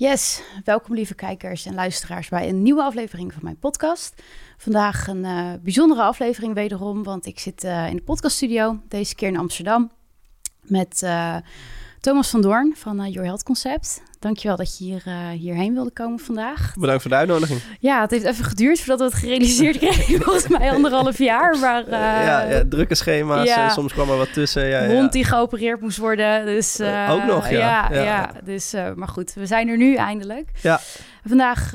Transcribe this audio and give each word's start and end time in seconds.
Yes, 0.00 0.42
welkom 0.64 0.94
lieve 0.94 1.14
kijkers 1.14 1.66
en 1.66 1.74
luisteraars 1.74 2.28
bij 2.28 2.48
een 2.48 2.62
nieuwe 2.62 2.82
aflevering 2.82 3.32
van 3.32 3.42
mijn 3.42 3.58
podcast. 3.58 4.22
Vandaag 4.56 5.06
een 5.06 5.24
uh, 5.24 5.52
bijzondere 5.62 6.02
aflevering 6.02 6.54
wederom, 6.54 7.02
want 7.02 7.26
ik 7.26 7.38
zit 7.38 7.64
uh, 7.64 7.88
in 7.88 7.96
de 7.96 8.02
podcaststudio, 8.02 8.80
deze 8.88 9.14
keer 9.14 9.28
in 9.28 9.36
Amsterdam, 9.36 9.90
met 10.62 11.00
uh, 11.04 11.36
Thomas 12.00 12.30
van 12.30 12.40
Doorn 12.40 12.76
van 12.76 12.96
Your 13.10 13.24
Health 13.24 13.42
Concept. 13.42 14.02
Dankjewel 14.20 14.56
dat 14.56 14.78
je 14.78 14.84
hier, 14.84 15.02
uh, 15.06 15.28
hierheen 15.28 15.74
wilde 15.74 15.90
komen 15.90 16.18
vandaag. 16.18 16.74
Bedankt 16.74 17.02
voor 17.02 17.10
de 17.10 17.16
uitnodiging. 17.16 17.60
Ja, 17.78 18.00
het 18.00 18.10
heeft 18.10 18.24
even 18.24 18.44
geduurd 18.44 18.78
voordat 18.78 18.98
we 18.98 19.04
het 19.04 19.14
gerealiseerd 19.14 19.78
kregen. 19.84 20.22
Volgens 20.22 20.48
mij 20.48 20.70
anderhalf 20.70 21.18
jaar. 21.18 21.58
Maar, 21.58 21.84
uh, 21.84 21.90
ja, 21.90 22.42
ja, 22.42 22.62
drukke 22.68 22.94
schema's. 22.94 23.48
Ja. 23.48 23.68
soms 23.68 23.92
kwam 23.92 24.10
er 24.10 24.16
wat 24.16 24.32
tussen. 24.32 24.66
Ja, 24.66 24.86
Hond 24.86 25.12
die 25.12 25.24
geopereerd 25.24 25.80
moest 25.80 25.98
worden. 25.98 26.44
Dus, 26.46 26.80
uh, 26.80 27.10
Ook 27.10 27.24
nog, 27.24 27.48
ja. 27.48 27.92
Ja, 27.92 28.32
dus, 28.44 28.74
maar 28.94 29.08
goed, 29.08 29.34
we 29.34 29.46
zijn 29.46 29.68
er 29.68 29.76
nu 29.76 29.94
eindelijk. 29.94 30.48
Ja. 30.62 30.80
Vandaag 31.24 31.72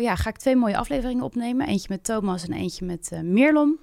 ja, 0.00 0.14
ga 0.14 0.28
ik 0.28 0.36
twee 0.36 0.56
mooie 0.56 0.76
afleveringen 0.76 1.24
opnemen. 1.24 1.66
Eentje 1.66 1.88
met 1.90 2.04
Thomas 2.04 2.46
en 2.46 2.52
eentje 2.52 2.84
met 2.84 3.10
Meerlon. 3.22 3.78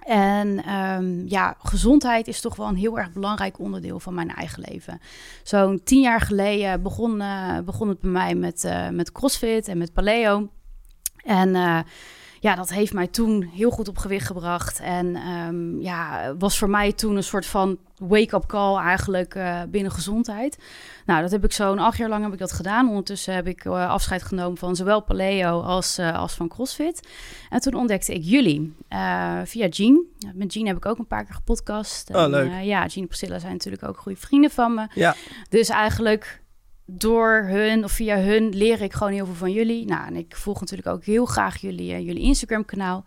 En 0.00 0.74
um, 0.74 1.24
ja, 1.26 1.56
gezondheid 1.58 2.28
is 2.28 2.40
toch 2.40 2.56
wel 2.56 2.68
een 2.68 2.76
heel 2.76 2.98
erg 2.98 3.12
belangrijk 3.12 3.58
onderdeel 3.58 4.00
van 4.00 4.14
mijn 4.14 4.30
eigen 4.30 4.64
leven. 4.68 5.00
Zo'n 5.42 5.80
tien 5.84 6.00
jaar 6.00 6.20
geleden 6.20 6.82
begon, 6.82 7.20
uh, 7.20 7.58
begon 7.58 7.88
het 7.88 8.00
bij 8.00 8.10
mij 8.10 8.34
met, 8.34 8.64
uh, 8.64 8.88
met 8.88 9.12
CrossFit 9.12 9.68
en 9.68 9.78
met 9.78 9.92
Paleo. 9.92 10.48
En 11.24 11.48
uh, 11.48 11.78
ja, 12.42 12.54
dat 12.54 12.70
heeft 12.70 12.92
mij 12.92 13.06
toen 13.06 13.42
heel 13.42 13.70
goed 13.70 13.88
op 13.88 13.98
gewicht 13.98 14.26
gebracht. 14.26 14.80
En 14.80 15.16
um, 15.16 15.80
ja, 15.80 16.34
was 16.38 16.58
voor 16.58 16.70
mij 16.70 16.92
toen 16.92 17.16
een 17.16 17.24
soort 17.24 17.46
van 17.46 17.78
wake-up 17.98 18.46
call 18.46 18.76
eigenlijk 18.76 19.34
uh, 19.34 19.62
binnen 19.68 19.92
gezondheid. 19.92 20.58
Nou, 21.06 21.22
dat 21.22 21.30
heb 21.30 21.44
ik 21.44 21.52
zo'n 21.52 21.78
acht 21.78 21.98
jaar 21.98 22.08
lang 22.08 22.24
heb 22.24 22.32
ik 22.32 22.38
dat 22.38 22.52
gedaan. 22.52 22.88
Ondertussen 22.88 23.34
heb 23.34 23.46
ik 23.46 23.64
uh, 23.64 23.90
afscheid 23.90 24.22
genomen 24.22 24.58
van 24.58 24.76
zowel 24.76 25.00
paleo 25.00 25.60
als, 25.60 25.98
uh, 25.98 26.18
als 26.18 26.34
van 26.34 26.48
CrossFit. 26.48 27.08
En 27.50 27.60
toen 27.60 27.74
ontdekte 27.74 28.14
ik 28.14 28.22
jullie 28.22 28.74
via 29.44 29.66
Jean. 29.66 30.04
Met 30.34 30.54
Jean 30.54 30.66
heb 30.66 30.76
ik 30.76 30.86
ook 30.86 30.98
een 30.98 31.06
paar 31.06 31.24
keer 31.24 31.34
gepodcast. 31.34 32.14
Oh, 32.14 32.26
leuk. 32.28 32.50
En, 32.50 32.64
ja, 32.64 32.86
Jean 32.86 33.02
en 33.02 33.06
Priscilla 33.06 33.38
zijn 33.38 33.52
natuurlijk 33.52 33.82
ook 33.82 33.98
goede 33.98 34.18
vrienden 34.18 34.50
van 34.50 34.74
me. 34.74 34.86
Ja. 34.94 35.14
Dus 35.48 35.68
eigenlijk 35.68 36.39
door 36.90 37.44
hun 37.46 37.84
of 37.84 37.92
via 37.92 38.18
hun 38.18 38.48
leer 38.48 38.80
ik 38.80 38.92
gewoon 38.92 39.12
heel 39.12 39.26
veel 39.26 39.34
van 39.34 39.52
jullie. 39.52 39.86
Nou, 39.86 40.06
en 40.06 40.16
ik 40.16 40.36
volg 40.36 40.60
natuurlijk 40.60 40.88
ook 40.88 41.04
heel 41.04 41.24
graag 41.24 41.60
jullie, 41.60 41.92
uh, 41.92 41.98
jullie 41.98 42.22
Instagram-kanaal. 42.22 43.04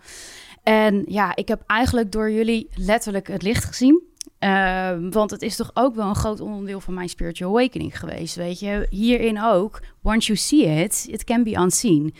En 0.64 1.04
ja, 1.08 1.36
ik 1.36 1.48
heb 1.48 1.64
eigenlijk 1.68 2.12
door 2.12 2.32
jullie 2.32 2.68
letterlijk 2.76 3.28
het 3.28 3.42
licht 3.42 3.64
gezien. 3.64 4.02
Uh, 4.40 4.92
want 5.10 5.32
het 5.32 5.42
is 5.42 5.56
toch 5.56 5.72
ook 5.74 5.96
wel 5.96 6.08
een 6.08 6.16
groot 6.16 6.40
onderdeel 6.40 6.80
van 6.80 6.94
mijn 6.94 7.10
spiritual 7.10 7.50
awakening 7.50 8.00
geweest, 8.00 8.36
weet 8.36 8.60
je. 8.60 8.88
Hierin 8.90 9.42
ook, 9.42 9.82
once 10.02 10.28
you 10.28 10.38
see 10.38 10.84
it, 10.84 11.06
it 11.10 11.24
can 11.24 11.44
be 11.44 11.56
unseen. 11.56 12.14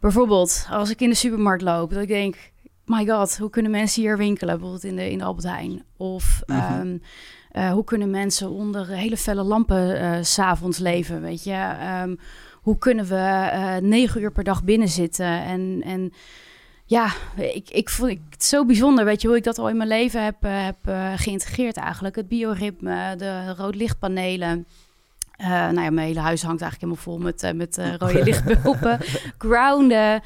Bijvoorbeeld, 0.00 0.66
als 0.70 0.90
ik 0.90 1.00
in 1.00 1.08
de 1.08 1.14
supermarkt 1.14 1.62
loop, 1.62 1.90
dat 1.90 2.02
ik 2.02 2.08
denk... 2.08 2.36
My 2.84 3.06
god, 3.06 3.38
hoe 3.38 3.50
kunnen 3.50 3.70
mensen 3.70 4.02
hier 4.02 4.16
winkelen? 4.16 4.54
Bijvoorbeeld 4.54 4.84
in 4.84 4.96
de, 4.96 5.10
in 5.10 5.18
de 5.18 5.24
Albert 5.24 5.46
Heijn. 5.46 5.84
Of... 5.96 6.42
Mm 6.46 6.56
-hmm. 6.56 6.80
um, 6.80 7.02
uh, 7.56 7.70
hoe 7.70 7.84
kunnen 7.84 8.10
mensen 8.10 8.50
onder 8.50 8.88
hele 8.88 9.16
felle 9.16 9.42
lampen 9.42 10.02
uh, 10.02 10.16
s'avonds 10.20 10.78
leven, 10.78 11.20
weet 11.20 11.44
je? 11.44 11.72
Um, 12.02 12.18
hoe 12.54 12.78
kunnen 12.78 13.06
we 13.06 13.50
uh, 13.54 13.76
negen 13.76 14.22
uur 14.22 14.32
per 14.32 14.44
dag 14.44 14.64
binnen 14.64 14.88
zitten? 14.88 15.26
En, 15.26 15.82
en 15.84 16.12
ja, 16.84 17.12
ik, 17.36 17.70
ik 17.70 17.88
vond 17.88 18.18
het 18.30 18.44
zo 18.44 18.64
bijzonder, 18.64 19.04
weet 19.04 19.22
je, 19.22 19.28
hoe 19.28 19.36
ik 19.36 19.44
dat 19.44 19.58
al 19.58 19.68
in 19.68 19.76
mijn 19.76 19.88
leven 19.88 20.24
heb, 20.24 20.36
heb 20.40 20.76
geïntegreerd 21.16 21.76
eigenlijk. 21.76 22.16
Het 22.16 22.28
bioritme, 22.28 23.16
de 23.16 23.54
roodlichtpanelen. 23.54 24.66
Uh, 25.40 25.48
nou 25.48 25.80
ja, 25.80 25.90
mijn 25.90 26.06
hele 26.06 26.20
huis 26.20 26.42
hangt 26.42 26.62
eigenlijk 26.62 26.92
helemaal 26.92 27.02
vol 27.02 27.18
met, 27.18 27.56
met 27.56 27.78
uh, 27.78 27.94
rode 27.94 28.24
lichtbulpen. 28.30 28.98
Grounden. 29.38 30.22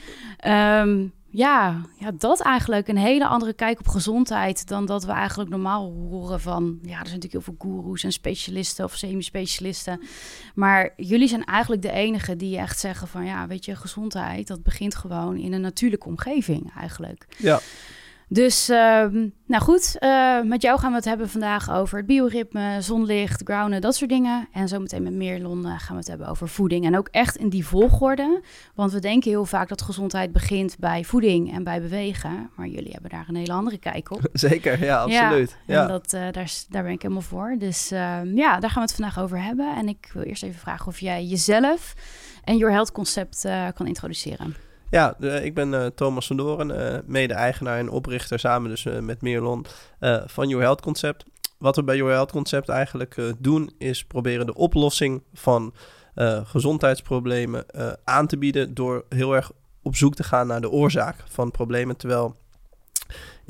Um, 0.46 1.12
ja, 1.32 1.80
ja, 1.98 2.10
dat 2.18 2.40
eigenlijk 2.40 2.88
een 2.88 2.96
hele 2.96 3.26
andere 3.26 3.52
kijk 3.52 3.78
op 3.78 3.88
gezondheid 3.88 4.68
dan 4.68 4.86
dat 4.86 5.04
we 5.04 5.12
eigenlijk 5.12 5.50
normaal 5.50 5.92
horen 5.92 6.40
van. 6.40 6.78
Ja, 6.82 6.88
er 6.88 7.06
zijn 7.06 7.20
natuurlijk 7.20 7.32
heel 7.32 7.40
veel 7.40 7.54
goeroes 7.58 8.04
en 8.04 8.12
specialisten 8.12 8.84
of 8.84 8.94
semi-specialisten. 8.94 10.00
Maar 10.54 10.92
jullie 10.96 11.28
zijn 11.28 11.44
eigenlijk 11.44 11.82
de 11.82 11.92
enige 11.92 12.36
die 12.36 12.58
echt 12.58 12.78
zeggen 12.78 13.08
van 13.08 13.24
ja, 13.24 13.46
weet 13.46 13.64
je, 13.64 13.76
gezondheid, 13.76 14.46
dat 14.46 14.62
begint 14.62 14.94
gewoon 14.94 15.36
in 15.36 15.52
een 15.52 15.60
natuurlijke 15.60 16.08
omgeving 16.08 16.72
eigenlijk. 16.76 17.26
Ja. 17.36 17.60
Dus, 18.32 18.70
uh, 18.70 18.76
nou 19.46 19.62
goed, 19.62 19.96
uh, 20.00 20.42
met 20.42 20.62
jou 20.62 20.78
gaan 20.78 20.90
we 20.90 20.96
het 20.96 21.04
hebben 21.04 21.28
vandaag 21.28 21.70
over 21.70 21.96
het 21.96 22.06
bioritme, 22.06 22.80
zonlicht, 22.80 23.42
grounden, 23.44 23.80
dat 23.80 23.94
soort 23.94 24.10
dingen. 24.10 24.48
En 24.52 24.68
zometeen 24.68 25.02
met 25.02 25.12
Meerlon 25.12 25.66
uh, 25.66 25.78
gaan 25.78 25.92
we 25.92 25.96
het 25.96 26.08
hebben 26.08 26.26
over 26.26 26.48
voeding. 26.48 26.84
En 26.84 26.96
ook 26.96 27.08
echt 27.08 27.36
in 27.36 27.48
die 27.48 27.66
volgorde. 27.66 28.42
Want 28.74 28.92
we 28.92 28.98
denken 28.98 29.30
heel 29.30 29.44
vaak 29.44 29.68
dat 29.68 29.82
gezondheid 29.82 30.32
begint 30.32 30.78
bij 30.78 31.04
voeding 31.04 31.52
en 31.52 31.64
bij 31.64 31.80
bewegen. 31.80 32.50
Maar 32.56 32.66
jullie 32.66 32.92
hebben 32.92 33.10
daar 33.10 33.24
een 33.28 33.36
hele 33.36 33.52
andere 33.52 33.78
kijk 33.78 34.10
op. 34.10 34.20
Zeker, 34.32 34.84
ja, 34.84 35.02
absoluut. 35.02 35.56
Ja, 35.66 35.74
ja. 35.74 35.82
En 35.82 35.88
dat, 35.88 36.12
uh, 36.14 36.20
daar, 36.20 36.52
daar 36.68 36.82
ben 36.82 36.92
ik 36.92 37.02
helemaal 37.02 37.22
voor. 37.22 37.56
Dus 37.58 37.90
ehm, 37.90 38.36
ja, 38.36 38.60
daar 38.60 38.70
gaan 38.70 38.82
we 38.82 38.88
het 38.88 38.94
vandaag 38.94 39.20
over 39.20 39.42
hebben. 39.42 39.76
En 39.76 39.88
ik 39.88 40.10
wil 40.14 40.22
eerst 40.22 40.42
even 40.42 40.60
vragen 40.60 40.86
of 40.86 41.00
jij 41.00 41.24
jezelf 41.24 41.94
en 42.44 42.56
Your 42.56 42.72
Health 42.72 42.92
concept 42.92 43.48
kan 43.74 43.86
introduceren. 43.86 44.69
Ja, 44.90 45.18
ik 45.18 45.54
ben 45.54 45.72
uh, 45.72 45.86
Thomas 45.86 46.26
van 46.26 46.72
uh, 46.72 46.98
mede-eigenaar 47.06 47.78
en 47.78 47.90
oprichter 47.90 48.38
samen 48.38 48.70
dus 48.70 48.86
met 49.00 49.22
Meerlon 49.22 49.66
van 50.26 50.48
Your 50.48 50.62
Health 50.62 50.80
Concept. 50.80 51.24
Wat 51.58 51.76
we 51.76 51.84
bij 51.84 51.96
Your 51.96 52.12
Health 52.12 52.30
Concept 52.30 52.68
eigenlijk 52.68 53.34
doen 53.38 53.70
is 53.78 54.04
proberen 54.04 54.46
de 54.46 54.54
oplossing 54.54 55.22
van 55.32 55.74
gezondheidsproblemen 56.44 57.64
aan 58.04 58.26
te 58.26 58.38
bieden 58.38 58.74
door 58.74 59.04
heel 59.08 59.34
erg 59.34 59.52
op 59.82 59.96
zoek 59.96 60.14
te 60.14 60.24
gaan 60.24 60.46
naar 60.46 60.60
de 60.60 60.70
oorzaak 60.70 61.16
van 61.28 61.50
problemen. 61.50 61.96
Terwijl 61.96 62.36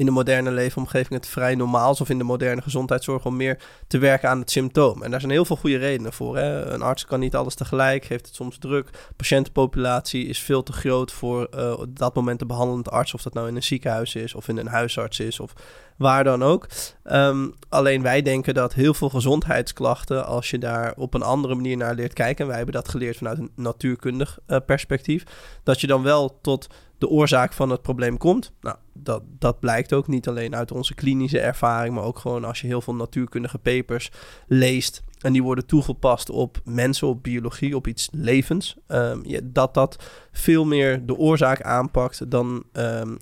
in 0.01 0.07
de 0.07 0.13
moderne 0.13 0.51
leefomgeving 0.51 1.21
het 1.21 1.27
vrij 1.27 1.55
normaal 1.55 1.93
is, 1.93 2.01
of 2.01 2.09
in 2.09 2.19
de 2.19 2.25
moderne 2.25 2.63
gezondheidszorg, 2.63 3.25
om 3.25 3.37
meer 3.37 3.59
te 3.87 3.99
werken 3.99 4.29
aan 4.29 4.41
het 4.41 4.51
symptoom. 4.51 5.03
En 5.03 5.11
daar 5.11 5.21
zijn 5.21 5.33
heel 5.33 5.45
veel 5.45 5.57
goede 5.57 5.77
redenen 5.77 6.13
voor. 6.13 6.37
Hè? 6.37 6.65
Een 6.65 6.83
arts 6.83 7.05
kan 7.05 7.21
niet 7.21 7.35
alles 7.35 7.55
tegelijk, 7.55 8.05
heeft 8.05 8.27
het 8.27 8.35
soms 8.35 8.59
druk. 8.59 8.89
Patiëntenpopulatie 9.17 10.27
is 10.27 10.41
veel 10.41 10.63
te 10.63 10.73
groot 10.73 11.13
voor 11.13 11.49
uh, 11.55 11.79
op 11.79 11.99
dat 11.99 12.15
moment 12.15 12.39
de 12.39 12.47
behandelende 12.47 12.91
arts, 12.91 13.15
of 13.15 13.23
dat 13.23 13.35
nou 13.35 13.49
in 13.49 13.57
een 13.57 13.63
ziekenhuis 13.63 14.15
is, 14.15 14.35
of 14.35 14.49
in 14.49 14.57
een 14.57 14.67
huisarts 14.67 15.21
is, 15.21 15.41
of 15.41 15.53
waar 16.01 16.25
dan 16.25 16.43
ook. 16.43 16.67
Um, 17.05 17.55
alleen 17.69 18.03
wij 18.03 18.23
denken 18.23 18.55
dat 18.55 18.75
heel 18.75 18.95
veel 18.95 19.09
gezondheidsklachten, 19.09 20.27
als 20.27 20.51
je 20.51 20.59
daar 20.59 20.95
op 20.97 21.15
een 21.15 21.23
andere 21.23 21.55
manier 21.55 21.77
naar 21.77 21.95
leert 21.95 22.13
kijken, 22.13 22.41
en 22.41 22.47
wij 22.47 22.57
hebben 22.57 22.75
dat 22.75 22.89
geleerd 22.89 23.17
vanuit 23.17 23.39
een 23.39 23.51
natuurkundig 23.55 24.39
uh, 24.47 24.57
perspectief, 24.67 25.25
dat 25.63 25.81
je 25.81 25.87
dan 25.87 26.03
wel 26.03 26.41
tot 26.41 26.67
de 26.99 27.09
oorzaak 27.09 27.53
van 27.53 27.71
het 27.71 27.83
probleem 27.83 28.17
komt. 28.19 28.53
Nou, 28.61 28.77
dat, 28.93 29.23
dat 29.39 29.61
blijkt 29.61 29.93
ook 29.93 30.07
niet 30.07 30.29
alleen 30.29 30.57
uit 30.57 30.73
onze 30.73 30.95
klinische 30.95 31.41
ervaring, 31.41 31.95
maar 31.95 32.05
ook 32.05 32.19
gewoon 32.19 32.45
als 32.45 32.61
je 32.61 32.67
heel 32.67 32.81
veel 32.81 32.95
natuurkundige 32.95 33.59
papers 33.59 34.11
leest 34.47 35.03
en 35.19 35.33
die 35.33 35.43
worden 35.43 35.67
toegepast 35.67 36.31
op 36.31 36.61
mensen, 36.65 37.09
op 37.09 37.23
biologie, 37.23 37.77
op 37.77 37.87
iets 37.87 38.09
levens, 38.13 38.77
ja, 39.23 39.41
dat 39.43 39.75
dat 39.75 40.05
veel 40.33 40.65
meer 40.65 41.07
de 41.07 41.17
oorzaak 41.17 41.63
aanpakt 41.63 42.31
dan 42.31 42.65
um, 42.73 43.19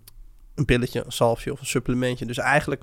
een 0.58 0.64
pilletje, 0.64 1.04
een 1.04 1.12
salfje 1.12 1.52
of 1.52 1.60
een 1.60 1.66
supplementje. 1.66 2.26
Dus 2.26 2.38
eigenlijk 2.38 2.82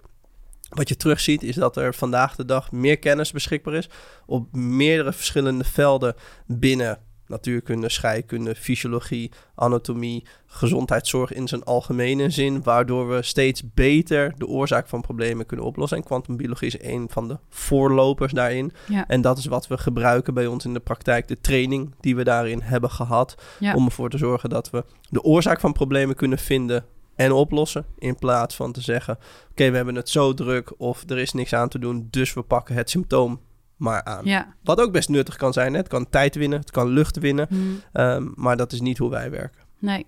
wat 0.69 0.89
je 0.89 0.95
terugziet 0.95 1.43
is 1.43 1.55
dat 1.55 1.77
er 1.77 1.93
vandaag 1.93 2.35
de 2.35 2.45
dag 2.45 2.71
meer 2.71 2.97
kennis 2.97 3.31
beschikbaar 3.31 3.73
is 3.73 3.89
op 4.25 4.55
meerdere 4.55 5.13
verschillende 5.13 5.63
velden 5.63 6.15
binnen 6.45 6.99
natuurkunde, 7.27 7.89
scheikunde, 7.89 8.55
fysiologie, 8.55 9.31
anatomie, 9.55 10.25
gezondheidszorg 10.45 11.33
in 11.33 11.47
zijn 11.47 11.63
algemene 11.63 12.29
zin, 12.29 12.63
waardoor 12.63 13.09
we 13.09 13.21
steeds 13.21 13.73
beter 13.73 14.33
de 14.37 14.47
oorzaak 14.47 14.87
van 14.87 15.01
problemen 15.01 15.45
kunnen 15.45 15.65
oplossen. 15.65 15.97
En 15.97 16.03
kwantumbiologie 16.03 16.67
is 16.67 16.81
een 16.81 17.07
van 17.09 17.27
de 17.27 17.37
voorlopers 17.49 18.33
daarin. 18.33 18.71
Ja. 18.87 19.07
En 19.07 19.21
dat 19.21 19.37
is 19.37 19.45
wat 19.45 19.67
we 19.67 19.77
gebruiken 19.77 20.33
bij 20.33 20.47
ons 20.47 20.65
in 20.65 20.73
de 20.73 20.79
praktijk, 20.79 21.27
de 21.27 21.41
training 21.41 21.93
die 21.99 22.15
we 22.15 22.23
daarin 22.23 22.61
hebben 22.61 22.89
gehad, 22.89 23.35
ja. 23.59 23.75
om 23.75 23.85
ervoor 23.85 24.09
te 24.09 24.17
zorgen 24.17 24.49
dat 24.49 24.69
we 24.69 24.85
de 25.09 25.23
oorzaak 25.23 25.59
van 25.59 25.73
problemen 25.73 26.15
kunnen 26.15 26.37
vinden 26.39 26.85
en 27.15 27.31
oplossen. 27.31 27.85
In 27.97 28.15
plaats 28.15 28.55
van 28.55 28.71
te 28.71 28.81
zeggen: 28.81 29.13
Oké, 29.13 29.51
okay, 29.51 29.69
we 29.69 29.75
hebben 29.75 29.95
het 29.95 30.09
zo 30.09 30.33
druk 30.33 30.73
of 30.77 31.03
er 31.07 31.17
is 31.17 31.33
niks 31.33 31.53
aan 31.53 31.69
te 31.69 31.79
doen, 31.79 32.07
dus 32.09 32.33
we 32.33 32.41
pakken 32.41 32.75
het 32.75 32.89
symptoom 32.89 33.39
maar 33.75 34.03
aan. 34.03 34.25
Ja. 34.25 34.53
Wat 34.63 34.79
ook 34.79 34.91
best 34.91 35.09
nuttig 35.09 35.35
kan 35.35 35.53
zijn. 35.53 35.71
Hè? 35.71 35.79
Het 35.79 35.87
kan 35.87 36.09
tijd 36.09 36.35
winnen, 36.35 36.59
het 36.59 36.71
kan 36.71 36.87
lucht 36.87 37.17
winnen. 37.17 37.47
Mm. 37.49 37.81
Um, 37.93 38.33
maar 38.35 38.57
dat 38.57 38.71
is 38.71 38.81
niet 38.81 38.97
hoe 38.97 39.09
wij 39.09 39.31
werken. 39.31 39.61
Nee. 39.79 40.05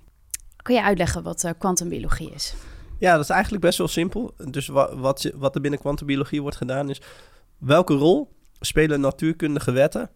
Kun 0.61 0.75
je 0.75 0.83
uitleggen 0.83 1.23
wat 1.23 1.53
kwantumbiologie 1.57 2.29
uh, 2.29 2.35
is? 2.35 2.55
Ja, 2.99 3.11
dat 3.11 3.23
is 3.23 3.29
eigenlijk 3.29 3.63
best 3.63 3.77
wel 3.77 3.87
simpel. 3.87 4.33
Dus 4.49 4.67
wat, 4.67 4.93
wat, 4.93 5.31
wat 5.35 5.55
er 5.55 5.61
binnen 5.61 5.79
kwantumbiologie 5.79 6.41
wordt 6.41 6.57
gedaan 6.57 6.89
is... 6.89 7.01
welke 7.57 7.93
rol 7.93 8.35
spelen 8.59 8.99
natuurkundige 8.99 9.71
wetten 9.71 10.09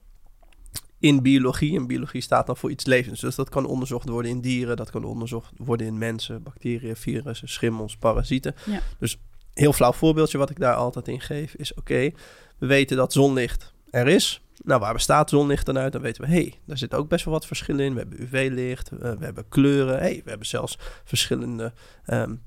in 1.02 1.22
biologie? 1.22 1.78
En 1.78 1.88
biologie 1.88 2.22
staat 2.22 2.46
dan 2.46 2.58
voor 2.58 2.72
iets 2.72 2.86
levens. 2.86 3.20
Dus 3.20 3.36
dat 3.36 3.50
kan 3.50 3.66
onderzocht 3.66 4.10
worden 4.10 4.32
in 4.32 4.42
dieren... 4.42 4.78
dat 4.78 4.90
kan 4.90 5.04
onderzocht 5.04 5.52
worden 5.58 5.88
in 5.88 5.98
mensen, 5.98 6.44
bacteriën, 6.44 6.96
virussen, 6.96 7.50
schimmels, 7.50 7.98
parasieten. 7.98 8.56
Ja. 8.66 8.80
Dus 9.00 9.18
heel 9.54 9.74
flauw 9.74 9.94
voorbeeldje 9.94 10.38
wat 10.38 10.50
ik 10.50 10.60
daar 10.60 10.76
altijd 10.76 11.08
in 11.08 11.22
geef 11.22 11.54
is... 11.54 11.72
oké, 11.72 11.80
okay, 11.80 12.16
we 12.58 12.66
weten 12.66 12.98
dat 12.98 13.14
zonlicht 13.14 13.74
er 13.90 14.08
is. 14.08 14.42
Nou, 14.64 14.80
waar 14.80 14.94
bestaat 14.94 15.30
zonlicht 15.30 15.66
dan 15.66 15.78
uit? 15.78 15.92
Dan 15.92 16.02
weten 16.02 16.24
we, 16.24 16.28
hé, 16.28 16.34
hey, 16.34 16.60
daar 16.66 16.78
zit 16.78 16.94
ook 16.94 17.10
best 17.10 17.26
wel 17.26 17.34
wat 17.34 17.46
verschillen 17.46 17.86
in. 17.86 17.94
We 17.94 18.00
hebben 18.00 18.22
UV-licht, 18.22 18.92
uh, 18.92 19.00
we 19.00 19.26
hebben 19.26 19.46
kleuren. 19.50 19.98
Hey, 19.98 20.22
we 20.24 20.30
hebben 20.30 20.48
zelfs 20.48 20.78
verschillende 21.04 21.74
um, 22.08 22.42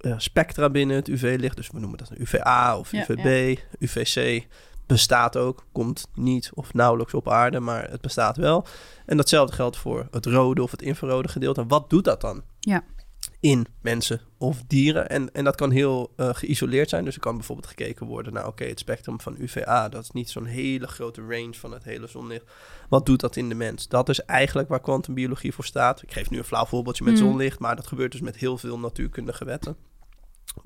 uh, 0.00 0.14
spectra 0.18 0.70
binnen 0.70 0.96
het 0.96 1.08
UV-licht. 1.08 1.56
Dus 1.56 1.70
we 1.70 1.80
noemen 1.80 1.98
dat 1.98 2.10
een 2.10 2.20
UVA 2.20 2.78
of 2.78 2.92
UVB, 2.92 3.58
ja. 3.58 3.64
UVC. 3.78 4.46
Bestaat 4.90 5.36
ook, 5.36 5.66
komt 5.72 6.06
niet 6.14 6.50
of 6.54 6.74
nauwelijks 6.74 7.14
op 7.14 7.28
aarde, 7.28 7.60
maar 7.60 7.90
het 7.90 8.00
bestaat 8.00 8.36
wel. 8.36 8.66
En 9.06 9.16
datzelfde 9.16 9.54
geldt 9.54 9.76
voor 9.76 10.08
het 10.10 10.26
rode 10.26 10.62
of 10.62 10.70
het 10.70 10.82
infrarode 10.82 11.28
gedeelte. 11.28 11.60
En 11.60 11.68
wat 11.68 11.90
doet 11.90 12.04
dat 12.04 12.20
dan? 12.20 12.42
Ja 12.60 12.84
in 13.40 13.66
mensen 13.82 14.20
of 14.38 14.62
dieren. 14.66 15.08
En, 15.08 15.32
en 15.32 15.44
dat 15.44 15.56
kan 15.56 15.70
heel 15.70 16.12
uh, 16.16 16.28
geïsoleerd 16.32 16.88
zijn. 16.88 17.04
Dus 17.04 17.14
er 17.14 17.20
kan 17.20 17.36
bijvoorbeeld 17.36 17.66
gekeken 17.66 18.06
worden 18.06 18.32
naar, 18.32 18.46
oké, 18.46 18.64
het 18.64 18.78
spectrum 18.78 19.20
van 19.20 19.36
UVA, 19.38 19.88
dat 19.88 20.02
is 20.02 20.10
niet 20.10 20.30
zo'n 20.30 20.44
hele 20.44 20.86
grote 20.86 21.20
range 21.20 21.54
van 21.54 21.72
het 21.72 21.84
hele 21.84 22.06
zonlicht. 22.06 22.44
Wat 22.88 23.06
doet 23.06 23.20
dat 23.20 23.36
in 23.36 23.48
de 23.48 23.54
mens? 23.54 23.88
Dat 23.88 24.08
is 24.08 24.24
eigenlijk 24.24 24.68
waar 24.68 24.80
kwantumbiologie 24.80 25.54
voor 25.54 25.64
staat. 25.64 26.02
Ik 26.02 26.12
geef 26.12 26.30
nu 26.30 26.38
een 26.38 26.44
flauw 26.44 26.66
voorbeeldje 26.66 27.04
met 27.04 27.12
mm. 27.12 27.18
zonlicht, 27.18 27.58
maar 27.58 27.76
dat 27.76 27.86
gebeurt 27.86 28.12
dus 28.12 28.20
met 28.20 28.36
heel 28.36 28.58
veel 28.58 28.78
natuurkundige 28.78 29.44
wetten. 29.44 29.76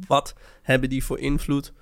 Wat 0.06 0.34
hebben 0.62 0.88
die 0.88 1.04
voor 1.04 1.18
invloed 1.18 1.72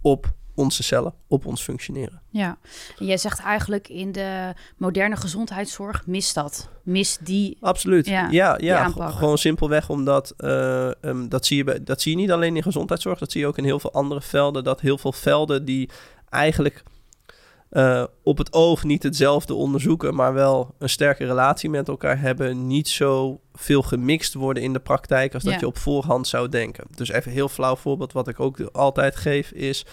op 0.00 0.34
onze 0.54 0.82
cellen 0.82 1.14
op 1.26 1.46
ons 1.46 1.62
functioneren. 1.62 2.20
Ja, 2.28 2.58
en 2.98 3.06
jij 3.06 3.16
zegt 3.16 3.40
eigenlijk 3.40 3.88
in 3.88 4.12
de 4.12 4.54
moderne 4.76 5.16
gezondheidszorg 5.16 6.06
mist 6.06 6.34
dat. 6.34 6.68
Mist 6.82 7.26
die. 7.26 7.56
Absoluut. 7.60 8.06
Ja, 8.06 8.28
ja, 8.30 8.56
ja 8.60 8.88
gewoon 8.88 9.38
simpelweg 9.38 9.88
omdat 9.88 10.34
uh, 10.38 10.90
um, 11.00 11.28
dat, 11.28 11.46
zie 11.46 11.64
je, 11.64 11.82
dat 11.82 12.00
zie 12.00 12.12
je 12.12 12.18
niet 12.18 12.30
alleen 12.30 12.56
in 12.56 12.62
gezondheidszorg, 12.62 13.18
dat 13.18 13.32
zie 13.32 13.40
je 13.40 13.46
ook 13.46 13.58
in 13.58 13.64
heel 13.64 13.80
veel 13.80 13.92
andere 13.92 14.20
velden. 14.20 14.64
Dat 14.64 14.80
heel 14.80 14.98
veel 14.98 15.12
velden 15.12 15.64
die 15.64 15.90
eigenlijk 16.28 16.82
uh, 17.72 18.04
op 18.22 18.38
het 18.38 18.52
oog 18.52 18.84
niet 18.84 19.02
hetzelfde 19.02 19.54
onderzoeken, 19.54 20.14
maar 20.14 20.34
wel 20.34 20.74
een 20.78 20.88
sterke 20.88 21.24
relatie 21.24 21.70
met 21.70 21.88
elkaar 21.88 22.20
hebben, 22.20 22.66
niet 22.66 22.88
zo 22.88 23.40
veel 23.54 23.82
gemixt 23.82 24.34
worden 24.34 24.62
in 24.62 24.72
de 24.72 24.78
praktijk 24.78 25.34
als 25.34 25.42
dat 25.42 25.60
je 25.60 25.66
op 25.66 25.78
voorhand 25.78 26.28
zou 26.28 26.48
denken. 26.48 26.84
Dus 26.90 27.08
even 27.08 27.30
een 27.30 27.36
heel 27.36 27.48
flauw 27.48 27.76
voorbeeld 27.76 28.12
wat 28.12 28.28
ik 28.28 28.40
ook 28.40 28.60
altijd 28.60 29.16
geef 29.16 29.50
is 29.50 29.86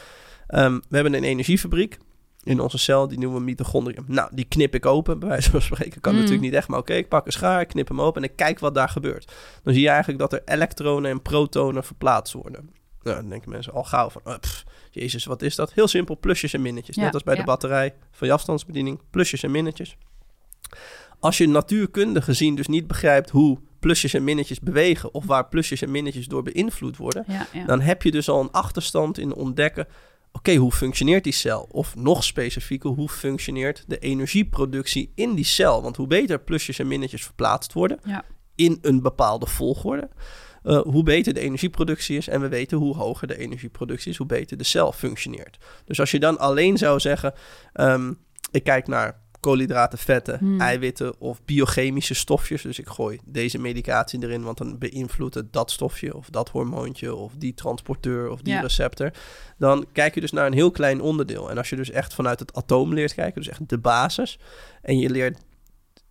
Um, 0.56 0.82
we 0.90 0.96
hebben 0.96 1.14
een 1.14 1.24
energiefabriek 1.24 1.98
in 2.44 2.60
onze 2.60 2.78
cel, 2.78 3.08
die 3.08 3.20
noemen 3.20 3.40
we 3.40 3.46
mitochondrium. 3.46 4.04
Nou, 4.08 4.30
die 4.34 4.46
knip 4.46 4.76
ik 4.76 4.86
open, 4.86 5.20
bij 5.20 5.30
wijze 5.30 5.50
van 5.50 5.62
spreken. 5.62 6.02
Kan 6.02 6.14
mm. 6.14 6.20
natuurlijk 6.20 6.46
niet 6.46 6.54
echt, 6.54 6.68
maar 6.68 6.80
oké, 6.80 6.94
ik 6.94 7.08
pak 7.08 7.26
een 7.26 7.32
schaar, 7.32 7.66
knip 7.66 7.88
hem 7.88 8.02
open 8.02 8.24
en 8.24 8.30
ik 8.30 8.36
kijk 8.36 8.60
wat 8.60 8.76
daar 8.76 8.90
gebeurt. 8.90 9.34
Dan 9.64 9.74
zie 9.74 9.82
je 9.82 9.90
eigenlijk 9.90 10.20
dat 10.20 10.34
er 10.34 10.42
elektronen 10.46 11.12
en 11.12 11.22
protonen 11.22 11.84
verplaatst 11.84 12.34
worden. 12.34 12.70
Nou, 13.04 13.16
dan 13.16 13.30
denken 13.30 13.50
mensen 13.50 13.74
al 13.74 13.84
gauw 13.84 14.10
van, 14.10 14.22
oh, 14.24 14.36
jezus, 14.92 15.26
wat 15.26 15.42
is 15.42 15.56
dat? 15.56 15.74
Heel 15.74 15.88
simpel, 15.88 16.18
plusjes 16.18 16.54
en 16.54 16.62
minnetjes. 16.62 16.96
Net 16.96 17.14
als 17.14 17.24
bij 17.24 17.36
de 17.36 17.44
batterij 17.44 17.96
van 18.12 18.28
je 18.28 18.34
afstandsbediening, 18.34 19.00
plusjes 19.10 19.44
en 19.44 19.52
minnetjes. 19.52 19.98
Als 21.20 21.38
je 21.38 21.48
natuurkundig 21.48 22.26
gezien 22.26 22.56
dus 22.56 22.68
niet 22.68 22.88
begrijpt 22.88 23.30
hoe 23.30 23.60
plusjes 23.80 24.14
en 24.14 24.24
minnetjes 24.24 24.60
bewegen... 24.60 25.14
of 25.14 25.26
waar 25.26 25.48
plusjes 25.48 25.82
en 25.82 25.92
minnetjes 25.92 26.28
door 26.28 26.44
beïnvloed 26.44 26.98
worden... 26.98 27.26
dan 27.66 27.82
heb 27.82 28.04
je 28.04 28.12
dus 28.12 28.30
al 28.30 28.40
een 28.40 28.52
achterstand 28.52 29.18
in 29.18 29.34
ontdekken 29.34 29.88
oké, 30.32 30.56
hoe 30.56 30.72
functioneert 30.72 31.24
die 31.24 31.34
cel? 31.34 31.68
Of 31.72 31.96
nog 31.96 32.24
specifieker, 32.24 32.90
hoe 32.90 33.10
functioneert 33.10 33.84
de 33.88 34.00
energieproductie 34.00 35.12
in 35.16 35.36
die 35.36 35.46
cel? 35.46 35.82
Want 35.82 35.96
hoe 35.96 36.08
beter 36.08 36.40
plusjes 36.40 36.80
en 36.80 36.88
minnetjes 36.88 37.24
verplaatst 37.24 37.74
worden 37.74 38.00
ja. 38.04 38.26
in 38.56 38.78
een 38.82 39.02
bepaalde 39.02 39.46
volgorde, 39.46 40.10
uh, 40.64 40.82
hoe 40.82 41.04
beter 41.04 41.34
de 41.34 41.40
energieproductie 41.40 42.18
is. 42.18 42.28
En 42.28 42.42
we 42.42 42.48
weten 42.48 42.78
hoe 42.78 42.96
hoger 42.96 43.28
de 43.28 43.38
energieproductie 43.38 44.12
is, 44.12 44.18
hoe 44.18 44.28
beter 44.28 44.58
de 44.58 44.64
cel 44.64 44.92
functioneert. 44.92 45.58
Dus 45.86 46.00
als 46.00 46.12
je 46.12 46.20
dan 46.20 46.38
alleen 46.40 46.78
zou 46.78 47.00
zeggen, 47.00 47.34
um, 47.74 48.18
ik 48.52 48.64
kijk 48.64 48.88
naar 48.88 49.22
koolhydraten, 49.40 49.98
vetten, 49.98 50.40
hmm. 50.40 50.62
eiwitten 50.62 51.20
of 51.20 51.42
biochemische 51.46 52.14
stofjes. 52.14 52.62
Dus 52.62 52.80
ik 52.80 52.88
gooi 52.88 53.20
deze 53.26 53.60
medicatie 53.60 54.24
erin, 54.24 54.44
want 54.44 54.58
dan 54.58 54.78
beïnvloedt 54.78 55.36
het 55.36 55.54
dat 55.54 55.72
stofje 55.72 56.16
of 56.16 56.30
dat 56.30 56.50
hormoontje 56.50 57.16
of 57.16 57.34
die 57.38 57.54
transporteur 57.54 58.30
of 58.30 58.42
die 58.42 58.60
receptor. 58.60 59.12
Dan 59.58 59.86
kijk 59.92 60.16
je 60.16 60.22
dus 60.22 60.32
naar 60.32 60.46
een 60.46 60.54
heel 60.54 60.72
klein 60.72 61.02
onderdeel. 61.02 61.50
En 61.50 61.58
als 61.58 61.70
je 61.70 61.76
dus 61.76 61.90
echt 61.92 62.14
vanuit 62.14 62.40
het 62.40 62.56
atoom 62.56 62.94
leert 62.94 63.14
kijken, 63.14 63.42
dus 63.42 63.50
echt 63.50 63.70
de 63.70 63.78
basis, 63.78 64.40
en 64.82 65.00
je 65.00 65.10
leert 65.10 65.40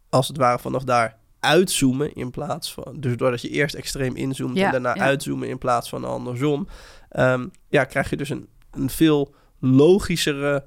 als 0.08 0.28
het 0.28 0.36
ware 0.36 0.58
vanaf 0.58 0.84
daar 0.84 1.16
uitzoomen 1.40 2.14
in 2.14 2.31
plaats 2.31 2.72
van... 2.72 2.96
Dus 3.00 3.16
doordat 3.16 3.40
je 3.40 3.48
eerst 3.48 3.74
extreem 3.74 4.16
inzoomt 4.16 4.56
en 4.56 4.70
daarna 4.70 4.94
uitzoomen 4.94 5.48
in 5.48 5.58
plaats 5.58 5.88
van 5.88 6.04
andersom... 6.04 6.69
Um, 7.16 7.50
ja, 7.69 7.84
krijg 7.84 8.10
je 8.10 8.16
dus 8.16 8.28
een, 8.28 8.48
een 8.70 8.90
veel 8.90 9.34
logischere 9.60 10.64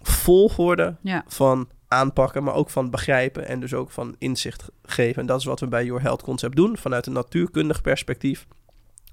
volgorde 0.00 0.96
van 1.26 1.68
aanpakken, 1.88 2.42
maar 2.42 2.54
ook 2.54 2.70
van 2.70 2.90
begrijpen 2.90 3.48
en 3.48 3.60
dus 3.60 3.74
ook 3.74 3.90
van 3.90 4.14
inzicht 4.18 4.68
geven. 4.82 5.20
En 5.20 5.26
dat 5.26 5.38
is 5.38 5.44
wat 5.44 5.60
we 5.60 5.66
bij 5.66 5.84
Your 5.84 6.02
Health 6.02 6.22
Concept 6.22 6.56
doen, 6.56 6.76
vanuit 6.76 7.06
een 7.06 7.12
natuurkundig 7.12 7.80
perspectief. 7.80 8.46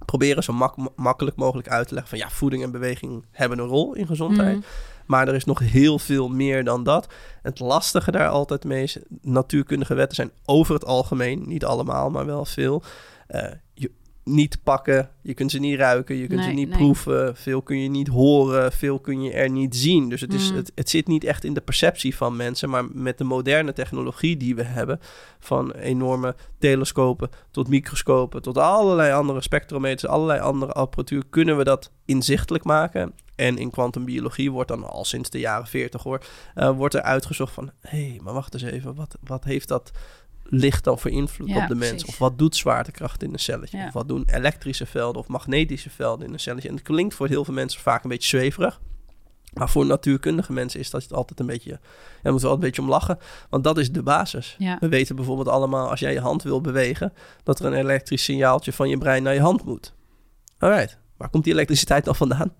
Proberen 0.05 0.43
zo 0.43 0.53
makkelijk 0.95 1.35
mogelijk 1.35 1.69
uit 1.69 1.87
te 1.87 1.93
leggen 1.93 2.17
van 2.17 2.27
ja, 2.27 2.35
voeding 2.35 2.63
en 2.63 2.71
beweging 2.71 3.25
hebben 3.31 3.59
een 3.59 3.67
rol 3.67 3.93
in 3.93 4.07
gezondheid. 4.07 4.57
Mhm. 4.57 4.65
Maar 5.05 5.27
er 5.27 5.35
is 5.35 5.45
nog 5.45 5.59
heel 5.59 5.99
veel 5.99 6.29
meer 6.29 6.63
dan 6.63 6.83
dat. 6.83 7.07
Het 7.41 7.59
lastige 7.59 8.11
daar 8.11 8.29
altijd 8.29 8.63
mee 8.63 8.83
is, 8.83 8.97
natuurkundige 9.21 9.93
wetten 9.93 10.15
zijn 10.15 10.31
over 10.45 10.73
het 10.73 10.85
algemeen, 10.85 11.43
niet 11.47 11.65
allemaal, 11.65 12.09
maar 12.09 12.25
wel 12.25 12.45
veel. 12.45 12.83
Uh, 13.29 13.41
je, 13.41 13.66
niet 14.27 14.63
pakken. 14.63 15.09
Je 15.21 15.33
kunt 15.33 15.51
ze 15.51 15.59
niet 15.59 15.77
ruiken, 15.77 16.15
je 16.15 16.27
kunt 16.27 16.43
ze 16.43 16.49
niet 16.49 16.69
proeven. 16.69 17.35
Veel 17.35 17.61
kun 17.61 17.81
je 17.81 17.89
niet 17.89 18.07
horen, 18.07 18.71
veel 18.71 18.99
kun 18.99 19.21
je 19.21 19.31
er 19.31 19.49
niet 19.49 19.75
zien. 19.75 20.09
Dus 20.09 20.21
het, 20.21 20.33
is, 20.33 20.51
mm. 20.51 20.57
het, 20.57 20.71
het 20.75 20.89
zit 20.89 21.07
niet 21.07 21.23
echt 21.23 21.43
in 21.43 21.53
de 21.53 21.61
perceptie 21.61 22.15
van 22.15 22.35
mensen. 22.35 22.69
Maar 22.69 22.85
met 22.91 23.17
de 23.17 23.23
moderne 23.23 23.73
technologie 23.73 24.37
die 24.37 24.55
we 24.55 24.63
hebben, 24.63 24.99
van 25.39 25.71
enorme 25.71 26.35
telescopen 26.59 27.29
tot 27.51 27.67
microscopen, 27.67 28.41
tot 28.41 28.57
allerlei 28.57 29.13
andere 29.13 29.41
spectrometers, 29.41 30.11
allerlei 30.11 30.39
andere 30.39 30.71
apparatuur, 30.71 31.23
kunnen 31.29 31.57
we 31.57 31.63
dat 31.63 31.91
inzichtelijk 32.05 32.63
maken. 32.63 33.13
En 33.35 33.57
in 33.57 33.71
kwantumbiologie 33.71 34.51
wordt 34.51 34.69
dan 34.69 34.89
al 34.89 35.05
sinds 35.05 35.29
de 35.29 35.39
jaren 35.39 35.67
40 35.67 36.03
hoor, 36.03 36.21
uh, 36.55 36.69
wordt 36.69 36.93
er 36.93 37.01
uitgezocht 37.01 37.53
van, 37.53 37.71
hé, 37.79 38.07
hey, 38.07 38.19
maar 38.23 38.33
wacht 38.33 38.53
eens 38.53 38.63
even, 38.63 38.95
wat, 38.95 39.17
wat 39.23 39.43
heeft 39.43 39.67
dat 39.67 39.91
licht 40.49 40.83
dan 40.83 40.99
voor 40.99 41.11
invloed 41.11 41.55
op 41.55 41.67
de 41.67 41.75
mens? 41.75 42.05
Of 42.05 42.17
wat 42.17 42.37
doet 42.37 42.55
zwaartekracht 42.55 43.23
in 43.23 43.33
een 43.33 43.39
celletje? 43.39 43.83
Of 43.87 43.93
wat 43.93 44.07
doen 44.07 44.23
elektrische 44.25 44.85
velden 44.85 45.21
of 45.21 45.27
magnetische 45.27 45.89
velden 45.89 46.27
in 46.27 46.33
een 46.33 46.39
celletje? 46.39 46.69
En 46.69 46.75
het 46.75 46.83
klinkt 46.83 47.15
voor 47.15 47.27
heel 47.27 47.45
veel 47.45 47.53
mensen 47.53 47.81
vaak 47.81 48.03
een 48.03 48.09
beetje 48.09 48.37
zweverig. 48.37 48.81
Maar 49.53 49.69
voor 49.69 49.85
natuurkundige 49.85 50.53
mensen 50.53 50.79
is 50.79 50.89
dat 50.89 51.13
altijd 51.13 51.39
een 51.39 51.45
beetje... 51.45 51.69
Ja, 51.69 51.77
daar 52.21 52.31
moeten 52.31 52.49
we 52.49 52.55
altijd 52.55 52.55
een 52.55 52.59
beetje 52.59 52.81
om 52.81 52.89
lachen. 52.89 53.17
Want 53.49 53.63
dat 53.63 53.77
is 53.77 53.91
de 53.91 54.03
basis. 54.03 54.55
We 54.79 54.87
weten 54.87 55.15
bijvoorbeeld 55.15 55.47
allemaal, 55.47 55.89
als 55.89 55.99
jij 55.99 56.13
je 56.13 56.19
hand 56.19 56.43
wil 56.43 56.61
bewegen... 56.61 57.13
dat 57.43 57.59
er 57.59 57.65
een 57.65 57.73
elektrisch 57.73 58.23
signaaltje 58.23 58.73
van 58.73 58.89
je 58.89 58.97
brein 58.97 59.23
naar 59.23 59.33
je 59.33 59.39
hand 59.39 59.65
moet. 59.65 59.93
Alright, 60.57 60.97
waar 61.17 61.29
komt 61.29 61.43
die 61.43 61.53
elektriciteit 61.53 62.05
dan 62.05 62.15
vandaan? 62.15 62.53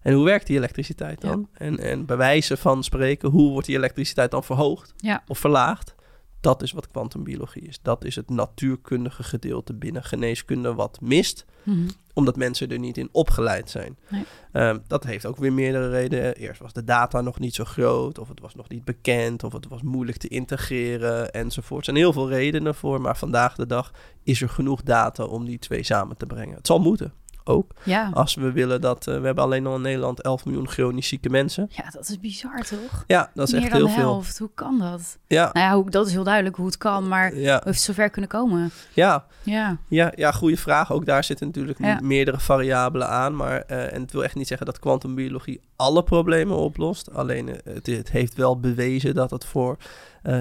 En 0.00 0.12
hoe 0.12 0.24
werkt 0.24 0.46
die 0.46 0.56
elektriciteit 0.56 1.20
dan? 1.20 1.48
En, 1.52 1.78
en 1.78 2.06
bij 2.06 2.16
wijze 2.16 2.56
van 2.56 2.84
spreken, 2.84 3.30
hoe 3.30 3.50
wordt 3.50 3.66
die 3.66 3.76
elektriciteit 3.76 4.30
dan 4.30 4.44
verhoogd 4.44 4.94
of 5.26 5.38
verlaagd? 5.38 5.94
Dat 6.40 6.62
is 6.62 6.72
wat 6.72 6.88
kwantumbiologie 6.88 7.62
is. 7.62 7.78
Dat 7.82 8.04
is 8.04 8.16
het 8.16 8.30
natuurkundige 8.30 9.22
gedeelte 9.22 9.74
binnen 9.74 10.04
geneeskunde 10.04 10.74
wat 10.74 11.00
mist. 11.00 11.44
Mhm. 11.62 11.88
Omdat 12.14 12.36
mensen 12.36 12.70
er 12.70 12.78
niet 12.78 12.98
in 12.98 13.08
opgeleid 13.12 13.70
zijn. 13.70 13.98
Nee. 14.08 14.24
Ehm, 14.52 14.78
dat 14.86 15.04
heeft 15.04 15.26
ook 15.26 15.36
weer 15.36 15.52
meerdere 15.52 15.90
redenen. 15.90 16.34
Eerst 16.34 16.60
was 16.60 16.72
de 16.72 16.84
data 16.84 17.20
nog 17.20 17.38
niet 17.38 17.54
zo 17.54 17.64
groot, 17.64 18.18
of 18.18 18.28
het 18.28 18.40
was 18.40 18.54
nog 18.54 18.68
niet 18.68 18.84
bekend, 18.84 19.44
of 19.44 19.52
het 19.52 19.68
was 19.68 19.82
moeilijk 19.82 20.18
te 20.18 20.28
integreren 20.28 21.32
enzovoort. 21.32 21.78
Er 21.78 21.84
zijn 21.84 21.96
heel 21.96 22.12
veel 22.12 22.28
redenen 22.28 22.74
voor, 22.74 23.00
maar 23.00 23.16
vandaag 23.16 23.54
de 23.54 23.66
dag 23.66 23.92
is 24.22 24.42
er 24.42 24.48
genoeg 24.48 24.82
data 24.82 25.24
om 25.24 25.44
die 25.44 25.58
twee 25.58 25.82
samen 25.82 26.16
te 26.16 26.26
brengen. 26.26 26.56
Het 26.56 26.66
zal 26.66 26.78
moeten 26.78 27.12
ook. 27.44 27.72
Ja. 27.82 28.10
Als 28.12 28.34
we 28.34 28.52
willen 28.52 28.80
dat... 28.80 29.06
Uh, 29.06 29.18
we 29.18 29.26
hebben 29.26 29.44
alleen 29.44 29.66
al 29.66 29.74
in 29.74 29.80
Nederland 29.80 30.22
11 30.22 30.44
miljoen 30.44 30.68
chronisch 30.68 31.08
zieke 31.08 31.30
mensen. 31.30 31.66
Ja, 31.70 31.90
dat 31.90 32.08
is 32.08 32.20
bizar, 32.20 32.62
toch? 32.62 33.04
Ja, 33.06 33.30
dat 33.34 33.46
is 33.46 33.52
Meer 33.52 33.62
echt 33.62 33.72
heel 33.72 33.86
de 33.86 33.92
helft. 33.92 34.36
veel. 34.36 34.46
Hoe 34.46 34.54
kan 34.54 34.78
dat? 34.78 35.18
Ja. 35.26 35.50
Nou 35.52 35.66
ja, 35.66 35.74
hoe, 35.74 35.90
dat 35.90 36.06
is 36.06 36.12
heel 36.12 36.24
duidelijk 36.24 36.56
hoe 36.56 36.66
het 36.66 36.76
kan, 36.76 37.08
maar 37.08 37.36
ja. 37.36 37.54
hoe 37.54 37.62
heeft 37.64 37.80
zover 37.80 38.10
kunnen 38.10 38.30
komen? 38.30 38.70
Ja. 38.92 39.26
Ja. 39.42 39.76
Ja, 39.88 40.12
ja, 40.14 40.32
goede 40.32 40.56
vraag. 40.56 40.92
Ook 40.92 41.06
daar 41.06 41.24
zitten 41.24 41.46
natuurlijk 41.46 41.78
ja. 41.78 42.00
meerdere 42.02 42.40
variabelen 42.40 43.08
aan. 43.08 43.36
Maar, 43.36 43.64
uh, 43.70 43.92
en 43.92 44.00
het 44.00 44.12
wil 44.12 44.24
echt 44.24 44.34
niet 44.34 44.48
zeggen 44.48 44.66
dat 44.66 44.78
kwantumbiologie 44.78 45.60
alle 45.76 46.02
problemen 46.02 46.56
oplost. 46.56 47.14
Alleen 47.14 47.48
uh, 47.48 47.54
het, 47.64 47.86
het, 47.86 48.10
heeft 48.10 48.34
wel 48.34 48.60
bewezen 48.60 49.14
dat 49.14 49.30
het 49.30 49.44
voor 49.44 49.76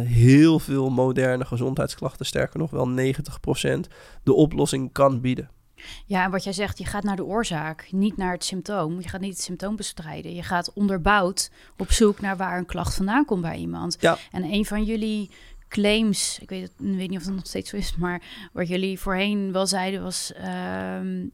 heel 0.04 0.60
veel 0.60 0.90
moderne 0.90 1.46
gezondheidsklachten, 1.46 2.26
sterker 2.26 2.60
nog 2.60 2.72
wel 2.72 2.90
90%, 2.90 3.80
de 4.24 4.34
oplossing 4.34 4.92
kan 4.92 5.22
bieden. 5.22 5.50
Ja, 6.06 6.24
en 6.24 6.32
wat 6.32 6.44
jij 6.44 6.54
zegt, 6.54 6.78
je 6.78 6.86
gaat 6.86 7.04
naar 7.04 7.16
de 7.16 7.26
oorzaak, 7.26 7.88
niet 7.92 8.18
naar 8.18 8.32
het 8.32 8.44
symptoom. 8.44 9.02
Je 9.02 9.08
gaat 9.08 9.22
niet 9.22 9.34
het 9.34 9.42
symptoom 9.42 9.76
bestrijden. 9.76 10.36
Je 10.36 10.44
gaat 10.44 10.74
onderbouwd 10.74 11.52
op 11.78 11.92
zoek 11.92 12.22
naar 12.22 12.38
waar 12.38 12.58
een 12.58 12.66
klacht 12.66 12.96
vandaan 12.96 13.26
komt 13.26 13.42
bij 13.42 13.58
iemand. 13.58 13.98
Ja. 14.00 14.18
En 14.32 14.44
een 14.44 14.66
van 14.66 14.84
jullie 14.84 15.30
claims, 15.68 16.40
ik 16.42 16.50
weet, 16.50 16.62
het, 16.62 16.72
weet 16.78 17.10
niet 17.10 17.20
of 17.20 17.26
het 17.26 17.36
nog 17.36 17.48
steeds 17.48 17.70
zo 17.70 17.76
is, 17.76 17.96
maar 17.96 18.22
wat 18.54 18.68
jullie 18.68 19.00
voorheen 19.00 19.52
wel 19.52 19.68
zeiden 19.68 20.04
was... 20.04 20.34
Um, 21.02 21.32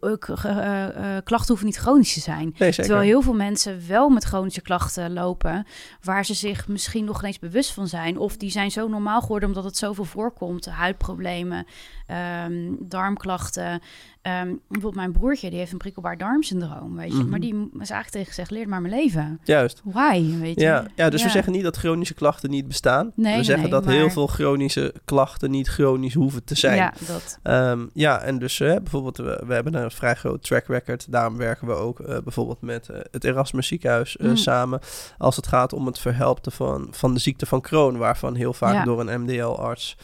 ook, 0.00 0.28
eh, 0.28 1.16
eh, 1.16 1.24
klachten 1.24 1.48
hoeven 1.48 1.66
niet 1.66 1.76
chronisch 1.76 2.12
te 2.12 2.20
zijn. 2.20 2.54
Nee. 2.58 2.72
Terwijl 2.72 3.00
heel 3.00 3.22
veel 3.22 3.34
mensen 3.34 3.88
wel 3.88 4.08
met 4.08 4.24
chronische 4.24 4.60
klachten 4.60 5.12
lopen, 5.12 5.66
waar 6.02 6.24
ze 6.24 6.34
zich 6.34 6.68
misschien 6.68 7.04
nog 7.04 7.20
ineens 7.20 7.38
bewust 7.38 7.72
van 7.72 7.88
zijn. 7.88 8.18
Of 8.18 8.36
die 8.36 8.50
zijn 8.50 8.70
zo 8.70 8.88
normaal 8.88 9.20
geworden 9.20 9.48
omdat 9.48 9.64
het 9.64 9.76
zoveel 9.76 10.04
voorkomt. 10.04 10.66
Huidproblemen, 10.66 11.66
ehm, 12.06 12.74
darmklachten. 12.78 13.82
Ehm, 14.28 14.46
bijvoorbeeld 14.68 14.94
mijn 14.94 15.12
broertje, 15.12 15.50
die 15.50 15.58
heeft 15.58 15.72
een 15.72 15.78
prikkelbaar 15.78 16.18
darmsyndroom, 16.18 16.96
weet 16.96 17.12
je. 17.12 17.18
Mhm. 17.18 17.28
Maar 17.28 17.40
die 17.40 17.54
is 17.54 17.78
eigenlijk 17.78 18.10
tegen 18.10 18.26
gezegd, 18.26 18.50
leer 18.50 18.68
maar 18.68 18.80
mijn 18.80 18.94
leven. 18.94 19.40
Juist. 19.44 19.80
Why, 19.84 20.38
weet 20.40 20.54
je. 20.54 20.64
Ja, 20.66 20.86
ja, 20.94 21.10
dus 21.10 21.22
we 21.22 21.28
zeggen 21.28 21.52
niet 21.52 21.62
dat 21.62 21.76
chronische 21.76 22.14
klachten 22.14 22.50
niet 22.50 22.68
bestaan. 22.68 23.12
Nee, 23.14 23.36
we 23.36 23.44
zeggen 23.44 23.62
nee, 23.62 23.72
dat 23.72 23.84
heel 23.84 24.10
veel 24.10 24.26
chronische 24.26 24.94
klachten 25.04 25.50
niet 25.50 25.68
chronisch 25.68 26.14
hoeven 26.14 26.44
te 26.44 26.54
zijn. 26.54 26.76
Ja, 26.76 26.92
dat. 27.06 27.38
Ehm, 27.42 27.86
ja, 27.92 28.20
en 28.20 28.38
dus 28.38 28.60
eh, 28.60 28.76
bijvoorbeeld, 28.76 29.16
we, 29.16 29.42
we 29.46 29.54
hebben 29.54 29.74
een 29.74 29.90
vrij 29.90 30.14
groot 30.14 30.42
track 30.42 30.66
record. 30.66 31.12
Daarom 31.12 31.36
werken 31.36 31.66
we 31.66 31.72
ook 31.74 32.00
eh, 32.00 32.18
bijvoorbeeld 32.24 32.60
met 32.60 32.88
eh, 32.88 33.00
het 33.10 33.24
Erasmus 33.24 33.66
ziekenhuis 33.66 34.16
eh, 34.16 34.26
Mm. 34.28 34.36
samen. 34.36 34.80
Als 35.18 35.36
het 35.36 35.46
gaat 35.46 35.72
om 35.72 35.86
het 35.86 35.98
verhelpen 35.98 36.52
van, 36.52 36.88
van 36.90 37.14
de 37.14 37.20
ziekte 37.20 37.46
van 37.46 37.60
Crohn, 37.60 37.96
waarvan 37.96 38.34
heel 38.34 38.52
vaak 38.52 38.72
Ja. 38.74 38.84
door 38.84 39.00
een 39.00 39.20
MDL-arts 39.22 39.96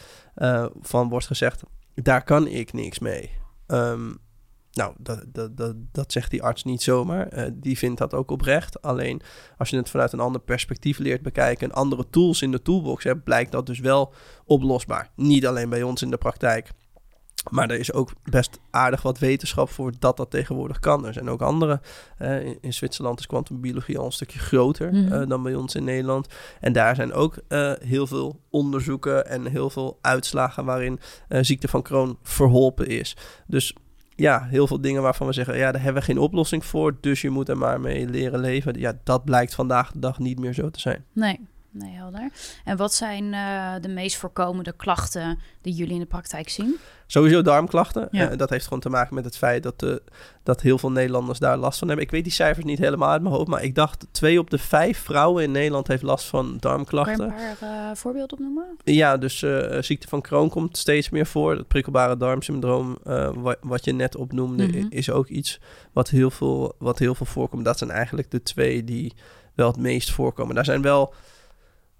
van 0.81 1.09
wordt 1.09 1.25
gezegd, 1.27 1.61
daar 1.93 2.23
kan 2.23 2.47
ik 2.47 2.73
niks 2.73 2.99
mee. 2.99 3.29
Ehm, 3.67 4.13
nou, 4.71 4.93
dat, 4.97 5.23
dat, 5.27 5.57
dat, 5.57 5.75
dat 5.91 6.11
zegt 6.11 6.31
die 6.31 6.43
arts 6.43 6.63
niet 6.63 6.81
zomaar. 6.81 7.27
Eh, 7.27 7.51
die 7.53 7.77
vindt 7.77 7.97
dat 7.97 8.13
ook 8.13 8.31
oprecht. 8.31 8.81
Alleen 8.81 9.21
als 9.57 9.69
je 9.69 9.77
het 9.77 9.89
vanuit 9.89 10.11
een 10.11 10.19
ander 10.19 10.41
perspectief 10.41 10.97
leert 10.97 11.21
bekijken... 11.21 11.69
en 11.69 11.75
andere 11.75 12.09
tools 12.09 12.41
in 12.41 12.51
de 12.51 12.61
toolbox 12.61 13.03
hebt... 13.03 13.23
blijkt 13.23 13.51
dat 13.51 13.65
dus 13.65 13.79
wel 13.79 14.13
oplosbaar. 14.45 15.09
Niet 15.15 15.47
alleen 15.47 15.69
bij 15.69 15.83
ons 15.83 16.01
in 16.01 16.09
de 16.09 16.17
praktijk. 16.17 16.71
Maar 17.49 17.69
er 17.69 17.79
is 17.79 17.93
ook 17.93 18.11
best 18.23 18.59
aardig 18.71 19.01
wat 19.01 19.19
wetenschap 19.19 19.69
voor 19.69 19.91
dat 19.99 20.17
dat 20.17 20.31
tegenwoordig 20.31 20.79
kan. 20.79 21.05
Er 21.05 21.13
zijn 21.13 21.29
ook 21.29 21.41
andere. 21.41 21.81
eh, 22.17 22.45
in, 22.45 22.57
in 22.61 22.73
Zwitserland 22.73 23.19
is 23.19 23.25
kwantumbiologie 23.27 23.97
al 23.97 24.05
een 24.05 24.11
stukje 24.11 24.39
groter 24.39 24.93
Mhm. 24.93 25.13
eh, 25.13 25.27
dan 25.27 25.43
bij 25.43 25.55
ons 25.55 25.75
in 25.75 25.83
Nederland. 25.83 26.27
En 26.59 26.73
daar 26.73 26.95
zijn 26.95 27.13
ook 27.13 27.37
eh, 27.47 27.71
heel 27.79 28.07
veel 28.07 28.39
onderzoeken 28.49 29.27
en 29.27 29.45
heel 29.45 29.69
veel 29.69 29.97
uitslagen 30.01 30.65
waarin 30.65 30.99
ziekte 31.29 31.67
van 31.67 31.81
Crohn 31.81 32.17
verholpen 32.23 32.87
is. 32.87 33.15
Dus 33.47 33.75
ja, 34.15 34.43
heel 34.49 34.67
veel 34.67 34.81
dingen 34.81 35.01
waarvan 35.01 35.27
we 35.27 35.33
zeggen, 35.33 35.57
ja, 35.57 35.71
daar 35.71 35.81
hebben 35.81 36.01
we 36.01 36.07
geen 36.07 36.19
oplossing 36.19 36.65
voor, 36.65 36.97
dus 37.01 37.21
je 37.21 37.29
moet 37.29 37.49
er 37.49 37.57
maar 37.57 37.79
mee 37.79 38.07
leren 38.09 38.39
leven. 38.39 38.79
Ja, 38.79 38.93
dat 39.03 39.25
blijkt 39.25 39.55
vandaag 39.55 39.91
de 39.91 39.99
dag 39.99 40.19
niet 40.19 40.39
meer 40.39 40.53
zo 40.53 40.69
te 40.69 40.79
zijn. 40.79 41.05
Nee, 41.13 41.39
nee, 41.77 41.93
helder. 41.95 42.29
En 42.63 42.77
wat 42.77 42.93
zijn 42.93 43.33
eh, 43.33 43.73
de 43.81 43.87
meest 43.87 44.15
voorkomende 44.17 44.71
klachten 44.71 45.39
die 45.61 45.73
jullie 45.73 45.93
in 45.93 45.99
de 45.99 46.05
praktijk 46.05 46.49
zien? 46.49 46.75
Sowieso 47.07 47.41
darmklachten. 47.41 48.07
Ja. 48.11 48.29
Eh, 48.29 48.37
dat 48.37 48.49
heeft 48.49 48.63
gewoon 48.63 48.79
te 48.79 48.89
maken 48.89 49.15
met 49.15 49.25
het 49.25 49.37
feit 49.37 49.63
dat, 49.63 49.83
eh, 49.83 49.93
dat 50.43 50.61
heel 50.61 50.77
veel 50.77 50.91
Nederlanders 50.91 51.39
daar 51.39 51.57
last 51.57 51.79
van 51.79 51.87
hebben. 51.87 52.05
Ik 52.05 52.11
weet 52.11 52.23
die 52.23 52.33
cijfers 52.33 52.65
niet 52.65 52.77
helemaal 52.79 53.09
uit 53.09 53.21
mijn 53.21 53.33
hoofd, 53.35 53.47
maar 53.47 53.63
ik 53.63 53.75
dacht 53.75 54.05
twee 54.11 54.39
op 54.39 54.49
de 54.49 54.57
vijf 54.57 54.97
vrouwen 54.99 55.43
in 55.43 55.51
Nederland 55.51 55.87
heeft 55.87 56.01
last 56.03 56.25
van 56.25 56.43
Kan 56.45 56.53
je 56.53 56.59
darmklachten. 56.59 57.25
een 57.29 57.55
paar 57.59 57.97
voorbeelden 57.97 58.33
opnoemen? 58.33 58.65
Ja, 58.83 59.17
dus 59.17 59.45
ziekte 59.79 60.07
van 60.07 60.21
Crohn 60.21 60.49
komt 60.49 60.77
steeds 60.77 61.09
meer 61.09 61.25
voor. 61.25 61.55
Het 61.57 61.67
prikkelbare 61.67 62.17
darmsyndroom, 62.17 62.97
wat, 63.33 63.57
wat 63.61 63.85
je 63.85 63.93
net 63.93 64.15
opnoemde, 64.15 64.67
Mhm. 64.67 64.85
is 64.89 65.09
ook 65.09 65.27
iets 65.27 65.59
wat 65.93 66.09
heel, 66.09 66.31
veel, 66.31 66.75
wat 66.77 66.99
heel 66.99 67.15
veel 67.15 67.25
voorkomt. 67.25 67.65
Dat 67.65 67.77
zijn 67.77 67.91
eigenlijk 67.91 68.31
de 68.31 68.43
twee 68.43 68.83
die 68.83 69.13
wel 69.53 69.67
het 69.67 69.77
meest 69.77 70.11
voorkomen. 70.11 70.55
Daar 70.55 70.65
zijn 70.65 70.81
wel 70.81 71.13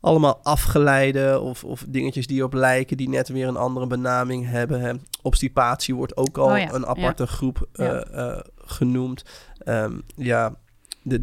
allemaal 0.05 0.39
afgeleide 0.43 1.39
of, 1.39 1.63
of 1.63 1.83
dingetjes 1.88 2.27
die 2.27 2.43
op 2.43 2.53
lijken, 2.53 2.97
die 2.97 3.09
net 3.09 3.27
weer 3.27 3.47
een 3.47 3.57
andere 3.57 3.88
benaming 3.88 4.50
hebben. 4.50 4.81
Hè. 4.81 4.93
Obstipatie 5.21 5.95
wordt 5.95 6.17
ook 6.17 6.38
al 6.38 6.51
Oh 6.51 6.57
ja, 6.57 6.74
een 6.74 6.85
aparte 6.85 7.27
groep 7.27 7.67
eh, 7.74 8.29
eh, 8.31 8.39
genoemd. 8.57 9.24
Ehm, 9.57 10.00
ja, 10.15 10.53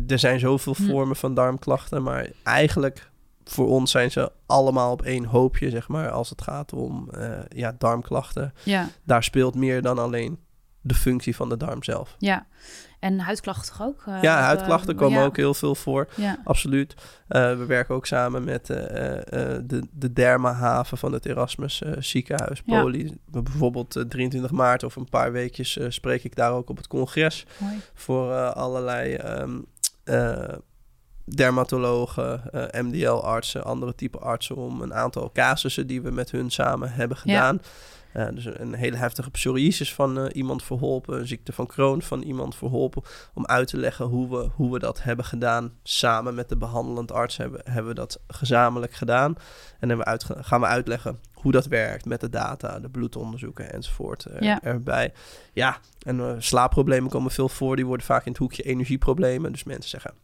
er 0.07 0.19
zijn 0.19 0.39
zoveel 0.39 0.75
Hm. 0.77 0.83
vormen 0.83 1.17
van 1.17 1.35
darmklachten, 1.35 2.03
maar 2.03 2.31
eigenlijk 2.43 3.11
voor 3.45 3.69
ons 3.69 3.91
zijn 3.91 4.11
ze 4.11 4.33
allemaal 4.47 4.93
op 4.93 5.03
één 5.03 5.25
hoopje, 5.25 5.71
zeg 5.71 5.89
maar, 5.89 6.11
als 6.11 6.31
het 6.31 6.43
gaat 6.43 6.73
om 6.73 7.09
eh, 7.11 7.31
ja, 7.49 7.75
darmklachten. 7.79 8.55
Ja, 8.63 8.89
Daar 9.05 9.23
speelt 9.23 9.55
meer 9.55 9.83
dan 9.83 9.99
alleen 9.99 10.39
de 10.83 10.95
functie 10.95 11.37
van 11.37 11.49
de 11.49 11.57
darm 11.57 11.83
zelf. 11.83 12.17
ja. 12.19 12.47
En 13.03 13.19
huidklachten 13.19 13.85
ook? 13.85 14.03
Eh, 14.07 14.23
ja, 14.23 14.41
huidklachten 14.41 14.93
eh, 14.93 15.01
komen 15.01 15.19
ja, 15.19 15.25
ook 15.25 15.37
heel 15.37 15.55
veel 15.55 15.75
voor, 15.75 16.09
Ja, 16.15 16.39
absoluut. 16.45 16.95
Eh, 17.29 17.57
we 17.57 17.65
werken 17.65 17.95
ook 17.95 18.07
samen 18.07 18.45
met 18.45 18.67
de, 18.67 19.83
de 19.93 20.13
dermahaven 20.13 20.99
van 20.99 21.13
het 21.13 21.27
Erasmus 21.27 21.83
ziekenhuis. 21.99 22.63
Poli. 22.63 23.17
Bijvoorbeeld 23.27 23.97
eh, 23.97 24.03
23 24.03 24.51
maart 24.51 24.83
of 24.83 24.97
een 24.97 25.09
paar 25.09 25.33
weekjes 25.33 25.79
spreek 25.89 26.25
ik 26.25 26.37
daar 26.37 26.53
ook 26.53 26.71
op 26.71 26.77
het 26.77 26.87
congres 26.87 27.47
mooi. 27.59 27.81
voor 27.95 28.33
allerlei 28.51 29.15
ehm, 29.15 29.59
eh, 30.05 30.55
dermatologen, 31.25 32.43
MDL-artsen, 32.73 33.65
andere 33.65 33.95
type 33.95 34.19
artsen 34.19 34.57
om 34.57 34.81
een 34.83 34.95
aantal 34.95 35.31
casussen 35.33 35.87
die 35.87 36.03
we 36.03 36.11
met 36.11 36.31
hun 36.31 36.51
samen 36.51 36.93
hebben 36.93 37.17
Ja. 37.25 37.55
Eh, 38.13 38.27
dus 38.35 38.45
een 38.45 38.75
hele 38.75 38.97
heftige 38.97 39.31
psoriasis 39.31 39.95
van 39.95 40.19
eh, 40.19 40.37
iemand 40.37 40.63
verholpen, 40.63 41.19
een 41.19 41.27
ziekte 41.27 41.53
van 41.53 41.67
Crohn 41.67 42.01
van 42.01 42.23
iemand 42.23 42.57
verholpen, 42.57 43.03
om 43.35 43.47
uit 43.47 43.69
te 43.69 43.77
leggen 43.77 44.07
hoe 44.07 44.29
we, 44.29 44.49
hoe 44.55 44.73
we 44.73 44.79
dat 44.79 45.03
hebben 45.03 45.25
gedaan. 45.25 45.73
Samen 45.83 46.35
met 46.35 46.49
de 46.49 46.57
behandelend 46.57 47.13
arts 47.13 47.37
hebben, 47.37 47.61
hebben 47.65 47.87
we 47.95 47.95
dat 47.95 48.21
gezamenlijk 48.27 48.93
gedaan. 48.93 49.35
En 49.81 49.89
dan 49.89 49.99
we 49.99 50.19
gaan 50.41 50.61
we 50.61 50.67
uitleggen 50.67 51.21
hoe 51.33 51.53
dat 51.53 51.67
werkt 51.67 52.05
met 52.05 52.21
de 52.21 52.29
data, 52.29 52.81
de 52.81 52.89
bloedonderzoeken 52.91 53.73
enzovoort 53.73 54.25
eh, 54.25 54.41
Ja. 54.41 54.63
erbij. 54.63 55.13
Ja, 55.53 55.79
en 56.03 56.43
slaapproblemen 56.43 57.11
komen 57.11 57.31
veel 57.31 57.49
voor. 57.49 57.77
Die 57.77 57.87
worden 57.87 58.07
vaak 58.07 58.25
in 58.25 58.31
het 58.31 58.41
hoekje 58.41 58.63
energieproblemen. 58.63 59.53
Dus 59.53 59.65
mensen 59.65 59.91
zeggen, 59.91 60.15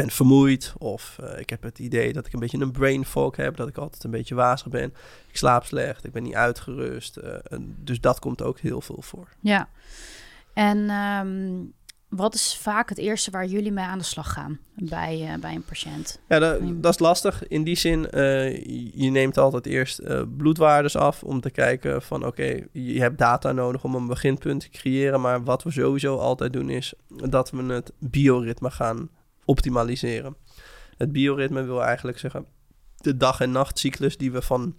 ben 0.00 0.10
vermoeid. 0.10 0.72
Of 0.78 1.16
eh, 1.22 1.40
ik 1.40 1.50
heb 1.50 1.62
het 1.62 1.78
idee 1.78 2.12
dat 2.12 2.26
ik 2.26 2.32
een 2.32 2.40
beetje 2.40 2.58
een 2.60 2.70
brain 2.72 3.04
fog 3.04 3.36
heb. 3.36 3.56
Dat 3.56 3.68
ik 3.68 3.76
altijd 3.76 4.04
een 4.04 4.10
beetje 4.10 4.34
wazig 4.34 4.68
ben. 4.68 4.94
Ik 5.28 5.36
slaap 5.36 5.64
slecht. 5.64 6.04
Ik 6.04 6.12
ben 6.12 6.22
niet 6.22 6.34
uitgerust. 6.34 7.16
en 7.16 7.76
dus 7.78 8.00
dat 8.00 8.18
komt 8.18 8.42
ook 8.42 8.58
heel 8.58 8.80
veel 8.80 9.02
voor. 9.02 9.28
Ja. 9.40 9.68
En 10.54 10.88
ehm, 10.90 11.52
wat 12.08 12.34
is 12.34 12.56
vaak 12.62 12.88
het 12.88 12.98
eerste 12.98 13.30
waar 13.30 13.46
jullie 13.46 13.72
mee 13.72 13.84
aan 13.84 13.98
de 13.98 14.04
slag 14.04 14.32
gaan 14.32 14.58
bij, 14.74 15.28
eh, 15.32 15.40
bij 15.40 15.54
een 15.54 15.64
patiënt? 15.64 16.20
Ja, 16.28 16.38
dat, 16.38 16.60
dat 16.82 16.92
is 16.94 16.98
lastig. 16.98 17.48
In 17.48 17.64
die 17.64 17.76
zin, 17.76 18.00
je- 18.94 19.10
neemt 19.10 19.38
altijd 19.38 19.66
eerst 19.66 20.02
bloedwaardes 20.36 20.96
af 20.96 21.22
om 21.22 21.40
te 21.40 21.50
kijken 21.50 22.02
van 22.02 22.26
oké, 22.26 22.66
je 22.72 23.00
hebt 23.00 23.18
data 23.18 23.52
nodig 23.52 23.84
om 23.84 23.94
een 23.94 24.06
beginpunt 24.06 24.60
te 24.60 24.68
creëren. 24.70 25.20
Maar 25.20 25.44
wat 25.44 25.62
we 25.62 25.70
sowieso 25.70 26.16
altijd 26.16 26.52
doen 26.52 26.68
is 26.70 26.94
dat 27.08 27.50
we 27.50 27.62
het 27.62 27.92
bioritme 27.98 28.70
gaan 28.70 29.08
optimaliseren. 29.50 30.36
Het 30.96 31.12
bioritme 31.12 31.62
wil 31.62 31.84
eigenlijk 31.84 32.18
zeggen 32.18 32.46
de 32.96 33.16
dag- 33.16 33.40
en 33.40 33.50
nachtcyclus 33.50 34.16
die 34.16 34.32
we 34.32 34.42
van 34.42 34.74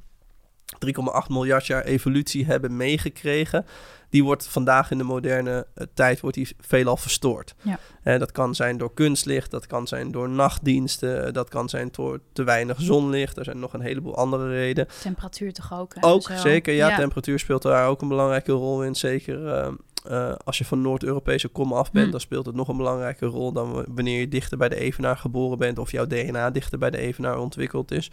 3,8 0.80 1.30
miljard 1.30 1.68
jaar 1.68 1.84
evolutie 1.84 2.46
hebben 2.46 2.78
meegekregen, 2.78 3.66
die 4.10 4.24
wordt 4.24 4.48
vandaag 4.48 4.92
in 4.92 4.98
de 4.98 5.04
moderne 5.04 5.68
eh, 5.74 5.86
tijd 5.94 6.20
wordt 6.20 6.36
die 6.36 6.56
veelal 6.60 6.98
verstoord. 6.98 7.56
Ja. 7.62 7.80
Eh, 8.04 8.20
dat 8.20 8.32
kan 8.32 8.56
zijn 8.56 8.78
door 8.78 8.94
kunstlicht, 8.94 9.51
dat 9.51 9.68
kan 9.68 9.88
zijn 9.88 10.12
door 10.12 10.30
nachtdiensten, 10.30 11.25
eh, 11.25 11.34
dat 11.34 11.50
kan 11.50 11.70
zijn 11.70 11.90
door 11.92 12.20
te 12.34 12.44
weinig 12.44 12.82
zonlicht. 12.82 13.38
Er 13.38 13.44
zijn 13.44 13.60
nog 13.60 13.74
een 13.74 13.82
heleboel 13.82 14.16
andere 14.16 14.50
redenen. 14.50 14.90
Temperatuur 15.01 15.54
toch 15.54 15.74
ook? 15.74 15.96
hè? 15.96 16.08
Ook 16.08 16.32
zeker, 16.36 16.74
ja, 16.74 16.96
temperatuur 16.96 17.40
speelt 17.40 17.62
daar 17.62 17.88
ook 17.88 18.01
een 18.01 18.08
belangrijke 18.08 18.51
rol 18.51 18.84
in. 18.84 18.96
Zeker 18.96 19.48
eh, 19.48 19.72
eh, 20.03 20.34
als 20.43 20.58
je 20.58 20.65
van 20.65 20.81
Noord-Europese 20.81 21.48
kom 21.48 21.74
af 21.74 21.91
bent, 21.91 22.05
Hm. 22.05 22.12
dan 22.12 22.20
speelt 22.20 22.46
het 22.46 22.55
nog 22.55 22.67
een 22.67 22.77
belangrijke 22.77 23.25
rol 23.25 23.51
dan 23.51 23.86
wanneer 23.89 24.20
je 24.20 24.27
dichter 24.27 24.58
bij 24.58 24.70
de 24.70 24.75
evenaar 24.75 25.17
geboren 25.17 25.58
bent 25.58 25.79
of 25.79 25.91
jouw 25.91 26.08
DNA 26.08 26.50
dichter 26.51 26.77
bij 26.79 26.89
de 26.89 26.98
evenaar 26.98 27.39
ontwikkeld 27.39 27.91
is. 27.91 28.12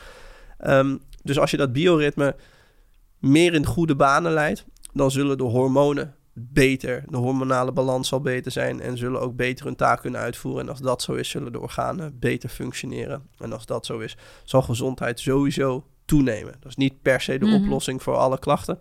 Ehm, 0.59 0.97
dus 1.23 1.39
als 1.39 1.51
je 1.51 1.57
dat 1.57 1.73
bioritme 1.73 2.37
meer 3.19 3.55
in 3.55 3.67
goede 3.67 3.97
banen 3.97 4.33
leidt, 4.33 4.65
dan 4.93 5.11
zullen 5.11 5.39
de 5.39 5.45
hormonen 5.45 6.15
beter, 6.41 7.05
de 7.09 7.17
hormonale 7.17 7.73
balans 7.73 8.09
zal 8.09 8.21
beter 8.21 8.53
zijn 8.53 8.81
en 8.81 8.97
zullen 8.99 9.21
ook 9.21 9.37
beter 9.37 9.65
hun 9.65 9.77
taak 9.77 10.01
kunnen 10.01 10.21
uitvoeren. 10.21 10.63
En 10.63 10.69
als 10.69 10.81
dat 10.81 11.03
zo 11.03 11.13
is, 11.13 11.29
zullen 11.29 11.53
de 11.53 11.61
organen 11.61 12.19
beter 12.19 12.49
functioneren. 12.49 13.23
En 13.39 13.53
als 13.53 13.67
dat 13.67 13.87
zo 13.87 13.99
is, 13.99 14.17
zal 14.45 14.63
gezondheid 14.63 15.21
sowieso 15.21 15.85
toenemen. 16.05 16.55
Dat 16.61 16.69
is 16.71 16.77
niet 16.77 17.03
per 17.03 17.21
se 17.21 17.39
de 17.39 17.47
Mhm. 17.47 17.55
oplossing 17.63 18.03
voor 18.03 18.17
alle 18.17 18.39
klachten. 18.39 18.79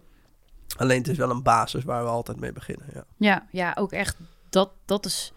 Alleen 0.77 0.97
het 0.97 1.07
is 1.07 1.17
wel 1.17 1.29
een 1.29 1.43
basis 1.43 1.83
waar 1.83 2.03
we 2.03 2.09
altijd 2.09 2.39
mee 2.39 2.53
beginnen. 2.53 2.85
Ja. 2.93 3.03
Ja, 3.17 3.45
ja, 3.51 3.75
ook 3.79 3.91
echt. 3.91 4.17
Dat, 4.49 4.69
dat 4.85 5.05
is 5.05 5.31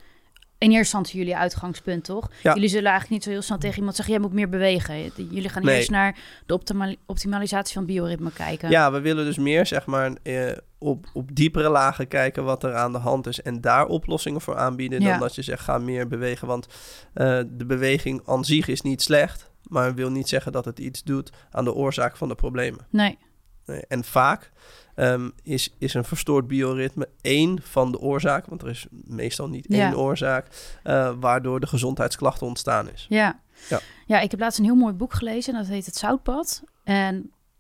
in 0.59 0.67
eerste 0.67 0.79
instantie 0.79 1.19
jullie 1.19 1.37
uitgangspunt, 1.37 2.05
toch? 2.05 2.31
Ja. 2.43 2.55
Jullie 2.55 2.69
zullen 2.69 2.91
eigenlijk 2.91 3.13
niet 3.13 3.23
zo 3.25 3.31
heel 3.31 3.43
snel 3.43 3.59
tegen 3.59 3.77
iemand 3.77 3.97
zeggen... 3.97 4.15
jij 4.15 4.23
moet 4.23 4.33
meer 4.33 4.49
bewegen. 4.49 5.03
Jullie 5.31 5.49
gaan 5.49 5.65
Nee. 5.65 5.77
eerst 5.77 5.91
naar 5.91 6.19
de 6.47 6.55
optima- 6.55 6.95
optimalisatie 7.07 7.75
van 7.75 7.87
bioritme 7.87 8.33
kijken. 8.33 8.71
Ja, 8.71 8.93
we 8.93 9.01
willen 9.01 9.25
dus 9.25 9.39
meer 9.39 9.67
zeg 9.67 9.87
maar 9.87 10.13
eh, 10.23 10.53
op, 10.79 11.07
op 11.13 11.35
diepere 11.35 11.69
lagen 11.69 12.09
kijken 12.09 12.45
wat 12.45 12.65
er 12.65 12.75
aan 12.75 12.93
de 12.93 12.99
hand 12.99 13.27
is 13.27 13.43
en 13.43 13.61
daar 13.61 13.87
oplossingen 13.87 14.41
voor 14.41 14.57
aanbieden 14.57 15.01
Ja. 15.01 15.11
dan 15.11 15.19
dat 15.21 15.35
je 15.35 15.43
zegt 15.43 15.63
ga 15.65 15.79
meer 15.79 16.09
bewegen. 16.09 16.47
Want 16.47 16.67
eh, 17.15 17.41
de 17.51 17.67
beweging 17.67 18.23
aan 18.27 18.45
zich 18.45 18.69
is 18.69 18.81
niet 18.81 19.03
slecht, 19.03 19.51
maar 19.63 19.95
wil 19.95 20.11
niet 20.11 20.29
zeggen 20.29 20.53
dat 20.53 20.65
het 20.65 20.79
iets 20.79 21.03
doet 21.03 21.31
aan 21.51 21.65
de 21.65 21.75
oorzaak 21.75 22.17
van 22.17 22.29
de 22.29 22.35
problemen. 22.35 22.87
Nee, 22.91 23.19
Nee, 23.67 23.85
En 23.89 24.05
vaak 24.05 24.51
ehm, 25.01 25.31
is, 25.43 25.75
is 25.79 25.95
een 25.95 26.05
verstoord 26.05 26.47
bioritme 26.47 27.09
één 27.21 27.59
van 27.63 27.93
de 27.93 27.99
oorzaken, 27.99 28.49
want 28.49 28.63
er 28.63 28.69
is 28.69 28.87
meestal 28.91 29.49
niet 29.49 29.67
Ja. 29.69 29.87
één 29.87 29.99
oorzaak, 29.99 30.47
eh, 30.83 31.13
waardoor 31.21 31.61
de 31.61 31.67
gezondheidsklachten 31.67 32.47
ontstaan 32.47 32.91
is. 32.93 33.07
Ja. 33.09 33.41
Ja. 33.69 33.81
ja, 34.07 34.21
ik 34.21 34.31
heb 34.31 34.41
laatst 34.41 34.59
een 34.59 34.65
heel 34.65 34.75
mooi 34.75 34.93
boek 34.95 35.13
gelezen. 35.15 35.55
En 35.55 35.61
dat 35.61 35.69
heet 35.69 35.87
Het 35.87 35.97
Zoutpad. 35.97 36.63
En 36.85 37.17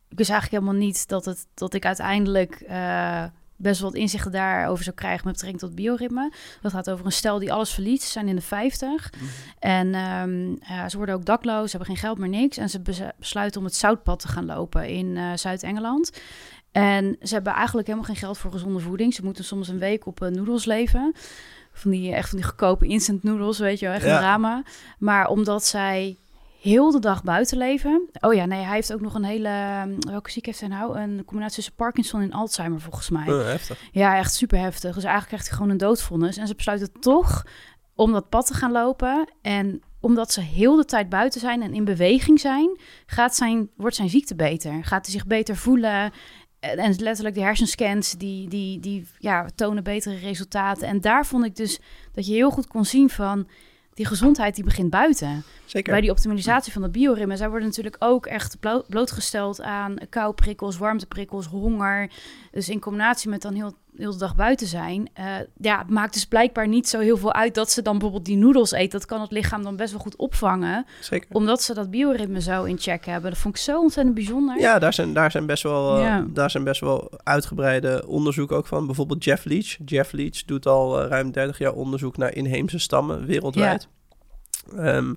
ik 0.09 0.17
wist 0.19 0.31
eigenlijk 0.31 0.63
helemaal 0.63 0.87
niet 0.87 1.09
dat, 1.09 1.25
het, 1.25 1.47
dat 1.55 1.75
ik 1.75 1.85
uiteindelijk 1.87 2.55
eh, 2.61 3.25
best 3.57 3.81
wel 3.81 3.91
wat 3.91 4.01
inzichten 4.01 4.33
daarover 4.33 4.85
zou 4.85 4.97
krijgen 4.97 5.23
met 5.25 5.33
betrekking 5.33 5.63
tot 5.63 5.75
bioritme. 5.75 6.33
Dat 6.63 6.73
gaat 6.73 6.91
over 6.91 7.07
een 7.07 7.13
stel 7.13 7.39
die 7.39 7.53
alles 7.53 7.71
verliet. 7.73 8.03
Ze 8.03 8.11
zijn 8.11 8.29
in 8.29 8.37
de 8.37 8.43
50. 8.43 9.13
En 9.59 9.95
ehm, 9.95 10.51
ja, 10.75 10.89
ze 10.89 10.97
worden 10.97 11.15
ook 11.15 11.25
dakloos, 11.25 11.71
ze 11.71 11.77
hebben 11.77 11.95
geen 11.97 12.05
geld 12.05 12.19
meer, 12.19 12.29
niks. 12.29 12.57
En 12.57 12.69
ze 12.69 12.81
bes- 12.81 13.01
besluiten 13.19 13.61
om 13.61 13.67
het 13.67 13.75
Zoutpad 13.77 14.21
te 14.21 14.29
gaan 14.29 14.47
lopen 14.47 14.89
in 14.89 15.17
eh, 15.17 15.33
Zuid-Engeland. 15.35 16.11
En 16.73 17.17
ze 17.23 17.35
hebben 17.35 17.53
eigenlijk 17.53 17.87
helemaal 17.87 18.09
geen 18.09 18.17
geld 18.19 18.39
voor 18.39 18.53
gezonde 18.53 18.79
voeding. 18.81 19.15
Ze 19.15 19.25
moeten 19.25 19.45
soms 19.45 19.69
een 19.69 19.79
week 19.79 20.07
op 20.07 20.23
eh, 20.23 20.29
noedels 20.29 20.65
leven. 20.65 21.15
Van 21.73 21.91
die, 21.91 22.13
echt 22.15 22.29
van 22.29 22.39
die 22.39 22.47
goedkope 22.47 22.87
instant 22.87 23.23
noedels, 23.23 23.59
weet 23.59 23.79
je 23.79 23.87
wel, 23.87 23.95
echt 23.95 24.05
Ja. 24.05 24.13
een 24.13 24.19
drama. 24.19 24.63
Maar 24.99 25.29
omdat 25.29 25.65
zij 25.65 26.17
heel 26.61 26.91
de 26.91 26.99
dag 26.99 27.23
buiten 27.23 27.59
leven. 27.59 28.09
Oh 28.21 28.35
ja, 28.35 28.45
nee, 28.45 28.63
hij 28.65 28.75
heeft 28.75 28.93
ook 28.93 29.01
nog 29.01 29.15
een 29.15 29.25
hele... 29.25 29.51
Welke 29.99 30.31
ziek 30.31 30.47
heeft 30.47 30.61
hij 30.61 30.69
nou? 30.69 30.99
Een 30.99 31.23
combinatie 31.25 31.55
tussen 31.57 31.75
Parkinson 31.75 32.21
en 32.21 32.33
Alzheimer, 32.33 32.81
volgens 32.81 33.11
mij. 33.11 33.27
Eh, 33.27 33.45
heftig. 33.45 33.81
Ja, 33.93 34.17
echt 34.17 34.35
super 34.35 34.59
heftig. 34.59 34.95
Dus 34.95 35.05
eigenlijk 35.05 35.27
krijgt 35.27 35.47
hij 35.49 35.57
gewoon 35.57 35.71
een 35.73 35.79
doodvonnis. 35.79 36.37
En 36.37 36.47
ze 36.47 36.55
besluiten 36.55 36.93
toch 37.01 37.45
om 37.95 38.13
dat 38.13 38.29
pad 38.29 38.47
te 38.47 38.55
gaan 38.55 38.73
lopen. 38.73 39.29
En 39.43 39.83
omdat 40.01 40.33
ze 40.33 40.41
heel 40.41 40.77
de 40.77 40.85
tijd 40.85 41.09
buiten 41.09 41.41
zijn 41.41 41.63
en 41.63 41.75
in 41.75 41.85
beweging 41.85 42.41
zijn, 42.41 42.79
gaat 43.07 43.37
zijn, 43.37 43.69
wordt 43.77 43.97
zijn 43.97 44.09
ziekte 44.09 44.35
beter. 44.35 44.85
Gaat 44.85 45.07
hij 45.07 45.15
zich 45.15 45.27
beter 45.27 45.57
voelen. 45.57 46.13
En 46.61 46.95
letterlijk 46.99 47.35
de 47.35 47.43
hersenscans, 47.43 48.13
die, 48.13 48.49
die, 48.49 48.81
die 48.81 49.07
ja, 49.19 49.47
tonen 49.55 49.83
betere 49.83 50.17
resultaten. 50.17 50.89
En 50.89 51.01
daar 51.01 51.27
vond 51.27 51.45
ik 51.45 51.57
dus 51.57 51.79
dat 52.13 52.27
je 52.27 52.33
heel 52.33 52.51
goed 52.51 52.67
kon 52.67 52.85
zien 52.85 53.11
van... 53.11 53.49
die 53.95 54.07
gezondheid 54.07 54.55
die 54.55 54.65
begint 54.65 54.91
buiten. 54.91 55.45
Zeker. 55.65 55.93
Bij 55.93 56.01
die 56.01 56.11
optimalisatie 56.11 56.73
van 56.73 56.83
de 56.83 56.91
bioritme. 56.91 57.37
Zij 57.37 57.49
worden 57.49 57.69
natuurlijk 57.69 57.97
ook 57.99 58.27
echt 58.27 58.61
blo- 58.61 58.85
blootgesteld 58.89 59.63
aan 59.63 59.97
kouprikkels, 60.09 60.79
warmteprikkels, 60.79 61.47
honger. 61.47 62.11
Dus 62.51 62.69
in 62.69 62.81
combinatie 62.81 63.31
met 63.31 63.43
dan 63.43 63.55
heel, 63.55 63.75
heel 64.01 64.13
de 64.13 64.19
dag 64.19 64.37
buiten 64.37 64.67
zijn. 64.67 65.09
eh, 65.15 65.25
ja, 65.57 65.79
het 65.79 65.91
maakt 65.91 66.13
dus 66.15 66.25
blijkbaar 66.25 66.69
niet 66.69 66.89
zo 66.89 66.99
heel 66.99 67.17
veel 67.17 67.33
uit 67.33 67.55
dat 67.55 67.71
ze 67.71 67.83
dan 67.83 67.93
bijvoorbeeld 67.93 68.25
die 68.25 68.37
noedels 68.37 68.73
eet. 68.73 68.93
Dat 68.93 69.07
kan 69.07 69.21
het 69.21 69.31
lichaam 69.31 69.63
dan 69.63 69.77
best 69.77 69.91
wel 69.93 70.01
goed 70.01 70.17
opvangen. 70.17 70.87
Zeker. 71.01 71.29
Omdat 71.33 71.63
ze 71.63 71.75
dat 71.75 71.91
bioritme 71.91 72.41
zo 72.41 72.65
in 72.65 72.79
check 72.79 73.05
hebben. 73.05 73.31
Dat 73.31 73.39
vond 73.41 73.57
ik 73.57 73.61
zo 73.63 73.81
ontzettend 73.81 74.15
bijzonder. 74.15 74.61
Ja, 74.61 74.79
daar 74.79 74.93
zijn, 74.95 75.13
daar, 75.13 75.31
zijn 75.31 75.47
best 75.47 75.63
wel, 75.63 75.97
eh, 75.97 76.03
Ja. 76.03 76.27
daar 76.29 76.51
zijn 76.51 76.65
best 76.65 76.81
wel 76.81 77.11
uitgebreide 77.23 78.05
onderzoeken 78.07 78.57
ook 78.57 78.67
van. 78.67 78.87
Bijvoorbeeld 78.87 79.25
Jeff 79.25 79.45
Leach. 79.45 79.77
Jeff 79.85 80.13
Leach 80.13 80.45
doet 80.45 80.67
al 80.67 81.03
eh, 81.03 81.09
ruim 81.09 81.31
30 81.33 81.59
jaar 81.59 81.73
onderzoek 81.73 82.17
naar 82.17 82.35
inheemse 82.35 82.79
stammen 82.79 83.27
wereldwijd. 83.27 83.89
Ehm, 84.77 85.15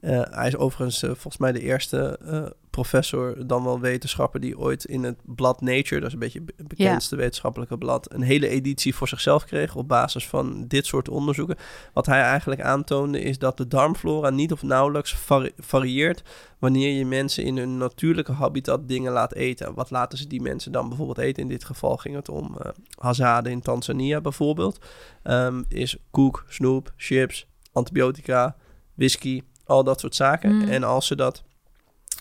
eh, 0.00 0.22
hij 0.30 0.46
is 0.46 0.56
overigens 0.56 1.02
eh, 1.02 1.08
volgens 1.10 1.36
mij 1.36 1.52
de 1.52 1.60
eerste 1.60 2.18
eh, 2.24 2.42
professor, 2.70 3.46
dan 3.46 3.64
wel 3.64 3.80
wetenschapper, 3.80 4.40
die 4.40 4.58
ooit 4.58 4.84
in 4.84 5.04
het 5.04 5.16
blad 5.24 5.60
Nature, 5.60 6.00
dat 6.00 6.08
is 6.08 6.12
een 6.12 6.18
beetje 6.18 6.42
het 6.56 6.68
bekendste 6.68 7.16
wetenschappelijke 7.16 7.78
blad, 7.78 8.12
een 8.12 8.22
hele 8.22 8.48
editie 8.48 8.94
voor 8.94 9.08
zichzelf 9.08 9.44
kreeg 9.44 9.74
op 9.74 9.88
basis 9.88 10.28
van 10.28 10.64
dit 10.66 10.86
soort 10.86 11.08
onderzoeken. 11.08 11.56
Wat 11.92 12.06
hij 12.06 12.20
eigenlijk 12.20 12.60
aantoonde 12.60 13.20
is 13.20 13.38
dat 13.38 13.56
de 13.56 13.68
darmflora 13.68 14.30
niet 14.30 14.52
of 14.52 14.62
nauwelijks 14.62 15.14
vari- 15.14 15.52
varieert 15.56 16.22
wanneer 16.58 16.92
je 16.98 17.06
mensen 17.06 17.44
in 17.44 17.56
hun 17.56 17.76
natuurlijke 17.76 18.32
habitat 18.32 18.88
dingen 18.88 19.12
laat 19.12 19.32
eten. 19.34 19.74
Wat 19.74 19.90
laten 19.90 20.18
ze 20.18 20.26
die 20.26 20.42
mensen 20.42 20.72
dan 20.72 20.88
bijvoorbeeld 20.88 21.18
eten? 21.18 21.42
In 21.42 21.48
dit 21.48 21.64
geval 21.64 21.96
ging 21.96 22.14
het 22.14 22.28
om 22.28 22.56
hazade 22.98 23.50
in 23.50 23.60
Tanzania 23.60 24.20
bijvoorbeeld. 24.20 24.78
Ehm, 25.22 25.62
is 25.68 25.96
koek, 26.10 26.44
snoep, 26.48 26.92
chips, 26.96 27.46
antibiotica, 27.72 28.56
whisky, 28.96 29.42
al 29.64 29.84
dat 29.84 30.00
soort 30.00 30.14
zaken. 30.14 30.54
Mm. 30.54 30.68
En 30.68 30.84
als 30.84 31.06
ze 31.06 31.16
dat... 31.16 31.42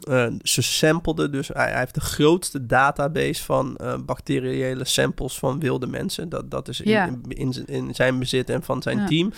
eh, 0.10 0.28
ze 0.44 0.62
sampleden, 0.62 1.32
dus 1.32 1.48
hij, 1.48 1.70
hij 1.70 1.80
heeft 1.80 1.94
de 1.94 2.02
grootste 2.02 2.66
database 2.66 3.44
van 3.44 3.76
eh, 3.76 3.94
bacteriële 4.06 4.86
samples 4.86 5.38
van 5.40 5.60
wilde 5.60 5.88
mensen. 5.88 6.30
Dat, 6.30 6.52
dat 6.52 6.68
is 6.68 6.82
in, 6.82 6.92
in, 6.92 7.22
in, 7.38 7.54
zijn- 7.54 7.66
in 7.68 7.96
zijn 7.96 8.20
bezit 8.20 8.50
en 8.50 8.64
van 8.64 8.82
zijn 8.82 8.98
Ja. 8.98 9.06
team. 9.08 9.32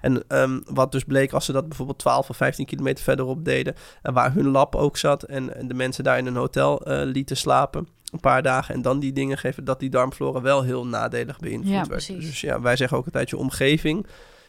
En 0.00 0.22
ehm, 0.28 0.60
wat 0.66 0.92
dus 0.92 1.04
bleek, 1.04 1.32
als 1.32 1.44
ze 1.44 1.52
dat 1.52 1.68
bijvoorbeeld 1.68 1.98
12 1.98 2.28
of 2.30 2.36
15 2.36 2.66
kilometer 2.66 3.04
verderop 3.04 3.44
deden, 3.44 3.74
en 4.02 4.12
waar 4.12 4.32
hun 4.32 4.48
lab 4.48 4.74
ook 4.76 4.96
zat 4.96 5.22
en, 5.22 5.56
en 5.56 5.68
de 5.68 5.74
mensen 5.74 6.04
daar 6.04 6.18
in 6.18 6.26
een 6.26 6.36
hotel 6.36 6.80
eh, 6.80 7.04
lieten 7.04 7.36
slapen, 7.36 7.88
een 8.12 8.20
paar 8.20 8.42
dagen 8.42 8.74
en 8.74 8.82
dan 8.82 8.98
die 9.00 9.12
dingen 9.12 9.38
geven, 9.38 9.64
dat 9.64 9.80
die 9.80 9.90
darmflora 9.90 10.40
wel 10.40 10.62
heel 10.62 10.86
nadelig 10.86 11.38
beïnvloed 11.38 11.70
Ja, 11.72 11.76
werd. 11.76 11.88
precies. 11.88 12.26
Dus 12.26 12.40
ja, 12.40 12.60
wij 12.60 12.76
zeggen 12.76 12.96
ook 12.98 13.04
altijd, 13.04 13.30
je 13.30 13.36
omgeving 13.36 14.06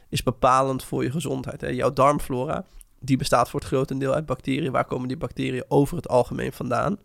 is 0.09 0.23
bepalend 0.23 0.83
voor 0.83 1.03
je 1.03 1.11
gezondheid. 1.11 1.61
Hè. 1.61 1.67
Jouw 1.67 1.93
darmflora, 1.93 2.65
die 2.99 3.17
bestaat 3.17 3.49
voor 3.49 3.59
het 3.59 3.69
grotendeel 3.69 4.13
uit 4.13 4.25
bacteriën. 4.25 4.71
Waar 4.71 4.85
komen 4.85 5.07
die 5.07 5.17
bacteriën 5.17 5.65
over 5.67 5.95
het 5.95 6.07
algemeen 6.07 6.53
vandaan? 6.53 6.97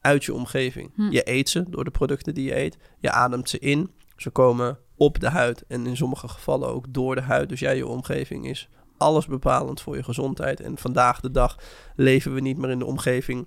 Uit 0.00 0.24
je 0.24 0.34
omgeving. 0.34 0.90
Hm. 0.94 1.10
Je 1.10 1.30
eet 1.30 1.48
ze 1.48 1.64
door 1.68 1.84
de 1.84 1.90
producten 1.90 2.34
die 2.34 2.44
je 2.44 2.56
eet. 2.56 2.78
Je 2.98 3.10
ademt 3.10 3.50
ze 3.50 3.58
in. 3.58 3.90
Ze 4.16 4.30
komen 4.30 4.78
op 4.96 5.20
de 5.20 5.28
huid 5.28 5.64
en 5.68 5.86
in 5.86 5.96
sommige 5.96 6.28
gevallen 6.28 6.68
ook 6.68 6.84
door 6.88 7.14
de 7.14 7.20
huid. 7.20 7.48
Dus 7.48 7.60
ja, 7.60 7.70
je 7.70 7.86
omgeving 7.86 8.46
is 8.46 8.68
alles 8.96 9.26
bepalend 9.26 9.80
voor 9.80 9.96
je 9.96 10.02
gezondheid. 10.02 10.60
En 10.60 10.78
vandaag 10.78 11.20
de 11.20 11.30
dag 11.30 11.58
leven 11.96 12.34
we 12.34 12.40
niet 12.40 12.58
meer 12.58 12.70
in 12.70 12.78
de 12.78 12.84
omgeving 12.84 13.46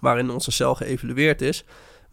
waarin 0.00 0.30
onze 0.30 0.50
cel 0.50 0.74
geëvalueerd 0.74 1.42
is. 1.42 1.64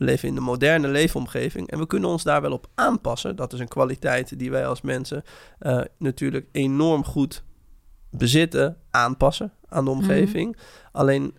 We 0.04 0.10
leven 0.10 0.28
in 0.28 0.36
de 0.36 0.42
moderne 0.42 0.88
leefomgeving 0.88 1.70
en 1.70 1.80
we 1.80 1.88
kunnen 1.88 2.10
ons 2.10 2.24
daar 2.24 2.42
wel 2.42 2.52
op 2.52 2.68
aanpassen. 2.76 3.36
Dat 3.36 3.54
is 3.54 3.60
een 3.60 3.68
kwaliteit 3.68 4.40
die 4.40 4.52
wij 4.52 4.68
als 4.68 4.82
mensen 4.82 5.24
eh, 5.60 5.82
natuurlijk 5.98 6.48
enorm 6.52 7.04
goed 7.06 7.44
bezitten, 8.12 8.78
aanpassen 8.92 9.52
aan 9.70 9.86
de 9.86 9.92
omgeving. 9.92 10.58
Alleen 10.92 11.36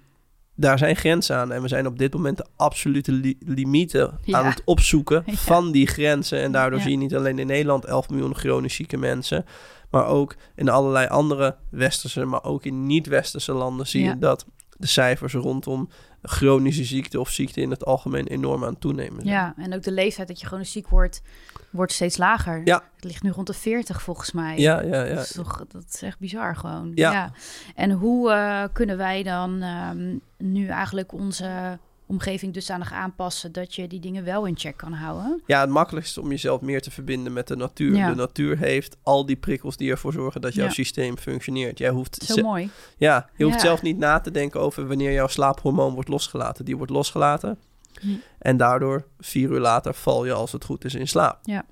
daar 0.57 0.79
zijn 0.79 0.97
grenzen 0.97 1.37
aan 1.37 1.53
en 1.53 1.63
we 1.63 1.69
zijn 1.69 1.87
op 1.87 1.99
dit 1.99 2.15
moment 2.15 2.37
de 2.37 2.47
absolute 2.57 3.13
li- 3.13 3.39
limieten 3.47 4.19
Ja. 4.23 4.39
aan 4.39 4.47
het 4.47 4.63
opzoeken 4.65 5.23
Ja. 5.27 5.33
van 5.35 5.73
die 5.73 5.87
grenzen. 5.87 6.39
En 6.41 6.53
daardoor 6.53 6.79
Ja. 6.79 6.85
zie 6.85 6.93
je 6.93 6.99
niet 6.99 7.15
alleen 7.15 7.39
in 7.39 7.47
Nederland 7.47 7.85
11 7.85 8.09
miljoen 8.09 8.35
chronisch 8.37 8.75
zieke 8.75 8.97
mensen, 8.97 9.45
maar 9.91 10.07
ook 10.07 10.37
in 10.55 10.69
allerlei 10.69 11.07
andere 11.09 11.57
westerse, 11.71 12.25
maar 12.25 12.45
ook 12.45 12.65
in 12.65 12.87
niet-westerse 12.87 13.53
landen 13.53 13.87
zie 13.87 14.05
je 14.05 14.19
dat 14.19 14.47
de 14.77 14.87
cijfers 14.87 15.33
rondom 15.33 15.89
chronische 16.23 16.85
ziekte 16.85 17.21
of 17.21 17.31
ziekte 17.31 17.61
in 17.61 17.71
het 17.71 17.85
algemeen 17.85 18.27
enorm 18.27 18.65
aan 18.65 18.79
toenemen. 18.79 19.25
Ja, 19.25 19.55
en 19.57 19.75
ook 19.75 19.83
de 19.83 19.93
leeftijd 19.93 20.29
dat 20.29 20.41
je 20.41 20.47
gewoon 20.47 20.65
ziek 20.65 20.89
wordt, 20.89 21.23
wordt 21.71 21.93
steeds 21.93 22.17
lager. 22.17 22.61
Ja. 22.65 22.83
Het 22.95 23.05
ligt 23.05 23.23
nu 23.23 23.31
rond 23.31 23.47
de 23.47 23.53
40 23.53 24.03
volgens 24.03 24.33
mij. 24.33 24.59
Ja, 24.59 24.83
ja, 24.83 25.05
ja. 25.05 25.15
Dat, 25.15 25.25
is 25.25 25.33
toch, 25.33 25.65
dat 25.69 25.85
is 25.93 26.03
echt 26.03 26.19
bizar 26.19 26.57
gewoon. 26.57 26.93
Ja. 26.95 27.33
En 27.75 27.91
hoe 27.91 28.31
eh, 28.31 28.65
kunnen 28.73 28.97
wij 28.97 29.23
dan 29.23 29.63
ehm, 29.63 30.17
nu 30.37 30.69
eigenlijk 30.69 31.13
onze 31.13 31.79
omgeving 32.07 32.53
dusdanig 32.55 32.93
aanpassen 32.93 33.53
dat 33.53 33.75
je 33.75 33.87
die 33.89 34.01
dingen 34.01 34.25
wel 34.25 34.45
in 34.47 34.59
check 34.59 34.77
kan 34.77 34.93
houden? 34.93 35.43
Ja, 35.47 35.61
het 35.61 35.71
makkelijkste 35.71 36.21
om 36.21 36.31
jezelf 36.31 36.61
meer 36.61 36.83
te 36.83 36.91
verbinden 36.91 37.33
met 37.33 37.49
de 37.49 37.57
natuur. 37.57 37.97
Ja. 37.97 38.09
De 38.09 38.15
natuur 38.15 38.59
heeft 38.59 38.97
al 39.03 39.27
die 39.27 39.37
prikkels 39.37 39.77
die 39.77 39.91
ervoor 39.91 40.13
zorgen 40.13 40.41
dat 40.41 40.55
jouw 40.55 40.67
Ja. 40.67 40.73
systeem 40.73 41.19
functioneert. 41.19 41.79
Jij 41.79 41.91
hoeft, 41.91 42.23
Zo 42.25 42.43
mooi. 42.43 42.71
ja, 42.97 43.29
je 43.37 43.45
hoeft 43.45 43.57
Ja. 43.57 43.63
zelf 43.63 43.83
niet 43.83 43.99
na 43.99 44.21
te 44.21 44.31
denken 44.31 44.61
over 44.61 44.87
wanneer 44.87 45.13
jouw 45.13 45.27
slaaphormoon 45.29 45.95
wordt 45.95 46.09
losgelaten. 46.09 46.65
Die 46.65 46.77
wordt 46.77 46.93
losgelaten. 46.93 47.59
Hm. 48.01 48.09
En 48.39 48.57
daardoor, 48.57 49.07
vier 49.21 49.51
uur 49.51 49.61
later, 49.61 49.95
val 49.95 50.25
je 50.25 50.33
als 50.33 50.53
het 50.53 50.65
goed 50.65 50.85
is 50.85 50.95
in 50.95 51.09
slaap. 51.09 51.39
Ja. 51.43 51.65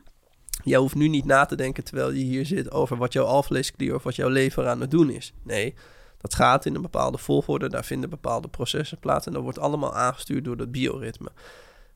Jij 0.65 0.79
hoeft 0.79 0.95
nu 0.95 1.09
niet 1.09 1.25
na 1.25 1.45
te 1.45 1.57
denken 1.57 1.85
terwijl 1.85 2.11
je 2.11 2.25
hier 2.25 2.47
zit 2.47 2.71
over 2.71 2.97
wat 2.97 3.13
jouw 3.13 3.25
alvleesklier 3.25 3.95
of 3.95 4.03
wat 4.03 4.17
jouw 4.17 4.29
lever 4.29 4.69
aan 4.69 4.81
het 4.81 4.91
doen 4.91 5.11
is. 5.11 5.33
Nee, 5.43 5.75
dat 6.23 6.35
gaat 6.35 6.65
in 6.67 6.75
een 6.75 6.83
bepaalde 6.83 7.19
volgorde. 7.19 7.69
Daar 7.69 7.85
vinden 7.85 8.11
bepaalde 8.11 8.49
processen 8.49 8.99
plaats. 8.99 9.27
En 9.27 9.33
dat 9.33 9.43
wordt 9.43 9.59
allemaal 9.59 9.95
aangestuurd 9.95 10.45
door 10.45 10.57
dat 10.57 10.73
bioritme. 10.73 11.29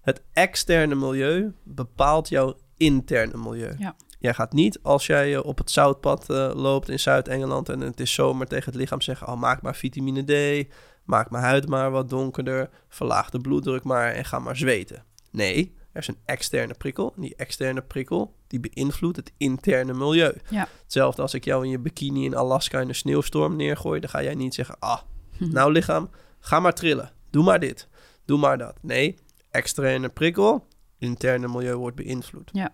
Het 0.01 0.23
externe 0.33 0.95
milieu 0.95 1.53
bepaalt 1.63 2.29
jouw 2.29 2.57
interne 2.77 3.37
milieu. 3.37 3.75
Ja. 3.79 3.97
Jij 4.19 4.35
gaat 4.35 4.53
niet 4.53 4.79
als 4.83 5.07
jij 5.07 5.35
eh, 5.35 5.45
op 5.45 5.59
het 5.59 5.71
zoutpad 5.71 6.31
eh, 6.31 6.51
loopt 6.55 6.89
in 6.89 7.01
Zuid-Engeland 7.01 7.69
en 7.69 7.81
het 7.81 8.01
is 8.01 8.15
zomer 8.15 8.47
tegen 8.47 8.65
het 8.65 8.81
lichaam 8.81 9.01
zeggen: 9.01 9.29
oh, 9.29 9.41
maak 9.41 9.63
maar 9.63 9.77
vitamine 9.77 10.23
D, 10.23 10.67
maak 11.05 11.31
mijn 11.31 11.45
huid 11.45 11.69
maar 11.69 11.91
wat 11.91 12.09
donkerder, 12.09 12.71
verlaag 12.89 13.31
de 13.31 13.41
bloeddruk 13.41 13.85
maar 13.85 14.13
en 14.13 14.25
ga 14.25 14.39
maar 14.39 14.57
zweten. 14.57 15.05
Nee, 15.31 15.75
er 15.97 16.03
is 16.03 16.09
een 16.09 16.19
externe 16.25 16.75
prikkel. 16.75 17.13
En 17.17 17.23
die 17.23 17.37
externe 17.37 17.83
prikkel 17.83 18.35
die 18.47 18.61
beïnvloedt 18.61 19.17
het 19.17 19.33
interne 19.37 19.95
milieu. 19.95 20.35
Ja. 20.51 20.69
Hetzelfde 20.83 21.23
als 21.23 21.35
ik 21.35 21.45
jou 21.45 21.65
in 21.65 21.71
je 21.71 21.79
bikini 21.79 22.25
in 22.25 22.37
Alaska 22.37 22.81
in 22.81 22.89
een 22.89 22.95
sneeuwstorm 22.95 23.57
neergooi, 23.57 24.01
dan 24.01 24.11
ga 24.11 24.23
jij 24.23 24.35
niet 24.35 24.55
zeggen: 24.55 24.77
ah, 24.79 25.01
Hm. 25.37 25.53
nou 25.53 25.73
lichaam, 25.73 26.11
ga 26.39 26.61
maar 26.61 26.75
trillen. 26.75 27.13
Doe 27.31 27.45
maar 27.45 27.61
dit. 27.61 27.89
Doe 28.25 28.39
maar 28.39 28.59
dat. 28.59 28.77
Nee, 28.81 29.19
externe 29.51 30.09
prikkel, 30.09 30.67
interne 30.99 31.49
milieu 31.49 31.77
wordt 31.77 31.97
beïnvloed. 31.97 32.51
Ja. 32.53 32.73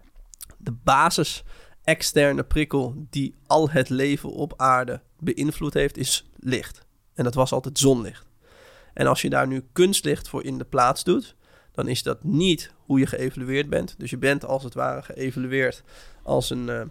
De 0.58 0.72
basis 0.72 1.44
externe 1.84 2.42
prikkel 2.42 2.94
die 3.10 3.34
al 3.46 3.70
het 3.70 3.88
leven 3.88 4.28
op 4.28 4.54
aarde 4.56 5.02
beïnvloed 5.18 5.74
heeft, 5.74 5.96
is 5.96 6.30
licht. 6.36 6.86
En 7.14 7.24
dat 7.24 7.34
was 7.34 7.52
altijd 7.52 7.78
zonlicht. 7.78 8.26
En 8.94 9.06
als 9.06 9.22
je 9.22 9.30
daar 9.30 9.46
nu 9.46 9.64
kunstlicht 9.72 10.28
voor 10.28 10.44
in 10.44 10.58
de 10.58 10.64
plaats 10.64 11.04
doet, 11.04 11.36
dan 11.72 11.88
is 11.88 12.02
dat 12.02 12.24
niet 12.24 12.72
hoe 12.86 12.98
je 12.98 13.06
geëvalueerd 13.06 13.68
bent. 13.68 13.94
Dus 13.98 14.10
je 14.10 14.18
bent 14.18 14.44
als 14.44 14.64
het 14.64 14.74
ware 14.74 15.02
geëvalueerd 15.02 15.82
als 16.22 16.50
een 16.50 16.68
uh, 16.68 16.82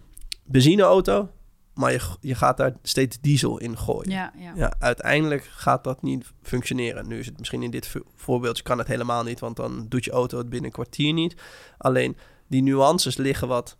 benzineauto, 0.44 1.30
maar 1.74 1.92
je, 1.92 2.00
je 2.20 2.34
gaat 2.34 2.56
daar 2.56 2.72
steeds 2.82 3.20
diesel 3.20 3.58
in 3.58 3.78
gooien. 3.78 4.10
Ja, 4.10 4.32
ja. 4.36 4.52
ja, 4.54 4.74
uiteindelijk 4.78 5.44
gaat 5.44 5.84
dat 5.84 6.02
niet 6.02 6.32
functioneren. 6.42 7.08
Nu 7.08 7.18
is 7.18 7.26
het 7.26 7.38
misschien 7.38 7.62
in 7.62 7.70
dit 7.70 7.94
voorbeeldje 8.14 8.62
kan 8.62 8.78
het 8.78 8.86
helemaal 8.86 9.22
niet, 9.22 9.40
want 9.40 9.56
dan 9.56 9.86
doet 9.88 10.04
je 10.04 10.10
auto 10.10 10.38
het 10.38 10.48
binnen 10.48 10.66
een 10.66 10.74
kwartier 10.74 11.12
niet. 11.12 11.36
Alleen 11.78 12.16
die 12.46 12.62
nuances 12.62 13.16
liggen 13.16 13.48
wat 13.48 13.76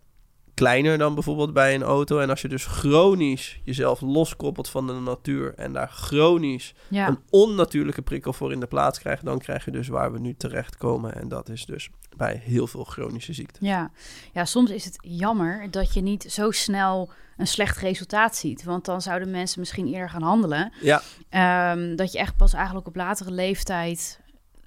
kleiner 0.53 0.97
dan 0.97 1.13
bijvoorbeeld 1.13 1.53
bij 1.53 1.75
een 1.75 1.83
auto. 1.83 2.19
En 2.19 2.29
als 2.29 2.41
je 2.41 2.47
dus 2.47 2.65
chronisch 2.65 3.59
jezelf 3.63 4.01
loskoppelt 4.01 4.69
van 4.69 4.87
de 4.87 4.93
natuur 4.93 5.53
en 5.55 5.73
daar 5.73 5.89
chronisch 5.89 6.73
een 6.89 7.19
onnatuurlijke 7.29 8.01
prikkel 8.01 8.33
voor 8.33 8.51
in 8.51 8.59
de 8.59 8.67
plaats 8.67 8.99
krijgt, 8.99 9.25
dan 9.25 9.39
krijg 9.39 9.65
je 9.65 9.71
dus 9.71 9.87
waar 9.87 10.11
we 10.11 10.19
nu 10.19 10.35
terechtkomen. 10.37 11.15
En 11.15 11.27
dat 11.27 11.49
is 11.49 11.65
dus 11.65 11.89
bij 12.17 12.41
heel 12.43 12.67
veel 12.67 12.83
chronische 12.83 13.33
ziekten. 13.33 13.65
Ja. 13.65 13.91
ja, 14.33 14.45
soms 14.45 14.71
is 14.71 14.85
het 14.85 14.97
jammer 15.01 15.71
dat 15.71 15.93
je 15.93 16.01
niet 16.01 16.25
zo 16.29 16.51
snel 16.51 17.11
een 17.37 17.47
slecht 17.47 17.77
resultaat 17.77 18.35
ziet. 18.35 18.63
Want 18.63 18.85
dan 18.85 19.01
zouden 19.01 19.31
mensen 19.31 19.59
misschien 19.59 19.87
eerder 19.87 20.09
gaan 20.09 20.21
handelen. 20.21 20.73
Ja. 20.81 21.01
Ehm, 21.29 21.95
dat 21.95 22.11
je 22.11 22.19
echt 22.19 22.37
pas 22.37 22.53
eigenlijk 22.53 22.87
op 22.87 22.95
latere 22.95 23.31
leeftijd 23.31 24.19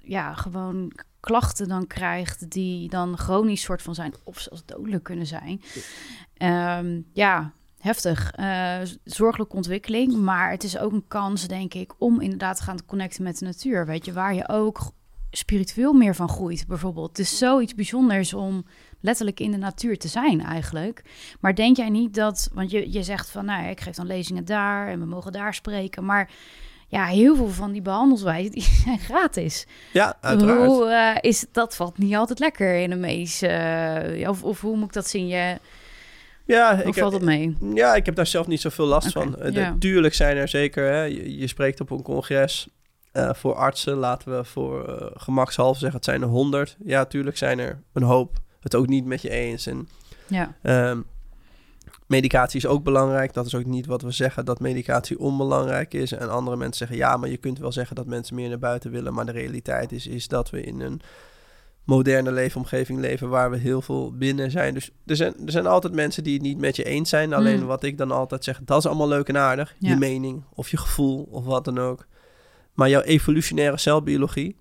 ja, 0.07 0.33
gewoon 0.33 0.91
klachten 1.19 1.67
dan 1.67 1.87
krijgt 1.87 2.51
die 2.51 2.89
dan 2.89 3.17
chronisch 3.17 3.61
soort 3.61 3.81
van 3.81 3.95
zijn 3.95 4.13
of 4.23 4.39
zelfs 4.39 4.65
dodelijk 4.65 5.03
kunnen 5.03 5.25
zijn. 5.25 5.61
Um, 6.85 7.05
ja, 7.13 7.51
heftig. 7.79 8.33
Uh, 8.39 8.77
zorgelijke 9.03 9.55
ontwikkeling, 9.55 10.15
maar 10.15 10.51
het 10.51 10.63
is 10.63 10.77
ook 10.77 10.91
een 10.91 11.07
kans, 11.07 11.47
denk 11.47 11.73
ik, 11.73 11.93
om 11.97 12.21
inderdaad 12.21 12.57
te 12.57 12.63
gaan 12.63 12.85
connecten 12.85 13.23
met 13.23 13.39
de 13.39 13.45
natuur. 13.45 13.85
Weet 13.85 14.05
je, 14.05 14.13
waar 14.13 14.33
je 14.33 14.49
ook 14.49 14.91
spiritueel 15.31 15.93
meer 15.93 16.15
van 16.15 16.29
groeit, 16.29 16.67
bijvoorbeeld. 16.67 17.09
Het 17.09 17.19
is 17.19 17.37
zoiets 17.37 17.75
bijzonders 17.75 18.33
om 18.33 18.65
letterlijk 18.99 19.39
in 19.39 19.51
de 19.51 19.57
natuur 19.57 19.97
te 19.97 20.07
zijn, 20.07 20.41
eigenlijk. 20.41 21.03
Maar 21.39 21.55
denk 21.55 21.77
jij 21.77 21.89
niet 21.89 22.13
dat, 22.13 22.49
want 22.53 22.71
je, 22.71 22.91
je 22.91 23.03
zegt 23.03 23.29
van, 23.29 23.45
nou, 23.45 23.67
ik 23.67 23.81
geef 23.81 23.95
dan 23.95 24.07
lezingen 24.07 24.45
daar 24.45 24.87
en 24.87 24.99
we 24.99 25.05
mogen 25.05 25.31
daar 25.31 25.53
spreken, 25.53 26.05
maar 26.05 26.31
ja, 26.87 27.05
heel 27.05 27.35
veel 27.35 27.49
van 27.49 27.71
die 27.71 27.81
behandelswijzen 27.81 28.51
die 28.51 28.61
zijn 28.85 28.99
gratis. 28.99 29.65
Ja, 29.93 30.17
uiteraard. 30.21 30.65
Hoe, 30.65 30.85
uh, 30.85 31.15
is, 31.21 31.45
dat 31.51 31.75
valt 31.75 31.97
niet 31.97 32.15
altijd 32.15 32.39
lekker 32.39 32.75
in 32.75 32.91
een 32.91 32.99
mees. 32.99 33.43
Uh, 33.43 34.29
of, 34.29 34.43
of 34.43 34.61
hoe 34.61 34.75
moet 34.75 34.87
ik 34.87 34.93
dat 34.93 35.07
zien? 35.07 35.27
Je, 35.27 35.57
ja, 36.45 36.81
ik 36.81 36.93
valt 36.93 37.13
het 37.13 37.21
mee? 37.21 37.57
Ja, 37.73 37.95
ik 37.95 38.05
heb 38.05 38.15
daar 38.15 38.27
zelf 38.27 38.47
niet 38.47 38.61
zoveel 38.61 38.85
last 38.85 39.11
van. 39.11 39.35
Natuurlijk 39.51 40.13
uh, 40.13 40.19
zijn 40.19 40.37
er 40.37 40.47
zeker, 40.47 40.91
hè, 40.91 41.01
je, 41.01 41.37
je, 41.37 41.47
spreekt 41.47 41.81
op 41.81 41.89
een 41.89 42.01
congres 42.01 42.67
uh, 43.13 43.33
voor 43.33 43.55
artsen. 43.55 43.95
Laten 43.95 44.37
we 44.37 44.43
voor 44.43 45.11
gemakshalve 45.15 45.79
zeggen, 45.79 45.97
het 45.97 46.07
zijn 46.07 46.21
er 46.21 46.27
honderd. 46.27 46.77
Ja, 46.83 47.05
tuurlijk 47.05 47.37
zijn 47.37 47.59
er 47.59 47.81
een 47.93 48.03
hoop 48.03 48.39
het 48.59 48.75
ook 48.75 48.87
niet 48.87 49.05
met 49.05 49.21
je 49.21 49.29
eens. 49.29 49.67
En, 49.67 49.89
ja. 50.27 50.55
Um, 50.63 51.05
Medicatie 52.07 52.57
is 52.57 52.65
ook 52.65 52.83
belangrijk. 52.83 53.33
Dat 53.33 53.45
is 53.45 53.55
ook 53.55 53.65
niet 53.65 53.85
wat 53.85 54.01
we 54.01 54.11
zeggen 54.11 54.45
dat 54.45 54.59
medicatie 54.59 55.19
onbelangrijk 55.19 55.93
is. 55.93 56.11
En 56.11 56.29
andere 56.29 56.57
mensen 56.57 56.77
zeggen 56.77 56.97
ja, 56.97 57.17
maar 57.17 57.29
je 57.29 57.37
kunt 57.37 57.59
wel 57.59 57.71
zeggen 57.71 57.95
dat 57.95 58.05
mensen 58.05 58.35
meer 58.35 58.49
naar 58.49 58.59
buiten 58.59 58.91
willen. 58.91 59.13
Maar 59.13 59.25
de 59.25 59.31
realiteit 59.31 59.91
is, 59.91 60.07
is 60.07 60.27
dat 60.27 60.49
we 60.49 60.61
in 60.61 60.79
een 60.79 61.01
moderne 61.83 62.31
leefomgeving 62.31 62.99
leven 62.99 63.29
waar 63.29 63.51
we 63.51 63.57
heel 63.57 63.81
veel 63.81 64.13
binnen 64.17 64.51
zijn. 64.51 64.73
Dus 64.73 64.91
er 65.05 65.15
zijn, 65.15 65.33
er 65.45 65.51
zijn 65.51 65.67
altijd 65.67 65.93
mensen 65.93 66.23
die 66.23 66.33
het 66.33 66.41
niet 66.41 66.57
met 66.57 66.75
je 66.75 66.83
eens 66.83 67.09
zijn. 67.09 67.33
Alleen 67.33 67.59
mm. 67.59 67.65
wat 67.65 67.83
ik 67.83 67.97
dan 67.97 68.11
altijd 68.11 68.43
zeg, 68.43 68.61
dat 68.63 68.77
is 68.77 68.85
allemaal 68.85 69.07
leuk 69.07 69.27
en 69.27 69.37
aardig. 69.37 69.75
Je 69.79 69.95
mening 69.95 70.43
of 70.53 70.69
je 70.69 70.77
gevoel 70.77 71.27
of 71.31 71.45
wat 71.45 71.65
dan 71.65 71.79
ook. 71.79 72.07
Maar 72.73 72.89
jouw 72.89 73.01
evolutionaire 73.01 73.77
celbiologie, 73.77 74.55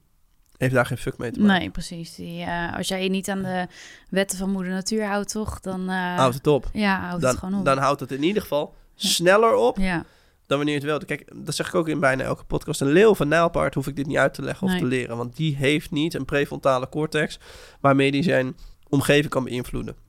heeft 0.56 0.74
daar 0.74 0.86
geen 0.86 0.98
fuck 0.98 1.18
mee 1.18 1.30
te 1.30 1.40
maken. 1.40 1.58
Nee, 1.58 1.70
precies. 1.70 2.14
Die, 2.14 2.40
uh, 2.40 2.76
als 2.76 2.88
jij 2.88 3.02
je 3.02 3.08
niet 3.08 3.28
aan 3.28 3.42
de 3.42 3.66
wetten 4.08 4.38
van 4.38 4.50
moeder 4.50 4.72
natuur 4.72 5.06
houdt, 5.06 5.30
toch? 5.30 5.60
Dan 5.60 5.80
uh, 5.80 6.16
houdt 6.16 6.34
het 6.34 6.46
op. 6.46 6.70
Ja, 6.72 7.00
houdt 7.00 7.22
dan, 7.22 7.30
het 7.30 7.38
gewoon 7.38 7.58
op. 7.58 7.64
Dan 7.64 7.78
houdt 7.78 8.00
het 8.00 8.12
in 8.12 8.22
ieder 8.22 8.42
geval 8.42 8.74
sneller 8.94 9.54
op 9.54 9.78
ja. 9.78 10.04
dan 10.46 10.56
wanneer 10.56 10.74
je 10.74 10.80
het 10.80 10.88
wilt. 10.88 11.04
Kijk, 11.04 11.32
dat 11.34 11.54
zeg 11.54 11.68
ik 11.68 11.74
ook 11.74 11.88
in 11.88 12.00
bijna 12.00 12.22
elke 12.22 12.44
podcast. 12.44 12.80
Een 12.80 12.92
leeuw 12.92 13.14
van 13.14 13.28
nijlpaard 13.28 13.74
hoef 13.74 13.86
ik 13.86 13.96
dit 13.96 14.06
niet 14.06 14.16
uit 14.16 14.34
te 14.34 14.42
leggen 14.42 14.66
of 14.66 14.78
te 14.78 14.84
leren. 14.84 15.16
Want 15.16 15.36
die 15.36 15.56
heeft 15.56 15.90
niet 15.90 16.14
een 16.14 16.24
prefrontale 16.24 16.88
cortex 16.88 17.38
waarmee 17.80 18.10
die 18.10 18.22
zijn 18.22 18.56
omgeving 18.88 19.28
kan 19.28 19.44
beïnvloeden. 19.44 20.05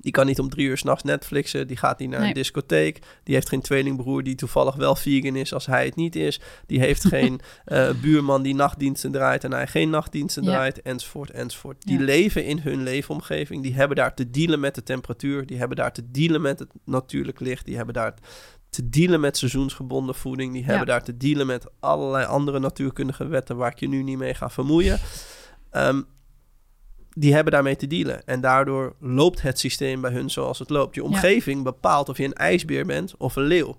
Die 0.00 0.12
kan 0.12 0.26
niet 0.26 0.38
om 0.38 0.48
drie 0.48 0.66
uur 0.66 0.78
s'nachts 0.78 1.02
Netflixen. 1.02 1.66
Die 1.66 1.76
gaat 1.76 1.98
niet 1.98 2.10
naar 2.10 2.22
een 2.22 2.32
discotheek. 2.32 2.98
Die 3.24 3.34
heeft 3.34 3.48
geen 3.48 3.60
tweelingbroer 3.60 4.22
die 4.22 4.34
toevallig 4.34 4.74
wel 4.74 4.96
vegan 4.96 5.36
is 5.36 5.54
als 5.54 5.66
hij 5.66 5.84
het 5.84 5.96
niet 5.96 6.16
is. 6.16 6.40
Die 6.66 6.80
heeft 6.80 7.04
geen 7.14 7.40
uh, 7.66 7.90
buurman 8.00 8.42
die 8.42 8.54
nachtdiensten 8.54 9.12
draait 9.12 9.44
en 9.44 9.52
hij 9.52 9.66
geen 9.66 9.90
nachtdiensten 9.90 10.42
draait. 10.42 10.82
Enzovoort, 10.82 11.30
enzovoort. 11.30 11.86
Die 11.86 12.00
leven 12.00 12.44
in 12.44 12.58
hun 12.58 12.82
leefomgeving. 12.82 13.62
Die 13.62 13.74
hebben 13.74 13.96
daar 13.96 14.14
te 14.14 14.30
dealen 14.30 14.60
met 14.60 14.74
de 14.74 14.82
temperatuur. 14.82 15.46
Die 15.46 15.58
hebben 15.58 15.76
daar 15.76 15.92
te 15.92 16.10
dealen 16.10 16.40
met 16.40 16.58
het 16.58 16.68
natuurlijk 16.84 17.40
licht. 17.40 17.64
Die 17.64 17.76
hebben 17.76 17.94
daar 17.94 18.14
te 18.70 18.88
dealen 18.88 19.20
met 19.20 19.36
seizoensgebonden 19.36 20.14
voeding. 20.14 20.52
Die 20.52 20.64
hebben 20.64 20.86
daar 20.86 21.04
te 21.04 21.16
dealen 21.16 21.46
met 21.46 21.66
allerlei 21.80 22.26
andere 22.26 22.58
natuurkundige 22.58 23.26
wetten 23.26 23.56
waar 23.56 23.70
ik 23.70 23.80
je 23.80 23.88
nu 23.88 24.02
niet 24.02 24.18
mee 24.18 24.34
ga 24.34 24.50
vermoeien. 24.50 25.00
Um, 25.72 26.06
die 27.16 27.34
hebben 27.34 27.52
daarmee 27.52 27.76
te 27.76 27.86
dealen. 27.86 28.26
En 28.26 28.40
daardoor 28.40 28.94
loopt 29.00 29.42
het 29.42 29.58
systeem 29.58 30.00
bij 30.00 30.12
hun 30.12 30.30
zoals 30.30 30.58
het 30.58 30.70
loopt. 30.70 30.94
Je 30.94 31.04
omgeving 31.04 31.62
bepaalt 31.62 32.08
of 32.08 32.16
je 32.16 32.24
een 32.24 32.32
ijsbeer 32.32 32.86
bent 32.86 33.16
of 33.16 33.36
een 33.36 33.42
leeuw. 33.42 33.76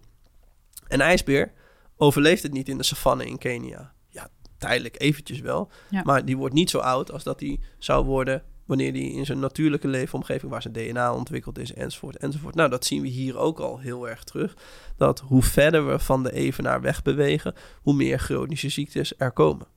Een 0.88 1.02
ijsbeer 1.02 1.52
overleeft 1.98 2.44
het 2.44 2.54
niet 2.54 2.70
in 2.70 2.78
de 2.78 2.84
savanne 2.84 3.26
in 3.26 3.38
Kenia. 3.38 3.94
Ja, 4.10 4.28
tijdelijk 4.58 5.02
eventjes 5.02 5.40
wel. 5.40 5.70
Maar 6.04 6.26
die 6.26 6.38
wordt 6.38 6.54
niet 6.54 6.70
zo 6.70 6.78
oud 6.78 7.12
als 7.12 7.24
dat 7.24 7.40
die 7.40 7.60
zou 7.78 8.06
worden 8.06 8.44
wanneer 8.66 8.94
die 8.94 9.14
in 9.14 9.26
zijn 9.26 9.40
natuurlijke 9.40 9.88
leefomgeving, 9.88 10.52
waar 10.52 10.62
zijn 10.62 10.74
DNA 10.74 11.14
ontwikkeld 11.14 11.58
is, 11.58 11.74
enzovoort, 11.74 12.18
enzovoort. 12.18 12.56
Nou, 12.56 12.70
dat 12.70 12.86
zien 12.86 13.02
we 13.02 13.08
hier 13.08 13.38
ook 13.38 13.60
al 13.60 13.80
heel 13.80 14.10
erg 14.10 14.24
terug. 14.24 14.56
Dat 14.98 15.20
hoe 15.20 15.44
verder 15.44 15.88
we 15.88 16.00
van 16.00 16.24
de 16.24 16.32
evenaar 16.32 16.82
wegbewegen, 16.82 17.54
hoe 17.82 17.94
meer 17.94 18.20
chronische 18.20 18.70
ziektes 18.70 19.14
er 19.18 19.32
komen. 19.32 19.68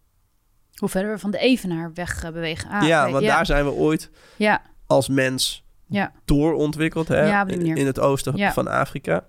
Hoe 0.75 0.89
verder 0.89 1.13
we 1.13 1.19
van 1.19 1.31
de 1.31 1.39
evenaar 1.39 1.91
weg 1.95 2.33
bewegen. 2.33 2.71
Ah, 2.71 2.87
ja, 2.87 3.11
want 3.11 3.25
daar 3.25 3.47
zijn 3.47 3.65
we 3.65 3.71
ooit 3.71 4.11
ja. 4.37 4.63
als 4.87 5.09
mens 5.09 5.65
ja. 5.87 6.13
doorontwikkeld 6.25 7.09
hè, 7.09 7.47
in, 7.47 7.87
het 7.87 8.01
oosten 8.01 8.53
van 8.53 8.69
Afrika. 8.69 9.27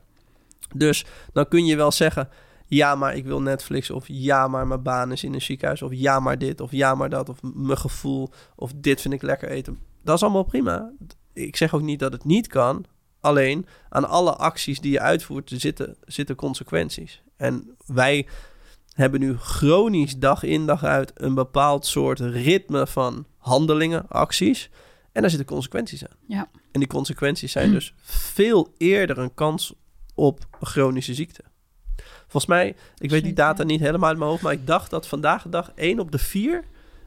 Dus 0.75 1.05
dan 1.34 1.47
kun 1.47 1.65
je 1.65 1.75
wel 1.75 1.91
zeggen, 1.91 2.29
ja, 2.67 2.95
maar 2.95 3.15
ik 3.15 3.25
wil 3.25 3.41
Netflix. 3.41 3.89
Of 3.89 4.03
ja, 4.08 4.47
maar 4.47 4.67
mijn 4.67 4.81
baan 4.81 5.12
is 5.12 5.23
in 5.23 5.34
een 5.34 5.41
ziekenhuis. 5.41 5.81
Of 5.81 5.91
ja, 5.93 6.19
maar 6.19 6.38
dit. 6.38 6.62
Of 6.62 6.71
ja, 6.71 6.95
maar 6.95 7.10
dat. 7.10 7.29
Of 7.29 7.38
mijn 7.41 7.77
gevoel. 7.77 8.29
Of 8.55 8.71
dit 8.75 9.01
vind 9.01 9.13
ik 9.13 9.21
lekker 9.21 9.49
eten. 9.49 9.79
Dat 10.03 10.15
is 10.15 10.23
allemaal 10.23 10.43
prima. 10.43 10.91
Ik 11.34 11.55
zeg 11.55 11.73
ook 11.73 11.81
niet 11.81 11.99
dat 11.99 12.12
het 12.12 12.25
niet 12.25 12.47
kan. 12.47 12.86
Alleen 13.19 13.65
aan 13.89 14.10
alle 14.10 14.36
acties 14.36 14.79
die 14.79 14.91
je 14.91 14.99
uitvoert 14.99 15.51
zitten, 15.55 15.95
zitten 16.05 16.36
consequenties. 16.36 17.23
En 17.38 17.75
wij 17.86 18.27
hebben 18.95 19.19
nu 19.19 19.38
chronisch 19.38 20.17
dag 20.17 20.43
in 20.43 20.65
dag 20.65 20.84
uit 20.84 21.12
een 21.15 21.34
bepaald 21.34 21.86
soort 21.86 22.19
ritme 22.19 22.88
van 22.88 23.25
handelingen, 23.38 24.08
acties. 24.08 24.69
En 25.12 25.21
daar 25.21 25.29
zitten 25.29 25.47
consequenties 25.47 26.08
aan. 26.08 26.17
Ja. 26.27 26.49
En 26.71 26.79
die 26.79 26.89
consequenties 26.89 27.51
zijn 27.51 27.71
dus 27.71 27.93
veel 28.01 28.73
eerder 28.77 29.17
een 29.17 29.34
kans 29.34 29.73
op 30.13 30.47
chronische 30.62 31.13
ziekte. 31.13 31.43
Volgens 32.21 32.45
mij, 32.45 32.75
ik 32.97 33.10
weet 33.10 33.23
die 33.23 33.34
data 33.34 33.63
niet 33.63 33.79
helemaal 33.79 34.10
uit 34.10 34.17
mijn 34.17 34.29
hoofd, 34.29 34.43
maar 34.43 34.53
ik 34.53 34.67
dacht 34.67 34.89
dat 34.89 35.08
vandaag 35.08 35.43
de 35.43 35.49
dag 35.49 35.71
1 35.75 35.99
op 35.99 36.12
de 36.12 36.17
4 36.17 36.63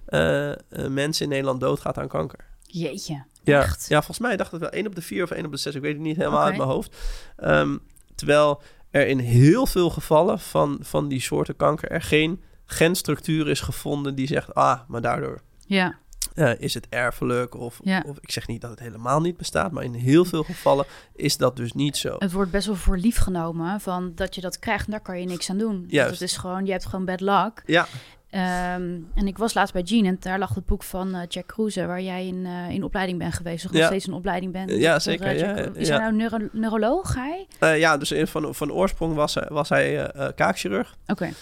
uh, 0.08 0.50
eh, 0.50 0.58
uh, 0.70 0.86
mensen 0.86 1.24
in 1.24 1.30
Nederland 1.30 1.60
doodgaat 1.60 1.98
aan 1.98 2.08
kanker. 2.08 2.44
Jeetje. 2.62 3.24
Ja, 3.42 3.60
ja, 3.86 3.96
volgens 3.96 4.18
mij 4.18 4.36
dacht 4.36 4.50
het 4.50 4.60
wel 4.60 4.70
1 4.70 4.86
op 4.86 4.94
de 4.94 5.02
4 5.02 5.22
of 5.22 5.30
1 5.30 5.44
op 5.44 5.50
de 5.50 5.56
6. 5.56 5.74
Ik 5.74 5.82
weet 5.82 5.92
het 5.92 6.02
niet 6.02 6.16
helemaal 6.16 6.44
uit 6.44 6.56
mijn 6.56 6.68
hoofd. 6.68 6.96
Um, 7.44 7.80
terwijl 8.14 8.62
er 8.90 9.06
in 9.06 9.18
heel 9.18 9.66
veel 9.66 9.90
gevallen 9.90 10.38
van, 10.38 10.78
van 10.80 11.08
die 11.08 11.20
soorten 11.20 11.56
kanker 11.56 11.90
er 11.90 12.02
geen 12.02 12.42
genstructuur 12.64 13.48
is 13.48 13.60
gevonden 13.60 14.14
die 14.14 14.26
zegt, 14.26 14.54
ah, 14.54 14.80
maar 14.88 15.00
daardoor 15.00 15.40
ja. 15.66 15.98
Uh, 16.34 16.60
is 16.60 16.74
het 16.74 16.86
erfelijk 16.88 17.54
of, 17.54 17.80
of 17.80 18.16
ik 18.20 18.30
zeg 18.30 18.46
niet 18.46 18.60
dat 18.60 18.70
het 18.70 18.78
helemaal 18.78 19.20
niet 19.20 19.36
bestaat, 19.36 19.72
maar 19.72 19.84
in 19.84 19.94
heel 19.94 20.24
veel 20.24 20.42
gevallen 20.42 20.86
is 21.14 21.36
dat 21.36 21.56
dus 21.56 21.72
niet 21.72 21.96
zo. 21.96 22.16
Het 22.18 22.32
wordt 22.32 22.50
best 22.50 22.66
wel 22.66 22.76
voor 22.76 22.98
lief 22.98 23.18
genomen 23.18 23.80
van 23.80 24.12
dat 24.14 24.34
je 24.34 24.40
dat 24.40 24.58
krijgt 24.58 24.84
en 24.84 24.90
daar 24.90 25.00
kan 25.00 25.20
je 25.20 25.26
niks 25.26 25.50
aan 25.50 25.58
doen. 25.58 25.84
Juist. 25.88 26.10
het 26.10 26.20
is 26.20 26.36
gewoon, 26.36 26.66
je 26.66 26.72
hebt 26.72 26.84
gewoon 26.86 27.04
bad 27.04 27.20
luck. 27.20 27.62
Ja. 27.66 27.86
Um, 28.30 29.08
en 29.14 29.26
ik 29.26 29.38
was 29.38 29.54
laatst 29.54 29.72
bij 29.72 29.82
Jean 29.82 30.04
en 30.04 30.16
daar 30.20 30.38
lag 30.38 30.54
het 30.54 30.66
boek 30.66 30.82
van 30.82 31.14
uh, 31.14 31.20
Jack 31.28 31.46
Cruze, 31.46 31.86
waar 31.86 32.02
jij 32.02 32.26
in, 32.26 32.36
uh, 32.36 32.70
in 32.70 32.82
opleiding 32.82 33.18
bent 33.18 33.34
geweest, 33.34 33.64
of 33.64 33.72
nog 33.72 33.84
steeds 33.84 34.06
een 34.06 34.12
opleiding 34.12 34.52
bent. 34.52 34.70
Ja, 34.70 34.98
zeker. 34.98 35.34
Uh, 35.34 35.40
ja, 35.40 35.56
is 35.74 35.88
hij 35.88 35.98
nou 35.98 36.12
neuro 36.12 36.38
neuroloog, 36.52 37.14
hij? 37.14 37.46
ja, 37.78 37.96
dus 37.96 38.12
in, 38.12 38.26
van, 38.26 38.54
van 38.54 38.72
oorsprong 38.72 39.14
was, 39.14 39.36
was 39.48 39.68
hij 39.68 40.10
kaakchirurg. 40.34 40.96
Oké. 41.06 41.12
Okay. 41.12 41.32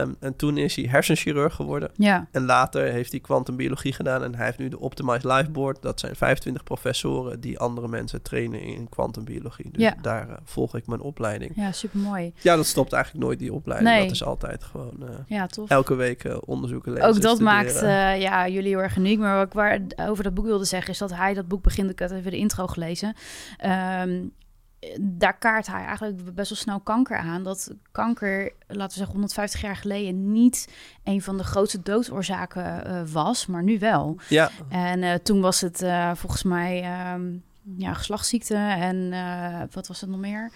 Um, 0.00 0.16
en 0.20 0.36
toen 0.36 0.56
is 0.56 0.76
hij 0.76 0.84
hersenchirurg 0.84 1.54
geworden. 1.54 1.90
Ja. 1.94 2.26
En 2.30 2.44
later 2.44 2.92
heeft 2.92 3.10
hij 3.10 3.20
kwantumbiologie 3.20 3.92
gedaan 3.92 4.22
en 4.22 4.34
hij 4.34 4.44
heeft 4.46 4.58
nu 4.58 4.68
de 4.68 4.78
Optimized 4.78 5.24
Life 5.24 5.50
Board. 5.50 5.82
Dat 5.82 6.00
zijn 6.00 6.16
25 6.16 6.62
professoren 6.62 7.40
die 7.40 7.58
andere 7.58 7.88
mensen 7.88 8.22
trainen 8.22 8.62
in 8.62 8.88
kwantumbiologie. 8.88 9.70
Dus 9.70 9.82
ja. 9.82 9.94
daar 10.02 10.38
volg 10.44 10.76
ik 10.76 10.86
mijn 10.86 11.00
opleiding. 11.00 11.52
Ja, 11.56 11.72
super 11.72 11.98
mooi. 11.98 12.32
Ja, 12.40 12.56
dat 12.56 12.66
stopt 12.66 12.92
eigenlijk 12.92 13.24
nooit 13.24 13.38
die 13.38 13.52
opleiding. 13.52 13.90
Nee. 13.90 14.02
Dat 14.02 14.12
is 14.12 14.24
altijd 14.24 14.64
gewoon 14.64 15.04
ja, 15.26 15.46
tof. 15.46 15.70
elke 15.70 15.94
week 15.94 16.24
onderzoeken 16.38 16.92
lezen. 16.92 17.08
Ook 17.08 17.20
dat 17.20 17.36
studeren. 17.36 17.44
maakt 17.44 17.82
eh, 17.82 18.20
ja, 18.20 18.48
jullie 18.48 18.68
heel 18.68 18.82
erg 18.82 18.96
uniek. 18.96 19.18
Maar 19.18 19.36
wat 19.36 19.46
ik 19.46 19.52
waar, 19.52 19.80
over 20.08 20.24
dat 20.24 20.34
boek 20.34 20.44
wilde 20.44 20.64
zeggen... 20.64 20.92
is 20.92 20.98
dat 20.98 21.14
hij 21.14 21.34
dat 21.34 21.48
boek 21.48 21.62
begint... 21.62 21.90
Ik 21.90 21.98
had 21.98 22.10
even 22.10 22.30
de 22.30 22.36
intro 22.36 22.66
gelezen. 22.66 23.14
Ehm, 23.56 24.22
daar 25.00 25.38
kaart 25.38 25.66
hij 25.66 25.84
eigenlijk 25.84 26.34
best 26.34 26.48
wel 26.50 26.58
snel 26.58 26.80
kanker 26.80 27.16
aan. 27.16 27.42
Dat 27.42 27.74
kanker, 27.92 28.52
laten 28.66 28.88
we 28.88 28.94
zeggen 28.94 29.12
150 29.12 29.60
jaar 29.60 29.76
geleden... 29.76 30.32
niet 30.32 30.68
een 31.04 31.22
van 31.22 31.36
de 31.36 31.44
grootste 31.44 31.82
doodsoorzaken 31.82 32.84
eh, 32.84 33.02
was, 33.12 33.46
maar 33.46 33.62
nu 33.62 33.78
wel. 33.78 34.16
Ja, 34.28 34.50
En 34.68 35.02
eh, 35.02 35.14
toen 35.14 35.40
was 35.40 35.60
het 35.60 35.82
eh, 35.82 36.10
volgens 36.14 36.42
mij 36.42 36.82
ehm, 36.82 37.22
ja, 37.76 37.94
geslachtsziekte 37.94 38.54
en 38.54 39.12
eh, 39.12 39.62
wat 39.70 39.86
was 39.86 40.00
het 40.00 40.10
nog 40.10 40.20
meer? 40.20 40.50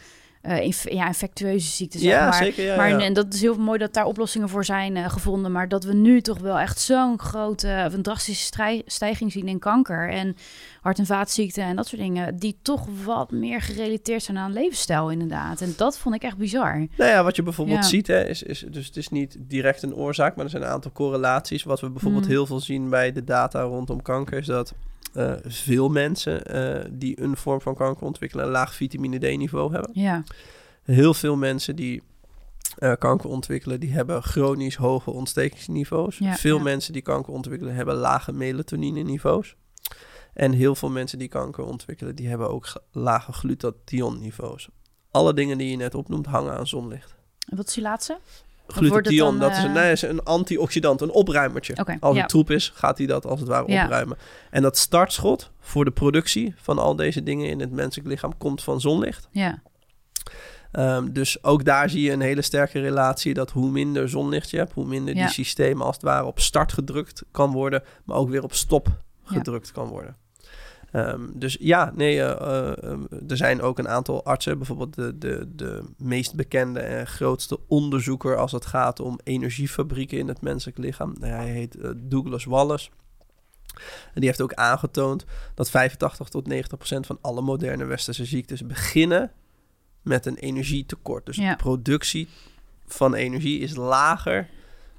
Eh, 0.45 0.61
inf- 0.61 0.91
ja, 0.91 1.07
infectieuze 1.07 1.71
ziekten, 1.71 2.01
zeg 2.01 2.11
ja 2.11 2.25
maar. 2.25 2.35
zeker. 2.35 2.65
Ja, 2.65 2.77
maar 2.77 2.89
ja. 2.89 2.99
en 3.01 3.13
dat 3.13 3.35
is 3.35 3.41
heel 3.41 3.57
mooi 3.59 3.79
dat 3.79 3.95
daar 3.95 4.05
oplossingen 4.05 4.49
voor 4.49 4.65
zijn 4.65 4.97
eh, 4.97 5.09
gevonden. 5.11 5.53
Maar 5.53 5.69
dat 5.69 5.85
we 5.85 5.95
nu 5.95 6.21
toch 6.21 6.39
wel 6.39 6.59
echt 6.59 6.81
zo'n 6.81 7.19
grote, 7.19 7.83
of 7.87 7.93
een 7.93 8.03
drastische 8.03 8.45
strij- 8.45 8.83
stijging 8.87 9.33
zien 9.33 9.49
in 9.49 9.59
kanker. 9.59 10.09
En 10.11 10.37
hart- 10.81 10.99
en 10.99 11.07
vaatziekten 11.07 11.65
en 11.65 11.77
dat 11.77 11.87
soort 11.87 12.01
dingen. 12.01 12.37
Die 12.37 12.57
toch 12.63 12.87
wat 13.05 13.31
meer 13.31 13.61
gerelateerd 13.61 14.23
zijn 14.23 14.39
aan 14.39 14.53
levensstijl, 14.53 15.11
inderdaad. 15.11 15.61
En 15.61 15.75
dat 15.77 15.99
vond 15.99 16.15
ik 16.15 16.23
echt 16.23 16.37
bizar. 16.37 16.77
Nou 16.97 17.11
ja, 17.11 17.23
wat 17.25 17.37
je 17.37 17.43
bijvoorbeeld 17.43 17.85
ziet, 17.87 18.07
hè, 18.07 18.25
is, 18.29 18.43
is, 18.43 18.65
dus 18.71 18.87
het 18.87 18.97
is 18.97 19.09
niet 19.09 19.37
direct 19.41 19.83
een 19.83 19.95
oorzaak, 19.95 20.37
maar 20.37 20.45
er 20.45 20.51
zijn 20.51 20.63
een 20.63 20.69
aantal 20.69 20.93
correlaties. 20.93 21.63
Wat 21.63 21.81
we 21.81 21.91
bijvoorbeeld 21.91 22.25
Mm. 22.25 22.31
heel 22.31 22.47
veel 22.47 22.61
zien 22.61 22.89
bij 22.91 23.13
de 23.13 23.25
data 23.25 23.63
rondom 23.63 24.03
kanker, 24.03 24.39
is 24.39 24.47
dat 24.47 24.75
eh, 25.15 25.33
veel 25.45 25.89
mensen 25.89 26.45
eh, 26.47 26.91
die 26.93 27.21
een 27.23 27.37
vorm 27.37 27.61
van 27.61 27.75
kanker 27.75 28.07
ontwikkelen, 28.07 28.45
een 28.45 28.51
laag 28.51 28.75
vitamine 28.75 29.19
D-niveau 29.19 29.73
hebben. 29.73 29.91
Ja, 29.95 30.23
Heel 30.83 31.15
veel 31.15 31.37
mensen 31.37 31.77
die 31.77 32.03
eh, 32.79 32.93
kanker 32.99 33.29
ontwikkelen, 33.31 33.81
die 33.81 33.93
hebben 33.93 34.23
chronisch 34.23 34.77
hoge 34.77 35.11
ontstekingsniveaus. 35.11 36.19
Ja, 36.19 36.35
veel 36.35 36.57
ja. 36.57 36.63
mensen 36.63 36.93
die 36.93 37.03
kanker 37.03 37.33
ontwikkelen, 37.33 37.75
hebben 37.75 37.95
lage 37.95 38.33
melatonine-niveaus. 38.33 39.57
En 40.35 40.53
heel 40.53 40.75
veel 40.75 40.91
mensen 40.91 41.19
die 41.19 41.29
kanker 41.29 41.65
ontwikkelen, 41.65 42.15
die 42.17 42.29
hebben 42.29 42.51
ook 42.51 42.67
ge- 42.67 42.83
lage 42.93 43.33
glutathion-niveaus. 43.33 44.69
Alle 45.11 45.35
dingen 45.35 45.59
die 45.59 45.71
je 45.71 45.77
net 45.77 45.95
opnoemt 45.95 46.27
hangen 46.27 46.57
aan 46.57 46.67
zonlicht. 46.67 47.15
en 47.49 47.57
wat 47.57 47.67
is 47.69 47.75
die 47.75 47.83
laatste? 47.83 48.19
Glutathion, 48.67 49.39
dat 49.39 49.51
is 49.51 49.59
een, 49.59 49.65
eh, 49.65 49.73
nee, 49.75 49.93
is 49.93 50.03
een 50.03 50.23
antioxidant, 50.23 51.01
een 51.01 51.11
opruimertje. 51.11 51.75
Als 52.01 52.15
ja. 52.15 52.21
het 52.21 52.29
troep 52.31 52.51
is, 52.51 52.73
gaat 52.75 52.99
hij 52.99 53.07
dat 53.07 53.27
als 53.27 53.41
het 53.41 53.49
ware 53.49 53.73
Ja. 53.73 53.85
opruimen. 53.85 54.17
En 54.51 54.63
dat 54.63 54.79
startschot 54.79 55.51
voor 55.61 55.85
de 55.85 55.91
productie 55.91 56.55
van 56.57 56.79
al 56.79 56.97
deze 56.97 57.23
dingen 57.23 57.49
in 57.49 57.61
het 57.61 57.71
menselijk 57.71 58.09
lichaam 58.09 58.37
komt 58.39 58.63
van 58.63 58.81
zonlicht. 58.81 59.29
Ja, 59.31 59.63
Ehm, 60.75 61.13
dus 61.13 61.45
ook 61.45 61.65
daar 61.65 61.91
zie 61.91 62.03
je 62.03 62.13
een 62.13 62.21
hele 62.21 62.43
sterke 62.43 62.81
relatie 62.81 63.35
dat 63.35 63.51
hoe 63.51 63.71
minder 63.71 64.09
zonlicht 64.09 64.51
je 64.51 64.57
hebt, 64.57 64.73
hoe 64.73 64.87
minder 64.87 65.15
Ja. 65.17 65.21
die 65.25 65.33
systemen 65.33 65.87
als 65.87 65.95
het 65.95 66.05
ware 66.05 66.25
op 66.25 66.41
start 66.41 66.73
gedrukt 66.73 67.23
kan 67.31 67.53
worden, 67.53 67.83
maar 68.05 68.17
ook 68.17 68.29
weer 68.29 68.43
op 68.43 68.55
stop 68.55 68.89
gedrukt 69.25 69.73
kan 69.73 69.87
worden. 69.89 70.17
Ehm, 70.95 71.27
dus 71.35 71.57
ja, 71.61 71.93
nee, 71.95 72.21
eh, 72.23 72.31
eh, 72.31 72.93
eh, 72.93 72.99
er 73.29 73.37
zijn 73.37 73.63
ook 73.63 73.79
een 73.79 73.89
aantal 73.89 74.25
artsen, 74.25 74.59
bijvoorbeeld 74.59 74.95
de, 74.95 75.19
de, 75.19 75.55
de 75.55 75.85
meest 75.99 76.35
bekende 76.35 76.81
en 76.81 77.07
grootste 77.07 77.61
onderzoeker 77.67 78.37
als 78.37 78.53
het 78.53 78.67
gaat 78.67 79.01
om 79.01 79.19
energiefabrieken 79.25 80.19
in 80.19 80.29
het 80.29 80.41
menselijk 80.41 80.79
lichaam. 80.79 81.15
Hij 81.21 81.49
heet 81.49 81.77
eh, 81.77 81.91
Douglas 81.97 82.45
Wallace. 82.45 82.91
En 84.15 84.21
die 84.21 84.25
heeft 84.25 84.41
ook 84.41 84.55
aangetoond 84.55 85.25
dat 85.55 85.71
85 85.71 86.29
tot 86.29 86.47
90 86.47 86.79
procent 86.79 87.07
van 87.07 87.19
alle 87.21 87.43
moderne 87.43 87.85
westerse 87.85 88.25
ziektes 88.25 88.67
beginnen 88.67 89.31
met 90.03 90.27
een 90.27 90.37
energietekort. 90.37 91.27
Dus 91.27 91.37
Ja. 91.37 91.51
de 91.51 91.57
productie 91.57 92.29
van 92.87 93.15
energie 93.15 93.59
is 93.61 93.77
lager 93.77 94.51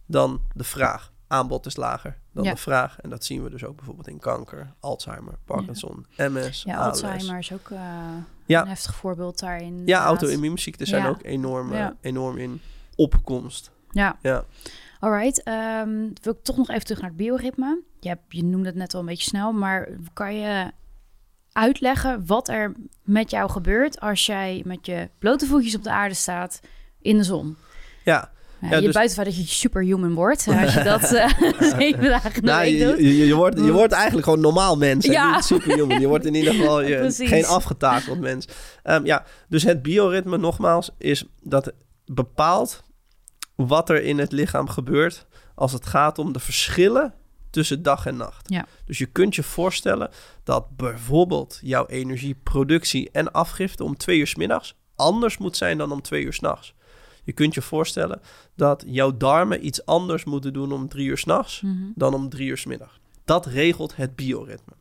dan 0.06 0.42
de 0.54 0.64
vraag. 0.64 1.12
Aanbod 1.28 1.66
is 1.66 1.76
lager 1.76 2.18
dan 2.36 2.44
Ja. 2.44 2.52
de 2.52 2.58
vraag. 2.58 3.00
En 3.00 3.10
dat 3.10 3.26
zien 3.26 3.44
we 3.44 3.50
dus 3.50 3.64
ook 3.64 3.76
bijvoorbeeld 3.76 4.08
in 4.08 4.20
kanker, 4.20 4.74
Alzheimer, 4.80 5.34
Parkinson, 5.46 6.06
MS, 6.18 6.64
ja 6.64 6.76
ALS. 6.78 6.88
Alzheimer 7.04 7.38
is 7.38 7.54
ook 7.54 7.70
eh, 7.70 7.80
Ja. 8.46 8.62
een 8.62 8.68
heftig 8.68 8.96
voorbeeld 8.96 9.40
daarin. 9.40 9.66
Ja, 9.74 9.78
inderdaad. 9.80 10.06
auto-immuunziekten 10.06 10.88
zijn 10.88 11.06
ook 11.06 11.24
enorm, 11.24 11.74
eh, 11.74 11.88
enorm 12.02 12.38
in 12.38 12.62
opkomst. 12.96 13.72
Ja, 13.92 14.18
Ja. 14.22 14.44
alright. 15.00 15.44
Ehm, 15.44 15.90
wil 16.22 16.34
ik 16.34 16.44
toch 16.44 16.58
nog 16.58 16.70
even 16.70 16.84
terug 16.86 17.00
naar 17.02 17.10
het 17.10 17.18
bioritme. 17.18 17.82
Je, 18.00 18.08
hebt, 18.10 18.22
je 18.28 18.44
noemde 18.44 18.68
het 18.68 18.76
net 18.78 18.94
al 18.94 19.00
een 19.00 19.06
beetje 19.06 19.30
snel, 19.30 19.52
maar 19.54 19.88
kan 20.14 20.36
je 20.36 20.72
uitleggen 21.52 22.26
wat 22.26 22.48
er 22.50 22.74
met 23.04 23.30
jou 23.30 23.50
gebeurt 23.50 24.00
als 24.00 24.26
jij 24.26 24.62
met 24.66 24.86
je 24.86 25.10
blote 25.20 25.46
voetjes 25.46 25.76
op 25.76 25.84
de 25.84 25.92
aarde 25.92 26.16
staat 26.16 26.62
in 27.02 27.18
de 27.18 27.24
zon? 27.24 27.58
Ja, 28.04 28.32
Ja, 28.70 28.76
je 28.76 28.86
dus- 28.86 28.94
buiten 28.94 29.24
dat 29.24 29.36
je 29.36 29.48
superhuman 29.48 30.14
wordt, 30.14 30.48
als 30.48 30.74
je 30.74 30.84
dat 30.84 31.02
eh, 31.14 31.30
zeven 31.78 32.04
dagen 32.04 32.44
nou, 32.44 32.66
je, 32.66 32.86
doet. 32.86 32.98
je, 32.98 33.26
je, 33.26 33.36
wordt, 33.36 33.60
je 33.60 33.72
wordt 33.72 33.94
eigenlijk 33.94 34.24
gewoon 34.24 34.42
normaal 34.42 34.78
mens. 34.78 35.06
en 35.06 35.12
Ja. 35.12 35.36
Niet 35.36 35.44
superhuman. 35.44 36.00
Je 36.00 36.08
wordt 36.08 36.26
in 36.26 36.36
ieder 36.36 36.54
geval 36.54 36.82
je, 36.88 37.12
geen 37.12 37.46
afgetakeld 37.46 38.20
mens. 38.20 38.48
Ehm, 38.84 39.06
ja, 39.06 39.26
dus 39.48 39.64
het 39.64 39.82
bioritme 39.82 40.38
nogmaals 40.38 40.90
is 40.98 41.26
dat 41.42 41.72
bepaalt 42.06 42.84
wat 43.56 43.90
er 43.90 44.04
in 44.04 44.20
het 44.20 44.32
lichaam 44.32 44.70
gebeurt 44.70 45.26
als 45.56 45.72
het 45.72 45.86
gaat 45.86 46.20
om 46.20 46.34
de 46.34 46.40
verschillen 46.40 47.14
tussen 47.50 47.84
dag 47.84 48.06
en 48.06 48.18
nacht. 48.18 48.50
Ja. 48.50 48.66
Dus 48.86 48.98
je 48.98 49.06
kunt 49.06 49.36
je 49.36 49.44
voorstellen 49.44 50.10
dat 50.44 50.78
bijvoorbeeld 50.78 51.60
jouw 51.62 51.86
energieproductie 51.86 53.10
en 53.12 53.32
afgifte 53.32 53.84
om 53.84 53.98
twee 53.98 54.20
uur 54.20 54.28
's 54.28 54.36
middags 54.36 54.76
anders 54.96 55.38
moet 55.38 55.58
zijn 55.58 55.78
dan 55.78 55.92
om 55.92 56.02
twee 56.02 56.24
uur 56.24 56.34
's 56.34 56.40
nachts. 56.40 56.74
Je 57.26 57.34
kunt 57.34 57.54
je 57.54 57.62
voorstellen 57.62 58.22
dat 58.56 58.84
jouw 58.88 59.18
darmen 59.18 59.66
iets 59.66 59.86
anders 59.86 60.24
moeten 60.24 60.54
doen 60.54 60.72
om 60.72 60.88
drie 60.88 61.08
uur 61.08 61.18
's 61.18 61.24
nachts 61.26 61.62
Mhm. 61.62 61.74
dan 61.96 62.14
om 62.14 62.30
drie 62.30 62.48
uur 62.48 62.58
's 62.58 62.66
middag. 62.66 63.00
Dat 63.26 63.46
regelt 63.46 63.96
het 63.96 64.16
bioritme. 64.16 64.74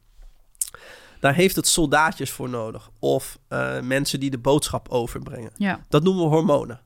Daar 1.20 1.35
heeft 1.35 1.57
het 1.57 1.66
soldaatjes 1.66 2.30
voor 2.30 2.48
nodig. 2.48 2.90
Of 2.98 3.38
eh, 3.48 3.80
mensen 3.80 4.20
die 4.20 4.30
de 4.30 4.38
boodschap 4.38 4.88
overbrengen. 4.88 5.50
Ja, 5.57 5.80
Dat 5.88 6.02
noemen 6.02 6.22
we 6.24 6.28
hormonen. 6.28 6.80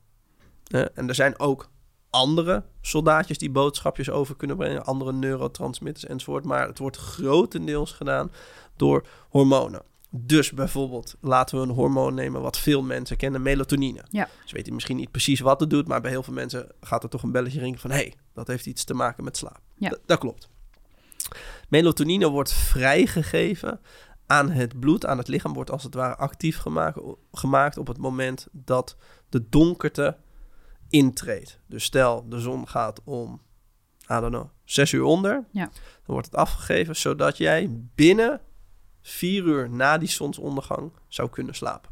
En 0.95 1.09
er 1.09 1.15
zijn 1.15 1.39
ook 1.39 1.69
andere 2.11 2.65
soldaatjes 2.81 3.39
die 3.39 3.51
boodschapjes 3.51 4.11
over 4.11 4.37
kunnen 4.37 4.57
brengen. 4.57 4.85
Andere 4.85 5.13
neurotransmitters 5.13 6.05
enzovoort. 6.07 6.45
Maar 6.45 6.67
het 6.67 6.79
wordt 6.79 6.97
grotendeels 6.97 7.93
gedaan 7.93 8.33
door 8.77 9.07
hormonen. 9.29 9.83
Dus 10.11 10.53
bijvoorbeeld, 10.53 11.17
laten 11.21 11.57
we 11.57 11.63
een 11.67 11.75
hormoon 11.75 12.15
nemen 12.15 12.41
wat 12.41 12.59
veel 12.59 12.83
mensen 12.83 13.17
kennen, 13.17 13.43
melatonine. 13.43 14.05
Ja. 14.11 14.29
Ze 14.45 14.55
weten 14.55 14.75
misschien 14.75 14.97
niet 14.97 15.11
precies 15.11 15.41
wat 15.41 15.61
het 15.61 15.71
doet, 15.71 15.89
maar 15.89 16.01
bij 16.01 16.11
heel 16.11 16.23
veel 16.23 16.35
mensen 16.35 16.69
gaat 16.81 17.03
er 17.03 17.09
toch 17.09 17.23
een 17.23 17.33
belletje 17.33 17.61
ringen 17.61 17.79
van... 17.79 17.91
hé, 17.91 17.97
hey, 17.97 18.15
dat 18.35 18.47
heeft 18.47 18.67
iets 18.67 18.85
te 18.85 18.95
maken 18.95 19.25
met 19.25 19.37
slaap. 19.37 19.61
Ja. 19.75 19.91
D- 19.91 20.01
dat 20.07 20.19
klopt. 20.19 20.49
Melatonine 21.69 22.29
wordt 22.29 22.53
vrijgegeven 22.53 23.81
aan 24.27 24.51
het 24.51 24.81
bloed, 24.81 25.07
aan 25.07 25.19
het 25.19 25.29
lichaam, 25.29 25.53
wordt 25.53 25.71
als 25.71 25.83
het 25.83 25.95
ware 25.95 26.17
actief 26.17 26.59
gemaakt, 26.59 27.01
gemaakt 27.33 27.77
op 27.79 27.87
het 27.87 27.99
moment 27.99 28.47
dat 28.53 28.97
de 29.29 29.49
donkerte 29.49 30.17
intreedt. 30.89 31.61
Dus 31.67 31.85
stel, 31.85 32.29
de 32.29 32.41
zon 32.41 32.69
gaat 32.69 33.01
om, 33.05 33.41
I 34.03 34.21
don't 34.21 34.29
know, 34.29 34.49
zes 34.65 34.93
uur 34.93 35.03
onder. 35.03 35.45
Ja. 35.51 35.65
Dan 35.65 35.73
wordt 36.05 36.27
het 36.27 36.37
afgegeven, 36.37 36.97
zodat 36.97 37.37
jij 37.37 37.69
binnen 37.95 38.41
vier 39.03 39.45
uur 39.45 39.71
na 39.71 39.99
die 39.99 40.09
zonsondergang 40.09 40.93
zou 41.09 41.31
kunnen 41.31 41.55
slapen. 41.55 41.91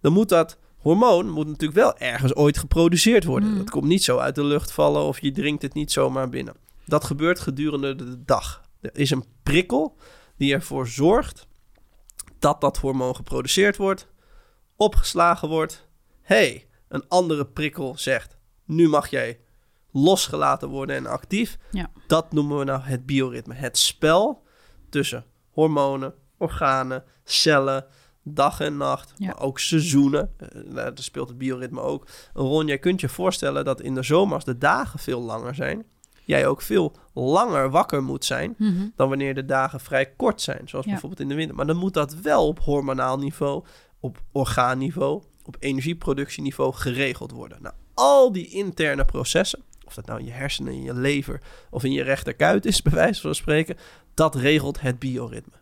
Dan 0.00 0.12
moet 0.12 0.28
dat 0.28 0.58
hormoon 0.76 1.30
moet 1.30 1.46
natuurlijk 1.46 1.78
wel 1.78 1.98
ergens 1.98 2.34
ooit 2.34 2.58
geproduceerd 2.58 3.24
worden. 3.24 3.48
Mm. 3.48 3.56
Dat 3.56 3.70
komt 3.70 3.84
niet 3.84 4.04
zo 4.04 4.18
uit 4.18 4.34
de 4.34 4.44
lucht 4.44 4.72
vallen 4.72 5.02
of 5.02 5.20
je 5.20 5.32
drinkt 5.32 5.62
het 5.62 5.74
niet 5.74 5.92
zomaar 5.92 6.28
binnen. 6.28 6.54
Dat 6.84 7.04
gebeurt 7.04 7.40
gedurende 7.40 7.94
de 7.94 8.24
dag. 8.24 8.62
Er 8.80 8.90
is 8.92 9.10
een 9.10 9.24
prikkel 9.42 9.96
die 10.36 10.54
ervoor 10.54 10.88
zorgt 10.88 11.46
dat 12.38 12.60
dat 12.60 12.76
hormoon 12.76 13.16
geproduceerd 13.16 13.76
wordt, 13.76 14.08
opgeslagen 14.76 15.48
wordt. 15.48 15.88
hey, 16.22 16.66
een 16.88 17.08
andere 17.08 17.46
prikkel 17.46 17.98
zegt: 17.98 18.36
nu 18.64 18.88
mag 18.88 19.10
jij 19.10 19.40
losgelaten 19.92 20.68
worden 20.68 20.96
en 20.96 21.06
actief. 21.06 21.58
Ja. 21.70 21.90
Dat 22.06 22.32
noemen 22.32 22.58
we 22.58 22.64
nou 22.64 22.80
het 22.80 23.06
bioritme. 23.06 23.54
Het 23.54 23.78
spel 23.78 24.42
tussen 24.90 25.24
hormonen, 25.56 26.14
organen, 26.38 27.04
cellen, 27.24 27.84
dag 28.22 28.60
en 28.60 28.76
nacht, 28.76 29.12
Ja. 29.16 29.26
maar 29.26 29.40
ook 29.40 29.58
seizoenen. 29.58 30.30
Eh, 30.38 30.48
Daar 30.74 30.92
speelt 30.94 31.28
het 31.28 31.38
bioritme 31.38 31.80
ook 31.80 32.06
een 32.34 32.42
rol. 32.44 32.64
Jij 32.64 32.78
kunt 32.78 33.00
je 33.00 33.08
voorstellen 33.08 33.64
dat 33.64 33.80
in 33.80 33.94
de 33.94 34.02
zomer, 34.02 34.34
als 34.34 34.44
de 34.44 34.58
dagen 34.58 34.98
veel 34.98 35.20
langer 35.22 35.54
zijn, 35.54 35.84
jij 36.24 36.46
ook 36.46 36.62
veel 36.62 36.96
langer 37.14 37.70
wakker 37.70 38.02
moet 38.02 38.24
zijn 38.24 38.54
Mhm. 38.58 38.86
dan 38.96 39.08
wanneer 39.08 39.34
de 39.34 39.44
dagen 39.44 39.80
vrij 39.80 40.06
kort 40.06 40.40
zijn, 40.42 40.68
zoals 40.68 40.84
Ja. 40.84 40.90
bijvoorbeeld 40.90 41.20
in 41.20 41.28
de 41.28 41.34
winter. 41.34 41.56
Maar 41.56 41.66
dan 41.66 41.76
moet 41.76 41.94
dat 41.94 42.14
wel 42.14 42.46
op 42.46 42.60
hormonaal 42.60 43.18
niveau, 43.18 43.64
op 44.00 44.18
orgaanniveau, 44.32 45.22
op 45.44 45.56
energieproductieniveau 45.58 46.74
geregeld 46.74 47.30
worden. 47.30 47.58
Nou, 47.62 47.74
al 47.94 48.32
die 48.32 48.48
interne 48.48 49.04
processen, 49.04 49.62
of 49.86 49.94
dat 49.94 50.06
nou 50.06 50.18
in 50.18 50.24
je 50.24 50.32
hersenen, 50.32 50.72
in 50.72 50.82
je 50.82 50.94
lever 50.94 51.40
of 51.70 51.84
in 51.84 51.92
je 51.92 52.02
rechterkuit 52.02 52.66
is, 52.66 52.82
bij 52.82 52.92
wijze 52.92 53.20
van 53.20 53.34
spreken, 53.34 53.76
dat 54.14 54.34
regelt 54.34 54.80
het 54.80 54.98
bioritme. 54.98 55.52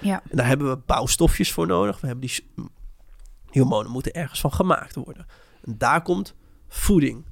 Ja. 0.00 0.22
En 0.30 0.36
daar 0.36 0.46
hebben 0.46 0.70
we 0.70 0.82
bouwstofjes 0.86 1.52
voor 1.52 1.66
nodig. 1.66 2.00
We 2.00 2.06
hebben 2.06 2.28
die, 2.28 2.44
hormonen 3.50 3.90
moeten 3.90 4.12
ergens 4.12 4.40
van 4.40 4.52
gemaakt 4.52 4.94
worden. 4.94 5.26
En 5.64 5.78
daar 5.78 6.02
komt 6.02 6.34
voeding 6.68 7.24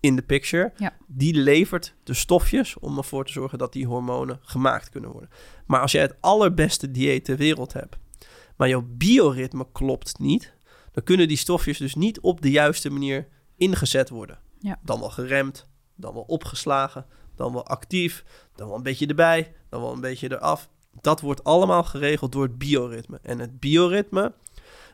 in 0.00 0.16
de 0.16 0.22
picture. 0.22 0.72
Ja. 0.76 0.92
Die 1.06 1.34
levert 1.34 1.94
de 2.02 2.14
stofjes 2.14 2.78
om 2.78 2.96
ervoor 2.96 3.24
te 3.24 3.32
zorgen 3.32 3.58
dat 3.58 3.72
die 3.72 3.86
hormonen 3.86 4.38
gemaakt 4.42 4.88
kunnen 4.88 5.10
worden. 5.10 5.30
Maar 5.66 5.80
als 5.80 5.92
jij 5.92 6.02
het 6.02 6.16
allerbeste 6.20 6.90
dieet 6.90 7.24
ter 7.24 7.36
wereld 7.36 7.72
hebt, 7.72 7.96
maar 8.56 8.68
jouw 8.68 8.86
bioritme 8.88 9.66
klopt 9.72 10.18
niet, 10.18 10.54
dan 10.92 11.04
kunnen 11.04 11.28
die 11.28 11.36
stofjes 11.36 11.78
dus 11.78 11.94
niet 11.94 12.20
op 12.20 12.40
de 12.40 12.50
juiste 12.50 12.90
manier 12.90 13.28
ingezet 13.56 14.08
worden. 14.08 14.38
Ja. 14.58 14.78
Dan 14.82 15.00
wel 15.00 15.10
geremd, 15.10 15.66
dan 15.94 16.14
wel 16.14 16.22
opgeslagen, 16.22 17.06
dan 17.34 17.52
wel 17.52 17.66
actief, 17.66 18.24
dan 18.54 18.66
wel 18.66 18.76
een 18.76 18.82
beetje 18.82 19.06
erbij, 19.06 19.54
dan 19.68 19.80
wel 19.80 19.92
een 19.92 20.00
beetje 20.00 20.32
eraf. 20.32 20.68
Dat 21.00 21.20
wordt 21.20 21.44
allemaal 21.44 21.84
geregeld 21.84 22.32
door 22.32 22.42
het 22.42 22.58
bioritme. 22.58 23.18
En 23.22 23.38
het 23.38 23.60
bioritme, 23.60 24.32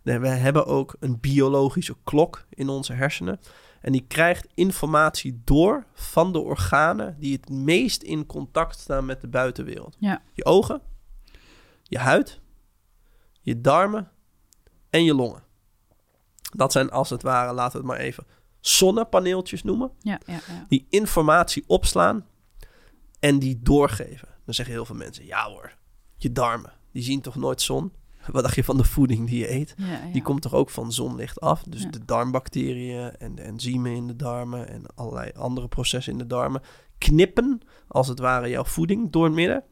we 0.03 0.29
hebben 0.29 0.67
ook 0.67 0.97
een 1.01 1.21
biologische 1.21 1.97
klok 2.05 2.47
in 2.49 2.69
onze 2.69 2.93
hersenen. 2.93 3.41
En 3.81 3.93
die 3.93 4.05
krijgt 4.07 4.47
informatie 4.55 5.41
door 5.45 5.87
van 5.93 6.33
de 6.33 6.39
organen 6.39 7.17
die 7.19 7.33
het 7.33 7.49
meest 7.49 8.03
in 8.03 8.27
contact 8.27 8.79
staan 8.79 9.05
met 9.05 9.21
de 9.21 9.29
buitenwereld. 9.29 9.97
Ja. 9.99 10.23
Je 10.33 10.45
ogen, 10.45 10.83
je 11.83 11.99
huid, 11.99 12.41
je 13.41 13.61
darmen 13.61 14.11
en 14.91 15.05
je 15.05 15.15
longen. 15.15 15.43
Dat 16.57 16.73
zijn 16.73 16.91
als 16.91 17.11
het 17.11 17.23
ware, 17.23 17.53
laten 17.53 17.73
we 17.73 17.79
het 17.79 17.87
maar 17.87 18.07
even, 18.07 18.27
zonnepaneeltjes 18.61 19.63
noemen. 19.63 19.91
Ja, 20.01 20.21
ja, 20.27 20.33
ja. 20.33 20.67
Die 20.69 20.87
informatie 20.91 21.65
opslaan 21.67 22.27
en 23.19 23.39
die 23.39 23.59
doorgeven. 23.63 24.29
Dan 24.45 24.55
zeggen 24.55 24.75
heel 24.75 24.85
veel 24.85 24.97
mensen, 24.97 25.27
ja 25.27 25.49
hoor, 25.49 25.75
je 26.17 26.33
darmen, 26.33 26.73
die 26.93 27.03
zien 27.03 27.21
toch 27.21 27.37
nooit 27.37 27.63
zon? 27.63 27.93
Wat 28.27 28.43
dacht 28.43 28.55
je 28.55 28.65
van 28.65 28.77
de 28.77 28.85
voeding 28.85 29.29
die 29.29 29.39
je 29.39 29.51
eet? 29.51 29.75
Die 30.13 30.23
komt 30.23 30.43
toch 30.43 30.55
ook 30.55 30.71
van 30.71 30.93
zonlicht 30.93 31.41
af? 31.41 31.63
Dus 31.63 31.87
de 31.91 32.05
darmbacteriën 32.05 33.17
en 33.17 33.35
de 33.35 33.43
enzymen 33.43 33.95
in 33.95 34.07
de 34.07 34.17
darmen 34.17 34.69
en 34.69 34.83
allerlei 34.95 35.31
andere 35.37 35.69
processen 35.69 36.13
in 36.13 36.19
de 36.19 36.27
darmen 36.27 36.63
knippen 36.99 37.61
als 37.89 38.09
het 38.09 38.19
ware 38.19 38.49
jouw 38.49 38.65
voeding 38.65 39.11
door 39.11 39.25
het 39.25 39.33
midden. 39.33 39.65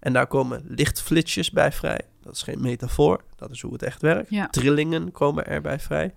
En 0.00 0.12
daar 0.12 0.26
komen 0.26 0.62
lichtflitsjes 0.66 1.50
bij 1.50 1.72
vrij. 1.72 2.00
Dat 2.20 2.34
is 2.34 2.42
geen 2.42 2.60
metafoor, 2.60 3.24
dat 3.36 3.50
is 3.50 3.60
hoe 3.60 3.72
het 3.72 3.82
echt 3.82 4.02
werkt. 4.02 4.52
Trillingen 4.52 5.12
komen 5.12 5.46
erbij 5.46 5.80
vrij. 5.80 6.14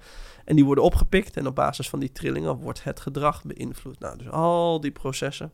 En 0.49 0.55
die 0.55 0.65
worden 0.65 0.83
opgepikt 0.83 1.37
en 1.37 1.47
op 1.47 1.55
basis 1.55 1.89
van 1.89 1.99
die 1.99 2.11
trillingen 2.11 2.55
wordt 2.55 2.83
het 2.83 2.99
gedrag 2.99 3.43
beïnvloed. 3.43 3.99
Nou, 3.99 4.17
dus 4.17 4.29
al 4.29 4.81
die 4.81 4.91
processen, 4.91 5.51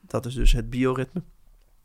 dat 0.00 0.26
is 0.26 0.34
dus 0.34 0.52
het 0.52 0.70
bioritme. 0.70 1.22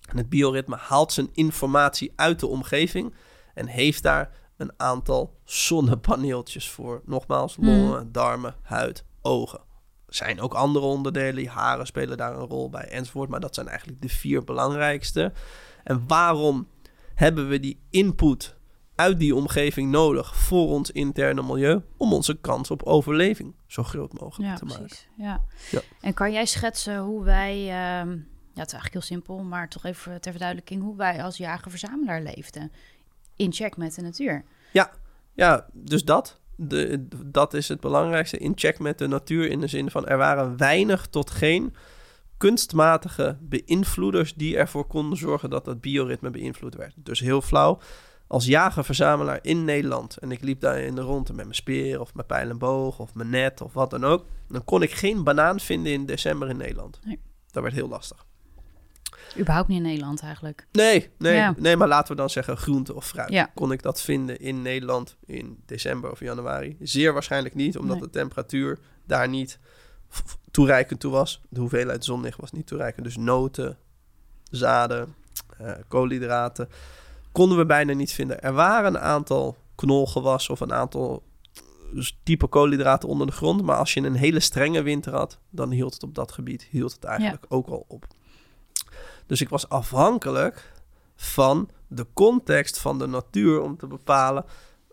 En 0.10 0.18
het 0.18 0.30
bioritme 0.30 0.76
haalt 0.76 1.12
zijn 1.12 1.30
informatie 1.34 2.14
uit 2.16 2.40
de 2.40 2.48
omgeving 2.48 3.14
en 3.54 3.68
heeft 3.68 4.04
daar 4.04 4.32
een 4.58 4.72
aantal 4.78 5.40
zonnepaneeltjes 5.44 6.70
voor. 6.70 7.02
Nogmaals, 7.06 7.56
Hmm. 7.56 7.66
longen, 7.66 8.12
darmen, 8.12 8.56
huid, 8.62 9.06
ogen. 9.22 9.60
Er 10.08 10.16
zijn 10.16 10.42
ook 10.42 10.54
andere 10.54 10.86
onderdelen, 10.86 11.48
haren 11.48 11.86
spelen 11.86 12.18
daar 12.18 12.34
een 12.34 12.48
rol 12.48 12.70
bij 12.70 12.88
enzovoort. 12.90 13.30
Maar 13.30 13.40
dat 13.40 13.56
zijn 13.56 13.68
eigenlijk 13.68 14.02
de 14.02 14.10
vier 14.10 14.44
belangrijkste. 14.44 15.34
En 15.84 16.04
waarom 16.08 16.68
hebben 17.14 17.48
we 17.48 17.60
die 17.60 17.80
input 17.90 18.56
uit 18.96 19.20
die 19.20 19.36
omgeving 19.36 19.92
nodig 19.92 20.36
voor 20.36 20.68
ons 20.70 20.92
interne 20.92 21.42
milieu? 21.44 21.82
Om 21.98 22.14
onze 22.14 22.38
kans 22.42 22.72
op 22.72 22.84
overleving 22.84 23.54
zo 23.68 23.84
groot 23.84 24.20
mogelijk 24.20 24.50
Ja, 24.52 24.56
te 24.58 24.66
maken. 24.66 24.86
precies. 24.86 25.08
Ja. 25.18 25.44
Ja. 25.72 25.82
En 26.02 26.14
kan 26.14 26.32
jij 26.32 26.46
schetsen 26.46 26.98
hoe 27.00 27.24
wij, 27.24 27.54
ehm, 27.58 28.10
ja, 28.10 28.60
het 28.62 28.68
is 28.68 28.74
eigenlijk 28.74 28.94
heel 28.94 29.02
simpel, 29.02 29.44
maar 29.44 29.70
toch 29.70 29.84
even 29.86 30.22
ter 30.22 30.32
verduidelijking, 30.32 30.82
hoe 30.82 30.96
wij 30.96 31.24
als 31.24 31.38
jager-verzamelaar 31.38 32.22
leefden. 32.22 32.72
In 33.36 33.54
check 33.54 33.78
met 33.78 33.96
de 33.96 34.02
natuur. 34.02 34.44
Ja, 35.36 35.68
dus 35.74 36.04
dat. 36.06 36.40
De, 36.56 37.08
dat 37.26 37.54
is 37.54 37.68
het 37.68 37.80
belangrijkste. 37.80 38.38
In 38.38 38.52
check 38.56 38.80
met 38.80 38.98
de 38.98 39.08
natuur 39.08 39.50
in 39.50 39.60
de 39.60 39.68
zin 39.68 39.92
van 39.92 40.08
er 40.08 40.18
waren 40.18 40.58
weinig 40.58 41.08
tot 41.08 41.30
geen 41.32 41.76
kunstmatige 42.38 43.38
beïnvloeders 43.42 44.34
die 44.34 44.58
ervoor 44.58 44.86
konden 44.86 45.18
zorgen 45.18 45.50
dat 45.50 45.66
het 45.66 45.82
bioritme 45.82 46.30
beïnvloed 46.30 46.76
werd. 46.76 46.94
Dus 46.96 47.20
heel 47.20 47.42
flauw. 47.42 47.80
Als 48.34 48.46
jager-verzamelaar 48.46 49.40
in 49.42 49.66
Nederland 49.66 50.18
en 50.18 50.32
ik 50.32 50.42
liep 50.42 50.60
daar 50.62 50.80
in 50.80 50.96
de 50.96 51.02
ronde 51.02 51.34
met 51.34 51.44
mijn 51.46 51.56
speer 51.56 52.00
of 52.00 52.14
mijn 52.14 52.28
pijl 52.28 52.50
en 52.50 52.58
boog 52.58 53.00
of 53.00 53.14
mijn 53.14 53.30
net 53.30 53.62
of 53.62 53.74
wat 53.74 53.90
dan 53.90 54.04
ook, 54.06 54.26
dan 54.48 54.64
kon 54.64 54.82
ik 54.82 54.92
geen 54.92 55.24
banaan 55.24 55.60
vinden 55.60 55.92
in 55.94 56.06
december 56.06 56.50
in 56.50 56.58
Nederland. 56.58 57.00
Nee. 57.06 57.20
Dat 57.52 57.64
werd 57.64 57.76
heel 57.76 57.88
lastig. 57.88 58.26
Überhaupt 59.38 59.68
niet 59.68 59.78
in 59.78 59.84
Nederland 59.84 60.22
eigenlijk. 60.22 60.68
Nee, 60.72 61.10
nee, 61.18 61.34
Ja. 61.36 61.54
nee, 61.58 61.78
maar 61.78 61.88
laten 61.88 62.12
we 62.12 62.18
dan 62.22 62.30
zeggen 62.30 62.58
groente 62.58 62.94
of 62.96 63.08
fruit. 63.08 63.30
Ja. 63.30 63.52
Kon 63.56 63.72
ik 63.72 63.82
dat 63.82 64.02
vinden 64.02 64.40
in 64.40 64.62
Nederland 64.62 65.16
in 65.26 65.62
december 65.66 66.12
of 66.12 66.20
januari? 66.20 66.78
Zeer 66.80 67.14
waarschijnlijk 67.14 67.56
niet, 67.56 67.78
omdat 67.78 67.96
Nee. 67.96 68.06
de 68.06 68.12
temperatuur 68.12 68.80
daar 69.06 69.30
niet 69.30 69.60
toereikend 70.52 71.00
toe 71.00 71.12
was. 71.12 71.42
De 71.50 71.60
hoeveelheid 71.60 72.06
zonlicht 72.06 72.40
was 72.40 72.52
niet 72.52 72.68
toereikend. 72.68 73.06
Dus 73.06 73.18
noten, 73.18 73.78
zaden, 74.52 75.16
eh, 75.58 75.72
koolhydraten 75.88 76.70
konden 77.34 77.58
we 77.58 77.66
bijna 77.66 77.94
niet 77.94 78.12
vinden. 78.14 78.42
Er 78.42 78.54
waren 78.54 78.96
een 78.96 79.02
aantal 79.02 79.58
knolgewassen 79.76 80.54
of 80.54 80.60
een 80.60 80.74
aantal 80.74 81.24
dus 81.94 82.20
type 82.24 82.48
koolhydraten 82.48 83.10
onder 83.10 83.28
de 83.28 83.34
grond. 83.34 83.62
Maar 83.62 83.78
als 83.78 83.94
je 83.94 84.02
een 84.02 84.16
hele 84.16 84.40
strenge 84.40 84.82
winter 84.82 85.14
had, 85.14 85.40
dan 85.50 85.72
hield 85.72 85.94
het 85.94 86.04
op 86.04 86.16
dat 86.16 86.32
gebied 86.32 86.68
hield 86.70 86.92
het 86.94 87.04
eigenlijk 87.04 87.46
ook 87.50 87.68
al 87.68 87.86
op. 87.88 88.06
Dus 89.28 89.42
ik 89.42 89.50
was 89.50 89.70
afhankelijk 89.70 90.72
van 91.16 91.70
de 91.88 92.06
context 92.14 92.80
van 92.80 93.00
de 93.00 93.08
natuur 93.08 93.62
om 93.62 93.78
te 93.78 93.88
bepalen 93.88 94.46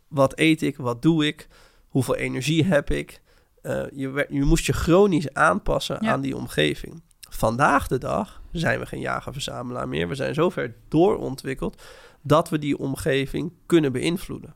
wat 0.08 0.38
eet 0.38 0.62
ik, 0.62 0.76
wat 0.76 1.02
doe 1.02 1.26
ik, 1.26 1.48
hoeveel 1.88 2.16
energie 2.16 2.64
heb 2.64 2.90
ik. 2.90 3.20
Eh, 3.62 3.82
je, 3.92 4.26
je 4.28 4.44
moest 4.44 4.66
je 4.66 4.72
chronisch 4.72 5.34
aanpassen 5.34 5.98
Ja. 6.00 6.12
aan 6.12 6.20
die 6.20 6.36
omgeving. 6.36 7.02
Vandaag 7.30 7.88
de 7.88 7.98
dag 7.98 8.42
zijn 8.52 8.78
we 8.78 8.86
geen 8.86 9.00
jager-verzamelaar 9.00 9.88
meer. 9.88 10.08
We 10.08 10.14
zijn 10.14 10.34
zover 10.34 10.74
doorontwikkeld 10.88 11.82
dat 12.22 12.48
we 12.48 12.58
die 12.58 12.78
omgeving 12.78 13.52
kunnen 13.66 13.92
beïnvloeden. 13.92 14.54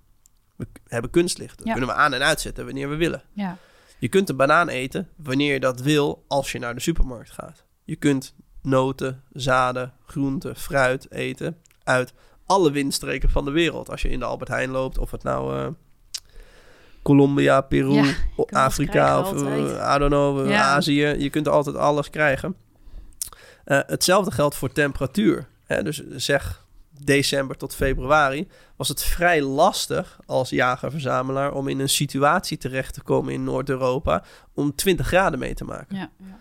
We 0.56 0.66
hebben 0.88 1.10
kunstlicht. 1.10 1.58
Dat 1.58 1.66
Ja. 1.66 1.72
kunnen 1.72 1.90
we 1.90 1.96
aan 1.96 2.12
en 2.12 2.22
uitzetten 2.22 2.64
wanneer 2.64 2.88
we 2.88 2.96
willen. 2.96 3.22
Ja, 3.32 3.56
Je 3.98 4.08
kunt 4.08 4.28
een 4.28 4.36
banaan 4.36 4.68
eten 4.68 5.08
wanneer 5.16 5.52
je 5.52 5.60
dat 5.60 5.80
wil 5.80 6.24
als 6.28 6.52
je 6.52 6.58
naar 6.58 6.74
de 6.74 6.80
supermarkt 6.80 7.30
gaat. 7.30 7.64
Je 7.84 7.96
kunt 7.96 8.34
noten, 8.62 9.22
zaden, 9.32 9.92
groenten, 10.06 10.56
fruit 10.56 11.10
eten 11.10 11.56
uit 11.84 12.12
alle 12.46 12.70
windstreken 12.70 13.30
van 13.30 13.44
de 13.44 13.50
wereld. 13.50 13.90
Als 13.90 14.02
je 14.02 14.08
in 14.08 14.18
de 14.18 14.24
Albert 14.24 14.50
Heijn 14.50 14.70
loopt, 14.70 14.98
of 14.98 15.10
het 15.10 15.22
nou 15.22 15.58
eh, 15.58 15.66
Colombia, 17.02 17.60
Peru, 17.60 17.92
Ja, 17.92 18.14
Afrika 18.50 19.20
of 19.20 19.42
eh, 19.42 19.94
I 19.94 19.98
don't 19.98 20.10
know, 20.10 20.40
eh, 20.40 20.48
Ja. 20.50 20.62
Azië. 20.62 21.06
Je 21.06 21.30
kunt 21.30 21.48
altijd 21.48 21.76
alles 21.76 22.10
krijgen. 22.10 22.56
Hetzelfde 23.64 24.30
geldt 24.30 24.54
voor 24.54 24.72
temperatuur. 24.72 25.48
Hè? 25.64 25.82
Dus 25.82 26.02
zeg 26.08 26.63
december 27.02 27.56
tot 27.56 27.74
februari 27.74 28.48
was 28.76 28.88
het 28.88 29.02
vrij 29.02 29.42
lastig 29.42 30.18
als 30.26 30.50
jager-verzamelaar 30.50 31.52
om 31.52 31.68
in 31.68 31.78
een 31.80 31.88
situatie 31.88 32.56
terecht 32.58 32.94
te 32.94 33.02
komen 33.02 33.32
in 33.32 33.44
Noord-Europa 33.44 34.24
om 34.54 34.74
20 34.74 35.06
graden 35.06 35.38
mee 35.38 35.54
te 35.54 35.64
maken. 35.64 35.96
ja, 35.96 36.10
ja. 36.18 36.38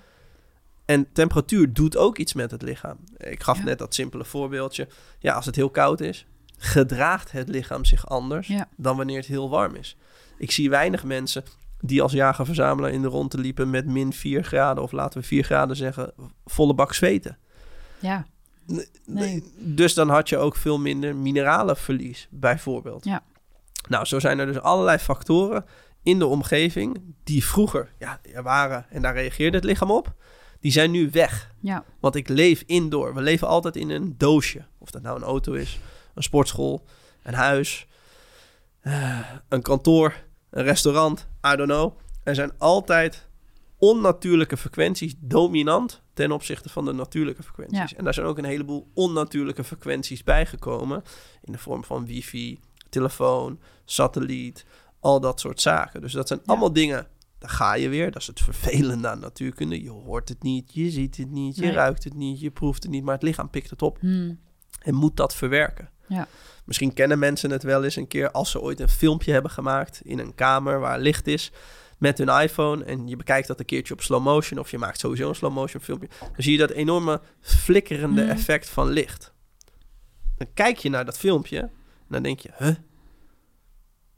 En 0.86 1.12
temperatuur 1.14 1.74
doet 1.74 1.98
ook 1.98 2.18
iets 2.18 2.34
met 2.34 2.52
het 2.52 2.62
lichaam. 2.62 2.98
Ik 3.18 3.44
gaf 3.44 3.58
Ja. 3.58 3.64
net 3.64 3.78
dat 3.80 3.94
simpele 3.94 4.26
voorbeeldje. 4.26 4.88
Ja, 5.20 5.34
als 5.34 5.46
het 5.46 5.56
heel 5.56 5.70
koud 5.70 6.02
is, 6.02 6.26
gedraagt 6.58 7.32
het 7.32 7.48
lichaam 7.48 7.86
zich 7.86 8.08
anders 8.10 8.48
Ja. 8.48 8.68
dan 8.78 8.98
wanneer 8.98 9.18
het 9.18 9.26
heel 9.26 9.50
warm 9.50 9.76
is. 9.76 9.98
Ik 10.38 10.52
zie 10.52 10.70
weinig 10.70 11.04
mensen 11.04 11.44
die 11.80 12.02
als 12.02 12.12
jager-verzamelaar 12.12 12.92
in 12.92 13.02
de 13.02 13.08
ronde 13.08 13.38
liepen 13.38 13.70
met 13.70 13.86
min 13.86 14.14
4 14.14 14.44
graden, 14.44 14.84
of 14.84 14.92
laten 14.92 15.22
we 15.22 15.28
4 15.28 15.44
graden 15.44 15.76
zeggen, 15.76 16.12
volle 16.46 16.74
bak 16.74 16.94
zweten. 16.94 17.38
ja. 18.00 18.26
Nee. 19.06 19.44
Dus 19.58 19.94
dan 19.94 20.10
had 20.10 20.30
je 20.30 20.38
ook 20.38 20.56
veel 20.56 20.80
minder 20.80 21.16
mineralenverlies, 21.16 22.28
bijvoorbeeld. 22.32 23.06
Ja. 23.06 23.24
Nou, 23.88 24.06
zo 24.06 24.20
zijn 24.20 24.40
er 24.40 24.46
dus 24.46 24.60
allerlei 24.60 24.98
factoren 24.98 25.66
in 26.04 26.20
de 26.20 26.26
omgeving 26.26 27.02
die 27.24 27.46
vroeger 27.46 27.94
ja, 28.00 28.20
er 28.34 28.44
waren 28.44 28.86
en 28.90 29.02
daar 29.02 29.14
reageerde 29.14 29.58
het 29.58 29.66
lichaam 29.66 29.92
op. 29.92 30.14
Die 30.60 30.72
zijn 30.72 30.92
nu 30.92 31.10
weg. 31.12 31.52
ja. 31.60 31.84
Want 32.00 32.16
ik 32.16 32.30
leef 32.30 32.64
indoor. 32.66 33.14
We 33.14 33.22
leven 33.22 33.48
altijd 33.48 33.76
in 33.76 33.90
een 33.90 34.16
doosje. 34.18 34.66
Of 34.78 34.92
dat 34.92 35.02
nou 35.02 35.18
een 35.18 35.24
auto 35.24 35.54
is, 35.54 35.80
een 36.14 36.24
sportschool, 36.24 36.86
een 37.24 37.34
huis, 37.34 37.88
eh, 38.80 39.20
een 39.50 39.62
kantoor, 39.62 40.24
een 40.50 40.64
restaurant, 40.64 41.28
I 41.54 41.56
don't 41.56 41.70
know. 41.70 41.98
Er 42.24 42.36
zijn 42.36 42.52
altijd 42.58 43.28
onnatuurlijke 43.88 44.58
frequenties 44.58 45.14
dominant 45.20 46.02
ten 46.14 46.32
opzichte 46.32 46.70
van 46.70 46.86
de 46.86 46.94
natuurlijke 46.94 47.44
frequenties. 47.44 47.92
Ja. 47.92 47.98
En 47.98 48.04
daar 48.04 48.14
zijn 48.14 48.26
ook 48.26 48.38
een 48.38 48.44
heleboel 48.46 48.88
onnatuurlijke 48.94 49.64
frequenties 49.64 50.24
bijgekomen 50.24 51.04
in 51.42 51.52
de 51.52 51.58
vorm 51.58 51.84
van 51.84 52.06
wifi, 52.06 52.60
telefoon, 52.90 53.60
satelliet, 53.86 54.66
al 55.00 55.20
dat 55.20 55.40
soort 55.40 55.62
zaken. 55.62 56.02
Dus 56.02 56.12
dat 56.14 56.28
zijn 56.28 56.40
Ja. 56.40 56.46
allemaal 56.52 56.74
dingen 56.74 57.08
daar 57.40 57.50
ga 57.52 57.74
je 57.76 57.90
weer. 57.90 58.12
Dat 58.12 58.22
is 58.22 58.28
het 58.28 58.40
vervelende 58.42 59.08
aan 59.08 59.20
natuurkunde. 59.20 59.84
Je 59.84 59.90
hoort 59.90 60.30
het 60.30 60.44
niet, 60.44 60.74
je 60.74 60.90
ziet 60.90 61.18
het 61.18 61.32
niet, 61.32 61.56
je 61.56 61.62
Nee. 61.62 61.72
ruikt 61.72 62.04
het 62.04 62.14
niet, 62.14 62.40
je 62.40 62.52
proeft 62.52 62.84
het 62.84 62.92
niet. 62.92 63.04
Maar 63.04 63.14
het 63.14 63.24
lichaam 63.24 63.50
pikt 63.50 63.70
het 63.70 63.82
op 63.82 63.98
Hmm. 64.00 64.40
en 64.82 64.94
moet 64.96 65.18
dat 65.18 65.36
verwerken. 65.36 65.90
Ja. 66.08 66.28
Misschien 66.66 66.94
kennen 66.94 67.20
mensen 67.20 67.52
het 67.52 67.64
wel 67.64 67.84
eens 67.84 67.96
een 67.96 68.08
keer 68.08 68.32
als 68.32 68.52
ze 68.52 68.62
ooit 68.62 68.80
een 68.80 68.90
filmpje 68.90 69.32
hebben 69.32 69.52
gemaakt 69.52 70.02
in 70.04 70.20
een 70.20 70.36
kamer 70.36 70.80
waar 70.80 71.00
licht 71.00 71.28
is. 71.28 71.52
Met 71.98 72.18
hun 72.18 72.28
iPhone 72.42 72.84
en 72.84 73.08
je 73.08 73.16
bekijkt 73.16 73.48
dat 73.48 73.60
een 73.60 73.66
keertje 73.66 73.94
op 73.94 74.02
slow 74.02 74.24
motion 74.24 74.60
of 74.60 74.72
je 74.72 74.78
maakt 74.78 75.00
sowieso 75.00 75.30
een 75.30 75.36
slow 75.36 75.54
motion 75.54 75.82
filmpje, 75.82 76.08
dan 76.20 76.30
zie 76.38 76.52
je 76.52 76.58
dat 76.58 76.70
enorme 76.70 77.22
flikkerende 77.42 78.22
Mhm. 78.22 78.32
effect 78.32 78.70
van 78.70 78.90
licht. 78.90 79.34
Dan 80.38 80.48
kijk 80.54 80.78
je 80.78 80.90
naar 80.90 81.06
dat 81.06 81.18
filmpje 81.18 81.60
en 81.60 81.72
dan 82.10 82.24
denk 82.24 82.40
je, 82.40 82.50
huh? 82.58 82.76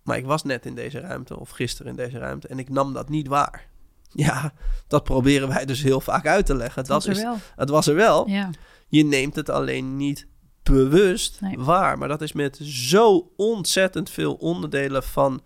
Maar 0.03 0.17
ik 0.17 0.25
was 0.25 0.43
net 0.43 0.65
in 0.65 0.75
deze 0.75 0.99
ruimte 0.99 1.39
of 1.39 1.49
gisteren 1.49 1.91
in 1.91 1.97
deze 1.97 2.17
ruimte 2.17 2.47
en 2.47 2.59
ik 2.59 2.69
nam 2.69 2.93
dat 2.93 3.09
niet 3.09 3.27
waar. 3.27 3.67
Ja, 4.17 4.53
dat 4.87 5.03
proberen 5.03 5.47
wij 5.47 5.65
dus 5.65 5.81
heel 5.83 6.01
vaak 6.01 6.27
uit 6.27 6.45
te 6.45 6.55
leggen. 6.55 6.83
Dat 6.83 7.01
is 7.01 7.07
is, 7.07 7.17
er 7.17 7.23
wel. 7.23 7.37
het 7.55 7.69
was 7.69 7.87
er 7.87 7.95
wel. 7.95 8.29
Ja. 8.29 8.49
Je 8.87 9.03
neemt 9.05 9.35
het 9.35 9.49
alleen 9.49 9.97
niet 9.97 10.27
bewust 10.63 11.41
Nee. 11.41 11.57
waar. 11.59 11.97
Maar 11.97 12.07
dat 12.07 12.21
is 12.21 12.33
met 12.33 12.57
zo 12.63 13.31
ontzettend 13.35 14.09
veel 14.09 14.33
onderdelen 14.33 15.03
van 15.03 15.41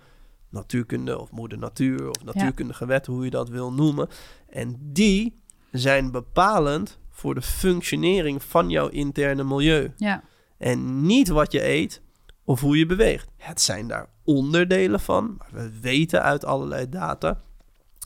natuurkunde 0.50 1.20
of 1.20 1.32
moeder 1.32 1.58
natuur 1.58 2.10
of 2.10 2.24
natuurkundige 2.24 2.86
wetten, 2.86 3.14
hoe 3.14 3.24
je 3.24 3.30
dat 3.30 3.50
wil 3.50 3.74
noemen. 3.74 4.08
En 4.50 4.78
die 4.80 5.41
zijn 5.72 6.12
bepalend 6.12 7.00
voor 7.10 7.36
de 7.36 7.41
functionering 7.41 8.43
van 8.43 8.70
jouw 8.70 8.88
interne 8.88 9.43
milieu. 9.43 9.93
Ja. 9.97 10.24
En 10.58 11.06
niet 11.06 11.28
wat 11.28 11.52
je 11.52 11.68
eet 11.68 12.02
of 12.43 12.62
hoe 12.62 12.78
je 12.78 12.86
beweegt. 12.86 13.30
Het 13.38 13.62
zijn 13.62 13.88
daar 13.88 14.10
onderdelen 14.24 15.00
van, 15.00 15.36
maar 15.38 15.50
we 15.52 15.80
weten 15.80 16.24
uit 16.24 16.45
allerlei 16.45 16.89
data 16.89 17.41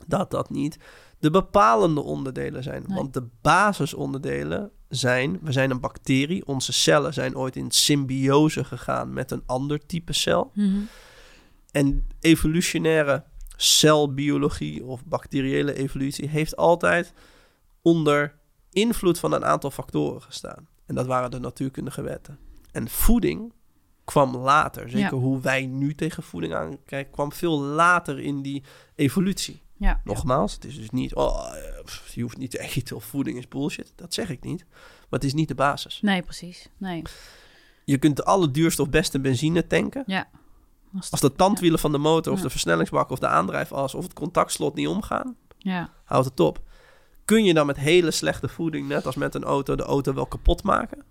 dat 0.08 0.32
dat 0.32 0.50
niet 0.50 0.78
de 1.20 1.30
bepalende 1.30 2.02
onderdelen 2.02 2.64
zijn. 2.64 2.84
Nee. 2.88 2.98
Want 2.98 3.14
de 3.14 3.28
basisonderdelen 3.42 4.72
zijn, 4.90 5.40
we 5.42 5.52
zijn 5.52 5.72
een 5.72 5.80
bacterie, 5.80 6.46
onze 6.46 6.74
cellen 6.74 7.14
zijn 7.14 7.38
ooit 7.38 7.56
in 7.56 7.72
symbiose 7.72 8.64
gegaan 8.64 9.14
met 9.14 9.32
een 9.32 9.44
ander 9.46 9.86
type 9.86 10.14
cel. 10.14 10.52
Mhm. 10.54 10.80
En 11.74 12.08
evolutionaire 12.20 13.24
celbiologie 13.56 14.84
of 14.84 15.06
bacteriële 15.06 15.74
evolutie 15.74 16.30
heeft 16.30 16.56
altijd 16.56 17.14
onder 17.82 18.36
invloed 18.72 19.20
van 19.20 19.34
een 19.34 19.46
aantal 19.46 19.72
factoren 19.72 20.22
gestaan. 20.22 20.68
En 20.86 20.96
dat 20.96 21.06
waren 21.06 21.32
de 21.32 21.40
natuurkundige 21.40 22.02
wetten. 22.02 22.40
En 22.72 22.90
voeding 22.90 23.54
kwam 24.04 24.36
later. 24.36 24.90
Zeker 24.90 25.18
hoe 25.18 25.42
wij 25.42 25.66
nu 25.66 25.96
tegen 25.96 26.24
voeding 26.24 26.54
aankijken, 26.54 27.14
kwam 27.14 27.32
veel 27.32 27.60
later 27.60 28.20
in 28.20 28.42
die 28.42 28.64
evolutie. 28.96 29.62
Ja. 29.78 30.02
Nogmaals, 30.04 30.54
het 30.54 30.66
is 30.66 30.76
dus 30.76 30.90
niet, 30.90 31.16
oh, 31.16 31.56
eh, 31.56 32.14
je 32.14 32.22
hoeft 32.22 32.38
niet 32.38 32.52
te 32.52 32.60
eten 32.76 32.96
of 32.96 33.04
voeding 33.04 33.38
is 33.38 33.48
bullshit. 33.48 33.94
Dat 33.96 34.14
zeg 34.14 34.30
ik 34.30 34.44
niet. 34.44 34.66
Maar 35.10 35.20
het 35.20 35.24
is 35.24 35.34
niet 35.34 35.48
de 35.48 35.56
basis. 35.56 36.00
Nee, 36.02 36.22
precies. 36.22 36.70
Nee. 36.78 37.02
Je 37.86 37.98
kunt 37.98 38.16
de 38.16 38.24
allerduurste 38.24 38.82
of 38.82 38.90
beste 38.90 39.20
benzine 39.20 39.68
tanken. 39.68 40.04
Ja. 40.06 40.30
Als 41.12 41.20
de 41.22 41.34
tandwielen 41.34 41.80
van 41.80 41.92
de 41.92 41.98
motor 41.98 42.32
of 42.32 42.38
Ja. 42.38 42.44
de 42.44 42.50
versnellingsbak 42.52 43.10
of 43.10 43.20
de 43.20 43.28
aandrijfas 43.28 43.96
of 43.96 44.04
het 44.04 44.14
contactslot 44.14 44.76
niet 44.76 44.88
omgaan, 44.88 45.36
Ja. 45.58 45.90
houdt 46.04 46.26
het 46.30 46.40
op. 46.40 46.62
Kun 47.26 47.44
je 47.44 47.54
dan 47.54 47.66
met 47.66 47.78
hele 47.78 48.12
slechte 48.12 48.48
voeding, 48.48 48.88
net 48.88 49.06
als 49.06 49.16
met 49.16 49.36
een 49.36 49.44
auto, 49.44 49.76
de 49.76 49.84
auto 49.84 50.14
wel 50.14 50.26
kapot 50.26 50.64
maken? 50.64 51.04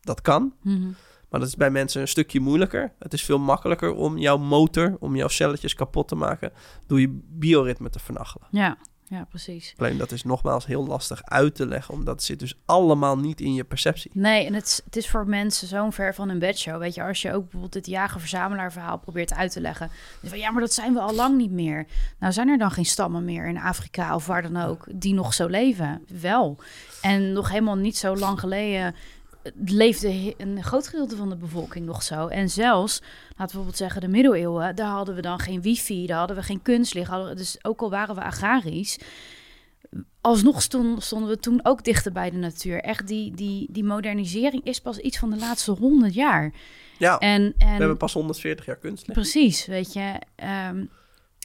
Dat 0.00 0.20
kan, 0.20 0.52
Mhm. 0.62 0.86
maar 1.30 1.40
dat 1.40 1.48
is 1.48 1.56
bij 1.56 1.70
mensen 1.70 2.00
een 2.00 2.08
stukje 2.08 2.40
moeilijker. 2.40 2.92
Het 2.98 3.12
is 3.12 3.22
veel 3.24 3.38
makkelijker 3.38 3.94
om 3.94 4.18
jouw 4.18 4.36
motor, 4.38 4.96
om 5.00 5.16
jouw 5.16 5.28
celletjes 5.28 5.74
kapot 5.74 6.08
te 6.08 6.14
maken, 6.14 6.52
door 6.86 7.00
je 7.00 7.20
bioritme 7.28 7.90
te 7.90 7.98
vernachelen. 7.98 8.48
Ja. 8.50 8.76
Ja, 9.08 9.24
precies. 9.28 9.74
Alleen 9.76 9.98
dat 9.98 10.12
is 10.12 10.22
nogmaals 10.24 10.66
heel 10.66 10.86
lastig 10.86 11.24
uit 11.24 11.54
te 11.54 11.66
leggen, 11.66 11.94
omdat 11.94 12.14
het 12.14 12.24
zit 12.24 12.38
dus 12.38 12.58
allemaal 12.64 13.18
niet 13.18 13.40
in 13.40 13.54
je 13.54 13.64
perceptie. 13.64 14.10
Nee, 14.14 14.46
en 14.46 14.54
het, 14.54 14.66
is- 14.66 14.80
het 14.84 14.96
is 14.96 15.08
voor 15.10 15.26
mensen 15.26 15.68
zo'n 15.68 15.92
ver 15.92 16.14
van 16.14 16.28
een 16.28 16.38
bedshow. 16.38 16.78
Weet 16.78 16.94
je, 16.94 17.02
als 17.02 17.22
je 17.22 17.32
ook 17.32 17.42
bijvoorbeeld 17.42 17.74
het 17.74 17.86
jager-verzamelaar 17.86 18.72
verhaal 18.72 18.98
probeert 18.98 19.32
uit 19.34 19.52
te 19.52 19.60
leggen. 19.60 19.90
Van, 20.24 20.38
ja, 20.38 20.50
maar 20.50 20.60
dat 20.60 20.72
zijn 20.72 20.92
we 20.92 21.00
al 21.00 21.14
lang 21.14 21.36
niet 21.36 21.50
meer. 21.50 21.86
Nou, 22.18 22.32
zijn 22.32 22.48
er 22.48 22.58
dan 22.58 22.70
geen 22.70 22.84
stammen 22.84 23.24
meer 23.24 23.46
in 23.48 23.58
Afrika 23.58 24.14
of 24.14 24.26
waar 24.26 24.42
dan 24.42 24.56
ook 24.56 24.86
die 24.94 25.14
nog 25.14 25.34
zo 25.34 25.46
leven? 25.46 26.04
Wel. 26.20 26.58
En 27.00 27.32
nog 27.32 27.48
helemaal 27.48 27.76
niet 27.76 27.96
zo 27.96 28.16
lang 28.16 28.40
geleden 28.40 28.94
leefde 29.64 30.34
een 30.36 30.62
groot 30.62 30.88
gedeelte 30.88 31.16
van 31.16 31.28
de 31.28 31.36
bevolking 31.36 31.86
nog 31.86 32.02
zo. 32.02 32.26
En 32.26 32.50
zelfs, 32.50 33.00
laten 33.00 33.36
we 33.36 33.44
bijvoorbeeld 33.44 33.76
zeggen, 33.76 34.00
de 34.00 34.08
middeleeuwen, 34.08 34.76
daar 34.76 34.90
hadden 34.90 35.14
we 35.14 35.20
dan 35.22 35.38
geen 35.38 35.62
wifi, 35.62 36.06
daar 36.06 36.18
hadden 36.18 36.36
we 36.36 36.42
geen 36.42 36.62
kunstlicht. 36.62 37.08
hadden 37.10 37.28
we- 37.28 37.34
Dus 37.34 37.64
ook 37.64 37.80
al 37.80 37.90
waren 37.90 38.14
we 38.14 38.22
agrarisch, 38.22 38.98
alsnog 40.20 40.62
stonden, 40.62 41.02
stonden 41.02 41.28
we 41.28 41.38
toen 41.38 41.60
ook 41.62 41.84
dichter 41.84 42.12
bij 42.12 42.30
de 42.30 42.36
natuur. 42.36 42.80
Echt, 42.80 43.06
die, 43.06 43.34
die, 43.34 43.66
die 43.70 43.84
modernisering 43.84 44.64
is 44.64 44.80
pas 44.80 44.98
iets 44.98 45.18
van 45.18 45.30
de 45.30 45.36
laatste 45.38 45.70
honderd 45.70 46.14
jaar. 46.14 46.52
Ja, 46.98 47.18
En, 47.18 47.42
we 47.42 47.54
en 47.64 47.68
hebben 47.68 47.96
pas 47.96 48.12
140 48.12 48.66
jaar 48.66 48.76
kunstlicht. 48.76 49.12
precies, 49.20 49.66
weet 49.66 49.92
je. 49.92 50.14
ehm, 50.34 50.84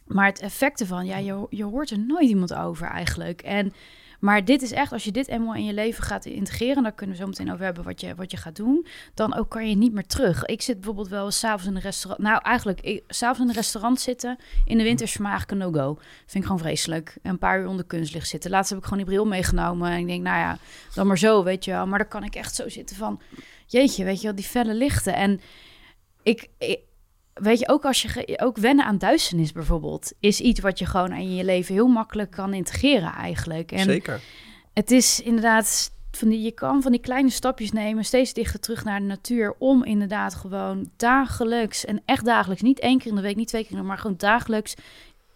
maar 0.06 0.26
het 0.26 0.40
effect 0.40 0.80
ervan, 0.80 1.06
ja, 1.06 1.18
je, 1.18 1.46
je 1.50 1.64
hoort 1.64 1.90
er 1.90 2.00
nooit 2.00 2.30
iemand 2.30 2.54
over 2.54 2.88
eigenlijk. 2.88 3.42
En, 3.42 3.74
maar 4.22 4.46
dit 4.46 4.62
is 4.62 4.72
echt, 4.72 4.92
als 4.92 5.04
je 5.04 5.12
dit 5.12 5.28
eenmaal 5.28 5.56
in 5.56 5.66
je 5.66 5.74
leven 5.74 6.04
gaat 6.04 6.26
integreren, 6.26 6.84
daar 6.84 6.92
kunnen 6.92 7.16
we 7.16 7.22
zo 7.22 7.28
meteen 7.28 7.52
over 7.52 7.66
hebben 7.66 7.84
wat 7.84 8.02
je, 8.02 8.16
wat 8.16 8.32
je 8.32 8.38
gaat 8.38 8.56
doen, 8.56 8.86
dan 9.14 9.36
ook 9.36 9.50
kan 9.50 9.70
je 9.70 9.76
niet 9.76 9.94
meer 9.94 10.06
terug. 10.06 10.46
Ik 10.46 10.62
zit 10.62 10.76
bijvoorbeeld 10.76 11.08
wel 11.08 11.32
s'avonds 11.32 11.66
in 11.66 11.76
een 11.76 11.82
restaurant, 11.82 12.24
nou 12.24 12.42
eigenlijk, 12.44 13.02
s'avonds 13.08 13.42
in 13.42 13.48
een 13.48 13.54
restaurant 13.54 14.00
zitten, 14.00 14.38
in 14.66 14.78
de 14.78 14.84
winter 14.84 15.06
is 15.06 15.12
voor 15.12 15.22
mij 15.22 15.32
eigenlijk 15.32 15.62
een 15.62 15.72
no-go. 15.72 15.94
Vind 16.26 16.34
ik 16.34 16.44
gewoon 16.44 16.60
vreselijk. 16.60 17.18
Een 17.22 17.38
paar 17.38 17.60
uur 17.60 17.68
onder 17.68 17.86
kunstlicht 17.86 18.28
zitten. 18.28 18.52
Laatst 18.52 18.70
heb 18.70 18.80
ik 18.80 18.84
gewoon 18.86 19.00
die 19.04 19.08
bril 19.14 19.26
meegenomen 19.26 19.92
en 19.92 20.00
ik 20.00 20.08
denk, 20.08 20.24
nou 20.24 20.38
ja, 20.38 20.58
dan 20.94 21.08
maar 21.08 21.18
zo, 21.18 21.44
weet 21.44 21.66
je 21.66 21.72
wel. 21.72 21.88
Maar 21.88 22.00
dan 22.00 22.08
kan 22.08 22.24
ik 22.24 22.36
echt 22.36 22.56
zo 22.56 22.70
zitten 22.70 22.96
van, 22.96 23.22
jeetje, 23.68 24.04
weet 24.04 24.18
je 24.22 24.28
wel, 24.28 24.36
die 24.36 24.46
felle 24.46 24.74
lichten. 24.74 25.16
En 25.16 25.42
ik, 26.24 26.48
ik- 26.58 26.80
weet 27.34 27.60
je, 27.60 27.70
ook 27.70 27.86
als 27.86 28.02
je 28.02 28.40
ook 28.42 28.58
wennen 28.58 28.86
aan 28.86 28.98
duisternis 28.98 29.52
bijvoorbeeld, 29.52 30.14
is 30.20 30.40
iets 30.40 30.60
wat 30.60 30.80
je 30.80 30.86
gewoon 30.86 31.14
in 31.14 31.36
je 31.36 31.44
leven 31.44 31.74
heel 31.74 31.88
makkelijk 31.88 32.32
kan 32.32 32.54
integreren 32.54 33.14
eigenlijk. 33.14 33.72
En 33.72 33.84
Zeker. 33.84 34.22
het 34.74 34.92
is 34.92 35.22
inderdaad 35.22 35.92
van 36.12 36.30
die, 36.30 36.42
je 36.42 36.52
kan 36.52 36.82
van 36.82 36.92
die 36.92 37.02
kleine 37.02 37.30
stapjes 37.30 37.72
nemen, 37.72 38.06
steeds 38.06 38.34
dichter 38.34 38.60
terug 38.60 38.84
naar 38.84 39.00
de 39.00 39.06
natuur, 39.06 39.56
om 39.58 39.84
inderdaad 39.84 40.36
gewoon 40.36 40.90
dagelijks 40.98 41.86
en 41.86 42.02
echt 42.06 42.26
dagelijks, 42.26 42.62
niet 42.62 42.80
één 42.80 42.98
keer 42.98 43.10
in 43.10 43.16
de 43.16 43.22
week, 43.22 43.36
niet 43.36 43.48
twee 43.48 43.62
keer, 43.62 43.72
in 43.72 43.78
de 43.78 43.82
week, 43.82 43.92
maar 43.92 44.02
gewoon 44.02 44.18
dagelijks 44.18 44.76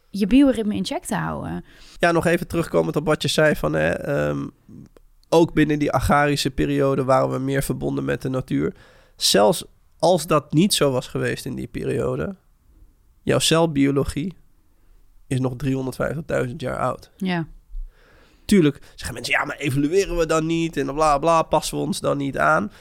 je 0.09 0.27
bioritme 0.27 0.75
in 0.75 0.85
check 0.85 1.05
te 1.05 1.15
houden. 1.15 1.65
Ja, 1.99 2.11
nog 2.11 2.25
even 2.25 2.47
terugkomend 2.47 2.95
op 2.95 3.05
wat 3.05 3.21
je 3.21 3.27
zei 3.27 3.55
van... 3.55 3.73
Hè, 3.73 3.89
ehm, 3.89 4.47
ook 5.29 5.53
binnen 5.53 5.79
die 5.79 5.91
agrarische 5.91 6.51
periode 6.51 7.03
waren 7.03 7.29
we 7.29 7.39
meer 7.39 7.63
verbonden 7.63 8.05
met 8.05 8.21
de 8.21 8.29
natuur. 8.29 8.73
Zelfs 9.15 9.65
als 9.99 10.27
dat 10.27 10.53
niet 10.53 10.73
zo 10.73 10.91
was 10.91 11.07
geweest 11.07 11.45
in 11.45 11.55
die 11.55 11.67
periode... 11.67 12.35
jouw 13.21 13.39
celbiologie 13.39 14.33
is 15.27 15.39
nog 15.39 15.53
350.000 16.47 16.55
jaar 16.55 16.79
oud. 16.79 17.11
Ja, 17.17 17.47
Tuurlijk 18.45 18.79
zeggen 18.95 19.13
mensen, 19.13 19.33
ja, 19.33 19.45
maar 19.45 19.57
evolueren 19.57 20.17
we 20.17 20.25
dan 20.25 20.45
niet? 20.45 20.77
En 20.77 20.93
bla 20.93 21.17
bla, 21.17 21.41
passen 21.41 21.77
we 21.77 21.83
ons 21.83 21.99
dan 21.99 22.17
niet 22.17 22.37
aan? 22.37 22.71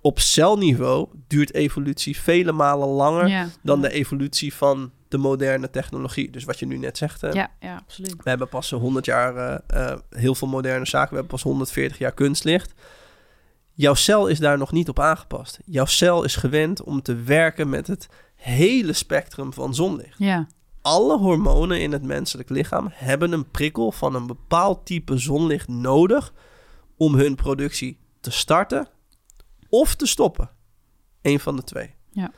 Op 0.00 0.18
celniveau 0.18 1.08
duurt 1.26 1.54
evolutie 1.54 2.16
vele 2.16 2.52
malen 2.52 2.88
langer... 2.88 3.28
ja. 3.28 3.48
dan 3.62 3.80
de 3.80 3.90
evolutie 3.90 4.54
van 4.54 4.92
de 5.08 5.18
moderne 5.18 5.70
technologie. 5.70 6.30
Dus 6.30 6.44
wat 6.44 6.58
je 6.58 6.66
nu 6.66 6.78
net 6.78 6.98
zegt... 6.98 7.20
hè, 7.20 7.28
Ja, 7.28 7.50
ja, 7.60 7.76
absoluut. 7.76 8.14
we 8.22 8.28
hebben 8.28 8.48
pas 8.48 8.70
100 8.70 9.04
jaar 9.04 9.36
eh, 9.36 9.90
eh, 9.90 9.98
heel 10.10 10.34
veel 10.34 10.48
moderne 10.48 10.86
zaken. 10.86 11.08
We 11.08 11.14
hebben 11.14 11.32
pas 11.32 11.42
140 11.42 11.98
jaar 11.98 12.12
kunstlicht. 12.12 12.74
Jouw 13.72 13.94
cel 13.94 14.26
is 14.26 14.38
daar 14.38 14.58
nog 14.58 14.72
niet 14.72 14.88
op 14.88 15.00
aangepast. 15.00 15.58
Jouw 15.64 15.84
cel 15.84 16.24
is 16.24 16.36
gewend 16.36 16.82
om 16.82 17.02
te 17.02 17.14
werken 17.14 17.68
met 17.68 17.86
het 17.86 18.08
hele 18.34 18.92
spectrum 18.92 19.52
van 19.52 19.74
zonlicht. 19.74 20.18
Ja, 20.18 20.46
Alle 20.82 21.18
hormonen 21.18 21.80
in 21.80 21.92
het 21.92 22.02
menselijk 22.02 22.48
lichaam 22.48 22.88
hebben 22.92 23.32
een 23.32 23.50
prikkel 23.50 23.92
van 23.92 24.14
een 24.14 24.26
bepaald 24.26 24.86
type 24.86 25.18
zonlicht 25.18 25.68
nodig 25.68 26.32
om 26.96 27.14
hun 27.14 27.34
productie 27.34 27.98
te 28.20 28.30
starten 28.30 28.88
of 29.68 29.94
te 29.94 30.06
stoppen. 30.06 30.50
Eén 31.22 31.40
van 31.40 31.56
de 31.56 31.62
twee. 31.62 31.94
Ja. 32.10 32.30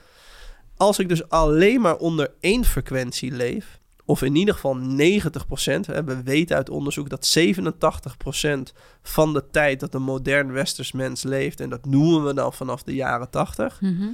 Als 0.77 0.99
ik 0.99 1.09
dus 1.09 1.29
alleen 1.29 1.81
maar 1.81 1.97
onder 1.97 2.35
één 2.41 2.65
frequentie 2.65 3.33
leef, 3.33 3.81
of 4.05 4.23
in 4.23 4.37
ieder 4.37 4.55
geval 4.55 4.77
90%, 4.77 5.87
hè, 5.87 6.05
we 6.05 6.23
weten 6.23 6.57
uit 6.57 6.71
onderzoek 6.71 7.09
dat 7.09 7.27
87% 7.27 8.73
van 9.03 9.33
de 9.33 9.51
tijd 9.51 9.81
dat 9.81 9.95
een 9.95 10.03
modern 10.03 10.53
westers 10.53 10.93
mens 10.93 11.23
leeft, 11.23 11.61
en 11.61 11.69
dat 11.71 11.85
noemen 11.87 12.25
we 12.25 12.35
dan 12.35 12.53
vanaf 12.53 12.83
de 12.83 12.95
jaren 12.95 13.31
80, 13.31 13.81
Mhm. 13.81 14.09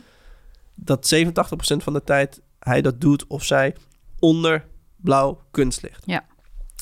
dat 0.74 1.06
87% 1.06 1.82
van 1.82 1.92
de 1.92 2.04
tijd 2.04 2.40
hij 2.58 2.82
dat 2.82 3.00
doet 3.00 3.26
of 3.26 3.44
zij 3.44 3.76
onder 4.18 4.66
blauw 4.96 5.40
kunstlicht. 5.50 6.02
Ja. 6.06 6.24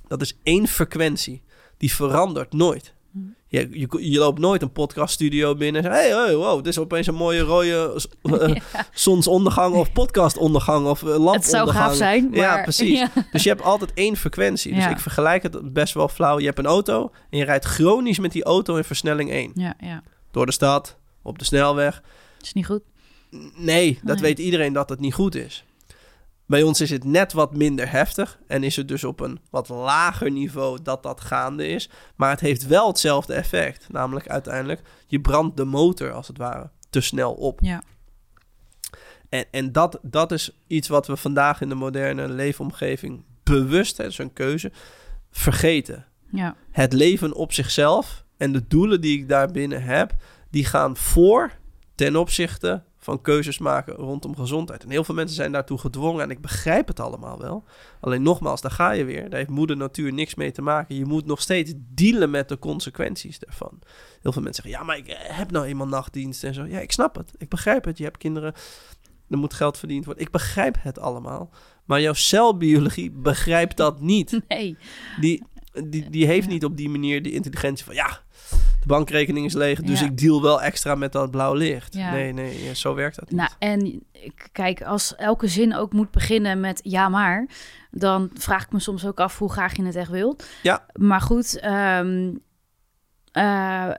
Dat 0.08 0.20
is 0.20 0.38
één 0.42 0.66
frequentie. 0.66 1.42
Die 1.76 1.94
verandert 1.94 2.52
nooit. 2.52 2.94
Je, 3.60 3.68
je, 3.78 4.10
je 4.10 4.18
loopt 4.18 4.38
nooit 4.38 4.62
een 4.62 4.72
podcaststudio 4.72 5.54
binnen 5.54 5.84
en 5.84 5.90
zegt... 5.92 6.02
hey, 6.02 6.24
hey, 6.24 6.36
wow, 6.36 6.56
dit 6.56 6.66
is 6.66 6.78
opeens 6.78 7.06
een 7.06 7.14
mooie 7.14 7.40
rode 7.40 8.02
eh, 8.22 8.54
zonsondergang 8.94 9.74
of 9.74 9.92
podcastondergang 9.92 10.86
of 10.86 11.02
uh, 11.02 11.08
het 11.08 11.18
lampondergang. 11.18 11.44
zou 11.44 11.70
gaaf 11.70 11.94
zijn, 11.94 12.28
maar... 12.30 12.38
Ja, 12.38 12.62
precies. 12.62 12.98
Ja. 13.14 13.26
Dus 13.32 13.42
je 13.42 13.48
hebt 13.48 13.62
altijd 13.62 13.92
één 13.94 14.16
frequentie. 14.16 14.74
Dus 14.74 14.86
ik 14.86 14.98
vergelijk 14.98 15.42
het 15.42 15.72
best 15.72 15.94
wel 15.94 16.08
flauw. 16.08 16.38
Je 16.38 16.46
hebt 16.46 16.58
een 16.58 16.66
auto 16.66 17.10
en 17.30 17.38
je 17.38 17.44
rijdt 17.44 17.64
chronisch 17.64 18.18
met 18.18 18.32
die 18.32 18.44
auto 18.44 18.76
in 18.76 18.84
versnelling 18.84 19.30
1. 19.30 19.50
ja, 19.54 19.74
ja. 19.80 20.02
Door 20.30 20.46
de 20.46 20.52
stad, 20.52 20.96
op 21.22 21.38
de 21.38 21.44
snelweg. 21.44 22.02
is 22.40 22.52
niet 22.52 22.66
goed. 22.66 22.82
Nee, 23.54 23.98
dat 24.02 24.14
Nee. 24.14 24.22
weet 24.24 24.38
iedereen 24.38 24.72
dat 24.72 24.88
het 24.88 25.00
niet 25.00 25.14
goed 25.14 25.34
is. 25.34 25.64
Bij 26.46 26.62
ons 26.62 26.80
is 26.80 26.90
het 26.90 27.04
net 27.04 27.32
wat 27.32 27.56
minder 27.56 27.90
heftig 27.90 28.38
en 28.46 28.62
is 28.62 28.76
het 28.76 28.88
dus 28.88 29.04
op 29.04 29.20
een 29.20 29.40
wat 29.50 29.68
lager 29.68 30.30
niveau 30.30 30.78
dat 30.82 31.02
dat 31.02 31.20
gaande 31.20 31.68
is. 31.68 31.90
Maar 32.16 32.30
het 32.30 32.40
heeft 32.40 32.66
wel 32.66 32.88
hetzelfde 32.88 33.34
effect. 33.34 33.86
Namelijk 33.88 34.28
uiteindelijk, 34.28 34.80
je 35.06 35.20
brandt 35.20 35.56
de 35.56 35.64
motor 35.64 36.12
als 36.12 36.28
het 36.28 36.38
ware 36.38 36.70
te 36.90 37.00
snel 37.00 37.32
op. 37.32 37.58
Ja. 37.62 37.82
En, 39.28 39.44
en 39.50 39.72
dat, 39.72 39.98
dat 40.02 40.32
is 40.32 40.50
iets 40.66 40.88
wat 40.88 41.06
we 41.06 41.16
vandaag 41.16 41.60
in 41.60 41.68
de 41.68 41.74
moderne 41.74 42.28
leefomgeving 42.28 43.24
bewust, 43.42 43.96
hè, 43.96 44.08
een 44.16 44.32
keuze, 44.32 44.72
vergeten. 45.30 46.06
Ja. 46.30 46.56
Het 46.70 46.92
leven 46.92 47.34
op 47.34 47.52
zichzelf 47.52 48.24
en 48.36 48.52
de 48.52 48.66
doelen 48.68 49.00
die 49.00 49.18
ik 49.18 49.28
daarbinnen 49.28 49.82
heb, 49.82 50.14
die 50.50 50.64
gaan 50.64 50.96
voor 50.96 51.52
ten 51.94 52.16
opzichte 52.16 52.82
van 53.06 53.20
keuzes 53.20 53.58
maken 53.58 53.94
rondom 53.94 54.36
gezondheid. 54.36 54.82
En 54.82 54.90
heel 54.90 55.04
veel 55.04 55.14
mensen 55.14 55.36
zijn 55.36 55.52
daartoe 55.52 55.78
gedwongen 55.78 56.22
en 56.22 56.30
ik 56.30 56.40
begrijp 56.40 56.88
het 56.88 57.00
allemaal 57.00 57.38
wel. 57.38 57.64
Alleen 58.00 58.22
nogmaals, 58.22 58.60
daar 58.60 58.70
ga 58.70 58.90
je 58.90 59.04
weer. 59.04 59.30
Daar 59.30 59.38
heeft 59.38 59.50
moeder 59.50 59.76
natuur 59.76 60.12
niks 60.12 60.34
mee 60.34 60.52
te 60.52 60.62
maken. 60.62 60.96
Je 60.96 61.04
moet 61.04 61.26
nog 61.26 61.40
steeds 61.40 61.72
dealen 61.76 62.30
met 62.30 62.48
de 62.48 62.58
consequenties 62.58 63.38
daarvan. 63.38 63.78
Heel 64.22 64.32
veel 64.32 64.42
mensen 64.42 64.62
zeggen, 64.62 64.80
ja, 64.80 64.86
maar 64.86 64.96
ik 64.96 65.08
eh, 65.08 65.36
heb 65.36 65.50
nou 65.50 65.66
eenmaal 65.66 65.86
nachtdienst 65.86 66.44
en 66.44 66.54
zo. 66.54 66.64
Ja, 66.64 66.80
ik 66.80 66.92
snap 66.92 67.16
het. 67.16 67.32
Ik 67.36 67.48
begrijp 67.48 67.84
het. 67.84 67.98
Je 67.98 68.04
hebt 68.04 68.18
kinderen, 68.18 68.54
er 69.28 69.38
moet 69.38 69.54
geld 69.54 69.78
verdiend 69.78 70.04
worden. 70.04 70.22
Ik 70.24 70.30
begrijp 70.30 70.76
het 70.78 70.98
allemaal. 70.98 71.50
Maar 71.84 72.00
jouw 72.00 72.12
celbiologie 72.12 73.10
begrijpt 73.10 73.76
dat 73.76 74.00
niet. 74.00 74.40
Nee. 74.48 74.76
Die, 75.20 75.42
die, 75.84 76.10
die 76.10 76.26
heeft 76.26 76.48
niet 76.48 76.64
op 76.64 76.76
die 76.76 76.88
manier 76.88 77.22
die 77.22 77.32
intelligentie 77.32 77.84
van... 77.84 77.94
ja, 77.94 78.24
de 78.86 78.92
bankrekening 78.92 79.46
is 79.46 79.52
leeg, 79.54 79.80
dus 79.82 80.00
Ja. 80.00 80.06
ik 80.06 80.18
deal 80.18 80.42
wel 80.42 80.62
extra 80.62 80.94
met 80.94 81.12
dat 81.12 81.30
blauw 81.30 81.54
licht. 81.54 81.94
Ja. 81.94 82.10
Nee, 82.10 82.32
nee, 82.32 82.74
zo 82.74 82.94
werkt 82.94 83.16
dat 83.16 83.30
niet. 83.30 83.38
Nou, 83.38 83.50
en 83.58 84.02
ik- 84.12 84.48
kijk, 84.52 84.82
als 84.82 85.14
elke 85.16 85.46
zin 85.48 85.74
ook 85.74 85.92
moet 85.92 86.10
beginnen 86.10 86.60
met 86.60 86.80
ja 86.82 87.08
maar, 87.08 87.46
dan 87.90 88.30
vraag 88.34 88.64
ik 88.64 88.72
me 88.72 88.80
soms 88.80 89.06
ook 89.06 89.20
af 89.20 89.38
hoe 89.38 89.52
graag 89.52 89.76
je 89.76 89.84
het 89.84 89.96
echt 89.96 90.10
wilt. 90.10 90.46
Ja. 90.62 90.86
Maar 90.92 91.20
goed, 91.20 91.58
ehm, 91.58 92.34
eh, 93.32 93.90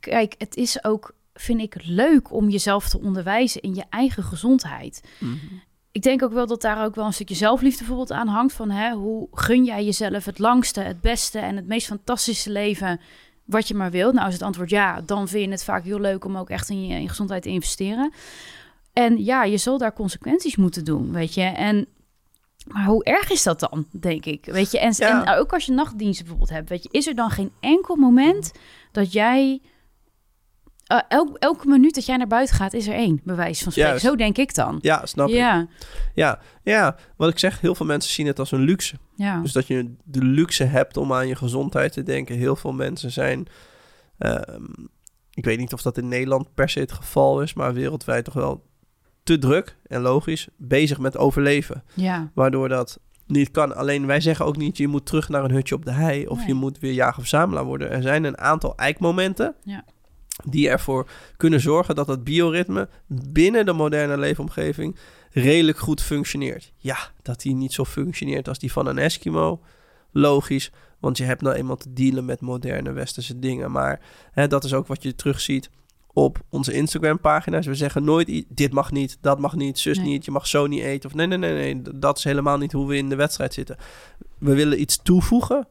kijk, 0.00 0.34
het 0.38 0.56
is 0.56 0.84
ook, 0.84 1.14
vind 1.34 1.60
ik, 1.60 1.74
leuk 1.84 2.32
om 2.32 2.48
jezelf 2.48 2.88
te 2.88 3.00
onderwijzen 3.00 3.60
in 3.62 3.74
je 3.74 3.84
eigen 3.90 4.22
gezondheid. 4.22 5.00
Mhm. 5.18 5.34
Ik 5.92 6.02
denk 6.02 6.22
ook 6.22 6.32
wel 6.32 6.46
dat 6.46 6.60
daar 6.62 6.84
ook 6.84 6.94
wel 6.94 7.04
een 7.06 7.12
stukje 7.12 7.34
zelfliefde 7.34 7.78
bijvoorbeeld 7.78 8.12
aan 8.12 8.28
hangt. 8.28 8.52
Van 8.52 8.70
hè, 8.70 8.92
hoe 8.94 9.28
gun 9.32 9.64
jij 9.64 9.84
jezelf 9.84 10.24
het 10.24 10.38
langste, 10.38 10.80
het 10.80 11.00
beste 11.00 11.38
en 11.38 11.56
het 11.56 11.66
meest 11.66 11.86
fantastische 11.86 12.50
leven 12.50 13.00
wat 13.46 13.68
je 13.68 13.74
maar 13.74 13.90
wilt? 13.90 14.14
Nou, 14.14 14.26
is 14.26 14.32
het 14.32 14.42
antwoord 14.42 14.70
ja, 14.70 15.00
dan 15.00 15.28
vind 15.28 15.44
je 15.44 15.50
het 15.50 15.64
vaak 15.64 15.84
heel 15.84 16.00
leuk 16.00 16.24
om 16.24 16.36
ook 16.36 16.50
echt 16.50 16.68
in 16.68 16.86
je, 16.86 17.00
in 17.00 17.08
gezondheid 17.08 17.42
te 17.42 17.48
investeren. 17.48 18.12
En 18.92 19.24
ja, 19.24 19.44
je 19.44 19.56
zal 19.56 19.78
daar 19.78 19.92
consequenties 19.92 20.56
moeten 20.56 20.84
doen, 20.84 21.12
weet 21.12 21.34
je. 21.34 21.42
En 21.42 21.86
maar 22.66 22.84
hoe 22.84 23.04
erg 23.04 23.30
is 23.30 23.42
dat 23.42 23.60
dan, 23.60 23.86
denk 23.90 24.24
ik? 24.24 24.44
Weet 24.44 24.70
je, 24.70 24.78
en, 24.78 24.92
Ja. 24.96 25.24
en 25.24 25.38
ook 25.38 25.52
als 25.52 25.66
je 25.66 25.72
nachtdiensten 25.72 26.24
bijvoorbeeld 26.24 26.56
hebt, 26.56 26.68
weet 26.68 26.82
je, 26.82 26.88
is 26.92 27.06
er 27.06 27.14
dan 27.14 27.30
geen 27.30 27.50
enkel 27.60 27.96
moment 27.96 28.52
dat 28.92 29.12
jij 29.12 29.60
eh, 30.86 30.98
elk, 31.08 31.36
elke 31.38 31.68
minuut 31.68 31.94
dat 31.94 32.06
jij 32.06 32.16
naar 32.16 32.26
buiten 32.26 32.54
gaat, 32.56 32.72
is 32.72 32.86
er 32.86 32.94
één, 32.94 33.20
bewijs 33.24 33.62
van 33.62 33.72
spreken. 33.72 33.90
Juist. 33.90 34.06
Zo 34.06 34.16
denk 34.16 34.38
ik 34.38 34.54
dan. 34.54 34.78
Ja, 34.80 35.06
snap 35.06 35.28
ik. 35.28 35.34
Ja, 35.34 35.66
Ja, 36.14 36.38
ja, 36.62 36.96
wat 37.16 37.28
ik 37.30 37.38
zeg, 37.38 37.60
heel 37.60 37.74
veel 37.74 37.86
mensen 37.86 38.12
zien 38.12 38.26
het 38.26 38.38
als 38.38 38.52
een 38.52 38.60
luxe. 38.60 38.96
ja. 39.16 39.40
Dus 39.40 39.52
dat 39.52 39.66
je 39.66 39.94
de 40.04 40.22
luxe 40.22 40.64
hebt 40.64 40.96
om 40.96 41.12
aan 41.12 41.28
je 41.28 41.36
gezondheid 41.36 41.92
te 41.92 42.02
denken. 42.02 42.36
Heel 42.36 42.56
veel 42.56 42.72
mensen 42.72 43.10
zijn... 43.10 43.46
ehm, 44.18 44.62
ik 45.34 45.44
weet 45.44 45.58
niet 45.58 45.72
of 45.72 45.82
dat 45.82 45.98
in 45.98 46.08
Nederland 46.08 46.54
per 46.54 46.68
se 46.68 46.80
het 46.80 46.92
geval 46.92 47.42
is... 47.42 47.54
maar 47.54 47.74
wereldwijd 47.74 48.24
toch 48.24 48.34
wel 48.34 48.64
te 49.22 49.38
druk 49.38 49.76
en 49.86 50.00
logisch 50.00 50.48
bezig 50.56 50.98
met 50.98 51.16
overleven. 51.16 51.82
ja. 51.94 52.30
Waardoor 52.34 52.68
dat 52.68 52.98
niet 53.26 53.50
kan. 53.50 53.76
Alleen 53.76 54.06
wij 54.06 54.20
zeggen 54.20 54.44
ook 54.46 54.56
niet... 54.56 54.76
je 54.76 54.88
moet 54.88 55.06
terug 55.06 55.28
naar 55.28 55.44
een 55.44 55.50
hutje 55.50 55.74
op 55.74 55.84
de 55.84 55.90
hei... 55.92 56.26
of 56.26 56.38
Nee. 56.38 56.46
je 56.46 56.54
moet 56.54 56.78
weer 56.78 56.92
jager 56.92 57.18
of 57.22 57.26
zamelaar 57.28 57.64
worden. 57.64 57.90
Er 57.90 58.02
zijn 58.02 58.24
een 58.24 58.38
aantal 58.38 58.76
eikmomenten... 58.76 59.54
Ja. 59.62 59.84
Die 60.44 60.68
ervoor 60.68 61.08
kunnen 61.36 61.60
zorgen 61.60 61.94
dat 61.94 62.06
het 62.06 62.24
bioritme... 62.24 62.88
binnen 63.06 63.66
de 63.66 63.72
moderne 63.72 64.18
leefomgeving 64.18 64.96
redelijk 65.30 65.78
goed 65.78 66.02
functioneert. 66.02 66.72
Ja, 66.76 66.98
dat 67.22 67.40
die 67.40 67.54
niet 67.54 67.72
zo 67.72 67.84
functioneert 67.84 68.48
als 68.48 68.58
die 68.58 68.72
van 68.72 68.86
een 68.86 68.98
Eskimo. 68.98 69.60
Logisch, 70.12 70.70
want 70.98 71.16
je 71.16 71.24
hebt 71.24 71.42
nou 71.42 71.54
eenmaal 71.54 71.76
te 71.76 71.92
dealen 71.92 72.24
met 72.24 72.40
moderne 72.40 72.92
westerse 72.92 73.38
dingen. 73.38 73.70
Maar 73.70 74.00
hè, 74.32 74.48
dat 74.48 74.64
is 74.64 74.74
ook 74.74 74.86
wat 74.86 75.02
je 75.02 75.14
terugziet 75.14 75.70
op 76.12 76.42
onze 76.48 76.72
Instagram-pagina's. 76.72 77.66
We 77.66 77.74
zeggen 77.74 78.04
nooit, 78.04 78.44
dit 78.48 78.72
mag 78.72 78.92
niet, 78.92 79.18
dat 79.20 79.38
mag 79.38 79.54
niet, 79.54 79.78
zus 79.78 79.98
Nee. 79.98 80.06
niet, 80.06 80.24
je 80.24 80.30
mag 80.30 80.46
zo 80.46 80.66
niet 80.66 80.82
eten. 80.82 81.08
Of 81.08 81.14
nee, 81.14 81.26
nee, 81.26 81.38
nee, 81.38 81.74
nee, 81.74 81.94
dat 81.94 82.18
is 82.18 82.24
helemaal 82.24 82.58
niet 82.58 82.72
hoe 82.72 82.88
we 82.88 82.96
in 82.96 83.08
de 83.08 83.16
wedstrijd 83.16 83.54
zitten. 83.54 83.76
We 84.38 84.54
willen 84.54 84.80
iets 84.80 85.02
toevoegen 85.02 85.66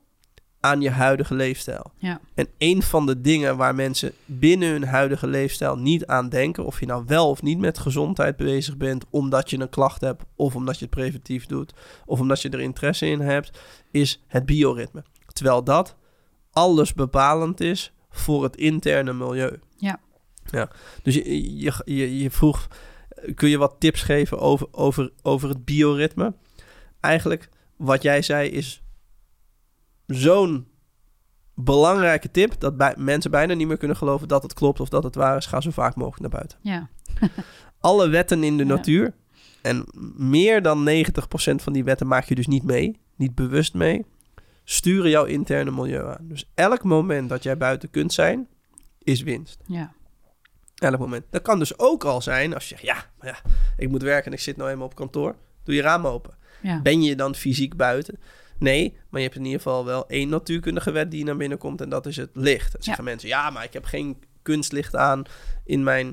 aan 0.66 0.82
je 0.82 0.89
huidige 0.89 1.36
leefstijl. 1.36 1.91
Ja. 1.97 2.20
En 2.34 2.47
een 2.57 2.84
van 2.84 3.05
de 3.05 3.22
dingen 3.22 3.57
waar 3.57 3.76
mensen 3.76 4.11
binnen 4.26 4.70
hun 4.70 4.84
huidige 4.84 5.28
leefstijl 5.28 5.78
niet 5.78 6.05
aan 6.05 6.30
denken, 6.30 6.66
of 6.66 6.80
je 6.80 6.86
nou 6.86 7.03
wel 7.07 7.30
of 7.30 7.41
niet 7.41 7.59
met 7.59 7.78
gezondheid 7.78 8.36
bezig 8.36 8.78
bent, 8.78 9.05
omdat 9.09 9.49
je 9.49 9.59
een 9.59 9.70
klacht 9.70 10.01
hebt, 10.01 10.24
of 10.36 10.55
omdat 10.55 10.80
je 10.80 10.86
het 10.86 10.93
preventief 10.93 11.45
doet, 11.45 11.74
of 12.05 12.20
omdat 12.20 12.41
je 12.41 12.49
er 12.49 12.59
interesse 12.59 13.07
in 13.07 13.20
hebt, 13.20 13.59
is 13.91 14.24
het 14.28 14.45
bioritme. 14.45 15.03
Terwijl 15.34 15.63
dat 15.63 15.95
alles 16.51 16.93
bepalend 16.93 17.59
is 17.59 17.93
voor 18.09 18.43
het 18.43 18.55
interne 18.55 19.13
milieu. 19.13 19.59
Ja. 19.78 19.99
ja. 20.45 20.70
Dus 21.03 21.16
je, 21.16 21.57
je, 21.59 21.74
je, 21.86 22.18
je 22.18 22.32
vroeg, 22.32 22.68
kun 23.36 23.49
je 23.49 23.57
wat 23.57 23.76
tips 23.80 24.01
geven 24.01 24.39
over, 24.39 24.68
over, 24.72 25.11
over 25.22 25.49
het 25.49 25.66
bioritme? 25.66 26.34
Eigenlijk, 26.99 27.49
wat 27.76 28.01
jij 28.01 28.22
zei 28.22 28.49
is 28.49 28.84
zo'n 30.07 30.67
belangrijke 31.53 32.31
tip 32.31 32.59
dat 32.59 32.77
bij, 32.77 32.93
mensen 32.97 33.31
bijna 33.31 33.53
niet 33.53 33.67
meer 33.67 33.77
kunnen 33.77 33.97
geloven 33.97 34.27
dat 34.27 34.43
het 34.43 34.53
klopt 34.53 34.79
of 34.79 34.89
dat 34.89 35.03
het 35.03 35.15
waar 35.15 35.37
is. 35.37 35.45
Ga 35.45 35.61
zo 35.61 35.71
vaak 35.71 35.95
mogelijk 35.95 36.21
naar 36.21 36.29
buiten. 36.41 36.57
Ja, 36.61 36.89
Alle 37.79 38.07
wetten 38.09 38.43
in 38.43 38.57
de 38.57 38.65
Ja. 38.65 38.69
natuur, 38.75 39.13
en 39.61 39.85
meer 40.17 40.61
dan 40.61 40.89
90% 40.89 40.91
van 41.55 41.73
die 41.73 41.83
wetten 41.83 42.07
maak 42.07 42.23
je 42.25 42.35
dus 42.35 42.47
niet 42.47 42.63
mee, 42.63 42.99
niet 43.15 43.35
bewust 43.35 43.73
mee, 43.73 44.05
sturen 44.63 45.09
jouw 45.09 45.25
interne 45.25 45.71
milieu 45.71 46.07
aan. 46.07 46.27
Dus 46.27 46.51
elk 46.53 46.83
moment 46.83 47.29
dat 47.29 47.43
jij 47.43 47.57
buiten 47.57 47.89
kunt 47.89 48.13
zijn, 48.13 48.47
is 48.99 49.21
winst. 49.21 49.59
ja, 49.65 49.93
Elk 50.75 50.99
moment. 50.99 51.25
Dat 51.29 51.41
kan 51.41 51.59
dus 51.59 51.79
ook 51.79 52.03
al 52.03 52.21
zijn 52.21 52.53
als 52.53 52.63
je 52.63 52.69
zegt, 52.69 52.81
ja, 52.87 53.05
maar 53.19 53.27
ja, 53.27 53.51
ik 53.77 53.89
moet 53.89 54.01
werken 54.01 54.25
en 54.25 54.33
ik 54.37 54.39
zit 54.43 54.57
nou 54.57 54.69
eenmaal 54.69 54.85
op 54.87 54.95
kantoor. 54.95 55.35
Doe 55.63 55.75
je 55.75 55.81
raam 55.81 56.05
open. 56.07 56.33
ja. 56.61 56.81
Ben 56.81 57.01
je 57.01 57.15
dan 57.15 57.35
fysiek 57.35 57.75
buiten? 57.75 58.19
Nee, 58.59 58.97
maar 59.09 59.19
je 59.21 59.25
hebt 59.27 59.39
in 59.39 59.45
ieder 59.45 59.61
geval 59.61 59.85
wel 59.85 60.07
één 60.09 60.29
natuurkundige 60.29 60.91
wet 60.91 61.11
die 61.11 61.23
naar 61.23 61.37
binnen 61.37 61.57
komt 61.57 61.81
en 61.81 61.89
dat 61.89 62.05
is 62.05 62.15
het 62.17 62.29
licht. 62.33 62.71
Dan 62.71 62.81
zeggen 62.83 63.03
mensen, 63.03 63.29
ja, 63.29 63.49
maar 63.49 63.63
ik 63.63 63.73
heb 63.73 63.85
geen 63.85 64.23
kunstlicht 64.41 64.95
aan 64.95 65.23
in 65.65 65.83
mijn 65.83 66.07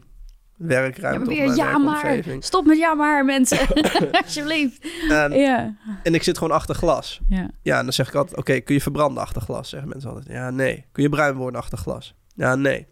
Ja, 0.56 0.66
werkruimte 0.66 1.30
maar 1.34 1.56
ja 1.56 1.78
maar. 1.78 2.22
Stop 2.38 2.66
met 2.66 2.78
ja 2.78 2.94
maar, 2.94 3.24
mensen. 3.24 3.58
Alsjeblieft. 4.24 4.86
En, 5.08 5.32
Ja, 5.32 5.76
en 6.02 6.14
ik 6.14 6.22
zit 6.22 6.38
gewoon 6.38 6.54
achter 6.54 6.74
glas. 6.74 7.20
ja, 7.28 7.50
Ja, 7.62 7.78
en 7.78 7.84
dan 7.84 7.92
zeg 7.92 8.08
ik 8.08 8.14
altijd, 8.14 8.38
oké, 8.38 8.60
kun 8.60 8.74
je 8.74 8.80
verbranden 8.80 9.22
achter 9.22 9.42
glas? 9.42 9.68
Zeggen 9.68 9.88
mensen 9.88 10.08
altijd, 10.10 10.28
ja, 10.28 10.50
nee. 10.50 10.84
Kun 10.92 11.02
je 11.02 11.08
bruin 11.08 11.34
worden 11.34 11.60
achter 11.60 11.78
glas? 11.78 12.14
Ja, 12.34 12.54
nee. 12.54 12.86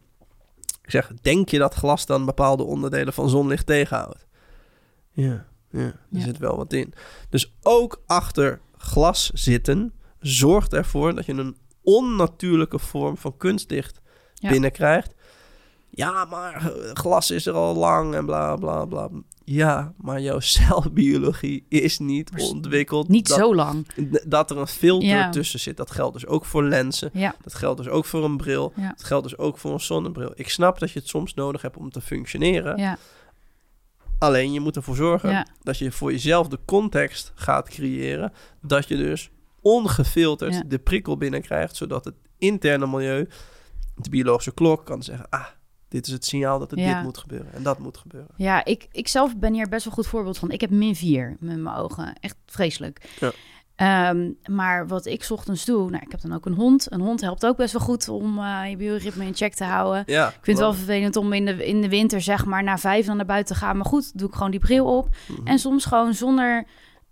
Ik 0.83 0.91
zeg, 0.91 1.13
denk 1.23 1.49
je 1.49 1.59
dat 1.59 1.75
glas 1.75 2.07
dan 2.07 2.25
bepaalde 2.25 2.63
onderdelen 2.63 3.13
van 3.13 3.29
zonlicht 3.29 3.67
tegenhoudt? 3.67 4.27
Ja, 5.13 5.47
ja, 5.71 5.81
er 5.81 5.95
Ja. 6.11 6.21
zit 6.21 6.39
wel 6.39 6.57
wat 6.57 6.73
in. 6.73 6.93
Dus 7.29 7.55
ook 7.63 8.03
achter 8.07 8.61
glas 8.83 9.31
zitten 9.35 9.93
zorgt 10.21 10.73
ervoor 10.73 11.15
dat 11.15 11.27
je 11.27 11.33
een 11.33 11.57
onnatuurlijke 11.83 12.79
vorm 12.79 13.17
van 13.17 13.37
kunstlicht 13.37 14.01
Ja. 14.35 14.51
binnenkrijgt. 14.51 15.15
Ja, 15.91 16.25
maar 16.25 16.55
eh, 16.55 16.91
glas 16.95 17.31
is 17.31 17.47
er 17.47 17.53
al 17.55 17.75
lang 17.77 18.15
en 18.15 18.27
bla 18.27 18.57
bla 18.57 18.85
bla. 18.85 19.09
Ja, 19.45 19.93
maar 19.97 20.21
jouw 20.21 20.41
celbiologie 20.61 21.65
is 21.69 21.99
niet 21.99 22.33
Maar 22.33 22.41
ontwikkeld. 22.41 23.09
niet 23.09 23.29
dat, 23.29 23.39
zo 23.39 23.55
lang. 23.55 23.87
dat 24.27 24.51
er 24.51 24.57
een 24.59 24.67
filter 24.67 25.09
Ja. 25.09 25.31
tussen 25.31 25.61
zit. 25.61 25.77
Dat 25.77 25.91
geldt 25.91 26.13
dus 26.15 26.27
ook 26.27 26.45
voor 26.45 26.65
lenzen. 26.65 27.11
Ja, 27.13 27.35
Dat 27.43 27.55
geldt 27.55 27.77
dus 27.79 27.89
ook 27.89 28.05
voor 28.05 28.25
een 28.25 28.37
bril. 28.37 28.73
Ja. 28.77 28.89
Dat 28.89 29.05
geldt 29.05 29.29
dus 29.29 29.39
ook 29.39 29.59
voor 29.59 29.73
een 29.73 29.81
zonnebril. 29.81 30.33
Ik 30.35 30.49
snap 30.51 30.79
dat 30.79 30.91
je 30.91 30.99
het 30.99 31.09
soms 31.09 31.35
nodig 31.35 31.63
hebt 31.63 31.77
om 31.77 31.91
te 31.91 32.01
functioneren. 32.01 32.79
Alleen 34.21 34.53
je 34.53 34.61
moet 34.61 34.77
ervoor 34.77 34.97
zorgen 34.97 35.31
ja, 35.31 35.47
dat 35.63 35.79
je 35.79 35.93
voor 35.93 36.11
jezelf 36.13 36.49
de 36.49 36.59
context 36.65 37.33
gaat 37.35 37.69
creëren. 37.69 38.33
Dat 38.63 38.89
je 38.89 38.97
dus 38.97 39.31
ongefilterd 39.63 40.55
Ja. 40.55 40.63
de 40.67 40.79
prikkel 40.79 41.17
binnenkrijgt. 41.17 41.77
Zodat 41.77 42.05
het 42.05 42.15
interne 42.39 42.87
milieu, 42.87 43.29
de 43.97 44.11
biologische 44.11 44.55
klok, 44.55 44.87
kan 44.87 45.03
zeggen... 45.03 45.27
Ah, 45.29 45.47
dit 45.89 46.07
is 46.07 46.13
het 46.13 46.25
signaal 46.25 46.59
dat 46.59 46.73
Ja. 46.75 46.95
dit 46.95 47.03
moet 47.03 47.19
gebeuren 47.19 47.53
en 47.53 47.63
dat 47.63 47.79
moet 47.79 47.97
gebeuren. 47.97 48.31
ja. 48.37 48.65
Ik, 48.65 48.89
ik 48.93 49.09
zelf 49.09 49.37
ben 49.37 49.53
hier 49.55 49.69
best 49.69 49.85
wel 49.85 49.95
goed 49.95 50.07
voorbeeld 50.07 50.39
van. 50.39 50.51
Ik 50.51 50.61
heb 50.61 50.71
min 50.71 50.97
4 50.97 51.37
met 51.41 51.59
mijn 51.59 51.77
ogen. 51.77 52.15
Echt 52.21 52.37
vreselijk. 52.47 53.17
Ja. 53.21 53.33
Ehm, 53.81 54.31
maar 54.51 54.87
wat 54.87 55.07
ik 55.07 55.25
's 55.25 55.31
ochtends 55.31 55.65
doe, 55.65 55.91
nou, 55.91 56.03
ik 56.07 56.11
heb 56.11 56.21
dan 56.21 56.33
ook 56.35 56.47
een 56.47 56.53
hond. 56.55 56.93
Een 56.93 57.01
hond 57.01 57.21
helpt 57.21 57.47
ook 57.47 57.57
best 57.57 57.73
wel 57.73 57.83
goed 57.83 58.09
om 58.09 58.39
eh, 58.39 58.63
je 58.71 58.77
bioritme 58.77 59.25
in 59.27 59.35
check 59.35 59.55
te 59.55 59.65
houden. 59.65 60.03
Ja, 60.07 60.27
Ik 60.29 60.33
vind 60.43 60.47
het 60.47 60.59
wel 60.59 60.75
vervelend 60.75 61.17
om 61.17 61.33
in 61.33 61.45
de, 61.45 61.67
in 61.67 61.81
de 61.81 61.89
winter, 61.89 62.21
zeg 62.21 62.45
maar, 62.47 62.63
na 62.63 62.79
vijf 62.79 63.07
dan 63.07 63.17
naar 63.17 63.27
buiten 63.27 63.55
te 63.55 63.61
gaan. 63.61 63.77
Maar 63.77 63.87
goed, 63.87 64.19
doe 64.19 64.29
ik 64.29 64.35
gewoon 64.35 64.51
die 64.51 64.61
bril 64.61 64.97
op. 64.97 65.09
Mhm. 65.29 65.47
En 65.47 65.59
soms 65.59 65.85
gewoon 65.85 66.15
zonder... 66.15 66.65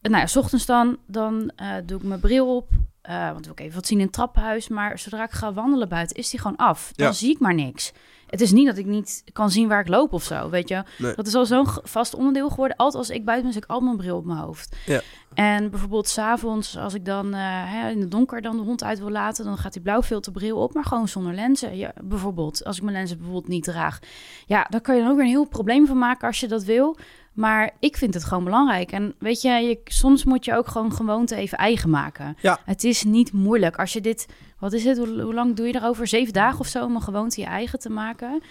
Nou 0.03 0.17
ja, 0.17 0.27
's 0.27 0.37
ochtends 0.37 0.67
dan, 0.67 0.97
dan 1.07 1.51
eh, 1.57 1.73
doe 1.87 1.99
ik 1.99 2.05
mijn 2.05 2.21
bril 2.21 2.57
op. 2.57 2.71
eh, 3.03 3.31
want 3.33 3.45
wil 3.45 3.53
ik 3.55 3.61
even 3.61 3.75
wat 3.75 3.87
zien 3.87 3.99
in 3.99 4.05
het 4.05 4.13
trappenhuis. 4.15 4.69
Maar 4.69 4.99
zodra 4.99 5.25
ik 5.25 5.31
ga 5.31 5.53
wandelen 5.53 5.89
buiten, 5.89 6.17
is 6.17 6.31
die 6.31 6.41
gewoon 6.41 6.57
af. 6.57 6.93
Dan 6.97 7.07
Ja. 7.07 7.13
zie 7.13 7.31
ik 7.31 7.39
maar 7.39 7.55
niks. 7.55 7.93
Het 8.31 8.41
is 8.41 8.53
niet 8.53 8.67
dat 8.67 8.77
ik 8.77 8.87
niet 8.87 9.25
kan 9.33 9.51
zien 9.51 9.69
waar 9.69 9.81
ik 9.81 9.89
loop 9.89 10.13
of 10.13 10.23
zo, 10.23 10.51
weet 10.51 10.69
je. 10.69 10.83
Nee. 10.99 11.15
Dat 11.15 11.27
is 11.27 11.35
al 11.35 11.47
zo'n 11.47 11.67
vast 11.83 12.15
onderdeel 12.15 12.49
geworden. 12.49 12.77
Altijd 12.77 13.05
als 13.09 13.17
ik 13.17 13.25
buiten 13.25 13.45
ben, 13.45 13.55
zet 13.55 13.65
ik 13.65 13.71
altijd 13.71 13.91
mijn 13.91 14.03
bril 14.03 14.17
op 14.17 14.25
mijn 14.25 14.39
hoofd. 14.39 14.77
Ja. 14.87 15.01
En 15.35 15.71
bijvoorbeeld 15.71 16.09
s'avonds, 16.09 16.77
als 16.77 16.95
ik 16.95 17.05
dan 17.05 17.35
eh, 17.35 17.41
hè, 17.43 17.91
in 17.91 18.01
het 18.01 18.11
donker 18.11 18.43
dan 18.43 18.57
de 18.57 18.63
hond 18.63 18.85
uit 18.85 18.99
wil 18.99 19.11
laten... 19.11 19.45
dan 19.45 19.59
gaat 19.59 19.73
die 19.73 19.83
blauwfilterbril 19.83 20.57
op, 20.57 20.75
maar 20.75 20.85
gewoon 20.85 21.09
zonder 21.09 21.35
lenzen. 21.35 21.77
Ja, 21.77 21.93
bijvoorbeeld, 22.03 22.65
als 22.65 22.77
ik 22.77 22.83
mijn 22.83 22.97
lenzen 22.97 23.17
bijvoorbeeld 23.17 23.49
niet 23.49 23.65
draag. 23.65 23.99
Ja, 24.47 24.67
daar 24.69 24.81
kan 24.81 24.95
je 24.97 25.01
dan 25.03 25.11
ook 25.11 25.17
weer 25.17 25.27
een 25.27 25.31
heel 25.31 25.45
probleem 25.45 25.87
van 25.87 25.99
maken 25.99 26.27
als 26.27 26.41
je 26.41 26.49
dat 26.49 26.65
wil. 26.65 26.97
Maar 27.39 27.71
ik 27.79 27.97
vind 27.97 28.15
het 28.15 28.25
gewoon 28.25 28.45
belangrijk. 28.45 28.93
En 28.93 29.15
weet 29.19 29.41
je, 29.43 29.51
je 29.51 29.81
soms 29.85 30.25
moet 30.25 30.45
je 30.45 30.55
ook 30.57 30.69
gewoon 30.69 30.93
gewoonte 30.93 31.37
even 31.37 31.59
eigen 31.59 31.91
maken. 31.91 32.37
Ja. 32.41 32.59
Het 32.65 32.85
is 32.85 33.05
niet 33.05 33.33
moeilijk. 33.33 33.77
Als 33.77 33.93
je 33.93 34.01
dit, 34.01 34.27
wat 34.59 34.73
is 34.73 34.85
het, 34.85 34.99
hoe, 34.99 35.23
hoe 35.23 35.35
lang 35.35 35.57
doe 35.57 35.67
je 35.67 35.75
erover? 35.75 36.07
Zeven 36.07 36.33
dagen 36.33 36.61
of 36.61 36.67
zo 36.67 36.85
om 36.85 36.95
een 36.95 37.03
gewoonte 37.03 37.41
je 37.41 37.47
eigen 37.47 37.79
te 37.79 37.91
maken. 37.91 38.43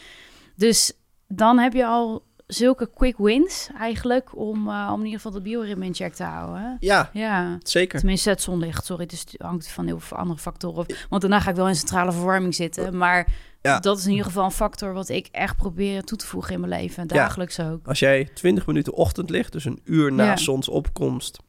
Dus 0.56 0.94
dan 1.28 1.58
heb 1.58 1.74
je 1.74 1.86
al 1.86 2.24
zulke 2.48 2.90
quick 2.94 3.18
wins 3.18 3.70
eigenlijk 3.80 4.38
om, 4.38 4.70
eh, 4.70 4.90
om 4.94 5.00
in 5.00 5.06
ieder 5.06 5.22
geval 5.22 5.32
de 5.32 5.42
bioritme 5.42 5.86
in 5.86 5.94
check 5.96 6.14
te 6.14 6.24
houden. 6.24 6.78
Ja, 6.80 7.10
Ja. 7.14 7.58
zeker. 7.64 7.98
Tenminste, 8.00 8.30
het 8.30 8.42
zonlicht. 8.42 8.86
Sorry, 8.86 9.06
dus 9.06 9.20
het 9.20 9.36
hangt 9.38 9.68
van 9.68 9.86
heel 9.86 10.00
veel 10.00 10.18
andere 10.18 10.40
factoren 10.40 10.80
af. 10.80 11.06
Want 11.10 11.22
daarna 11.22 11.40
ga 11.40 11.50
ik 11.50 11.56
wel 11.56 11.68
in 11.68 11.76
centrale 11.76 12.12
verwarming 12.12 12.56
zitten. 12.56 12.98
Maar 12.98 13.28
Ja. 13.62 13.80
dat 13.80 13.98
is 13.98 14.04
in 14.06 14.10
ieder 14.12 14.26
geval 14.26 14.44
een 14.46 14.52
factor 14.52 14.94
wat 14.94 15.10
ik 15.10 15.28
echt 15.32 15.56
probeer 15.58 16.04
toe 16.04 16.18
te 16.18 16.26
voegen 16.28 16.54
in 16.54 16.60
mijn 16.60 16.82
leven. 16.82 17.08
Dagelijks 17.08 17.60
ook. 17.60 17.88
Als 17.88 18.00
jij 18.00 18.30
20 18.34 18.66
minuten 18.68 18.94
ochtendlicht, 18.94 19.52
dus 19.52 19.66
een 19.66 19.80
uur 19.84 20.14
na 20.14 20.24
Ja. 20.24 20.38
zonsopkomst, 20.38 21.40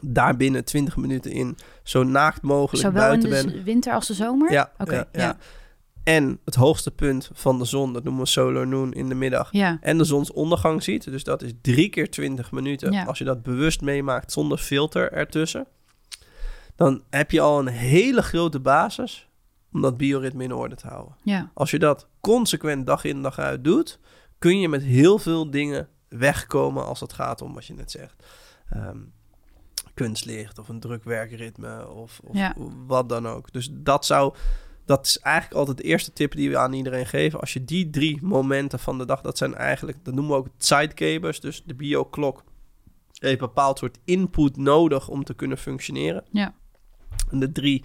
daar 0.00 0.36
binnen 0.36 0.64
20 0.64 0.96
minuten 0.96 1.30
in 1.30 1.56
zo 1.82 2.02
naakt 2.02 2.42
mogelijk 2.42 2.86
Zowel 2.86 3.02
in 3.12 3.20
buiten 3.20 3.30
de 3.44 3.50
bent. 3.52 3.64
winter 3.64 3.92
als 3.92 4.06
de 4.06 4.14
zomer? 4.14 4.52
Ja, 4.52 4.72
Oké, 4.78 5.04
ja. 5.12 5.36
En 6.04 6.38
het 6.44 6.54
hoogste 6.54 6.90
punt 6.90 7.30
van 7.32 7.58
de 7.58 7.64
zon, 7.64 7.92
dat 7.92 8.04
noemen 8.04 8.22
we 8.22 8.28
solar 8.28 8.66
noon 8.66 8.92
in 8.92 9.08
de 9.08 9.14
middag. 9.14 9.48
Ja, 9.52 9.78
En 9.80 9.98
de 9.98 10.04
zonsondergang 10.04 10.82
ziet. 10.82 11.04
Dus 11.04 11.24
dat 11.24 11.42
is 11.42 11.52
drie 11.60 11.88
keer 11.88 12.10
20 12.10 12.52
minuten. 12.52 13.06
Als 13.06 13.18
je 13.18 13.24
dat 13.24 13.42
bewust 13.42 13.80
meemaakt 13.80 14.32
zonder 14.32 14.58
filter 14.58 15.12
ertussen. 15.12 15.66
Dan 16.76 17.02
heb 17.10 17.30
je 17.30 17.40
al 17.40 17.58
een 17.58 17.66
hele 17.66 18.22
grote 18.22 18.60
basis 18.60 19.28
om 19.72 19.80
dat 19.80 19.96
bioritme 19.96 20.44
in 20.44 20.52
orde 20.54 20.76
te 20.76 20.86
houden. 20.86 21.16
ja, 21.22 21.50
Als 21.54 21.70
je 21.70 21.78
dat 21.78 22.08
consequent 22.20 22.86
dag 22.86 23.04
in 23.04 23.22
dag 23.22 23.38
uit 23.38 23.64
doet, 23.64 23.98
kun 24.38 24.60
je 24.60 24.68
met 24.68 24.82
heel 24.82 25.18
veel 25.18 25.50
dingen 25.50 25.88
wegkomen 26.08 26.86
als 26.86 27.00
het 27.00 27.12
gaat 27.12 27.42
om 27.42 27.54
wat 27.54 27.66
je 27.66 27.74
net 27.74 27.90
zegt. 27.90 28.26
Ehm, 28.70 28.98
kunstlicht 29.94 30.58
of 30.58 30.68
een 30.68 30.80
druk 30.80 31.04
werkritme 31.04 31.88
of, 31.88 32.20
of 32.24 32.36
Ja. 32.36 32.54
wat 32.86 33.08
dan 33.08 33.28
ook. 33.28 33.52
Dus 33.52 33.68
dat 33.72 34.06
zou, 34.06 34.34
dat 34.84 35.06
is 35.06 35.18
eigenlijk 35.18 35.56
altijd 35.58 35.76
de 35.76 35.82
eerste 35.82 36.12
tip 36.12 36.32
die 36.32 36.50
we 36.50 36.58
aan 36.58 36.72
iedereen 36.72 37.06
geven. 37.06 37.40
Als 37.40 37.52
je 37.52 37.64
die 37.64 37.90
drie 37.90 38.18
momenten 38.22 38.78
van 38.78 38.98
de 38.98 39.04
dag, 39.04 39.20
dat 39.20 39.38
zijn 39.38 39.54
eigenlijk, 39.54 40.04
dat 40.04 40.14
noemen 40.14 40.32
we 40.32 40.38
ook 40.38 40.48
sidecabers, 40.58 41.40
dus 41.40 41.62
de 41.66 41.74
bioklok 41.74 42.44
heeft 43.12 43.32
een 43.40 43.46
bepaald 43.46 43.78
soort 43.78 43.98
input 44.04 44.56
nodig 44.56 45.08
om 45.08 45.24
te 45.24 45.34
kunnen 45.34 45.58
functioneren. 45.58 46.24
ja. 46.30 46.54
En 47.30 47.38
de 47.40 47.52
drie 47.52 47.84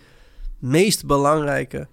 meest 0.59 1.05
belangrijke 1.05 1.87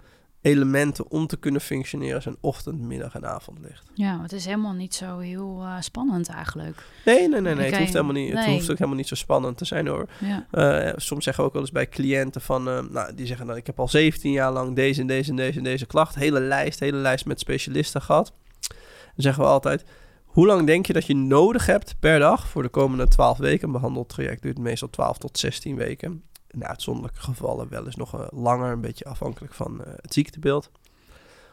elementen 0.45 1.11
om 1.11 1.27
te 1.27 1.37
kunnen 1.37 1.61
functioneren 1.61 2.21
zijn 2.21 2.35
ochtend, 2.39 2.81
middag 2.81 3.15
en 3.15 3.25
avondlicht. 3.25 3.83
Ja, 3.93 4.21
het 4.21 4.31
is 4.31 4.45
helemaal 4.45 4.73
niet 4.73 4.95
zo 4.95 5.17
heel 5.17 5.61
eh, 5.61 5.75
spannend 5.79 6.29
eigenlijk. 6.29 6.83
Nee, 7.05 7.29
nee, 7.29 7.41
nee, 7.41 7.55
nee. 7.55 7.65
Het, 7.65 7.77
hoeft 7.77 7.93
helemaal 7.93 8.13
niet, 8.13 8.33
het 8.33 8.45
hoeft 8.45 8.71
ook 8.71 8.77
helemaal 8.77 8.97
niet 8.97 9.07
zo 9.07 9.15
spannend 9.15 9.57
te 9.57 9.65
zijn 9.65 9.87
hoor. 9.87 10.09
Ja, 10.19 10.45
Eh, 10.51 10.93
soms 10.95 11.23
zeggen 11.23 11.43
we 11.43 11.49
ook 11.49 11.55
wel 11.55 11.65
eens 11.65 11.71
bij 11.71 11.89
cliënten 11.89 12.41
van, 12.41 12.69
eh, 12.69 12.79
nou, 12.89 13.15
die 13.15 13.25
zeggen 13.25 13.47
dan, 13.47 13.55
ik 13.55 13.65
heb 13.65 13.79
al 13.79 13.87
17 13.87 14.31
jaar 14.31 14.51
lang 14.51 14.75
deze 14.75 15.01
en 15.01 15.07
deze 15.07 15.29
en 15.29 15.35
deze 15.35 15.57
en 15.57 15.63
deze 15.63 15.85
klacht. 15.85 16.15
Hele 16.15 16.39
lijst, 16.39 16.79
hele 16.79 16.97
lijst 16.97 17.25
met 17.25 17.39
specialisten 17.39 18.01
gehad. 18.01 18.33
Dan 18.59 18.69
zeggen 19.15 19.43
we 19.43 19.49
altijd, 19.49 19.83
hoe 20.25 20.45
lang 20.45 20.65
denk 20.65 20.85
je 20.85 20.93
dat 20.93 21.05
je 21.05 21.15
nodig 21.15 21.65
hebt 21.65 21.95
per 21.99 22.19
dag 22.19 22.47
voor 22.47 22.63
de 22.63 22.69
komende 22.69 23.07
12 23.07 23.37
weken? 23.37 23.67
Een 23.67 23.73
behandeltraject 23.73 24.41
duurt 24.41 24.57
meestal 24.59 24.89
12 24.89 25.17
tot 25.17 25.37
16 25.37 25.75
weken. 25.75 26.23
In 26.55 26.65
uitzonderlijke 26.65 27.21
gevallen 27.21 27.69
wel 27.69 27.85
eens 27.85 27.95
nog 27.95 28.13
eh, 28.13 28.27
langer, 28.29 28.71
een 28.71 28.81
beetje 28.81 29.05
afhankelijk 29.05 29.53
van 29.53 29.83
eh, 29.83 29.93
het 29.95 30.13
ziektebeeld. 30.13 30.71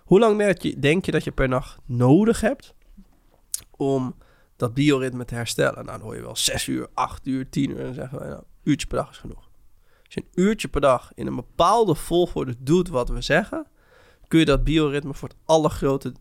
Hoe 0.05 0.19
lang 0.19 0.39
denk 0.39 0.59
je, 0.59 0.79
denk 0.79 1.05
je 1.05 1.13
dat 1.13 1.25
je 1.25 1.33
per 1.33 1.49
dag 1.49 1.79
nodig 1.85 2.41
hebt 2.41 2.75
om 3.71 4.15
dat 4.57 4.75
bioritme 4.75 5.25
te 5.25 5.35
herstellen? 5.35 5.85
Nou, 5.85 5.99
dan 5.99 6.01
hoor 6.01 6.17
je 6.17 6.23
wel 6.23 6.37
6 6.37 6.67
uur, 6.67 6.89
8 6.95 7.27
uur, 7.27 7.49
10 7.49 7.71
uur. 7.71 7.79
En 7.79 7.85
dan 7.85 7.95
zeggen 7.95 8.19
we, 8.19 8.25
nou, 8.25 8.37
een 8.37 8.45
uurtje 8.63 8.87
per 8.87 8.99
dag 8.99 9.11
is 9.11 9.19
genoeg. 9.19 9.51
Als 10.05 10.15
je 10.15 10.21
een 10.21 10.43
uurtje 10.43 10.69
per 10.69 10.81
dag 10.81 11.13
in 11.15 11.27
een 11.27 11.37
bepaalde 11.37 11.95
volgorde 11.95 12.55
doet 12.59 12.89
wat 12.89 13.09
we 13.09 13.21
zeggen, 13.21 13.67
kun 14.29 14.39
je 14.39 14.45
dat 14.45 14.65
bioritme 14.65 15.15
voor 15.15 15.29
het 15.29 15.39
allergrote 15.45 16.15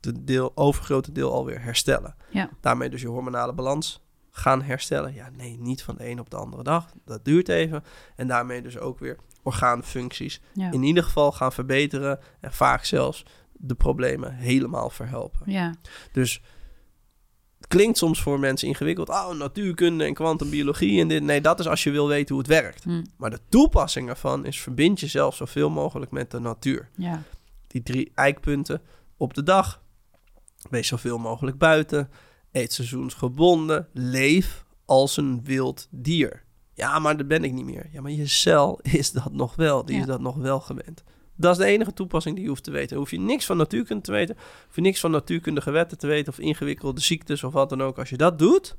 de 0.00 0.24
deel, 0.24 0.52
overgrote 0.54 1.12
deel 1.12 1.32
alweer 1.32 1.62
herstellen. 1.62 2.16
Ja. 2.30 2.50
Daarmee 2.60 2.90
dus 2.90 3.00
je 3.00 3.08
hormonale 3.08 3.52
balans 3.52 4.03
gaan 4.36 4.62
herstellen. 4.62 5.14
Ja, 5.14 5.30
nee, 5.36 5.58
niet 5.58 5.82
van 5.82 5.94
de 5.96 6.08
een 6.08 6.20
op 6.20 6.30
de 6.30 6.36
andere 6.36 6.62
dag. 6.62 6.90
Dat 7.04 7.24
duurt 7.24 7.48
even. 7.48 7.84
En 8.16 8.26
daarmee 8.26 8.62
dus 8.62 8.78
ook 8.78 8.98
weer 8.98 9.16
orgaanfuncties 9.42 10.40
ja. 10.54 10.72
in 10.72 10.82
ieder 10.82 11.04
geval 11.04 11.32
gaan 11.32 11.52
verbeteren. 11.52 12.18
En 12.40 12.52
vaak 12.52 12.84
zelfs 12.84 13.24
de 13.52 13.74
problemen 13.74 14.34
helemaal 14.34 14.90
verhelpen. 14.90 15.52
ja. 15.52 15.74
Dus 16.12 16.42
het 17.58 17.66
klinkt 17.72 17.98
soms 17.98 18.22
voor 18.22 18.38
mensen 18.40 18.68
ingewikkeld. 18.68 19.08
Oh, 19.08 19.30
natuurkunde 19.30 20.04
en 20.04 20.14
kwantumbiologie 20.14 21.00
en 21.00 21.08
dit. 21.08 21.22
Nee, 21.22 21.40
dat 21.40 21.60
is 21.60 21.66
als 21.68 21.82
je 21.84 21.90
wil 21.90 22.08
weten 22.08 22.34
hoe 22.34 22.38
het 22.44 22.52
werkt. 22.52 22.84
Hm, 22.84 23.04
Maar 23.16 23.30
de 23.30 23.40
toepassing 23.48 24.08
ervan 24.08 24.44
is 24.46 24.60
verbind 24.60 25.00
jezelf 25.00 25.36
zoveel 25.36 25.70
mogelijk 25.70 26.10
met 26.10 26.30
de 26.30 26.38
natuur. 26.38 26.88
ja. 26.96 27.22
Die 27.66 27.82
drie 27.82 28.12
eikpunten 28.14 28.82
op 29.16 29.34
de 29.34 29.42
dag. 29.42 29.82
Wees 30.70 30.88
zoveel 30.88 31.18
mogelijk 31.18 31.58
buiten. 31.58 32.10
Eet 32.54 32.72
seizoensgebonden. 32.72 33.88
Leef 33.92 34.64
als 34.84 35.16
een 35.16 35.44
wild 35.44 35.88
dier. 35.90 36.42
Ja, 36.74 36.98
maar 36.98 37.16
dat 37.16 37.28
ben 37.28 37.44
ik 37.44 37.52
niet 37.52 37.64
meer. 37.64 37.86
Ja, 37.92 38.00
maar 38.00 38.10
je 38.10 38.26
cel 38.26 38.80
is 39.00 39.10
dat 39.12 39.32
nog 39.32 39.54
wel. 39.56 39.84
Die 39.84 39.94
Ja. 39.94 40.00
is 40.00 40.06
dat 40.06 40.20
nog 40.20 40.36
wel 40.36 40.60
gewend. 40.60 41.02
Dat 41.36 41.52
is 41.52 41.58
de 41.58 41.64
enige 41.64 41.92
toepassing 41.92 42.34
die 42.34 42.44
je 42.44 42.50
hoeft 42.50 42.64
te 42.64 42.70
weten. 42.70 42.96
Hoef 42.96 43.10
je 43.10 43.20
niks 43.20 43.46
van 43.46 43.56
natuurkunde 43.56 44.02
te 44.02 44.12
weten. 44.12 44.36
Hoef 44.66 44.74
je 44.74 44.80
niks 44.80 45.00
van 45.00 45.10
natuurkundige 45.10 45.70
wetten 45.70 45.98
te 45.98 46.06
weten. 46.06 46.32
Of 46.32 46.38
ingewikkelde 46.38 47.00
ziektes 47.00 47.44
of 47.44 47.52
wat 47.52 47.68
dan 47.68 47.82
ook. 47.82 47.98
Als 47.98 48.08
je 48.10 48.16
dat 48.16 48.38
doet, 48.38 48.76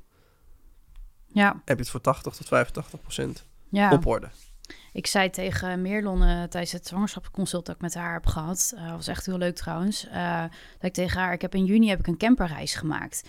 ja. 1.28 1.52
heb 1.66 1.78
je 1.78 1.84
het 1.84 1.90
voor 1.90 2.02
80 2.02 2.34
tot 2.36 2.48
85 2.48 3.02
procent 3.02 3.46
ja. 3.70 3.92
op 3.92 4.06
orde. 4.06 4.30
Ik 4.94 5.08
zei 5.08 5.30
tegen 5.30 5.82
Meerlon 5.82 6.22
eh, 6.22 6.44
tijdens 6.44 6.72
het 6.72 6.88
zwangerschapsconsult 6.88 7.66
dat 7.66 7.76
ik 7.76 7.82
met 7.82 7.94
haar 7.94 8.14
heb 8.14 8.26
gehad. 8.26 8.74
Dat 8.76 8.90
was 8.92 9.08
echt 9.08 9.26
heel 9.26 9.38
leuk 9.38 9.56
trouwens. 9.56 10.08
eh, 10.08 10.42
dat 10.42 10.50
ik 10.82 10.94
tegen 10.94 11.20
haar, 11.20 11.34
ik 11.34 11.42
heb 11.42 11.56
in 11.56 11.66
juni 11.66 11.90
heb 11.90 12.00
ik 12.00 12.08
een 12.08 12.18
camperreis 12.18 12.76
gemaakt. 12.76 13.24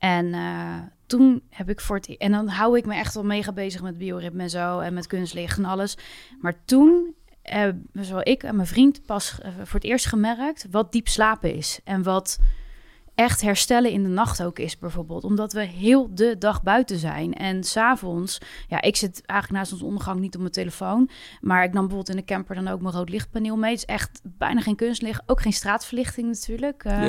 En 0.00 0.34
eh, 0.34 0.78
toen 1.06 1.42
heb 1.50 1.68
ik 1.70 1.80
voor 1.80 1.96
het... 1.96 2.08
e- 2.08 2.14
En 2.18 2.32
dan 2.32 2.48
hou 2.48 2.76
ik 2.78 2.86
me 2.86 2.94
echt 2.94 3.14
wel 3.14 3.24
mega 3.24 3.52
bezig 3.52 3.82
met 3.82 3.98
bioritme 3.98 4.42
en 4.42 4.50
zo. 4.50 4.78
En 4.78 4.94
met 4.94 5.06
kunstlicht 5.06 5.58
en 5.58 5.64
alles. 5.64 5.96
Maar 6.40 6.64
toen 6.64 7.14
hebben 7.42 7.90
zowel 7.92 8.28
ik 8.28 8.42
en 8.42 8.56
mijn 8.56 8.68
vriend 8.68 9.06
pas 9.06 9.40
eh, 9.40 9.50
voor 9.56 9.80
het 9.80 9.84
eerst 9.84 10.06
gemerkt... 10.06 10.66
wat 10.70 10.92
diep 10.92 11.08
slapen 11.08 11.54
is. 11.54 11.80
En 11.84 12.02
wat 12.02 12.38
echt 13.14 13.40
herstellen 13.40 13.90
in 13.90 14.02
de 14.02 14.08
nacht 14.08 14.42
ook 14.42 14.58
is 14.58 14.78
bijvoorbeeld. 14.78 15.24
Omdat 15.24 15.52
we 15.52 15.60
heel 15.64 16.14
de 16.14 16.38
dag 16.38 16.62
buiten 16.62 16.98
zijn. 16.98 17.34
En 17.34 17.64
s'avonds... 17.64 18.38
Ja, 18.68 18.82
ik 18.82 18.96
zit 18.96 19.22
eigenlijk 19.26 19.60
naast 19.60 19.72
ons 19.72 19.82
ondergang 19.82 20.20
niet 20.20 20.34
op 20.34 20.40
mijn 20.40 20.52
telefoon. 20.52 21.10
Maar 21.40 21.64
ik 21.64 21.72
nam 21.72 21.86
bijvoorbeeld 21.86 22.16
in 22.16 22.24
de 22.24 22.32
camper 22.32 22.54
dan 22.54 22.68
ook 22.68 22.80
mijn 22.80 22.94
rood 22.94 23.08
lichtpaneel 23.08 23.56
mee. 23.56 23.70
Het 23.70 23.78
is 23.78 23.84
echt 23.84 24.20
bijna 24.24 24.60
geen 24.60 24.76
kunstlicht. 24.76 25.22
Ook 25.26 25.40
geen 25.40 25.52
straatverlichting 25.52 26.26
natuurlijk. 26.26 26.84
Eh, 26.84 27.06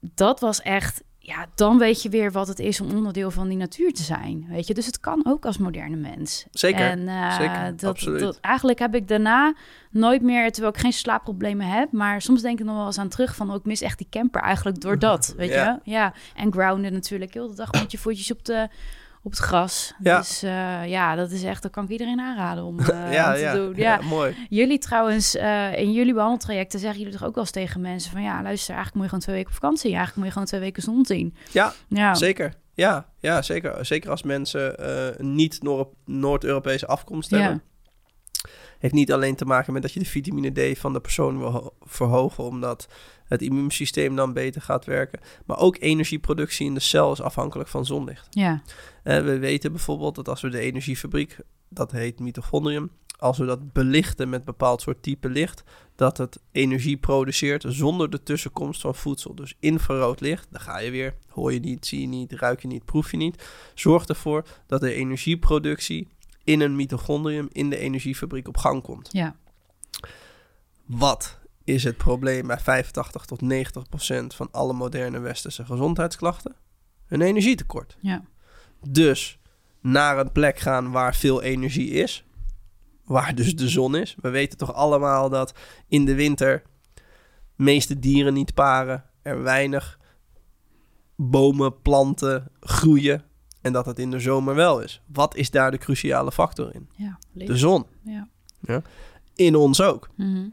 Dat 0.00 0.40
was 0.40 0.62
echt... 0.62 1.02
Ja, 1.24 1.46
dan 1.54 1.78
weet 1.78 2.02
je 2.02 2.08
weer 2.08 2.32
wat 2.32 2.48
het 2.48 2.58
is 2.58 2.80
om 2.80 2.90
onderdeel 2.96 3.30
van 3.30 3.48
die 3.48 3.56
natuur 3.56 3.92
te 3.92 4.02
zijn. 4.02 4.46
Weet 4.48 4.66
je, 4.66 4.74
dus 4.74 4.86
het 4.86 5.00
kan 5.00 5.22
ook 5.26 5.44
als 5.46 5.58
moderne 5.58 5.96
mens. 5.96 6.46
zeker. 6.50 6.80
En 6.80 7.08
eh, 7.08 7.36
zeker, 7.36 7.76
dat, 7.76 7.90
absoluut. 7.90 8.20
dat, 8.20 8.38
eigenlijk 8.40 8.78
heb 8.78 8.94
ik 8.94 9.08
daarna 9.08 9.54
nooit 9.90 10.22
meer, 10.22 10.52
terwijl 10.52 10.74
ik 10.74 10.80
geen 10.80 10.92
slaapproblemen 10.92 11.66
heb, 11.66 11.92
maar 11.92 12.22
soms 12.22 12.42
denk 12.42 12.58
ik 12.60 12.64
nog 12.64 12.76
wel 12.76 12.86
eens 12.86 12.98
aan 12.98 13.08
terug 13.08 13.34
van, 13.36 13.50
oh, 13.50 13.56
ik 13.56 13.64
mis 13.64 13.80
echt 13.80 13.98
die 13.98 14.06
camper 14.10 14.40
eigenlijk 14.42 14.80
door 14.80 14.98
dat, 14.98 15.34
weet 15.36 15.50
Ja. 15.50 15.80
je? 15.84 15.90
Ja, 15.90 16.12
en 16.34 16.52
grounded 16.52 16.92
natuurlijk, 16.92 17.34
heel 17.34 17.48
de 17.48 17.54
dag 17.56 17.72
met 17.72 17.90
je 17.92 17.98
voetjes 17.98 18.32
op, 18.32 18.44
de, 18.44 18.68
op 19.22 19.30
het 19.30 19.40
gras. 19.40 19.92
Ja. 20.02 20.18
Dus 20.18 20.42
eh, 20.42 20.88
ja, 20.88 21.14
dat 21.14 21.30
is 21.30 21.42
echt, 21.42 21.62
dat 21.62 21.70
kan 21.70 21.84
ik 21.84 21.90
iedereen 21.90 22.20
aanraden 22.20 22.64
om, 22.64 22.78
eh, 22.80 23.12
ja, 23.12 23.28
om 23.28 23.34
te 23.34 23.40
ja, 23.40 23.54
doen. 23.54 23.72
ja, 23.76 23.98
Ja. 24.00 24.06
mooi. 24.06 24.36
Jullie 24.48 24.78
trouwens, 24.78 25.36
eh, 25.36 25.78
in 25.78 25.92
jullie 25.92 26.14
behandeltrajecten 26.14 26.80
zeggen 26.80 26.98
jullie 27.00 27.18
toch 27.18 27.26
ook 27.28 27.34
wel 27.34 27.42
eens 27.44 27.52
tegen 27.52 27.80
mensen 27.80 28.10
van, 28.12 28.22
ja, 28.22 28.42
luister, 28.42 28.74
eigenlijk 28.74 28.94
moet 28.94 29.02
je 29.02 29.08
gewoon 29.08 29.20
twee 29.24 29.34
weken 29.36 29.50
op 29.50 29.54
vakantie, 29.60 29.86
eigenlijk 29.94 30.16
moet 30.16 30.26
je 30.26 30.32
gewoon 30.32 30.46
twee 30.46 30.60
weken 30.60 30.82
zon 30.82 31.06
zien. 31.06 31.34
Ja, 31.50 31.72
Ja, 31.88 32.14
zeker. 32.14 32.54
Ja, 32.74 33.06
ja 33.20 33.42
zeker. 33.42 33.86
Zeker 33.86 34.10
als 34.10 34.22
mensen 34.22 34.76
uh, 34.80 35.26
niet 35.26 35.62
Noord- 35.62 35.94
Noord-Europese 36.04 36.86
afkomst 36.86 37.30
Ja. 37.30 37.38
hebben. 37.38 37.62
Heeft 38.78 38.94
niet 38.94 39.12
alleen 39.12 39.36
te 39.36 39.44
maken 39.44 39.72
met 39.72 39.82
dat 39.82 39.92
je 39.92 39.98
de 39.98 40.04
vitamine 40.06 40.72
D 40.74 40.78
van 40.78 40.92
de 40.92 41.00
persoon 41.00 41.38
wil 41.38 41.50
ho- 41.50 41.74
verhogen, 41.80 42.44
omdat 42.44 42.88
het 43.24 43.42
immuunsysteem 43.42 44.16
dan 44.16 44.32
beter 44.32 44.62
gaat 44.62 44.84
werken. 44.84 45.20
Maar 45.46 45.58
ook 45.58 45.76
energieproductie 45.80 46.66
in 46.66 46.74
de 46.74 46.80
cel 46.80 47.12
is 47.12 47.22
afhankelijk 47.22 47.68
van 47.68 47.84
zonlicht. 47.86 48.26
Ja, 48.30 48.62
we 49.02 49.38
weten 49.38 49.72
bijvoorbeeld 49.72 50.14
dat 50.14 50.28
als 50.28 50.40
we 50.40 50.48
de 50.48 50.58
energiefabriek, 50.58 51.38
dat 51.68 51.92
heet 51.92 52.20
mitochondrium, 52.20 52.90
als 53.18 53.38
we 53.38 53.44
dat 53.44 53.72
belichten 53.72 54.28
met 54.28 54.44
bepaald 54.44 54.80
soort 54.80 55.02
type 55.02 55.28
licht, 55.28 55.62
dat 55.94 56.18
het 56.18 56.40
energie 56.52 56.96
produceert 56.96 57.64
zonder 57.68 58.10
de 58.10 58.22
tussenkomst 58.22 58.80
van 58.80 58.94
voedsel. 58.94 59.34
Dus 59.34 59.56
infrarood 59.60 60.20
licht, 60.20 60.46
daar 60.50 60.60
ga 60.60 60.78
je 60.78 60.90
weer, 60.90 61.14
hoor 61.28 61.52
je 61.52 61.60
niet, 61.60 61.86
zie 61.86 62.00
je 62.00 62.06
niet, 62.06 62.32
ruik 62.32 62.62
je 62.62 62.68
niet, 62.68 62.84
proef 62.84 63.10
je 63.10 63.16
niet. 63.16 63.44
Zorgt 63.74 64.08
ervoor 64.08 64.46
dat 64.66 64.80
de 64.80 64.94
energieproductie 64.94 66.08
in 66.44 66.60
een 66.60 66.76
mitochondrium 66.76 67.48
in 67.52 67.70
de 67.70 67.76
energiefabriek 67.76 68.48
op 68.48 68.56
gang 68.56 68.82
komt. 68.82 69.08
ja, 69.12 69.36
Wat 70.84 71.38
is 71.64 71.84
het 71.84 71.96
probleem 71.96 72.46
bij 72.46 72.58
85 72.58 73.24
tot 73.24 73.40
90 73.40 73.88
procent 73.88 74.34
van 74.34 74.48
alle 74.50 74.72
moderne 74.72 75.18
westerse 75.18 75.64
gezondheidsklachten? 75.64 76.56
Een 77.08 77.20
energietekort. 77.20 77.96
ja, 78.00 78.24
Dus 78.88 79.38
naar 79.80 80.18
een 80.18 80.32
plek 80.32 80.58
gaan 80.58 80.90
waar 80.90 81.14
veel 81.14 81.42
energie 81.42 81.90
is. 81.90 82.24
Waar 83.04 83.34
dus 83.34 83.56
de 83.56 83.68
zon 83.68 83.96
is. 83.96 84.16
We 84.20 84.30
weten 84.30 84.58
toch 84.58 84.74
allemaal 84.74 85.28
dat 85.28 85.54
in 85.88 86.04
de 86.04 86.14
winter 86.14 86.62
meeste 87.56 87.98
dieren 87.98 88.34
niet 88.34 88.54
paren. 88.54 89.04
Er 89.22 89.42
weinig 89.42 89.98
bomen, 91.16 91.80
planten 91.80 92.50
groeien. 92.60 93.24
En 93.60 93.72
dat 93.72 93.86
het 93.86 93.98
in 93.98 94.10
de 94.10 94.20
zomer 94.20 94.54
wel 94.54 94.80
is. 94.80 95.02
Wat 95.06 95.36
is 95.36 95.50
daar 95.50 95.70
de 95.70 95.78
cruciale 95.78 96.32
factor 96.32 96.74
in? 96.74 96.88
ja. 96.96 97.18
De 97.32 97.56
zon. 97.56 97.86
Ja. 98.04 98.28
In 99.34 99.54
ons 99.54 99.80
ook. 99.80 100.08
Mhm. 100.16 100.48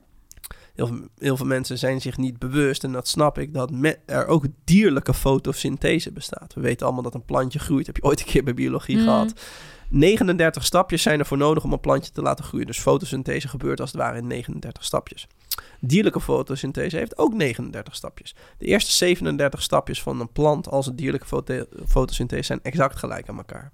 Heel 0.79 0.87
veel, 0.87 1.07
heel 1.17 1.37
veel 1.37 1.45
mensen 1.45 1.77
zijn 1.77 2.01
zich 2.01 2.17
niet 2.17 2.39
bewust, 2.39 2.83
en 2.83 2.91
dat 2.91 3.07
snap 3.07 3.37
ik, 3.37 3.53
dat 3.53 3.71
er 4.05 4.27
ook 4.27 4.45
dierlijke 4.63 5.13
fotosynthese 5.13 6.11
bestaat. 6.11 6.53
We 6.53 6.61
weten 6.61 6.85
allemaal 6.85 7.03
dat 7.03 7.13
een 7.13 7.25
plantje 7.25 7.59
groeit. 7.59 7.85
Heb 7.85 7.95
je 7.95 8.03
ooit 8.03 8.19
een 8.19 8.25
keer 8.25 8.43
bij 8.43 8.53
biologie 8.53 8.95
Mhm. 8.95 9.03
gehad? 9.05 9.33
39 9.89 10.65
stapjes 10.65 11.01
zijn 11.01 11.19
er 11.19 11.25
voor 11.25 11.37
nodig 11.37 11.63
om 11.63 11.73
een 11.73 11.79
plantje 11.79 12.11
te 12.11 12.21
laten 12.21 12.45
groeien. 12.45 12.67
Dus 12.67 12.79
fotosynthese 12.79 13.47
gebeurt 13.47 13.79
als 13.79 13.91
het 13.91 14.01
ware 14.01 14.17
in 14.17 14.27
39 14.27 14.83
stapjes. 14.83 15.27
Dierlijke 15.79 16.21
fotosynthese 16.21 16.97
heeft 16.97 17.17
ook 17.17 17.33
39 17.33 17.95
stapjes. 17.95 18.35
De 18.57 18.65
eerste 18.65 18.91
37 18.91 19.61
stapjes 19.61 20.01
van 20.01 20.19
een 20.19 20.31
plant 20.31 20.67
als 20.69 20.87
een 20.87 20.95
dierlijke 20.95 21.27
foto- 21.27 21.65
fotosynthese 21.87 22.43
zijn 22.43 22.59
exact 22.63 22.95
gelijk 22.95 23.29
aan 23.29 23.37
elkaar. 23.37 23.71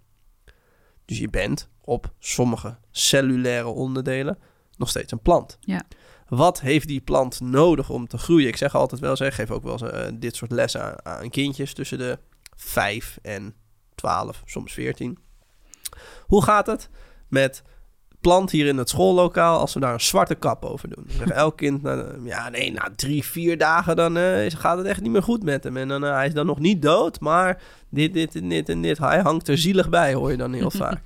Dus 1.06 1.18
je 1.18 1.30
bent 1.30 1.70
op 1.82 2.14
sommige 2.20 2.78
cellulaire 2.92 3.68
onderdelen 3.68 4.38
nog 4.78 4.90
steeds 4.90 5.12
een 5.12 5.20
plant. 5.22 5.58
Ja. 5.60 5.82
Wat 6.28 6.62
heeft 6.62 6.88
die 6.88 7.02
plant 7.02 7.40
nodig 7.42 7.90
om 7.90 8.08
te 8.08 8.18
groeien? 8.18 8.48
Ik 8.48 8.58
zeg 8.58 8.76
altijd 8.76 9.02
wel, 9.02 9.10
eens, 9.10 9.20
ik 9.20 9.34
geef 9.34 9.52
ook 9.52 9.64
wel 9.64 9.72
eens 9.72 9.82
eh, 9.82 10.08
dit 10.14 10.36
soort 10.36 10.52
lessen 10.52 10.82
aan, 10.82 11.20
aan 11.22 11.30
kindjes 11.30 11.74
tussen 11.74 11.98
de 11.98 12.20
5 12.56 13.18
en 13.22 13.56
12, 13.96 14.42
soms 14.46 14.74
14. 14.74 15.18
Hoe 16.22 16.44
gaat 16.44 16.68
het 16.68 16.90
met 17.28 17.64
plant 18.22 18.52
hier 18.52 18.68
in 18.68 18.78
het 18.78 18.90
schoollokaal 18.90 19.60
als 19.60 19.74
we 19.74 19.80
daar 19.80 19.94
een 19.94 20.00
zwarte 20.00 20.36
kap 20.36 20.66
over 20.66 20.90
doen? 20.90 21.06
Zegt 21.08 21.32
elk 21.46 21.58
kind, 21.58 21.82
nou, 21.82 22.26
ja 22.28 22.50
nee, 22.50 22.72
na 22.72 22.90
drie, 22.96 23.24
vier 23.24 23.58
dagen 23.58 23.96
dan 23.96 24.18
eh, 24.18 24.52
gaat 24.52 24.78
het 24.78 24.88
echt 24.88 25.02
niet 25.02 25.12
meer 25.12 25.24
goed 25.24 25.44
met 25.44 25.64
hem. 25.64 25.78
En 25.78 25.88
dan, 25.88 26.06
eh, 26.06 26.12
hij 26.12 26.28
is 26.28 26.34
dan 26.34 26.46
nog 26.46 26.60
niet 26.60 26.82
dood, 26.82 27.20
maar 27.20 27.62
dit, 27.90 28.14
dit 28.14 28.36
en 28.36 28.50
dit 28.50 28.70
en 28.70 28.82
dit. 28.82 28.98
Hij 28.98 29.20
hangt 29.20 29.48
er 29.48 29.58
zielig 29.58 29.90
bij, 29.90 30.14
hoor 30.14 30.32
je 30.32 30.38
dan 30.38 30.54
heel 30.54 30.72
vaak. 30.86 31.02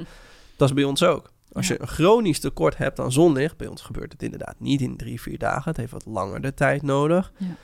Dat 0.58 0.70
is 0.70 0.76
bij 0.76 0.84
ons 0.84 1.04
ook. 1.04 1.32
Als 1.52 1.68
je 1.68 1.82
een 1.82 1.88
chronisch 1.88 2.40
tekort 2.40 2.78
hebt 2.78 3.00
aan 3.00 3.12
zonlicht, 3.12 3.58
bij 3.58 3.68
ons 3.68 3.82
gebeurt 3.82 4.12
het 4.12 4.24
inderdaad 4.24 4.60
niet 4.60 4.82
in 4.82 4.98
drie, 4.98 5.22
vier 5.22 5.38
dagen. 5.38 5.64
Het 5.64 5.78
heeft 5.78 5.92
wat 5.92 6.06
langer 6.06 6.42
de 6.42 6.54
tijd 6.54 6.82
nodig. 6.82 7.34
Ja. 7.38 7.56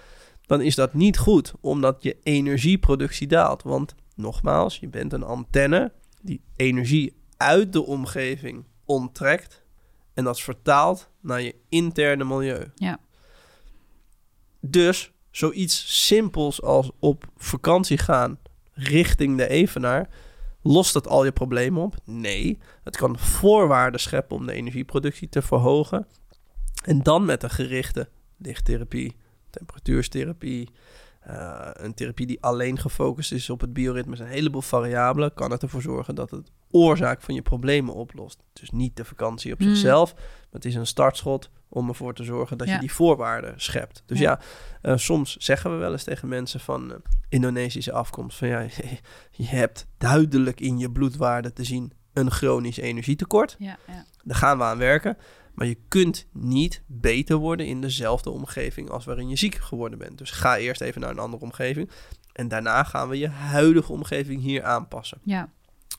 Dan 0.45 0.61
is 0.61 0.75
dat 0.75 0.93
niet 0.93 1.17
goed, 1.17 1.53
omdat 1.61 2.03
je 2.03 2.17
energieproductie 2.23 3.27
daalt. 3.27 3.63
Want 3.63 3.95
nogmaals, 4.15 4.77
je 4.77 4.87
bent 4.87 5.13
een 5.13 5.23
antenne 5.23 5.91
die 6.21 6.41
energie 6.55 7.15
uit 7.37 7.73
de 7.73 7.85
omgeving 7.85 8.65
onttrekt. 8.85 9.63
En 10.13 10.23
dat 10.23 10.35
is 10.35 10.43
vertaald 10.43 11.09
naar 11.21 11.41
je 11.41 11.55
interne 11.69 12.23
milieu. 12.23 12.71
Ja. 12.75 12.99
Dus 14.59 15.11
zoiets 15.31 16.05
simpels 16.05 16.61
als 16.61 16.91
op 16.99 17.25
vakantie 17.37 17.97
gaan 17.97 18.37
richting 18.73 19.37
de 19.37 19.47
Evenaar... 19.47 20.09
Lost 20.67 20.93
het 20.93 21.07
al 21.07 21.25
je 21.25 21.31
problemen 21.31 21.83
op? 21.83 21.95
Nee. 22.05 22.57
Het 22.83 22.97
kan 22.97 23.19
voorwaarden 23.19 23.99
scheppen 23.99 24.35
om 24.35 24.45
de 24.45 24.53
energieproductie 24.53 25.29
te 25.29 25.41
verhogen. 25.41 26.07
En 26.83 27.03
dan 27.03 27.25
met 27.25 27.43
een 27.43 27.49
gerichte 27.49 28.09
lichttherapie, 28.37 29.15
temperatuurstherapie, 29.49 30.69
eh, 31.25 31.69
een 31.73 31.93
therapie 31.93 32.25
die 32.25 32.41
alleen 32.41 32.79
gefocust 32.79 33.31
is 33.31 33.49
op 33.49 33.61
het 33.61 33.73
bioritme, 33.73 34.19
een 34.19 34.27
heleboel 34.27 34.61
variabelen, 34.61 35.33
kan 35.33 35.51
het 35.51 35.61
ervoor 35.63 35.81
zorgen 35.81 36.15
dat 36.15 36.31
het 36.31 36.51
oorzaak 36.71 37.21
van 37.21 37.35
je 37.35 37.41
problemen 37.41 37.93
oplost. 37.93 38.39
Dus 38.53 38.69
niet 38.71 38.95
de 38.97 39.05
vakantie 39.05 39.53
op 39.53 39.59
Mm. 39.59 39.67
zichzelf, 39.67 40.13
maar 40.13 40.23
het 40.51 40.65
is 40.65 40.75
een 40.75 40.87
startschot 40.87 41.49
om 41.69 41.87
ervoor 41.87 42.13
te 42.13 42.23
zorgen 42.23 42.57
dat 42.57 42.67
Ja. 42.67 42.73
je 42.73 42.79
die 42.79 42.91
voorwaarden 42.93 43.53
schept. 43.57 44.03
Dus 44.05 44.19
ja, 44.19 44.39
Ja. 44.81 44.91
eh, 44.91 44.97
soms 44.97 45.35
zeggen 45.37 45.71
we 45.71 45.77
wel 45.77 45.91
eens 45.91 46.03
tegen 46.03 46.27
mensen 46.27 46.59
van 46.59 46.91
eh, 46.91 46.97
Indonesische 47.29 47.91
afkomst 47.91 48.37
van 48.37 48.47
ja, 48.47 48.59
je 49.31 49.45
hebt 49.45 49.87
duidelijk 49.97 50.59
in 50.61 50.77
je 50.77 50.91
bloedwaarde 50.91 51.53
te 51.53 51.63
zien 51.63 51.91
een 52.13 52.31
chronisch 52.31 52.77
energietekort. 52.77 53.55
Ja, 53.59 53.77
ja. 53.87 54.05
Daar 54.23 54.37
gaan 54.37 54.57
we 54.57 54.63
aan 54.63 54.77
werken. 54.77 55.17
Maar 55.55 55.67
je 55.67 55.77
kunt 55.87 56.27
niet 56.31 56.81
beter 56.85 57.35
worden 57.35 57.65
in 57.65 57.81
dezelfde 57.81 58.29
omgeving 58.29 58.89
als 58.89 59.05
waarin 59.05 59.29
je 59.29 59.35
ziek 59.35 59.55
geworden 59.55 59.99
bent. 59.99 60.17
Dus 60.17 60.31
ga 60.31 60.57
eerst 60.57 60.81
even 60.81 61.01
naar 61.01 61.09
een 61.09 61.19
andere 61.19 61.43
omgeving. 61.43 61.89
En 62.33 62.47
daarna 62.47 62.83
gaan 62.83 63.09
we 63.09 63.17
je 63.17 63.27
huidige 63.27 63.91
omgeving 63.91 64.41
hier 64.41 64.63
aanpassen. 64.63 65.17
ja. 65.23 65.49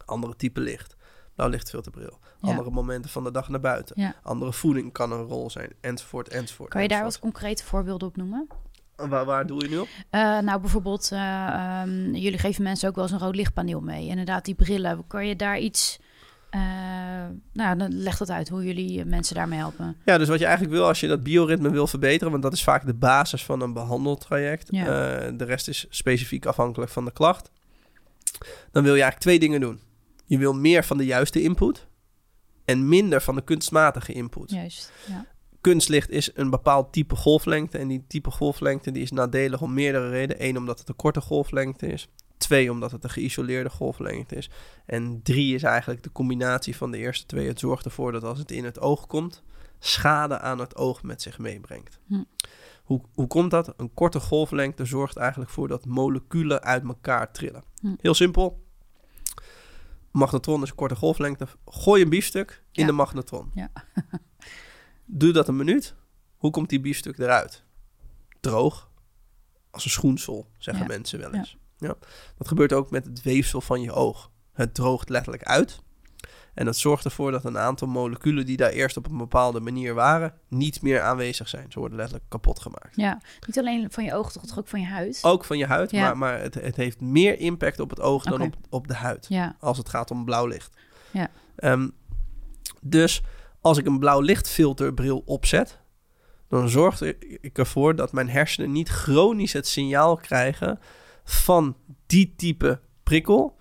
Andere 0.05 0.37
type 0.37 0.61
licht. 0.61 0.97
Blauw 1.35 1.49
lichtfilterbril. 1.51 2.19
Ja. 2.41 2.49
Andere 2.49 2.71
momenten 2.71 3.11
van 3.11 3.25
de 3.25 3.31
dag 3.31 3.49
naar 3.49 3.61
buiten. 3.61 4.01
Ja. 4.01 4.15
Andere 4.23 4.53
voeding 4.53 4.93
kan 4.93 5.13
een 5.13 5.23
rol 5.23 5.51
zijn. 5.51 5.73
Enzovoort, 5.81 6.29
enzovoort. 6.29 6.71
Kan 6.71 6.83
je 6.83 6.89
daar 6.89 7.03
wat 7.03 7.19
concrete 7.19 7.65
voorbeelden 7.65 8.09
op 8.09 8.17
noemen? 8.17 8.49
Waar, 8.97 9.25
waar 9.25 9.47
doe 9.47 9.63
je 9.63 9.69
nu 9.69 9.79
op? 9.79 9.89
Eh, 10.11 10.39
nou, 10.39 10.61
bijvoorbeeld, 10.61 11.13
eh, 11.13 11.47
ehm, 11.47 12.15
jullie 12.15 12.39
geven 12.39 12.63
mensen 12.63 12.89
ook 12.89 12.95
wel 12.95 13.05
eens 13.05 13.13
een 13.13 13.19
rood 13.19 13.37
lichtpaneel 13.37 13.81
mee. 13.81 14.07
Inderdaad, 14.07 14.45
die 14.45 14.55
brillen. 14.55 15.07
Kan 15.07 15.27
je 15.27 15.37
daar 15.37 15.59
iets... 15.59 16.01
eh, 16.51 16.61
nou, 17.53 17.79
dan 17.79 17.95
leg 17.95 18.17
dat 18.17 18.31
uit 18.31 18.49
hoe 18.49 18.65
jullie 18.65 19.01
eh, 19.01 19.07
mensen 19.07 19.35
daarmee 19.35 19.59
helpen. 19.59 19.97
Ja, 20.05 20.19
dus 20.19 20.29
wat 20.29 20.39
je 20.39 20.45
eigenlijk 20.45 20.75
wil 20.75 20.87
als 20.87 21.01
je 21.01 21.07
dat 21.07 21.23
bioritme 21.23 21.71
wil 21.71 21.87
verbeteren, 21.87 22.31
want 22.31 22.43
dat 22.43 22.53
is 22.53 22.63
vaak 22.63 22.87
de 22.87 22.95
basis 22.95 23.45
van 23.45 23.61
een 23.61 23.73
behandeltraject. 23.73 24.69
Ja. 24.71 24.85
Eh, 24.85 25.33
de 25.37 25.45
rest 25.45 25.69
is 25.69 25.87
specifiek 25.91 26.47
afhankelijk 26.47 26.91
van 26.91 27.05
de 27.05 27.13
klacht. 27.13 27.51
Dan 28.73 28.83
wil 28.83 28.95
je 28.95 29.03
eigenlijk 29.03 29.21
twee 29.21 29.39
dingen 29.39 29.61
doen. 29.61 29.81
Je 30.25 30.39
wil 30.39 30.53
meer 30.55 30.85
van 30.85 30.97
de 30.97 31.05
juiste 31.05 31.43
input 31.43 31.87
en 32.65 32.89
minder 32.89 33.21
van 33.21 33.35
de 33.35 33.45
kunstmatige 33.45 34.13
input. 34.13 34.51
Juist, 34.51 34.93
ja. 35.09 35.27
Kunstlicht 35.61 36.11
is 36.11 36.31
een 36.35 36.51
bepaald 36.51 36.93
type 36.93 37.17
golflengte 37.17 37.79
en 37.79 37.89
die 37.89 38.05
type 38.09 38.31
golflengte 38.31 38.91
die 38.91 39.03
is 39.03 39.11
nadelig 39.11 39.63
om 39.63 39.75
meerdere 39.75 40.09
redenen. 40.09 40.45
Eén, 40.45 40.57
omdat 40.57 40.79
het 40.79 40.89
een 40.89 40.97
korte 40.97 41.21
golflengte 41.21 41.87
is. 41.87 42.09
Twee, 42.37 42.71
omdat 42.71 42.91
het 42.93 43.05
een 43.05 43.11
geïsoleerde 43.11 43.71
golflengte 43.71 44.35
is. 44.37 44.51
En 44.87 45.23
drie 45.23 45.55
is 45.55 45.63
eigenlijk 45.63 46.03
de 46.03 46.13
combinatie 46.13 46.77
van 46.77 46.91
de 46.91 46.99
eerste 46.99 47.27
twee. 47.27 47.47
Het 47.47 47.59
zorgt 47.59 47.85
ervoor 47.85 48.13
dat 48.13 48.25
als 48.25 48.39
het 48.39 48.51
in 48.51 48.65
het 48.65 48.81
oog 48.81 49.07
komt, 49.07 49.43
schade 49.79 50.39
aan 50.39 50.59
het 50.59 50.77
oog 50.77 51.03
met 51.03 51.23
zich 51.23 51.39
meebrengt. 51.39 52.01
Hm. 52.07 52.23
Hoe, 52.85 53.01
hoe 53.15 53.27
komt 53.27 53.51
dat? 53.51 53.75
Een 53.77 53.95
korte 53.95 54.21
golflengte 54.21 54.85
zorgt 54.85 55.17
eigenlijk 55.17 55.51
voor 55.51 55.69
dat 55.69 55.85
moleculen 55.87 56.63
uit 56.63 56.85
elkaar 56.85 57.33
trillen. 57.33 57.65
Hm. 57.81 57.95
Heel 58.01 58.15
simpel. 58.15 58.65
Magnetron 60.11 60.63
is 60.63 60.71
een 60.71 60.75
korte 60.77 60.97
golflengte. 60.97 61.47
Gooi 61.67 62.03
een 62.03 62.09
biefstuk 62.09 62.63
in 62.73 62.81
Ja. 62.81 62.87
de 62.87 62.93
magnetron. 62.93 63.51
Ja. 63.55 63.71
Doe 65.05 65.33
dat 65.33 65.49
een 65.49 65.57
minuut. 65.57 65.95
Hoe 66.37 66.51
komt 66.51 66.69
die 66.69 66.81
biefstuk 66.81 67.19
eruit? 67.19 67.65
Droog. 68.41 68.91
Als 69.71 69.85
een 69.85 69.91
schoensel, 69.91 70.51
zeggen 70.59 70.83
Ja. 70.83 70.89
mensen 70.89 71.19
wel 71.19 71.35
eens. 71.35 71.57
Ja. 71.79 71.95
Dat 72.39 72.49
gebeurt 72.49 72.73
ook 72.73 72.91
met 72.91 73.05
het 73.05 73.23
weefsel 73.23 73.61
van 73.61 73.81
je 73.81 73.93
oog. 73.93 74.31
Het 74.53 74.75
droogt 74.75 75.09
letterlijk 75.09 75.43
uit. 75.45 75.85
En 76.55 76.65
dat 76.65 76.77
zorgt 76.77 77.05
ervoor 77.05 77.31
dat 77.31 77.45
een 77.45 77.59
aantal 77.59 77.89
moleculen 77.89 78.47
die 78.47 78.57
daar 78.57 78.71
eerst 78.71 78.97
op 78.97 79.11
een 79.11 79.17
bepaalde 79.17 79.61
manier 79.61 79.95
waren, 79.95 80.35
niet 80.49 80.83
meer 80.83 81.01
aanwezig 81.01 81.49
zijn. 81.49 81.73
Ze 81.73 81.79
worden 81.79 81.97
letterlijk 81.97 82.29
kapot 82.31 82.61
gemaakt. 82.61 82.97
ja. 82.97 83.21
Niet 83.47 83.59
alleen 83.59 83.91
van 83.91 84.05
je 84.05 84.15
ogen, 84.15 84.41
toch 84.47 84.59
ook 84.59 84.69
van 84.69 84.81
je 84.81 84.87
huid? 84.87 85.19
Ook 85.23 85.45
van 85.45 85.59
je 85.59 85.67
huid, 85.67 85.91
Ja. 85.91 86.03
maar, 86.03 86.17
maar 86.19 86.41
het, 86.41 86.55
het 86.55 86.77
heeft 86.77 87.01
meer 87.01 87.39
impact 87.39 87.81
op 87.81 87.91
het 87.91 88.01
oog 88.01 88.25
dan 88.25 88.41
op, 88.43 88.55
op 88.71 88.89
de 88.89 88.95
huid. 88.95 89.27
Ja, 89.29 89.57
Als 89.61 89.79
het 89.79 89.89
gaat 89.89 90.11
om 90.11 90.25
blauw 90.25 90.47
licht. 90.47 90.77
Ja. 91.11 91.31
Ehm, 91.57 91.89
dus 92.81 93.23
als 93.61 93.79
ik 93.79 93.87
een 93.87 93.99
blauw 93.99 94.21
lichtfilterbril 94.21 95.23
opzet, 95.27 95.79
dan 96.49 96.69
zorg 96.69 97.01
ik 97.41 97.59
ervoor 97.59 97.97
dat 97.97 98.13
mijn 98.13 98.29
hersenen 98.29 98.73
niet 98.73 98.89
chronisch 98.89 99.53
het 99.53 99.67
signaal 99.67 100.17
krijgen 100.17 100.79
van 101.27 101.77
die 102.07 102.35
type 102.37 102.81
prikkel 103.03 103.57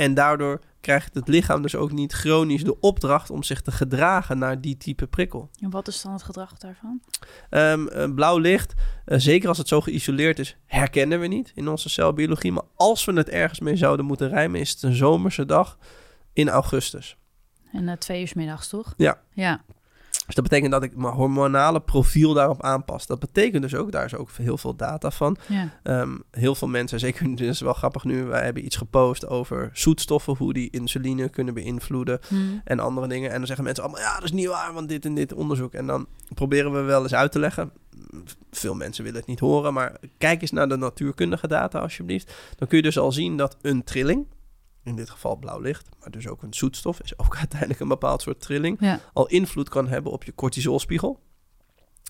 En 0.00 0.14
daardoor 0.14 0.60
krijgt 0.80 1.14
het 1.14 1.28
lichaam 1.28 1.62
dus 1.62 1.74
ook 1.74 1.92
niet 1.92 2.12
chronisch 2.12 2.64
de 2.64 2.80
opdracht 2.80 3.30
om 3.30 3.42
zich 3.42 3.60
te 3.60 3.72
gedragen 3.72 4.38
naar 4.38 4.60
die 4.60 4.76
type 4.76 5.06
prikkel. 5.06 5.50
En 5.60 5.70
wat 5.70 5.88
is 5.88 6.02
dan 6.02 6.12
het 6.12 6.22
gedrag 6.22 6.58
daarvan? 6.58 7.02
Um, 7.50 7.88
uh, 7.88 8.14
blauw 8.14 8.38
licht, 8.38 8.74
uh, 9.06 9.18
zeker 9.18 9.48
als 9.48 9.58
het 9.58 9.68
zo 9.68 9.80
geïsoleerd 9.80 10.38
is, 10.38 10.56
herkennen 10.66 11.20
we 11.20 11.26
niet 11.26 11.52
in 11.54 11.68
onze 11.68 11.88
celbiologie. 11.88 12.52
Maar 12.52 12.62
als 12.74 13.04
we 13.04 13.12
het 13.12 13.28
ergens 13.28 13.60
mee 13.60 13.76
zouden 13.76 14.06
moeten 14.06 14.28
rijmen, 14.28 14.60
is 14.60 14.70
het 14.70 14.82
een 14.82 14.94
zomerse 14.94 15.46
dag 15.46 15.78
in 16.32 16.48
augustus. 16.48 17.16
En 17.72 17.82
uh, 17.82 17.92
twee 17.92 18.20
uur 18.20 18.28
s 18.28 18.34
middags, 18.34 18.68
toch? 18.68 18.94
Ja. 18.96 19.20
Ja. 19.32 19.64
Dus 20.30 20.38
dat 20.38 20.48
betekent 20.48 20.72
dat 20.72 20.82
ik 20.82 20.96
mijn 20.96 21.14
hormonale 21.14 21.80
profiel 21.80 22.32
daarop 22.32 22.62
aanpas. 22.62 23.06
Dat 23.06 23.18
betekent 23.18 23.62
dus 23.62 23.74
ook, 23.74 23.92
daar 23.92 24.04
is 24.04 24.14
ook 24.14 24.30
heel 24.32 24.58
veel 24.58 24.76
data 24.76 25.10
van. 25.10 25.36
Ja. 25.48 26.00
Um, 26.00 26.22
heel 26.30 26.54
veel 26.54 26.68
mensen, 26.68 26.98
zeker, 26.98 27.36
dit 27.36 27.48
is 27.48 27.60
wel 27.60 27.72
grappig 27.72 28.04
nu, 28.04 28.24
wij 28.24 28.44
hebben 28.44 28.64
iets 28.64 28.76
gepost 28.76 29.26
over 29.26 29.70
zoetstoffen, 29.72 30.36
hoe 30.36 30.52
die 30.52 30.70
insuline 30.70 31.28
kunnen 31.28 31.54
beïnvloeden 31.54 32.20
Hmm. 32.28 32.60
en 32.64 32.80
andere 32.80 33.06
dingen. 33.06 33.30
En 33.30 33.36
dan 33.36 33.46
zeggen 33.46 33.64
mensen 33.64 33.84
allemaal, 33.84 34.02
ja, 34.02 34.14
dat 34.14 34.24
is 34.24 34.32
niet 34.32 34.46
waar, 34.46 34.72
want 34.72 34.88
dit 34.88 35.04
en 35.04 35.14
dit 35.14 35.32
onderzoek. 35.32 35.72
En 35.72 35.86
dan 35.86 36.06
proberen 36.34 36.72
we 36.72 36.80
wel 36.80 37.02
eens 37.02 37.14
uit 37.14 37.32
te 37.32 37.38
leggen. 37.38 37.72
Veel 38.50 38.74
mensen 38.74 39.04
willen 39.04 39.18
het 39.18 39.28
niet 39.28 39.40
horen, 39.40 39.72
maar 39.72 39.96
kijk 40.18 40.40
eens 40.42 40.50
naar 40.50 40.68
de 40.68 40.76
natuurkundige 40.76 41.48
data 41.48 41.78
alsjeblieft. 41.78 42.34
Dan 42.56 42.68
kun 42.68 42.76
je 42.76 42.82
dus 42.82 42.98
al 42.98 43.12
zien 43.12 43.36
dat 43.36 43.56
een 43.62 43.84
trilling, 43.84 44.26
in 44.90 44.96
dit 44.96 45.10
geval 45.10 45.36
blauw 45.36 45.60
licht, 45.60 45.88
maar 46.00 46.10
dus 46.10 46.26
ook 46.28 46.42
een 46.42 46.54
zoetstof, 46.54 47.00
is 47.00 47.18
ook 47.18 47.36
uiteindelijk 47.44 47.80
een 47.80 47.88
bepaald 47.88 48.22
soort 48.22 48.40
trilling, 48.40 48.76
Ja. 48.80 49.00
al 49.12 49.26
invloed 49.26 49.68
kan 49.68 49.88
hebben 49.88 50.12
op 50.12 50.24
je 50.24 50.34
cortisolspiegel. 50.34 51.20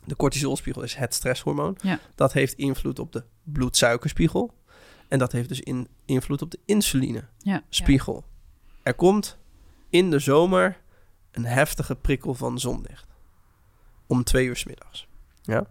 De 0.04 0.16
cortisolspiegel 0.16 0.82
is 0.82 0.94
het 0.94 1.14
stresshormoon. 1.14 1.76
Ja. 1.82 1.98
Dat 2.14 2.32
heeft 2.32 2.52
invloed 2.52 2.98
op 2.98 3.12
de 3.12 3.24
bloedsuikerspiegel. 3.42 4.54
En 5.08 5.18
dat 5.18 5.32
heeft 5.32 5.48
dus 5.48 5.60
in, 5.60 5.88
invloed 6.04 6.42
op 6.42 6.50
de 6.50 6.58
insulinespiegel. 6.64 8.24
Ja. 8.26 8.70
Er 8.82 8.94
komt 8.94 9.38
in 9.90 10.10
de 10.10 10.18
zomer 10.18 10.80
een 11.30 11.44
heftige 11.44 11.96
prikkel 11.96 12.34
van 12.34 12.58
zonlicht. 12.58 13.06
Om 14.06 14.24
twee 14.24 14.46
uur 14.46 14.56
s 14.56 14.64
middags. 14.64 15.06
Ja? 15.42 15.66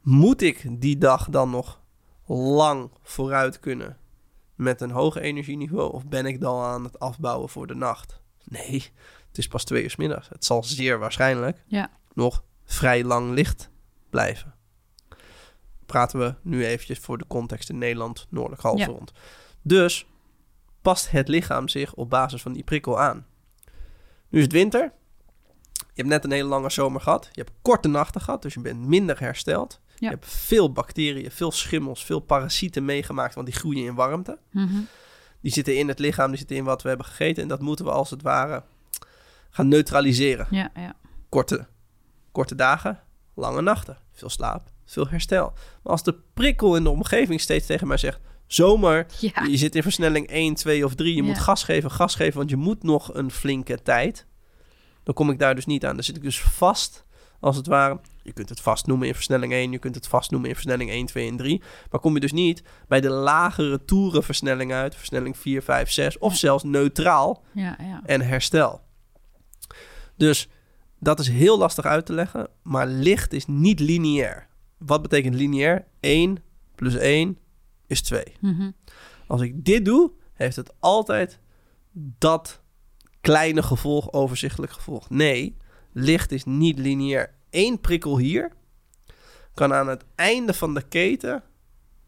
Moet 0.00 0.42
ik 0.42 0.80
die 0.80 0.98
dag 0.98 1.28
dan 1.28 1.50
nog 1.50 1.80
lang 2.26 2.90
vooruit 3.02 3.60
kunnen 3.60 3.96
met 4.64 4.80
een 4.80 4.90
hoog 4.90 5.16
energieniveau? 5.16 5.92
Of 5.92 6.06
ben 6.06 6.26
ik 6.26 6.40
dan 6.40 6.62
aan 6.62 6.84
het 6.84 6.98
afbouwen 6.98 7.48
voor 7.48 7.66
de 7.66 7.74
nacht? 7.74 8.20
Nee, 8.44 8.90
het 9.28 9.38
is 9.38 9.48
pas 9.48 9.64
twee 9.64 9.82
uur 9.82 9.90
's 9.90 9.96
middags. 9.96 10.28
Het 10.28 10.44
zal 10.44 10.64
zeer 10.64 10.98
waarschijnlijk 10.98 11.62
Ja. 11.66 11.90
nog 12.14 12.44
vrij 12.64 13.04
lang 13.04 13.34
licht 13.34 13.70
blijven. 14.10 14.54
Praten 15.86 16.18
we 16.18 16.34
nu 16.42 16.64
eventjes 16.66 16.98
voor 16.98 17.18
de 17.18 17.26
context 17.26 17.68
in 17.70 17.78
Nederland, 17.78 18.26
noordelijk 18.30 18.62
halfrond. 18.62 19.12
Dus 19.62 20.06
past 20.82 21.10
het 21.10 21.28
lichaam 21.28 21.68
zich 21.68 21.94
op 21.94 22.10
basis 22.10 22.42
van 22.42 22.52
die 22.52 22.64
prikkel 22.64 23.00
aan. 23.00 23.26
Nu 24.28 24.38
is 24.38 24.44
het 24.44 24.52
winter. 24.52 24.92
Je 25.72 26.00
hebt 26.02 26.08
net 26.08 26.24
een 26.24 26.30
hele 26.30 26.48
lange 26.48 26.70
zomer 26.70 27.00
gehad. 27.00 27.28
Je 27.32 27.40
hebt 27.40 27.52
korte 27.62 27.88
nachten 27.88 28.20
gehad, 28.20 28.42
dus 28.42 28.54
je 28.54 28.60
bent 28.60 28.86
minder 28.86 29.20
hersteld. 29.20 29.80
Je 30.04 30.10
hebt 30.10 30.26
veel 30.28 30.72
bacteriën, 30.72 31.30
veel 31.30 31.50
schimmels, 31.52 32.04
veel 32.04 32.20
parasieten 32.20 32.84
meegemaakt, 32.84 33.34
want 33.34 33.46
die 33.46 33.56
groeien 33.56 33.84
in 33.84 33.94
warmte. 33.94 34.38
Mhm. 34.50 34.80
Die 35.40 35.52
zitten 35.52 35.78
in 35.78 35.88
het 35.88 35.98
lichaam, 35.98 36.28
die 36.28 36.38
zitten 36.38 36.56
in 36.56 36.64
wat 36.64 36.82
we 36.82 36.88
hebben 36.88 37.06
gegeten. 37.06 37.42
En 37.42 37.48
dat 37.48 37.60
moeten 37.60 37.84
we 37.84 37.90
als 37.90 38.10
het 38.10 38.22
ware 38.22 38.62
gaan 39.50 39.68
neutraliseren. 39.68 40.46
Ja, 40.50 40.70
ja. 40.74 40.94
Korte, 41.28 41.66
korte 42.32 42.54
dagen, 42.54 43.00
lange 43.34 43.62
nachten. 43.62 43.98
Veel 44.12 44.30
slaap, 44.30 44.70
veel 44.84 45.08
herstel. 45.08 45.52
Maar 45.82 45.92
als 45.92 46.02
de 46.02 46.14
prikkel 46.34 46.76
in 46.76 46.82
de 46.82 46.90
omgeving 46.90 47.40
steeds 47.40 47.66
tegen 47.66 47.86
mij 47.86 47.96
zegt... 47.96 48.20
Zomer, 48.46 49.06
Ja. 49.20 49.42
je 49.42 49.56
zit 49.56 49.74
in 49.74 49.82
versnelling 49.82 50.26
1, 50.28 50.54
2 50.54 50.84
of 50.84 50.94
3. 50.94 51.14
Je 51.14 51.22
moet 51.22 51.38
gas 51.38 51.64
geven, 51.64 51.90
gas 51.90 52.14
geven, 52.14 52.36
want 52.36 52.50
je 52.50 52.56
moet 52.56 52.82
nog 52.82 53.14
een 53.14 53.30
flinke 53.30 53.82
tijd. 53.82 54.26
Dan 55.02 55.14
kom 55.14 55.30
ik 55.30 55.38
daar 55.38 55.54
dus 55.54 55.66
niet 55.66 55.84
aan. 55.84 55.94
Dan 55.94 56.04
zit 56.04 56.16
ik 56.16 56.22
dus 56.22 56.40
vast, 56.40 57.04
als 57.40 57.56
het 57.56 57.66
ware. 57.66 58.00
Je 58.24 58.32
kunt 58.32 58.48
het 58.48 58.60
vast 58.60 58.86
noemen 58.86 59.08
in 59.08 59.14
versnelling 59.14 59.52
1. 59.52 59.70
Je 59.70 59.78
kunt 59.78 59.94
het 59.94 60.06
vast 60.06 60.30
noemen 60.30 60.48
in 60.48 60.54
versnelling 60.54 60.90
1, 60.90 61.06
2 61.06 61.28
en 61.30 61.36
3. 61.36 61.62
Maar 61.90 62.00
kom 62.00 62.14
je 62.14 62.20
dus 62.20 62.32
niet 62.32 62.62
bij 62.88 63.00
de 63.00 63.08
lagere 63.08 63.84
toerenversnelling 63.84 64.72
uit. 64.72 64.94
Versnelling 64.96 65.36
4, 65.38 65.62
5, 65.62 65.90
6. 65.90 66.18
Of 66.18 66.32
Ja. 66.32 66.38
zelfs 66.38 66.62
neutraal 66.64 67.42
Ja, 67.52 67.76
ja. 67.80 68.00
en 68.06 68.20
herstel. 68.20 68.80
Dus 70.16 70.48
dat 71.00 71.18
is 71.20 71.28
heel 71.28 71.58
lastig 71.58 71.84
uit 71.84 72.06
te 72.06 72.12
leggen. 72.12 72.48
Maar 72.62 72.86
licht 72.86 73.32
is 73.32 73.46
niet 73.46 73.80
lineair. 73.80 74.46
Wat 74.78 75.02
betekent 75.02 75.34
lineair? 75.34 75.86
1 76.00 76.38
plus 76.74 76.94
1 76.94 77.38
is 77.86 78.02
2. 78.02 78.24
Mhm. 78.40 78.70
Als 79.26 79.40
ik 79.40 79.64
dit 79.64 79.84
doe, 79.84 80.12
heeft 80.34 80.56
het 80.56 80.72
altijd 80.80 81.38
dat 82.18 82.62
kleine 83.20 83.62
gevolg, 83.62 84.12
overzichtelijk 84.12 84.72
gevolg. 84.72 85.10
Nee, 85.10 85.56
licht 85.92 86.32
is 86.32 86.44
niet 86.44 86.78
lineair. 86.78 87.34
Eén 87.54 87.80
prikkel 87.80 88.18
hier 88.18 88.52
kan 89.54 89.74
aan 89.74 89.88
het 89.88 90.04
einde 90.14 90.54
van 90.54 90.74
de 90.74 90.82
keten 90.82 91.42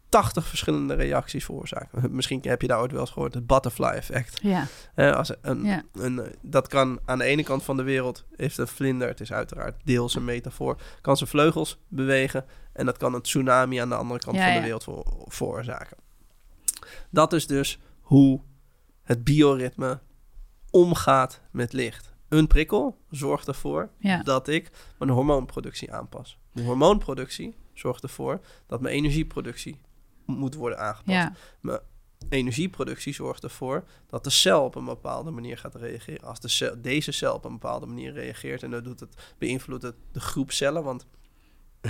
80 0.09 0.45
verschillende 0.47 0.93
reacties 0.93 1.45
veroorzaken. 1.45 2.07
Misschien 2.15 2.39
heb 2.43 2.61
je 2.61 2.67
daar 2.67 2.79
ooit 2.79 2.91
wel 2.91 2.99
eens 2.99 3.09
gehoord, 3.09 3.33
het 3.33 3.47
butterfly 3.47 3.85
effect. 3.87 4.39
Ja. 4.41 4.67
Eh, 4.95 5.15
als 5.15 5.31
een, 5.41 5.63
Ja. 5.63 5.83
een, 5.93 6.19
eh, 6.19 6.31
dat 6.41 6.67
kan 6.67 6.99
aan 7.05 7.17
de 7.17 7.23
ene 7.23 7.43
kant 7.43 7.63
van 7.63 7.77
de 7.77 7.83
wereld, 7.83 8.25
heeft 8.35 8.57
een 8.57 8.67
vlinder, 8.67 9.07
het 9.07 9.19
is 9.19 9.31
uiteraard 9.33 9.75
deels 9.83 10.15
een 10.15 10.25
metafoor, 10.25 10.81
kan 11.01 11.17
zijn 11.17 11.29
vleugels 11.29 11.79
bewegen. 11.87 12.45
En 12.73 12.85
dat 12.85 12.97
kan 12.97 13.13
een 13.13 13.21
tsunami 13.21 13.77
aan 13.77 13.89
de 13.89 13.95
andere 13.95 14.19
kant 14.19 14.35
Ja, 14.35 14.45
van 14.45 14.53
de 14.55 14.61
wereld 14.61 14.83
voor, 14.83 15.23
veroorzaken. 15.27 15.97
Dat 17.09 17.33
is 17.33 17.47
dus 17.47 17.79
hoe 18.01 18.41
het 19.03 19.23
bioritme 19.23 19.99
omgaat 20.71 21.41
met 21.51 21.73
licht. 21.73 22.15
Een 22.29 22.47
prikkel 22.47 22.97
zorgt 23.09 23.47
ervoor 23.47 23.89
Ja. 23.97 24.23
dat 24.23 24.47
ik 24.47 24.71
mijn 24.97 25.11
hormoonproductie 25.11 25.93
aanpas. 25.93 26.37
De 26.51 26.63
hormoonproductie 26.63 27.55
zorgt 27.73 28.03
ervoor 28.03 28.39
dat 28.67 28.81
mijn 28.81 28.95
energieproductie 28.95 29.79
moet 30.25 30.55
worden 30.55 30.79
aangepast 30.79 31.29
Ja. 31.61 31.81
energieproductie 32.29 33.13
zorgt 33.13 33.43
ervoor 33.43 33.83
dat 34.07 34.23
de 34.23 34.29
cel 34.29 34.63
op 34.63 34.75
een 34.75 34.85
bepaalde 34.85 35.31
manier 35.31 35.57
gaat 35.57 35.75
reageren. 35.75 36.27
Als 36.27 36.39
de 36.39 36.47
cel, 36.47 36.81
deze 36.81 37.11
cel 37.11 37.33
op 37.33 37.45
een 37.45 37.51
bepaalde 37.51 37.85
manier 37.85 38.13
reageert 38.13 38.63
en 38.63 38.71
dan 38.71 38.83
doet 38.83 38.99
het, 38.99 39.33
beïnvloedt 39.37 39.83
het 39.83 39.95
de 40.11 40.19
groep 40.19 40.51
cellen, 40.51 40.83
want 40.83 41.05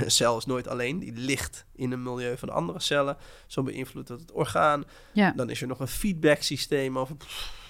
een 0.02 0.12
cel 0.22 0.38
is 0.38 0.46
nooit 0.46 0.68
alleen, 0.68 1.00
die 1.00 1.14
ligt 1.14 1.66
in 1.76 1.92
een 1.92 2.04
milieu 2.04 2.38
van 2.38 2.50
andere 2.50 2.80
cellen. 2.80 3.18
Zo 3.48 3.64
beïnvloedt 3.64 4.10
het 4.10 4.22
het 4.22 4.32
orgaan. 4.32 4.84
Ja. 5.14 5.32
Dan 5.36 5.50
is 5.50 5.62
er 5.62 5.68
nog 5.68 5.80
een 5.80 5.88
feedback 5.88 6.42
systeem 6.42 6.98
over 6.98 7.16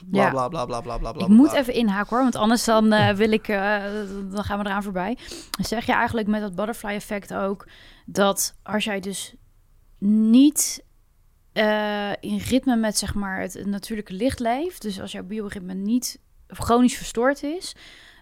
bla 0.10 0.24
Ja. 0.24 0.30
bla 0.30 0.48
bla 0.48 0.66
bla 0.66 0.82
bla 0.82 0.98
bla 0.98 1.12
bla. 1.12 1.26
Ik 1.26 1.32
moet 1.32 1.50
bla. 1.50 1.60
even 1.60 1.74
inhaken 1.74 2.10
hoor, 2.10 2.22
want 2.22 2.36
anders 2.36 2.64
dan 2.64 2.92
eh, 2.92 3.16
wil 3.16 3.32
ik, 3.32 3.48
eh, 3.48 3.84
dan 4.32 4.44
gaan 4.44 4.60
we 4.60 4.66
eraan 4.66 4.84
voorbij. 4.84 5.18
Zeg 5.62 5.86
je 5.86 5.92
eigenlijk 5.92 6.28
met 6.28 6.42
dat 6.42 6.56
butterfly 6.56 6.90
effect 6.90 7.34
ook 7.34 7.68
dat 8.06 8.56
als 8.64 8.84
jij 8.84 9.00
dus 9.00 9.34
niet 10.00 10.86
eh, 11.54 12.12
in 12.20 12.38
ritme 12.38 12.76
met 12.76 12.98
zeg 12.98 13.14
maar 13.14 13.42
het 13.42 13.66
natuurlijke 13.66 14.14
licht 14.14 14.40
leeft, 14.40 14.82
dus 14.82 15.02
als 15.02 15.12
jouw 15.12 15.24
bioritme 15.24 15.74
niet 15.74 16.20
chronisch 16.48 16.98
verstoord 16.98 17.44
is, 17.44 17.76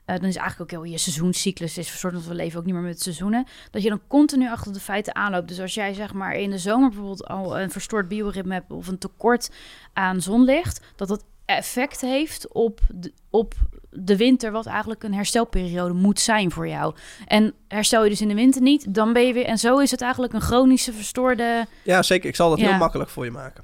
dan 0.05 0.23
is 0.23 0.35
eigenlijk 0.35 0.61
ook 0.61 0.81
heel 0.81 0.91
je 0.91 0.97
seizoenscyclus 0.97 1.77
is 1.77 1.89
verstoord, 1.89 2.13
want 2.13 2.25
we 2.25 2.33
leven 2.33 2.59
ook 2.59 2.65
niet 2.65 2.73
meer 2.73 2.83
met 2.83 3.01
seizoenen, 3.01 3.45
dat 3.71 3.83
je 3.83 3.89
dan 3.89 4.01
continu 4.07 4.49
achter 4.49 4.73
de 4.73 4.79
feiten 4.79 5.15
aanloopt. 5.15 5.47
Dus 5.47 5.59
als 5.59 5.73
jij 5.73 5.93
zeg 5.93 6.13
maar 6.13 6.33
in 6.35 6.49
de 6.49 6.57
zomer 6.57 6.89
bijvoorbeeld 6.89 7.27
al 7.27 7.59
een 7.59 7.71
verstoord 7.71 8.07
bioritme 8.07 8.53
hebt 8.53 8.71
of 8.71 8.87
een 8.87 8.97
tekort 8.97 9.49
aan 9.93 10.21
zonlicht, 10.21 10.81
dat 10.95 11.07
dat 11.07 11.23
effect 11.45 12.01
heeft 12.01 12.47
op 12.53 12.79
de, 12.93 13.13
op 13.29 13.53
de 13.89 14.17
winter, 14.17 14.51
wat 14.51 14.65
eigenlijk 14.65 15.03
een 15.03 15.13
herstelperiode 15.13 15.93
moet 15.93 16.19
zijn 16.19 16.51
voor 16.51 16.67
jou. 16.67 16.95
En 17.27 17.53
herstel 17.67 18.03
je 18.03 18.09
dus 18.09 18.21
in 18.21 18.27
de 18.27 18.33
winter 18.33 18.61
niet, 18.61 18.93
dan 18.93 19.13
ben 19.13 19.27
je 19.27 19.33
weer. 19.33 19.45
En 19.45 19.57
zo 19.57 19.77
is 19.77 19.91
het 19.91 20.01
eigenlijk 20.01 20.33
een 20.33 20.41
chronische 20.41 20.93
verstoorde. 20.93 21.65
Ja, 21.83 22.01
zeker. 22.03 22.29
Ik 22.29 22.35
zal 22.35 22.49
dat 22.49 22.59
Ja. 22.59 22.69
heel 22.69 22.77
makkelijk 22.77 23.09
voor 23.09 23.25
je 23.25 23.31
maken. 23.31 23.63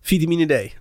Vitamine 0.00 0.46
D. 0.68 0.74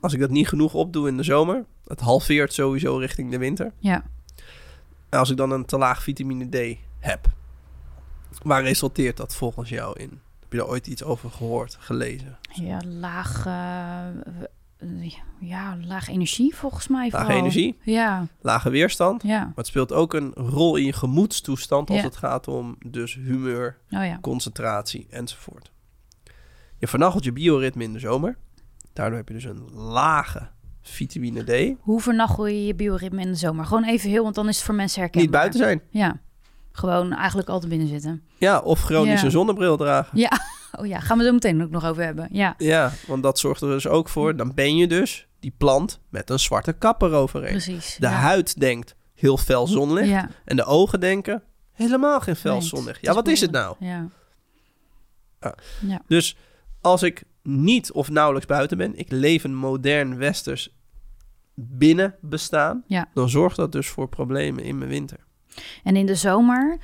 Als 0.00 0.12
ik 0.12 0.20
dat 0.20 0.30
niet 0.30 0.48
genoeg 0.48 0.74
opdoe 0.74 1.08
in 1.08 1.16
de 1.16 1.22
zomer, 1.22 1.64
het 1.86 2.00
halveert 2.00 2.52
sowieso 2.52 2.96
richting 2.96 3.30
de 3.30 3.38
winter. 3.38 3.72
Ja, 3.78 4.04
En 5.08 5.18
als 5.18 5.30
ik 5.30 5.36
dan 5.36 5.50
een 5.50 5.64
te 5.64 5.78
laag 5.78 6.02
vitamine 6.02 6.48
D 6.48 6.76
heb, 6.98 7.26
waar 8.42 8.62
resulteert 8.62 9.16
dat 9.16 9.34
volgens 9.34 9.68
jou 9.68 9.98
in? 10.00 10.20
Heb 10.40 10.52
je 10.52 10.58
daar 10.58 10.66
ooit 10.68 10.86
iets 10.86 11.04
over 11.04 11.30
gehoord, 11.30 11.76
gelezen? 11.80 12.38
ja 12.52 12.80
laag. 12.86 13.46
eh, 13.46 15.10
ja, 15.38 15.76
laag 15.84 16.08
energie 16.08 16.54
volgens 16.56 16.88
mij. 16.88 17.08
Lage 17.10 17.32
energie, 17.32 17.78
Ja, 17.82 18.26
lage 18.40 18.70
weerstand. 18.70 19.22
ja. 19.22 19.38
Maar 19.44 19.52
het 19.54 19.66
speelt 19.66 19.92
ook 19.92 20.14
een 20.14 20.32
rol 20.34 20.76
in 20.76 20.84
je 20.84 20.92
gemoedstoestand 20.92 21.90
als 21.90 21.98
Ja. 21.98 22.04
het 22.04 22.16
gaat 22.16 22.48
om 22.48 22.76
dus 22.86 23.14
humeur, 23.14 23.76
Oh 23.90 24.04
ja. 24.04 24.18
concentratie 24.20 25.06
enzovoort. 25.10 25.70
Je 26.78 26.86
vernachelt 26.86 27.24
je 27.24 27.32
bioritme 27.32 27.84
in 27.84 27.92
de 27.92 27.98
zomer. 27.98 28.36
Daardoor 28.98 29.18
heb 29.18 29.28
je 29.28 29.34
dus 29.34 29.44
een 29.44 29.70
lage 29.74 30.48
vitamine 30.82 31.42
D. 31.74 31.76
Hoe 31.80 32.00
vernachel 32.00 32.46
je 32.46 32.66
je 32.66 32.74
bioritme 32.74 33.20
in 33.20 33.28
de 33.30 33.34
zomer? 33.34 33.64
Gewoon 33.64 33.84
even 33.84 34.10
heel, 34.10 34.22
want 34.22 34.34
dan 34.34 34.48
is 34.48 34.56
het 34.56 34.64
voor 34.64 34.74
mensen 34.74 35.00
herkenbaar. 35.00 35.30
Niet 35.30 35.40
buiten 35.40 35.60
zijn. 35.60 35.82
Ja, 35.90 36.20
gewoon 36.72 37.12
eigenlijk 37.12 37.48
altijd 37.48 37.70
binnen 37.70 37.88
zitten. 37.88 38.22
Ja, 38.36 38.58
of 38.60 38.80
chronisch 38.80 39.20
Ja. 39.20 39.30
zonnebril 39.30 39.76
dragen. 39.76 40.18
Ja, 40.18 40.30
oh 40.78 40.86
ja, 40.86 41.00
gaan 41.00 41.18
we 41.18 41.24
zo 41.24 41.32
meteen 41.32 41.62
ook 41.62 41.70
nog 41.70 41.84
over 41.84 42.02
hebben. 42.02 42.28
Ja, 42.32 42.54
Ja, 42.58 42.92
want 43.06 43.22
dat 43.22 43.38
zorgt 43.38 43.62
er 43.62 43.68
dus 43.68 43.86
ook 43.86 44.08
voor. 44.08 44.36
Dan 44.36 44.54
ben 44.54 44.76
je 44.76 44.86
dus 44.86 45.28
die 45.40 45.54
plant 45.58 46.00
met 46.08 46.30
een 46.30 46.38
zwarte 46.38 46.72
kap 46.72 47.02
eroverheen. 47.02 47.50
Precies. 47.50 47.96
De 47.98 48.06
ja. 48.06 48.12
huid 48.12 48.60
denkt 48.60 48.96
heel 49.14 49.36
fel 49.36 49.66
zonlicht. 49.66 50.08
Ja. 50.08 50.28
En 50.44 50.56
de 50.56 50.64
ogen 50.64 51.00
denken 51.00 51.42
helemaal 51.72 52.20
geen 52.20 52.36
fel 52.36 52.62
zonlicht. 52.62 53.00
Ja, 53.00 53.14
wat 53.14 53.28
is 53.28 53.40
het 53.40 53.50
nou? 53.50 53.76
Ja. 53.78 54.08
Dus 56.06 56.36
als 56.80 57.02
ik 57.02 57.24
niet 57.48 57.92
of 57.92 58.10
nauwelijks 58.10 58.46
buiten 58.46 58.76
ben, 58.78 58.98
ik 58.98 59.10
leef 59.10 59.44
een 59.44 59.54
modern 59.54 60.16
westers 60.16 60.76
binnen 61.54 62.14
bestaan, 62.20 62.84
Ja. 62.86 63.08
dan 63.14 63.28
zorgt 63.28 63.56
dat 63.56 63.72
dus 63.72 63.88
voor 63.88 64.08
problemen 64.08 64.64
in 64.64 64.78
mijn 64.78 64.90
winter. 64.90 65.18
En 65.84 65.96
in 65.96 66.06
de 66.06 66.14
zomer 66.14 66.78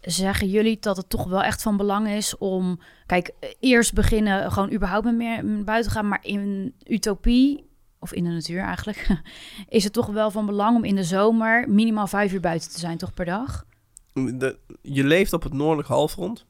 zeggen 0.00 0.48
jullie 0.48 0.76
dat 0.80 0.96
het 0.96 1.08
toch 1.08 1.28
wel 1.28 1.42
echt 1.42 1.62
van 1.62 1.76
belang 1.76 2.08
is 2.08 2.38
om... 2.38 2.80
Kijk, 3.06 3.32
eerst 3.60 3.92
beginnen 3.94 4.52
gewoon 4.52 4.72
überhaupt 4.72 5.04
met 5.04 5.14
meer 5.16 5.64
buiten 5.64 5.90
gaan. 5.90 6.08
Maar 6.08 6.24
in 6.24 6.74
utopie, 6.86 7.64
of 7.98 8.12
in 8.12 8.24
de 8.24 8.30
natuur 8.30 8.60
eigenlijk... 8.62 9.06
is 9.68 9.84
het 9.84 9.92
toch 9.92 10.06
wel 10.06 10.30
van 10.30 10.46
belang 10.46 10.76
om 10.76 10.84
in 10.84 10.94
de 10.94 11.04
zomer 11.04 11.68
minimaal 11.70 12.06
vijf 12.06 12.32
uur 12.32 12.40
buiten 12.40 12.70
te 12.70 12.78
zijn, 12.78 12.98
toch 12.98 13.14
per 13.14 13.24
dag? 13.24 13.64
De, 14.12 14.58
je 14.82 15.04
leeft 15.04 15.32
op 15.32 15.42
het 15.42 15.52
noordelijk 15.52 15.88
halfrond, 15.88 16.46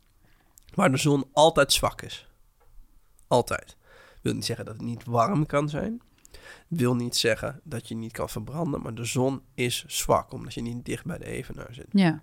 waar 0.74 0.90
de 0.90 0.96
zon 0.96 1.24
altijd 1.32 1.72
zwak 1.72 2.02
is. 2.02 2.28
Altijd. 3.28 3.76
Wil 4.22 4.34
niet 4.34 4.44
zeggen 4.44 4.64
dat 4.64 4.74
het 4.74 4.84
niet 4.84 5.04
warm 5.04 5.46
kan 5.46 5.68
zijn. 5.68 6.00
Wil 6.68 6.94
niet 6.94 7.16
zeggen 7.16 7.60
dat 7.64 7.88
je 7.88 7.94
niet 7.94 8.12
kan 8.12 8.28
verbranden, 8.28 8.82
maar 8.82 8.94
de 8.94 9.04
zon 9.04 9.42
is 9.54 9.84
zwak, 9.86 10.32
omdat 10.32 10.54
je 10.54 10.60
niet 10.62 10.84
dicht 10.84 11.04
bij 11.04 11.18
de 11.18 11.24
evenaar 11.24 11.68
zit. 11.74 11.86
Ja. 11.90 12.22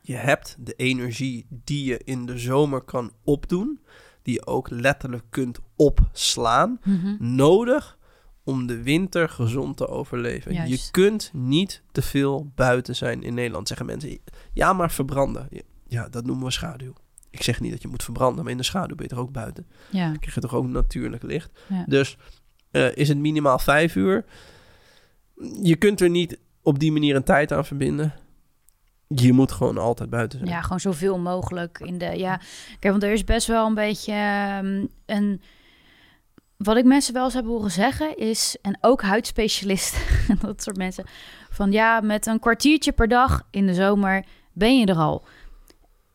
Je 0.00 0.14
hebt 0.14 0.56
de 0.58 0.74
energie 0.74 1.46
die 1.48 1.84
je 1.84 2.00
in 2.04 2.26
de 2.26 2.38
zomer 2.38 2.80
kan 2.80 3.12
opdoen, 3.24 3.80
die 4.22 4.34
je 4.34 4.46
ook 4.46 4.70
letterlijk 4.70 5.24
kunt 5.30 5.58
opslaan, 5.76 6.80
Mhm. 6.84 7.16
nodig 7.36 7.98
om 8.44 8.66
de 8.66 8.82
winter 8.82 9.28
gezond 9.28 9.76
te 9.76 9.88
overleven. 9.88 10.52
Juist. 10.52 10.84
Je 10.84 10.90
kunt 10.90 11.30
niet 11.32 11.82
te 11.92 12.02
veel 12.02 12.50
buiten 12.54 12.96
zijn 12.96 13.22
in 13.22 13.34
Nederland, 13.34 13.68
zeggen 13.68 13.86
mensen. 13.86 14.18
Ja, 14.52 14.72
maar 14.72 14.90
verbranden. 14.90 15.48
Ja, 15.88 16.08
dat 16.08 16.24
noemen 16.26 16.44
we 16.44 16.50
schaduw. 16.50 16.92
Ik 17.30 17.42
zeg 17.42 17.60
niet 17.60 17.70
dat 17.72 17.82
je 17.82 17.88
moet 17.88 18.02
verbranden, 18.02 18.42
maar 18.42 18.52
in 18.52 18.58
de 18.58 18.64
schaduw 18.64 18.96
ben 18.96 19.06
je 19.08 19.14
er 19.14 19.20
ook 19.20 19.32
buiten. 19.32 19.66
Ja. 19.90 20.08
Dan 20.08 20.18
krijg 20.18 20.34
je 20.34 20.40
toch 20.40 20.54
ook 20.54 20.66
natuurlijk 20.66 21.22
licht. 21.22 21.50
Ja. 21.68 21.84
Dus 21.86 22.16
eh, 22.70 22.96
is 22.96 23.08
het 23.08 23.18
minimaal 23.18 23.58
vijf 23.58 23.94
uur? 23.94 24.24
Je 25.62 25.76
kunt 25.76 26.00
er 26.00 26.10
niet 26.10 26.38
op 26.62 26.78
die 26.78 26.92
manier 26.92 27.16
een 27.16 27.24
tijd 27.24 27.52
aan 27.52 27.64
verbinden. 27.64 28.14
Je 29.08 29.32
moet 29.32 29.52
gewoon 29.52 29.78
altijd 29.78 30.10
buiten 30.10 30.38
zijn. 30.38 30.50
Ja, 30.50 30.60
gewoon 30.60 30.80
zoveel 30.80 31.18
mogelijk 31.18 31.78
in 31.78 31.98
de. 31.98 32.18
Ja, 32.18 32.40
kijk, 32.78 32.92
want 32.92 33.02
er 33.02 33.12
is 33.12 33.24
best 33.24 33.46
wel 33.46 33.66
een 33.66 33.74
beetje 33.74 34.12
ehm, 34.12 34.86
een. 35.06 35.42
Wat 36.56 36.76
ik 36.76 36.84
mensen 36.84 37.14
wel 37.14 37.24
eens 37.24 37.34
heb 37.34 37.44
horen 37.44 37.70
zeggen 37.70 38.16
is, 38.16 38.56
en 38.62 38.78
ook 38.80 39.02
huidspecialisten, 39.02 40.00
en 40.28 40.38
dat 40.40 40.62
soort 40.62 40.76
mensen, 40.76 41.04
van 41.50 41.72
ja, 41.72 42.00
met 42.00 42.26
een 42.26 42.38
kwartiertje 42.38 42.92
per 42.92 43.08
dag 43.08 43.46
in 43.50 43.66
de 43.66 43.74
zomer 43.74 44.24
ben 44.52 44.78
je 44.78 44.86
er 44.86 44.96
al. 44.96 45.24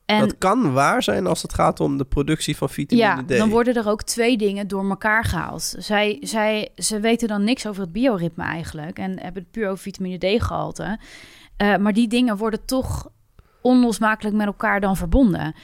En 0.06 0.20
dat 0.20 0.38
kan 0.38 0.74
waar 0.74 1.04
zijn 1.04 1.28
als 1.28 1.42
het 1.42 1.54
gaat 1.54 1.80
om 1.80 1.98
de 1.98 2.04
productie 2.04 2.58
van 2.58 2.70
vitamine 2.70 3.08
ja, 3.08 3.24
D. 3.24 3.38
dan 3.38 3.50
worden 3.50 3.76
er 3.76 3.90
ook 3.90 4.04
twee 4.04 4.38
dingen 4.38 4.68
door 4.68 4.90
elkaar 4.90 5.24
gehaald. 5.24 5.76
Zij, 5.78 6.18
zij, 6.22 6.70
ze 6.76 7.00
weten 7.00 7.28
dan 7.28 7.44
niks 7.44 7.68
over 7.68 7.82
het 7.82 7.92
bioritme 7.92 8.44
eigenlijk 8.44 9.00
en 9.00 9.20
hebben 9.20 9.42
het 9.42 9.52
puur 9.52 9.70
over 9.70 9.84
vitamine 9.84 10.38
D 10.38 10.44
gehalte. 10.44 11.00
Eh, 11.58 11.78
maar 11.78 11.94
die 11.94 12.08
dingen 12.08 12.38
worden 12.38 12.66
toch 12.66 13.08
onlosmakelijk 13.62 14.36
met 14.36 14.46
elkaar 14.46 14.80
dan 14.80 14.98
verbonden. 14.98 15.56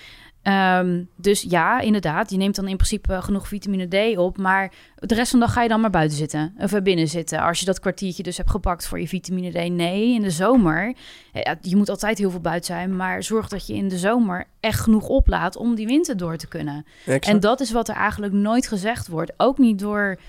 Ehm, 0.42 1.04
dus 1.16 1.42
ja, 1.50 1.80
inderdaad, 1.80 2.30
je 2.32 2.38
neemt 2.38 2.56
dan 2.56 2.68
in 2.68 2.76
principe 2.76 3.22
genoeg 3.22 3.48
vitamine 3.48 4.14
D 4.14 4.18
op, 4.18 4.38
maar 4.38 4.72
de 4.96 5.16
rest 5.16 5.30
van 5.32 5.40
de 5.40 5.46
dag 5.46 5.54
ga 5.54 5.62
je 5.64 5.70
dan 5.70 5.82
maar 5.82 5.90
buiten 5.90 6.18
zitten 6.18 6.54
of 6.58 6.74
er 6.74 6.82
binnen 6.82 7.08
zitten. 7.08 7.40
Als 7.40 7.60
je 7.60 7.66
dat 7.66 7.80
kwartiertje 7.80 8.24
dus 8.24 8.38
hebt 8.38 8.50
gepakt 8.50 8.88
voor 8.88 9.00
je 9.00 9.08
vitamine 9.08 9.50
D, 9.52 9.70
nee, 9.72 10.14
in 10.14 10.22
de 10.22 10.30
zomer, 10.30 10.94
eh, 11.34 11.54
je 11.62 11.76
moet 11.76 11.90
altijd 11.90 12.18
heel 12.18 12.32
veel 12.32 12.40
buiten 12.40 12.66
zijn, 12.76 12.96
maar 12.96 13.24
zorg 13.24 13.48
dat 13.48 13.68
je 13.68 13.74
in 13.74 13.88
de 13.88 13.98
zomer 13.98 14.46
echt 14.60 14.80
genoeg 14.80 15.08
oplaat 15.08 15.56
om 15.56 15.76
die 15.76 15.86
winter 15.88 16.18
door 16.18 16.38
te 16.38 16.48
kunnen. 16.48 16.86
Exact. 17.06 17.26
En 17.28 17.40
dat 17.40 17.60
is 17.60 17.72
wat 17.72 17.90
er 17.90 17.96
eigenlijk 17.96 18.34
nooit 18.34 18.68
gezegd 18.68 19.08
wordt. 19.08 19.34
Ook 19.38 19.58
niet 19.58 19.80
door 19.80 20.20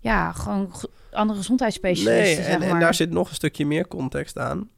ja, 0.00 0.32
gewoon 0.32 0.74
ge- 0.74 0.90
andere 1.12 1.38
gezondheidsspecialisten. 1.38 2.24
Nee, 2.24 2.34
zeg 2.34 2.46
en, 2.54 2.62
en 2.62 2.70
maar. 2.70 2.80
daar 2.80 2.94
zit 2.94 3.10
nog 3.10 3.28
een 3.28 3.34
stukje 3.34 3.66
meer 3.66 3.88
context 3.88 4.38
aan. 4.38 4.68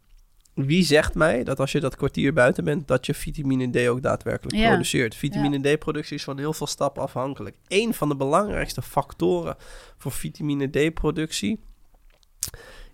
Wie 0.66 0.82
zegt 0.84 1.14
mij 1.14 1.44
dat 1.44 1.60
als 1.60 1.72
je 1.72 1.80
dat 1.80 1.96
kwartier 1.96 2.32
buiten 2.32 2.64
bent, 2.64 2.88
dat 2.88 3.06
je 3.06 3.14
vitamine 3.14 3.70
D 3.70 3.88
ook 3.88 4.02
daadwerkelijk 4.02 4.56
Ja. 4.56 4.68
produceert? 4.68 5.14
Vitamine 5.14 5.74
D-productie 5.74 6.16
is 6.16 6.24
van 6.24 6.38
heel 6.38 6.52
veel 6.52 6.66
stappen 6.66 7.02
afhankelijk. 7.02 7.56
Een 7.68 7.94
van 7.94 8.08
de 8.08 8.16
belangrijkste 8.16 8.82
factoren 8.82 9.56
voor 9.96 10.12
vitamine 10.12 10.66
D-productie 10.66 11.60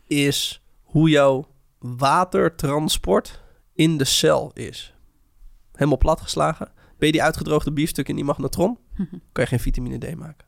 is 0.07 0.63
hoe 0.83 1.09
jouw 1.11 1.47
watertransport 1.79 3.43
in 3.75 3.97
de 3.99 4.05
cel 4.05 4.51
is. 4.55 4.95
Helemaal 5.73 5.99
platgeslagen. 5.99 6.67
Ben 6.99 7.07
je 7.07 7.13
die 7.13 7.23
uitgedroogde 7.23 7.73
biefstuk 7.73 8.09
in 8.09 8.15
die 8.15 8.25
magnetron, 8.25 8.79
kan 9.33 9.45
je 9.45 9.47
geen 9.47 9.61
vitamine 9.61 9.99
D 9.99 10.15
maken. 10.17 10.47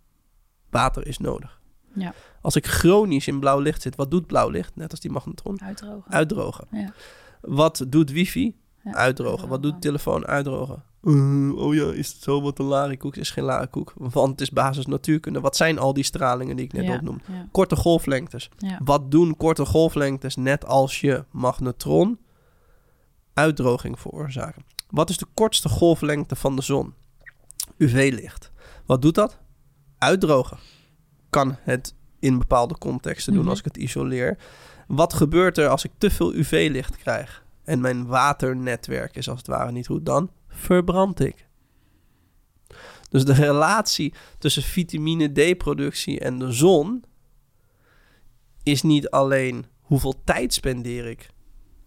Water 0.70 1.06
is 1.06 1.18
nodig. 1.18 1.60
Ja. 1.96 2.14
Als 2.40 2.56
ik 2.56 2.66
chronisch 2.66 3.26
in 3.26 3.40
blauw 3.40 3.58
licht 3.58 3.82
zit, 3.82 3.96
wat 3.96 4.10
doet 4.10 4.26
blauw 4.26 4.48
licht? 4.48 4.76
Net 4.76 4.90
als 4.90 5.00
die 5.00 5.10
magnetron. 5.10 5.60
Uitdrogen. 5.62 6.12
Uitdrogen. 6.12 6.66
Ja. 6.70 6.92
Wat 7.40 7.84
doet 7.88 8.10
wifi? 8.10 8.56
Ja, 8.84 8.92
Uitdrogen. 8.92 9.48
Wat 9.48 9.62
doet 9.62 9.80
telefoon? 9.80 10.26
Uitdrogen. 10.26 10.82
Uh, 11.02 11.56
oh 11.56 11.74
ja, 11.74 11.92
is 11.92 12.12
het 12.12 12.22
zo 12.22 12.42
wat 12.42 12.58
een 12.58 12.64
larikoek? 12.64 13.16
Is 13.16 13.30
geen 13.30 13.44
larikoek, 13.44 13.92
want 13.96 14.30
het 14.30 14.40
is 14.40 14.50
basis 14.50 14.86
natuurkunde. 14.86 15.40
Wat 15.40 15.56
zijn 15.56 15.78
al 15.78 15.92
die 15.92 16.04
stralingen 16.04 16.56
die 16.56 16.64
ik 16.64 16.72
net 16.72 16.84
ja, 16.84 16.94
opnoem? 16.94 17.20
Ja, 17.26 17.48
Korte 17.52 17.76
golflengtes. 17.76 18.50
Wat 18.84 19.10
doen 19.10 19.36
korte 19.36 19.64
golflengtes 19.64 20.36
net 20.36 20.64
als 20.64 21.00
je 21.00 21.24
magnetron 21.30 22.18
uitdroging 23.34 24.00
veroorzaken? 24.00 24.64
Wat 24.90 25.10
is 25.10 25.18
de 25.18 25.26
kortste 25.34 25.68
golflengte 25.68 26.36
van 26.36 26.56
de 26.56 26.62
zon? 26.62 26.94
UV-licht. 27.76 28.50
Wat 28.86 29.02
doet 29.02 29.14
dat? 29.14 29.38
Uitdrogen. 29.98 30.58
Kan 31.30 31.56
het 31.60 31.94
in 32.18 32.38
bepaalde 32.38 32.78
contexten 32.78 33.32
doen 33.32 33.40
Mhm. 33.42 33.50
als 33.50 33.58
ik 33.58 33.64
het 33.64 33.76
isoleer. 33.76 34.38
Wat 34.86 35.12
gebeurt 35.14 35.58
er 35.58 35.68
als 35.68 35.84
ik 35.84 35.90
te 35.98 36.10
veel 36.10 36.34
UV-licht 36.34 36.96
krijg 36.96 37.44
en 37.64 37.80
mijn 37.80 38.06
waternetwerk 38.06 39.16
is 39.16 39.28
als 39.28 39.38
het 39.38 39.46
ware 39.46 39.72
niet 39.72 39.86
goed? 39.86 40.06
Dan 40.06 40.30
verbrand 40.48 41.20
ik. 41.20 41.46
Dus 43.10 43.24
de 43.24 43.32
relatie 43.32 44.14
tussen 44.38 44.62
vitamine 44.62 45.28
D-productie 45.52 46.20
en 46.20 46.38
de 46.38 46.52
zon 46.52 47.04
is 48.62 48.82
niet 48.82 49.10
alleen 49.10 49.66
hoeveel 49.80 50.14
tijd 50.24 50.54
spendeer 50.54 51.06
ik 51.06 51.30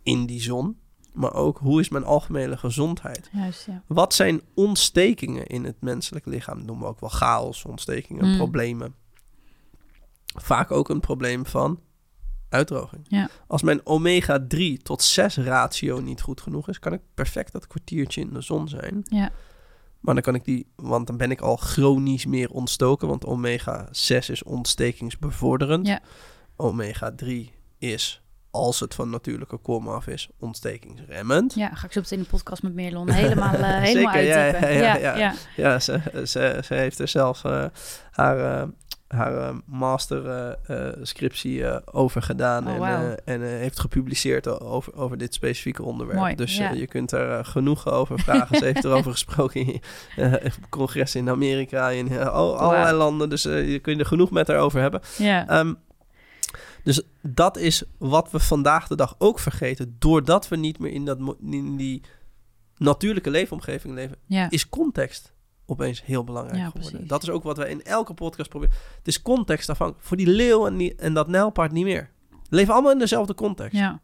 in 0.04 0.26
die 0.26 0.42
zon, 0.42 0.78
maar 1.14 1.34
ook 1.34 1.58
hoe 1.58 1.80
is 1.80 1.90
mijn 1.90 2.04
algemene 2.04 2.58
gezondheid. 2.58 3.30
Juist, 3.32 3.66
ja. 3.66 3.84
Wat 3.88 4.14
zijn 4.14 4.42
ontstekingen 4.54 5.46
in 5.48 5.64
het 5.64 5.82
menselijk 5.82 6.26
lichaam? 6.26 6.58
Dat 6.58 6.66
noemen 6.66 6.84
we 6.86 6.90
ook 6.92 7.00
wel 7.00 7.10
chaos, 7.10 7.66
ontstekingen, 7.66 8.30
Mm. 8.32 8.38
problemen. 8.38 8.96
Vaak 10.36 10.72
ook 10.72 10.90
een 10.90 11.00
probleem 11.00 11.46
van 11.46 11.80
uitdroging. 12.50 13.06
Ja. 13.08 13.30
Als 13.48 13.62
mijn 13.62 13.82
omega-3 13.84 14.82
tot 14.84 15.04
6 15.04 15.38
ratio 15.38 16.00
niet 16.00 16.22
goed 16.22 16.42
genoeg 16.42 16.70
is, 16.70 16.80
kan 16.80 16.94
ik 16.94 17.02
perfect 17.14 17.52
dat 17.52 17.68
kwartiertje 17.68 18.22
in 18.22 18.34
de 18.34 18.42
zon 18.42 18.68
zijn. 18.68 19.02
Ja. 19.04 19.32
Maar 20.00 20.14
dan 20.14 20.24
kan 20.24 20.36
ik 20.36 20.46
die, 20.46 20.68
want 20.76 21.08
dan 21.08 21.18
ben 21.18 21.32
ik 21.32 21.42
al 21.42 21.56
chronisch 21.56 22.26
meer 22.26 22.50
ontstoken, 22.50 23.08
want 23.08 23.26
omega-6 23.26 24.30
is 24.30 24.44
ontstekingsbevorderend. 24.44 25.88
Ja. 25.88 26.00
Omega-3 26.56 27.30
is, 27.78 28.22
als 28.52 28.80
het 28.80 28.96
van 28.96 29.10
natuurlijke 29.10 29.58
kom 29.58 29.88
af 29.88 30.08
is, 30.08 30.30
ontstekingsremmend. 30.40 31.54
ja, 31.54 31.70
ga 31.74 31.86
ik 31.86 31.92
zo 31.92 32.00
meteen 32.00 32.18
in 32.18 32.24
de 32.24 32.30
podcast 32.30 32.64
met 32.64 32.74
Merlon 32.74 33.10
helemaal, 33.10 33.54
eh 33.54 33.80
helemaal 33.88 34.14
Zeker, 34.14 34.28
ja, 34.28 34.68
ja, 34.68 35.16
ja, 35.18 35.34
ja, 35.56 35.80
ze, 35.80 36.22
ze 36.64 36.74
heeft 36.74 37.00
er 37.00 37.08
zelf 37.08 37.44
eh, 37.44 37.66
haar, 38.12 38.62
eh, 38.62 38.68
haar 39.10 39.38
eh, 39.38 39.56
master 39.66 40.28
eh, 40.28 40.88
eh, 40.88 40.98
scriptie 41.02 41.86
over 41.94 42.22
gedaan. 42.22 42.68
Oh, 42.68 43.12
en 43.26 43.42
heeft 43.42 43.80
gepubliceerd 43.80 44.60
over, 44.62 44.96
over 44.96 45.18
dit 45.18 45.34
specifieke 45.34 45.84
onderwerp. 45.84 46.20
Mooi, 46.20 46.36
dus 46.36 46.58
ja. 46.58 46.72
je 46.72 46.88
kunt 46.88 47.12
er 47.12 47.46
genoeg 47.46 47.92
over 47.92 48.20
vragen. 48.20 48.58
ze 48.58 48.66
heeft 48.66 48.86
erover 48.86 49.12
gesproken 49.12 49.66
in 49.66 49.82
congressen 50.70 51.20
in 51.20 51.30
Amerika, 51.30 51.90
in 51.90 52.20
al- 52.20 52.58
allerlei 52.58 52.98
landen. 52.98 53.30
Dus 53.30 53.44
je 53.44 53.80
kunt 53.82 54.00
er 54.00 54.06
genoeg 54.06 54.32
met 54.32 54.48
haar 54.48 54.58
over 54.58 54.82
hebben. 54.82 55.02
ja. 55.18 55.48
Ehm, 55.48 55.74
dus 56.84 57.02
dat 57.22 57.58
is 57.58 57.84
wat 57.98 58.32
we 58.32 58.40
vandaag 58.40 58.88
de 58.88 58.96
dag 58.96 59.16
ook 59.18 59.40
vergeten. 59.40 59.96
Doordat 60.00 60.48
we 60.48 60.56
niet 60.56 60.80
meer 60.80 60.92
in, 60.92 61.06
dat, 61.06 61.36
in 61.42 61.78
die 61.78 62.02
natuurlijke 62.78 63.30
leefomgeving 63.30 63.94
leven, 63.94 64.18
ja. 64.26 64.50
is 64.50 64.70
context 64.70 65.34
opeens 65.70 66.06
heel 66.06 66.24
belangrijk 66.24 66.58
Ja, 66.58 66.66
geworden. 66.66 66.90
precies. 66.92 67.08
Dat 67.10 67.24
is 67.24 67.30
ook 67.30 67.44
wat 67.44 67.58
we 67.58 67.70
in 67.70 67.84
elke 67.84 68.14
podcast 68.14 68.50
proberen. 68.50 68.76
Het 68.98 69.08
is 69.08 69.22
context 69.22 69.70
afhankelijk. 69.70 70.06
Voor 70.08 70.18
die 70.18 70.28
leeuw 70.28 70.68
en, 70.68 70.78
die, 70.78 70.96
en 70.96 71.14
dat 71.14 71.28
nijlpaard 71.28 71.72
niet 71.72 71.84
meer. 71.84 72.10
We 72.30 72.56
leven 72.56 72.74
allemaal 72.74 72.92
in 72.92 73.00
dezelfde 73.00 73.34
context. 73.34 73.78
ja. 73.78 74.02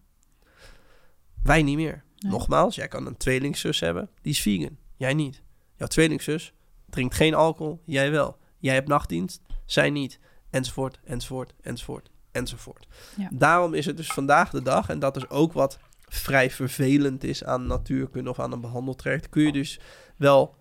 Wij 1.44 1.64
niet 1.64 1.76
meer. 1.76 2.04
Nee. 2.18 2.32
Nogmaals, 2.32 2.76
jij 2.76 2.88
kan 2.88 3.06
een 3.06 3.18
tweelingzus 3.18 3.80
hebben, 3.80 4.10
die 4.22 4.32
is 4.32 4.42
vegan. 4.42 4.78
Jij 4.96 5.14
niet. 5.14 5.42
Jouw 5.76 5.88
tweelingzus 5.88 6.54
drinkt 6.90 7.16
geen 7.16 7.34
alcohol, 7.34 7.82
jij 7.86 8.12
wel. 8.12 8.38
Jij 8.60 8.74
hebt 8.74 8.88
nachtdienst, 8.88 9.42
zij 9.66 9.90
niet. 9.90 10.20
enzovoort, 10.50 11.00
enzovoort, 11.04 11.54
enzovoort, 11.62 12.10
enzovoort. 12.32 12.88
Ja. 13.18 13.30
Daarom 13.32 13.74
is 13.74 13.86
het 13.86 13.98
dus 13.98 14.08
vandaag 14.08 14.50
de 14.50 14.62
dag, 14.62 14.90
en 14.90 15.00
dat 15.00 15.16
is 15.18 15.30
ook 15.30 15.54
wat 15.54 15.80
vrij 16.08 16.52
vervelend 16.52 17.24
is 17.24 17.44
aan 17.44 17.68
natuurkunde 17.68 18.30
of 18.30 18.40
aan 18.40 18.52
een 18.52 18.62
behandeltraject, 18.62 19.30
kun 19.30 19.44
je 19.44 19.52
dus 19.52 19.80
wel 20.18 20.56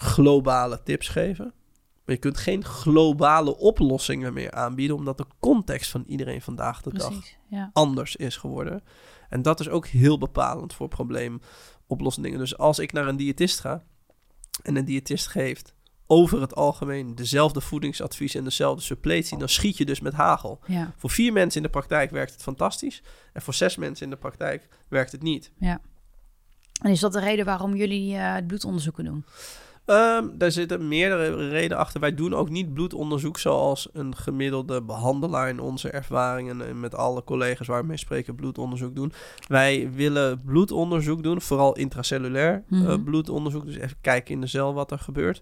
globale 0.00 0.82
tips 0.82 1.08
geven. 1.08 1.52
Maar 2.04 2.14
je 2.14 2.22
kunt 2.22 2.38
geen 2.38 2.64
globale 2.64 3.56
oplossingen 3.56 4.32
meer 4.32 4.50
aanbieden, 4.50 4.96
omdat 4.96 5.18
de 5.18 5.26
context 5.40 5.90
van 5.90 6.04
iedereen 6.06 6.42
vandaag 6.42 6.82
de 6.82 6.92
dag 6.92 7.14
ja. 7.48 7.70
anders 7.72 8.16
is 8.16 8.36
geworden. 8.36 8.82
En 9.28 9.42
dat 9.42 9.60
is 9.60 9.68
ook 9.68 9.86
heel 9.86 10.18
bepalend 10.18 10.74
voor 10.74 10.88
probleemoplossingen. 10.88 12.38
Dus 12.38 12.58
als 12.58 12.78
ik 12.78 12.92
naar 12.92 13.08
een 13.08 13.16
diëtist 13.16 13.60
ga 13.60 13.84
en 14.62 14.76
een 14.76 14.84
diëtist 14.84 15.26
geeft 15.26 15.74
over 16.06 16.40
het 16.40 16.54
algemeen 16.54 17.14
dezelfde 17.14 17.60
voedingsadvies 17.60 18.34
en 18.34 18.44
dezelfde 18.44 18.82
suppletie, 18.82 19.38
dan 19.38 19.48
schiet 19.48 19.76
je 19.76 19.84
dus 19.84 20.00
met 20.00 20.12
hagel. 20.12 20.60
Ja, 20.66 20.92
Voor 20.96 21.10
vier 21.10 21.32
mensen 21.32 21.56
in 21.56 21.66
de 21.66 21.72
praktijk 21.72 22.10
werkt 22.10 22.32
het 22.32 22.42
fantastisch. 22.42 23.02
En 23.32 23.42
voor 23.42 23.54
zes 23.54 23.76
mensen 23.76 24.04
in 24.04 24.10
de 24.10 24.16
praktijk 24.16 24.68
werkt 24.88 25.12
het 25.12 25.22
niet. 25.22 25.52
en 26.82 26.90
is 26.90 27.00
dat 27.00 27.12
de 27.12 27.20
reden 27.20 27.44
waarom 27.44 27.74
jullie 27.74 28.16
eh, 28.16 28.34
het 28.34 28.46
bloedonderzoeken 28.46 29.04
doen? 29.04 29.24
Ehm, 29.88 30.28
daar 30.34 30.50
zitten 30.50 30.88
meerdere 30.88 31.48
redenen 31.48 31.78
achter. 31.78 32.00
Wij 32.00 32.14
doen 32.14 32.34
ook 32.34 32.50
niet 32.50 32.74
bloedonderzoek 32.74 33.38
zoals 33.38 33.88
een 33.92 34.16
gemiddelde 34.16 34.82
behandelaar 34.82 35.48
in 35.48 35.60
onze 35.60 35.90
ervaringen 35.90 36.66
en 36.68 36.80
met 36.80 36.94
alle 36.94 37.24
collega's 37.24 37.66
waar 37.66 37.80
we 37.80 37.86
mee 37.86 37.96
spreken 37.96 38.34
bloedonderzoek 38.34 38.94
doen. 38.94 39.12
Wij 39.46 39.90
willen 39.92 40.42
bloedonderzoek 40.44 41.22
doen, 41.22 41.40
vooral 41.40 41.76
intracellulair 41.76 42.64
eh, 42.70 42.78
Mhm. 42.80 43.02
bloedonderzoek. 43.02 43.64
Dus 43.66 43.76
even 43.76 43.96
kijken 44.00 44.34
in 44.34 44.40
de 44.40 44.46
cel 44.46 44.74
wat 44.74 44.90
er 44.90 44.98
gebeurt. 44.98 45.40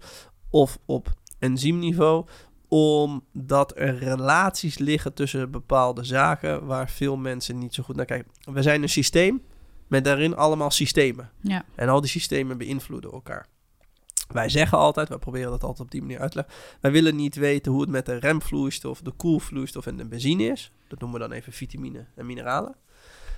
Of 0.50 0.78
op 0.84 1.08
enzymniveau 1.38 2.24
omdat 2.68 3.72
er 3.76 3.98
relaties 3.98 4.78
liggen 4.78 5.14
tussen 5.14 5.50
bepaalde 5.50 6.04
zaken 6.04 6.66
waar 6.66 6.90
veel 6.90 7.16
mensen 7.16 7.58
niet 7.58 7.74
zo 7.74 7.82
goed 7.82 7.96
naar 7.96 8.04
kijken. 8.04 8.30
We 8.52 8.62
zijn 8.62 8.82
een 8.82 8.88
systeem 8.88 9.42
met 9.86 10.04
daarin 10.04 10.36
allemaal 10.36 10.70
systemen. 10.70 11.30
Ja, 11.40 11.64
En 11.74 11.88
al 11.88 12.00
die 12.00 12.10
systemen 12.10 12.58
beïnvloeden 12.58 13.10
elkaar. 13.12 13.46
Wij 14.28 14.48
zeggen 14.48 14.78
altijd, 14.78 15.08
wij 15.08 15.18
proberen 15.18 15.50
dat 15.50 15.62
altijd 15.62 15.80
op 15.80 15.90
die 15.90 16.00
manier 16.00 16.20
uit 16.20 16.30
te 16.30 16.36
leggen. 16.36 16.54
Wij 16.80 16.90
willen 16.92 17.16
niet 17.16 17.34
weten 17.36 17.72
hoe 17.72 17.80
het 17.80 17.90
met 17.90 18.06
de 18.06 18.14
remvloeistof, 18.18 19.00
de 19.00 19.10
koelvloeistof 19.10 19.86
en 19.86 19.96
de 19.96 20.04
benzine 20.06 20.42
is. 20.44 20.72
Dat 20.88 21.00
noemen 21.00 21.20
we 21.20 21.28
dan 21.28 21.36
even 21.36 21.52
vitamine 21.52 22.06
en 22.14 22.26
mineralen. 22.26 22.76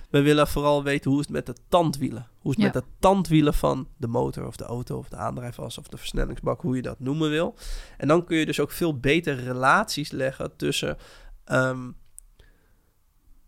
We 0.09 0.21
willen 0.21 0.47
vooral 0.47 0.83
weten 0.83 1.11
hoe 1.11 1.19
het 1.19 1.29
met 1.29 1.45
de 1.45 1.55
tandwielen. 1.67 2.27
Hoe 2.39 2.51
het 2.51 2.59
Ja. 2.59 2.65
met 2.65 2.73
de 2.73 2.83
tandwielen 2.99 3.53
van 3.53 3.87
de 3.97 4.07
motor 4.07 4.47
of 4.47 4.55
de 4.55 4.63
auto 4.63 4.97
of 4.97 5.09
de 5.09 5.15
aandrijfas 5.15 5.77
of 5.77 5.87
de 5.87 5.97
versnellingsbak, 5.97 6.61
hoe 6.61 6.75
je 6.75 6.81
dat 6.81 6.99
noemen 6.99 7.29
wil. 7.29 7.55
En 7.97 8.07
dan 8.07 8.25
kun 8.25 8.37
je 8.37 8.45
dus 8.45 8.59
ook 8.59 8.71
veel 8.71 8.99
beter 8.99 9.35
relaties 9.43 10.11
leggen 10.11 10.55
tussen 10.55 10.97
ehm, 11.45 11.91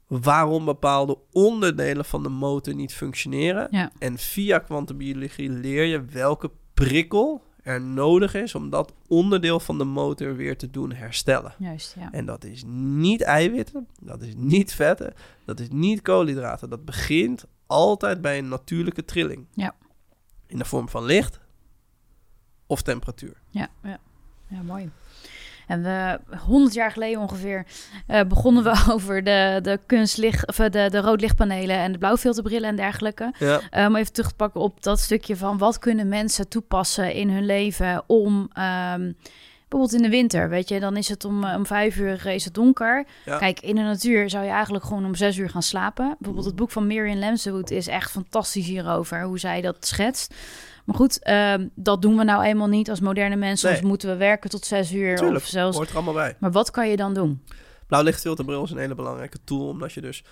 waarom 0.08 0.66
bepaalde 0.66 1.18
onderdelen 1.32 2.06
van 2.06 2.24
de 2.24 2.30
motor 2.30 2.76
niet 2.76 2.94
functioneren. 2.94 3.68
Ja. 3.72 3.92
En 4.00 4.18
via 4.18 4.60
kwantumbiologie 4.60 5.50
leer 5.50 5.84
je 5.84 6.06
welke 6.06 6.52
prikkel 6.88 7.42
er 7.64 7.82
nodig 7.82 8.34
is 8.34 8.56
om 8.56 8.70
dat 8.70 8.94
onderdeel 9.08 9.60
van 9.60 9.78
de 9.78 9.84
motor 9.84 10.36
weer 10.36 10.58
te 10.58 10.70
doen 10.70 10.92
herstellen. 10.92 11.54
juist, 11.58 11.96
ja. 12.00 12.12
En 12.12 12.26
dat 12.26 12.44
is 12.44 12.64
niet 12.68 13.22
eiwitten, 13.22 13.88
dat 14.00 14.22
is 14.22 14.34
niet 14.36 14.74
vetten, 14.74 15.14
dat 15.46 15.60
is 15.60 15.68
niet 15.70 16.02
koolhydraten. 16.02 16.70
Dat 16.70 16.86
begint 16.86 17.46
altijd 17.66 18.22
bij 18.22 18.38
een 18.38 18.48
natuurlijke 18.48 19.06
trilling. 19.06 19.46
Ja. 19.54 19.76
In 20.48 20.58
de 20.58 20.66
vorm 20.66 20.90
van 20.90 21.04
licht 21.04 21.40
of 22.66 22.82
temperatuur. 22.82 23.42
Ja, 23.50 23.70
ja. 23.84 24.00
ja 24.48 24.62
mooi. 24.62 24.92
En 25.72 25.84
we, 25.84 26.20
100 26.38 26.74
jaar 26.74 26.92
geleden 26.92 27.20
ongeveer 27.22 27.66
eh, 28.08 28.22
begonnen 28.28 28.64
we 28.64 28.84
over 28.94 29.24
de, 29.24 29.60
de 29.62 29.80
kunstlicht, 29.86 30.48
of 30.48 30.60
eh, 30.60 30.70
de, 30.70 30.90
de 30.90 31.00
roodlichtpanelen 31.02 31.76
en 31.76 31.92
de 31.92 31.98
blauwfilterbrillen 31.98 32.70
en 32.70 32.76
dergelijke. 32.76 33.34
Ja, 33.40 33.60
Eh, 33.70 33.86
om 33.86 33.96
even 33.96 34.14
terug 34.14 34.30
te 34.30 34.36
pakken 34.36 34.62
op 34.62 34.84
dat 34.84 35.00
stukje 35.00 35.36
van 35.36 35.58
wat 35.58 35.80
kunnen 35.80 36.08
mensen 36.08 36.48
toepassen 36.48 37.14
in 37.14 37.30
hun 37.30 37.46
leven 37.46 38.04
om 38.08 38.50
ehm, 38.54 39.12
bijvoorbeeld 39.68 39.94
in 39.94 40.02
de 40.02 40.18
winter, 40.18 40.50
weet 40.50 40.70
je, 40.70 40.80
dan 40.80 40.98
is 40.98 41.10
het 41.10 41.26
om, 41.26 41.44
om 41.46 41.66
vijf 41.66 41.98
uur 41.98 42.26
is 42.26 42.46
het 42.46 42.54
donker. 42.54 43.06
Ja. 43.26 43.38
Kijk, 43.38 43.60
in 43.60 43.76
de 43.76 43.82
natuur 43.82 44.30
zou 44.30 44.44
je 44.44 44.52
eigenlijk 44.52 44.84
gewoon 44.84 45.06
om 45.06 45.16
zes 45.16 45.38
uur 45.38 45.50
gaan 45.50 45.64
slapen. 45.64 46.16
Bijvoorbeeld 46.18 46.46
het 46.46 46.56
boek 46.56 46.72
van 46.72 46.88
Miriam 46.88 47.18
Lemswood 47.18 47.70
is 47.70 47.88
echt 47.88 48.12
fantastisch 48.12 48.66
hierover, 48.66 49.24
hoe 49.24 49.40
zij 49.40 49.62
dat 49.62 49.76
schetst. 49.80 50.34
Maar 50.92 51.00
goed, 51.00 51.20
ehm, 51.20 51.68
dat 51.76 52.02
doen 52.02 52.18
we 52.18 52.24
nou 52.24 52.44
eenmaal 52.44 52.68
niet 52.68 52.90
als 52.90 53.00
moderne 53.00 53.36
mensen. 53.36 53.68
Nee. 53.68 53.78
Soms 53.78 53.90
moeten 53.90 54.10
we 54.10 54.16
werken 54.16 54.50
tot 54.50 54.66
zes 54.66 54.94
uur 54.94 55.16
Tuurlijk, 55.16 55.38
of 55.38 55.46
zelfs. 55.46 55.78
hoort 55.78 55.90
er 55.90 55.96
allemaal 55.96 56.14
bij. 56.14 56.36
Maar 56.40 56.52
wat 56.52 56.72
kan 56.72 56.90
je 56.90 56.96
dan 56.96 57.14
doen? 57.14 57.44
Blauwlichtfilterbril 57.88 58.64
is 58.64 58.72
een 58.72 58.78
hele 58.78 58.96
belangrijke 58.96 59.38
tool, 59.44 59.68
omdat 59.68 59.94
je 59.94 60.02
dus 60.02 60.24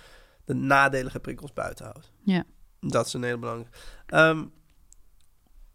de 0.44 0.54
nadelige 0.54 1.20
prikkels 1.20 1.52
buiten 1.52 1.84
houdt. 1.84 2.12
Ja. 2.22 2.44
Dat 2.80 3.06
is 3.06 3.12
een 3.12 3.22
hele 3.22 3.38
belangrijke. 3.38 3.76
Ehm, 4.06 4.44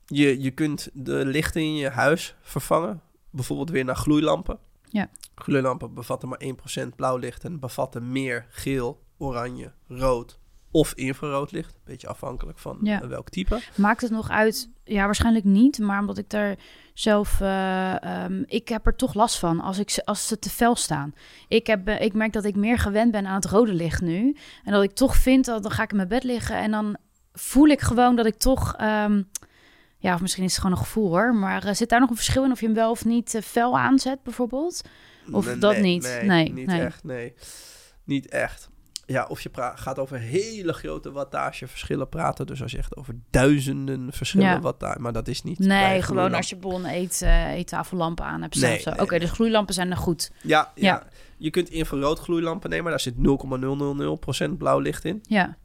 je, 0.05 0.41
je 0.41 0.51
kunt 0.51 0.89
de 0.93 1.25
lichten 1.25 1.61
in 1.61 1.75
je 1.75 1.89
huis 1.89 2.35
vervangen, 2.41 3.01
bijvoorbeeld 3.29 3.69
weer 3.69 3.85
naar 3.85 3.95
gloeilampen. 3.95 4.59
Ja. 4.89 5.09
Gloeilampen 5.35 5.93
bevatten 5.93 6.29
maar 6.29 6.41
1% 6.43 6.95
blauw 6.95 7.17
licht 7.17 7.43
en 7.43 7.59
bevatten 7.59 8.11
meer 8.11 8.45
geel, 8.49 9.03
oranje, 9.17 9.71
rood 9.87 10.39
of 10.75 10.93
infrarood 10.93 11.51
licht. 11.51 11.75
Beetje 11.83 12.07
afhankelijk 12.07 12.57
van 12.59 12.77
Ja. 12.81 13.01
eh, 13.01 13.07
welk 13.07 13.29
type. 13.29 13.59
Maakt 13.75 14.01
het 14.01 14.11
nog 14.11 14.29
uit? 14.29 14.69
Ja, 14.83 15.05
waarschijnlijk 15.05 15.45
niet. 15.45 15.79
Maar 15.79 15.99
omdat 15.99 16.17
ik 16.17 16.29
daar 16.29 16.55
zelf... 16.93 17.41
eh, 17.41 18.03
ehm, 18.03 18.43
ik 18.45 18.67
heb 18.69 18.85
er 18.85 18.95
toch 18.95 19.13
last 19.13 19.39
van 19.39 19.59
als, 19.59 19.79
ik, 19.79 19.89
ze- 19.89 20.05
als 20.05 20.27
ze 20.27 20.39
te 20.39 20.49
fel 20.49 20.75
staan. 20.75 21.13
Ik, 21.47 21.67
heb, 21.67 21.87
eh, 21.87 22.01
ik 22.01 22.13
merk 22.13 22.33
dat 22.33 22.45
ik 22.45 22.55
meer 22.55 22.77
gewend 22.79 23.11
ben 23.11 23.25
aan 23.25 23.35
het 23.35 23.45
rode 23.45 23.73
licht 23.73 24.01
nu. 24.01 24.35
En 24.63 24.71
dat 24.71 24.83
ik 24.83 24.91
toch 24.91 25.15
vind 25.15 25.45
dat 25.45 25.63
dan 25.63 25.71
ga 25.71 25.83
ik 25.83 25.89
in 25.89 25.95
mijn 25.95 26.07
bed 26.07 26.23
liggen... 26.23 26.57
en 26.57 26.71
dan 26.71 26.97
voel 27.33 27.67
ik 27.67 27.81
gewoon 27.81 28.15
dat 28.15 28.25
ik 28.25 28.35
toch... 28.37 28.75
ehm, 28.77 29.21
ja, 29.97 30.13
of 30.13 30.21
misschien 30.21 30.43
is 30.43 30.51
het 30.51 30.61
gewoon 30.61 30.77
een 30.77 30.83
gevoel 30.83 31.09
hoor. 31.09 31.35
Maar 31.35 31.75
zit 31.75 31.89
daar 31.89 31.99
nog 31.99 32.09
een 32.09 32.15
verschil 32.15 32.43
in 32.43 32.51
of 32.51 32.59
je 32.59 32.65
hem 32.65 32.75
wel 32.75 32.91
of 32.91 33.05
niet 33.05 33.39
fel 33.43 33.77
aanzet 33.77 34.23
bijvoorbeeld? 34.23 34.81
Of 35.31 35.45
Nee, 35.45 35.57
dat 35.57 35.71
nee, 35.71 35.81
niet? 35.81 36.03
Nee, 36.03 36.23
Nee, 36.23 36.51
niet 36.53 36.67
nee. 36.67 36.81
echt. 36.81 37.03
Nee, 37.03 37.33
niet 38.03 38.27
echt. 38.29 38.69
Ja, 39.07 39.25
of 39.25 39.41
je 39.41 39.49
gaat 39.75 39.99
over 39.99 40.19
hele 40.19 40.73
grote 40.73 41.11
wattageverschillen 41.11 42.09
praten. 42.09 42.45
Dus 42.47 42.61
als 42.61 42.71
je 42.71 42.77
echt 42.77 42.95
over 42.97 43.15
duizenden 43.29 44.11
verschillen 44.13 44.47
Ja. 44.47 44.59
wattage... 44.61 44.99
Maar 44.99 45.13
dat 45.13 45.27
is 45.27 45.41
niet... 45.43 45.59
Nee, 45.59 46.01
gewoon 46.01 46.33
als 46.33 46.49
je 46.49 46.55
bon 46.55 46.85
eet, 46.85 47.21
eettafellampen 47.21 48.25
aan 48.25 48.41
hebt. 48.41 48.61
Nee, 48.61 48.81
nee, 48.85 48.99
Oké, 48.99 49.09
nee. 49.11 49.19
dus 49.19 49.31
gloeilampen 49.31 49.73
zijn 49.73 49.91
er 49.91 49.97
goed. 49.97 50.31
Ja, 50.41 50.71
ja. 50.75 50.85
Ja. 50.87 51.03
je 51.37 51.49
kunt 51.49 51.69
infrarood 51.69 52.19
gloeilampen 52.19 52.69
nemen. 52.69 52.89
Daar 52.89 52.99
zit 52.99 53.15
0,000% 53.15 54.57
blauw 54.57 54.79
licht 54.79 55.05
in. 55.05 55.19
Ja, 55.27 55.57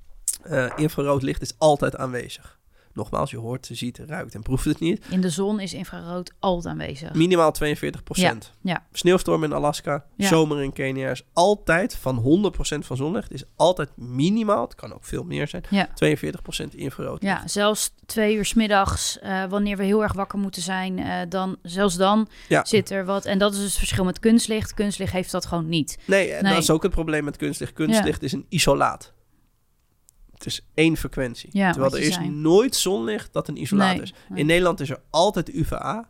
Eh, 0.42 0.70
infrarood 0.76 1.22
licht 1.22 1.42
is 1.42 1.54
altijd 1.58 1.96
aanwezig. 1.96 2.58
Nogmaals, 2.92 3.30
je 3.30 3.36
hoort, 3.38 3.68
ziet, 3.72 3.98
ruikt 4.06 4.34
en 4.34 4.42
proeft 4.42 4.64
het 4.64 4.80
niet. 4.80 5.04
in 5.10 5.20
de 5.20 5.30
zon 5.30 5.60
is 5.60 5.74
infrarood 5.74 6.32
altijd 6.38 6.66
aanwezig. 6.74 7.14
Minimaal 7.14 7.52
42%. 7.64 8.52
ja. 8.62 8.86
Sneeuwstorm 8.92 9.44
in 9.44 9.52
Alaska, 9.52 10.04
Ja. 10.16 10.26
zomer 10.28 10.62
in 10.62 10.72
Kenia 10.72 11.10
is 11.10 11.22
altijd 11.32 11.94
van 11.96 12.16
100% 12.16 12.86
van 12.86 12.96
zonlicht. 12.96 13.32
Is 13.32 13.44
altijd 13.56 13.88
minimaal, 13.96 14.62
het 14.62 14.74
kan 14.74 14.94
ook 14.94 15.04
veel 15.04 15.22
meer 15.24 15.48
zijn, 15.48 15.62
Ja. 15.70 15.88
42% 15.94 16.74
infrarood 16.74 17.22
licht. 17.22 17.40
Ja, 17.40 17.48
zelfs 17.48 17.92
twee 18.06 18.34
uur 18.36 18.44
's 18.44 18.54
middags, 18.54 19.18
eh, 19.18 19.44
wanneer 19.44 19.76
we 19.76 19.84
heel 19.84 20.02
erg 20.02 20.12
wakker 20.12 20.38
moeten 20.38 20.62
zijn, 20.62 20.98
eh, 20.98 21.14
dan, 21.28 21.56
zelfs 21.62 21.96
dan 21.96 22.28
zit 22.62 22.90
er 22.90 23.04
wat. 23.04 23.24
En 23.24 23.38
dat 23.38 23.52
is 23.52 23.58
dus 23.58 23.66
het 23.68 23.78
verschil 23.78 24.04
met 24.04 24.18
kunstlicht. 24.18 24.74
Kunstlicht 24.74 25.12
heeft 25.12 25.30
dat 25.30 25.46
gewoon 25.46 25.68
niet. 25.68 25.98
Nee, 26.04 26.30
en 26.32 26.42
Nee. 26.42 26.52
dat 26.52 26.62
is 26.62 26.70
ook 26.70 26.82
het 26.82 26.92
probleem 26.92 27.24
met 27.24 27.36
kunstlicht. 27.36 27.72
Kunstlicht 27.72 28.22
is 28.22 28.32
een 28.32 28.46
isolaat. 28.48 29.12
Het 30.40 30.48
is 30.48 30.66
één 30.74 30.96
frequentie. 30.96 31.50
Ja, 31.52 31.70
Terwijl 31.72 31.94
er 31.94 32.00
is 32.00 32.14
zei. 32.14 32.28
nooit 32.30 32.76
zonlicht 32.76 33.32
dat 33.32 33.48
een 33.48 33.56
isolaat 33.60 33.92
Nee, 33.94 34.02
is. 34.02 34.14
nee. 34.28 34.38
In 34.40 34.46
Nederland 34.46 34.80
is 34.80 34.90
er 34.90 35.00
altijd 35.10 35.54
UVA, 35.54 36.08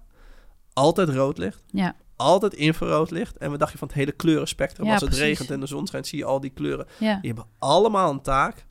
altijd 0.72 1.08
rood 1.08 1.38
licht, 1.38 1.62
Ja, 1.66 1.96
altijd 2.16 2.54
infrarood 2.54 3.10
licht. 3.10 3.36
En 3.36 3.50
we 3.50 3.58
dachten 3.58 3.78
van 3.78 3.88
het 3.88 3.96
hele 3.96 4.12
kleurenspectrum. 4.12 4.86
Ja, 4.86 4.92
Als 4.92 5.00
het 5.00 5.10
precies. 5.10 5.28
regent 5.28 5.50
en 5.50 5.60
de 5.60 5.66
zon 5.66 5.86
schijnt, 5.86 6.06
zie 6.06 6.18
je 6.18 6.24
al 6.24 6.40
die 6.40 6.50
kleuren. 6.50 6.86
ja, 6.98 7.14
Die 7.20 7.32
hebben 7.32 7.50
allemaal 7.58 8.10
een 8.10 8.22
taak, 8.22 8.66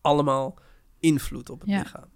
allemaal 0.00 0.54
invloed 1.00 1.50
op 1.50 1.60
het 1.60 1.70
Ja. 1.70 1.78
lichaam. 1.78 2.10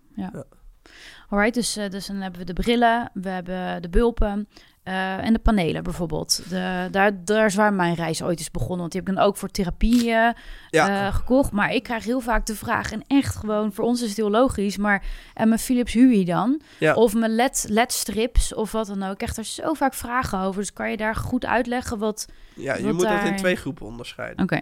alright. 1.28 1.54
Dus, 1.54 1.76
eh, 1.76 1.90
dus 1.90 2.06
dan 2.06 2.16
hebben 2.16 2.40
we 2.40 2.46
de 2.46 2.52
brillen, 2.52 3.10
we 3.14 3.28
hebben 3.28 3.82
de 3.82 3.88
bulpen 3.88 4.48
eh, 4.86 5.24
en 5.24 5.32
de 5.32 5.38
panelen 5.38 5.82
bijvoorbeeld. 5.82 6.42
De, 6.48 6.88
daar, 6.90 7.24
daar 7.24 7.46
is 7.46 7.54
waar 7.54 7.72
mijn 7.72 7.94
reis 7.94 8.22
ooit 8.22 8.40
is 8.40 8.50
begonnen. 8.50 8.78
Want 8.78 8.92
die 8.92 9.00
heb 9.00 9.10
ik 9.10 9.16
dan 9.16 9.24
ook 9.24 9.36
voor 9.36 9.48
therapie 9.48 10.00
eh, 10.12 10.30
Ja, 10.70 11.06
eh, 11.06 11.14
gekocht. 11.14 11.52
Maar 11.52 11.72
ik 11.74 11.82
krijg 11.82 12.04
heel 12.04 12.20
vaak 12.20 12.46
de 12.46 12.54
vraag, 12.54 12.92
en 12.92 13.04
echt 13.06 13.36
gewoon, 13.36 13.72
voor 13.72 13.84
ons 13.84 14.02
is 14.02 14.08
het 14.08 14.16
heel 14.16 14.30
logisch, 14.30 14.76
maar 14.76 15.04
en 15.34 15.48
mijn 15.48 15.60
Philips 15.60 15.92
Hue 15.92 16.24
dan? 16.24 16.60
Ja. 16.78 16.94
Of 16.94 17.14
mijn 17.14 17.34
LED, 17.34 17.66
LED-strips 17.68 18.54
of 18.54 18.72
wat 18.72 18.86
dan 18.86 19.02
ook. 19.02 19.10
Ik 19.10 19.16
krijg 19.18 19.36
er 19.36 19.44
zo 19.44 19.74
vaak 19.74 19.94
vragen 19.94 20.38
over. 20.38 20.60
Dus 20.60 20.72
kan 20.72 20.90
je 20.90 20.96
daar 20.96 21.14
goed 21.14 21.44
uitleggen 21.44 21.98
wat... 21.98 22.26
ja 22.54 22.76
je 22.76 22.82
wat 22.84 22.92
moet 22.92 23.02
dat 23.02 23.18
in 23.18 23.24
daar- 23.24 23.36
twee 23.36 23.56
groepen 23.56 23.86
onderscheiden. 23.86 24.42
Oké, 24.44 24.60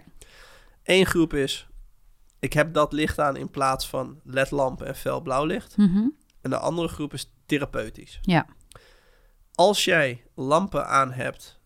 Eén 0.83 1.05
groep 1.05 1.33
is, 1.33 1.67
ik 2.39 2.53
heb 2.53 2.73
dat 2.73 2.93
licht 2.93 3.19
aan 3.19 3.35
in 3.35 3.49
plaats 3.49 3.87
van 3.87 4.19
ledlampen 4.23 4.87
en 4.87 4.95
fel 4.95 5.21
blauw 5.21 5.45
licht. 5.45 5.77
Mhm. 5.77 6.07
En 6.41 6.49
de 6.49 6.57
andere 6.57 6.87
groep 6.87 7.13
is 7.13 7.31
therapeutisch. 7.45 8.19
ja, 8.21 8.45
Als 9.55 9.85
jij 9.85 10.23
lampen 10.35 10.87
aan 10.87 11.11
hebt 11.11 11.59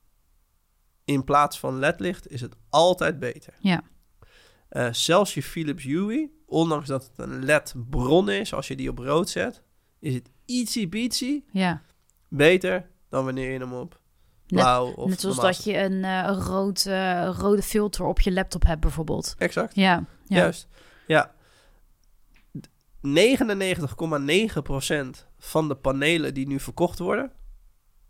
in 1.05 1.23
plaats 1.23 1.59
van 1.59 1.79
ledlicht 1.79 2.27
is 2.27 2.41
het 2.41 2.55
altijd 2.69 3.19
beter. 3.19 3.53
Ja. 3.59 3.81
Eh, 4.69 4.93
zelfs 4.93 5.33
je 5.33 5.43
Philips 5.43 5.83
Hue, 5.83 6.31
ondanks 6.45 6.87
dat 6.87 7.03
het 7.03 7.17
een 7.29 7.45
LED-bron 7.45 8.29
is, 8.29 8.53
als 8.53 8.67
je 8.67 8.75
die 8.75 8.89
op 8.89 8.97
rood 8.99 9.29
zet, 9.29 9.61
is 9.99 10.13
het 10.13 10.29
beatsy 10.89 11.43
Ja. 11.51 11.81
beter 12.27 12.89
dan 13.09 13.25
wanneer 13.25 13.51
je 13.51 13.59
hem 13.59 13.73
op 13.73 13.99
Net- 14.47 14.59
blauw 14.59 14.91
of 14.93 15.09
Net 15.09 15.21
zoals 15.21 15.39
dat 15.39 15.63
je 15.63 15.77
een, 15.77 16.03
eh, 16.03 16.37
rood, 16.47 16.85
eh, 16.85 17.35
rode 17.37 17.61
filter 17.61 18.05
op 18.05 18.19
je 18.19 18.31
laptop 18.31 18.65
hebt 18.65 18.81
bijvoorbeeld. 18.81 19.35
Exact. 19.37 19.75
Ja. 19.75 20.05
ja. 20.25 20.37
Juist. 20.37 20.67
Ja. 21.07 21.33
99,9% 23.01 25.27
van 25.37 25.67
de 25.67 25.75
panelen 25.75 26.33
die 26.33 26.47
nu 26.47 26.59
verkocht 26.59 26.99
worden, 26.99 27.31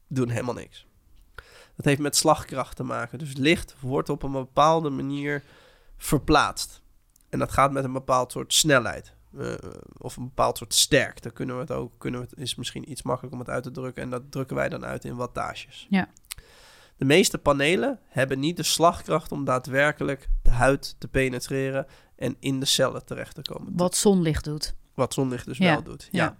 doen 0.09 0.29
helemaal 0.29 0.53
niks. 0.53 0.87
Dat 1.75 1.85
heeft 1.85 1.99
met 2.01 2.15
slagkracht 2.15 2.75
te 2.75 2.83
maken. 2.83 3.19
Dus 3.19 3.33
licht 3.37 3.75
wordt 3.79 4.09
op 4.09 4.23
een 4.23 4.31
bepaalde 4.31 4.89
manier 4.89 5.43
verplaatst. 5.97 6.81
En 7.29 7.39
dat 7.39 7.51
gaat 7.51 7.71
met 7.71 7.83
een 7.83 7.93
bepaald 7.93 8.31
soort 8.31 8.53
snelheid. 8.53 9.17
eh, 9.37 9.53
of 9.97 10.17
een 10.17 10.23
bepaald 10.23 10.57
soort 10.57 10.73
sterkte. 10.73 11.29
Kunnen 11.31 11.55
we 11.55 11.61
het 11.61 11.71
ook, 11.71 11.93
kunnen 11.97 12.19
we 12.21 12.27
het, 12.29 12.39
is 12.39 12.55
misschien 12.55 12.91
iets 12.91 13.01
makkelijker 13.01 13.39
om 13.39 13.45
het 13.45 13.55
uit 13.55 13.63
te 13.63 13.71
drukken. 13.71 14.03
En 14.03 14.09
dat 14.09 14.31
drukken 14.31 14.55
wij 14.55 14.69
dan 14.69 14.85
uit 14.85 15.05
in 15.05 15.15
wattages. 15.15 15.87
Ja. 15.89 16.07
De 16.97 17.05
meeste 17.05 17.37
panelen 17.37 17.99
hebben 18.07 18.39
niet 18.39 18.57
de 18.57 18.63
slagkracht 18.63 19.31
om 19.31 19.45
daadwerkelijk 19.45 20.29
de 20.41 20.49
huid 20.49 20.95
te 20.97 21.07
penetreren 21.07 21.85
en 22.15 22.35
in 22.39 22.59
de 22.59 22.65
cellen 22.65 23.05
terecht 23.05 23.35
te 23.35 23.41
komen. 23.41 23.73
Wat 23.75 23.95
zonlicht 23.95 24.43
doet. 24.43 24.75
Wat 24.93 25.13
zonlicht 25.13 25.45
dus 25.45 25.57
Ja, 25.57 25.73
wel 25.73 25.83
doet. 25.83 26.07
Ja. 26.11 26.23
ja. 26.23 26.37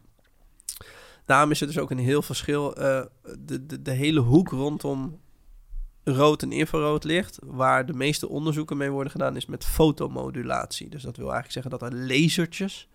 Daarom 1.30 1.52
is 1.52 1.62
er 1.62 1.68
dus 1.68 1.78
ook 1.78 1.92
een 1.92 1.98
heel 1.98 2.22
verschil. 2.22 2.76
eh, 2.76 3.02
de, 3.40 3.66
de, 3.66 3.82
de 3.82 3.92
hele 3.92 4.20
hoek 4.20 4.50
rondom 4.50 5.20
rood 6.04 6.42
en 6.42 6.52
infrarood 6.52 7.04
licht, 7.04 7.40
waar 7.44 7.86
de 7.86 7.94
meeste 7.94 8.30
onderzoeken 8.30 8.78
mee 8.78 8.92
worden 8.92 9.12
gedaan, 9.12 9.36
is 9.36 9.46
met 9.46 9.66
fotomodulatie. 9.66 10.90
Dus 10.90 11.04
dat 11.04 11.18
wil 11.18 11.32
eigenlijk 11.32 11.54
zeggen 11.54 11.72
dat 11.72 11.82
er 11.82 12.08
lasertjes 12.08 12.90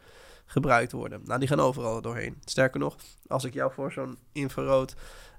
gebruikt 0.44 0.92
worden. 0.92 1.20
Nou, 1.24 1.38
die 1.38 1.48
gaan 1.48 1.60
overal 1.60 2.00
doorheen. 2.00 2.36
Sterker 2.44 2.80
nog, 2.80 2.96
als 3.26 3.44
ik 3.44 3.54
jou 3.54 3.72
voor 3.72 3.92
zo'n 3.92 4.18
infrarood 4.32 4.94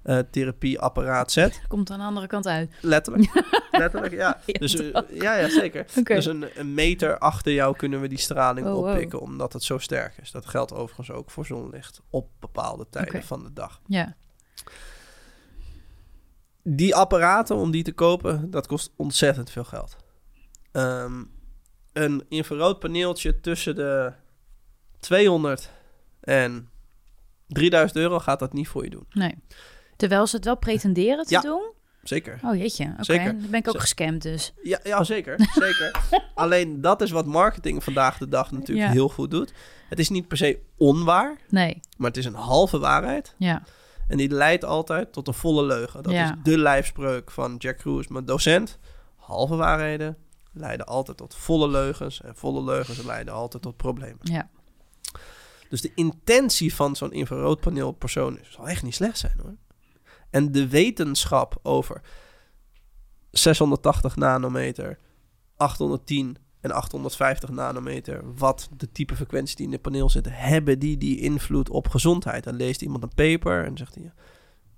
eh, 0.06 0.18
therapieapparaat 0.30 1.32
zet, 1.32 1.62
Komt 1.68 1.90
aan 1.90 1.98
de 1.98 2.04
andere 2.04 2.26
kant 2.26 2.46
uit. 2.46 2.70
letterlijk, 2.80 3.30
letterlijk, 3.70 4.12
ja. 4.12 4.40
Ja, 4.46 4.58
Dus, 4.58 4.74
eh, 4.76 5.00
ja, 5.20 5.36
ja, 5.36 5.48
zeker. 5.48 5.86
Dus 6.04 6.26
een, 6.26 6.44
een 6.54 6.74
meter 6.74 7.18
achter 7.18 7.52
jou 7.52 7.76
kunnen 7.76 8.00
we 8.00 8.08
die 8.08 8.18
straling 8.18 8.66
Oh, 8.66 8.72
wow. 8.72 8.88
oppikken, 8.88 9.20
omdat 9.20 9.52
het 9.52 9.62
zo 9.62 9.78
sterk 9.78 10.16
is. 10.22 10.30
Dat 10.30 10.46
geldt 10.46 10.72
overigens 10.72 11.10
ook 11.10 11.30
voor 11.30 11.46
zonlicht 11.46 12.00
op 12.10 12.28
bepaalde 12.40 12.86
tijden 12.90 13.22
van 13.22 13.42
de 13.42 13.52
dag. 13.52 13.80
Ja. 13.86 14.16
Die 16.62 16.94
apparaten, 16.94 17.56
om 17.56 17.70
die 17.70 17.82
te 17.82 17.92
kopen, 17.92 18.50
dat 18.50 18.66
kost 18.66 18.92
ontzettend 18.96 19.50
veel 19.50 19.64
geld. 19.64 19.96
Ehm, 20.72 21.22
een 21.92 22.24
infrarood 22.28 22.78
paneeltje 22.78 23.40
tussen 23.40 23.74
de 23.74 24.12
200 25.00 25.70
en 26.20 26.68
3000 27.48 27.98
euro 28.00 28.18
gaat 28.18 28.38
dat 28.38 28.52
niet 28.52 28.68
voor 28.68 28.84
je 28.84 28.90
doen. 28.90 29.06
Nee. 29.10 29.34
Terwijl 29.96 30.26
ze 30.26 30.36
het 30.36 30.44
wel 30.44 30.56
pretenderen 30.56 31.24
te 31.24 31.34
Ja. 31.34 31.40
doen. 31.40 31.72
Zeker. 32.02 32.40
Oh 32.44 32.56
jeetje, 32.56 32.94
oké. 33.00 33.24
Dan 33.24 33.40
ben 33.50 33.60
ik 33.60 33.68
ook 33.68 33.80
gescamd 33.80 34.22
dus. 34.22 34.52
Ja, 34.62 34.80
ja 34.82 35.04
zeker. 35.04 35.50
zeker. 35.66 35.90
Alleen 36.34 36.80
dat 36.80 37.00
is 37.02 37.10
wat 37.10 37.26
marketing 37.26 37.84
vandaag 37.84 38.18
de 38.18 38.28
dag 38.28 38.50
natuurlijk 38.50 38.86
Ja. 38.86 38.92
heel 38.92 39.08
goed 39.08 39.30
doet. 39.30 39.52
Het 39.88 39.98
is 39.98 40.08
niet 40.08 40.28
per 40.28 40.36
se 40.36 40.58
onwaar, 40.76 41.36
Nee, 41.48 41.80
maar 41.96 42.08
het 42.08 42.16
is 42.16 42.24
een 42.24 42.34
halve 42.34 42.78
waarheid. 42.78 43.34
ja. 43.38 43.62
En 44.08 44.16
die 44.16 44.28
leidt 44.30 44.64
altijd 44.64 45.12
tot 45.12 45.28
een 45.28 45.34
volle 45.34 45.64
leugen. 45.64 46.02
Dat 46.02 46.12
Ja. 46.12 46.24
is 46.24 46.30
de 46.42 46.58
lijfspreuk 46.58 47.30
van 47.30 47.54
Jack 47.58 47.76
Cruz, 47.76 48.06
mijn 48.06 48.24
docent. 48.24 48.78
Halve 49.16 49.56
waarheden 49.56 50.16
leiden 50.52 50.86
altijd 50.86 51.16
tot 51.16 51.34
volle 51.34 51.68
leugens. 51.68 52.20
En 52.22 52.36
volle 52.36 52.64
leugens 52.64 53.02
leiden 53.02 53.34
altijd 53.34 53.62
tot 53.62 53.76
problemen. 53.76 54.18
Ja. 54.22 54.48
Dus 55.68 55.80
de 55.80 55.92
intentie 55.94 56.74
van 56.74 56.96
zo'n 56.96 57.12
infraroodpaneelpersoon 57.12 58.38
zal 58.50 58.68
echt 58.68 58.82
niet 58.82 58.94
slecht 58.94 59.18
zijn 59.18 59.38
hoor. 59.42 59.54
En 60.36 60.52
de 60.52 60.68
wetenschap 60.68 61.58
over 61.62 62.00
680 63.30 64.16
nanometer, 64.16 64.98
810 65.56 66.36
en 66.60 66.70
850 66.72 67.50
nanometer, 67.50 68.22
wat 68.36 68.68
de 68.76 68.92
type 68.92 69.16
frequenties 69.16 69.54
die 69.56 69.66
in 69.66 69.72
het 69.72 69.82
paneel 69.82 70.10
zitten, 70.10 70.32
hebben 70.32 70.78
die 70.78 70.96
die 70.96 71.20
invloed 71.20 71.70
op 71.70 71.88
gezondheid? 71.88 72.44
Dan 72.44 72.54
leest 72.56 72.82
iemand 72.82 73.02
een 73.02 73.14
paper 73.14 73.64
en 73.64 73.76
zegt 73.76 73.94
hij, 73.94 74.04
ja, 74.04 74.12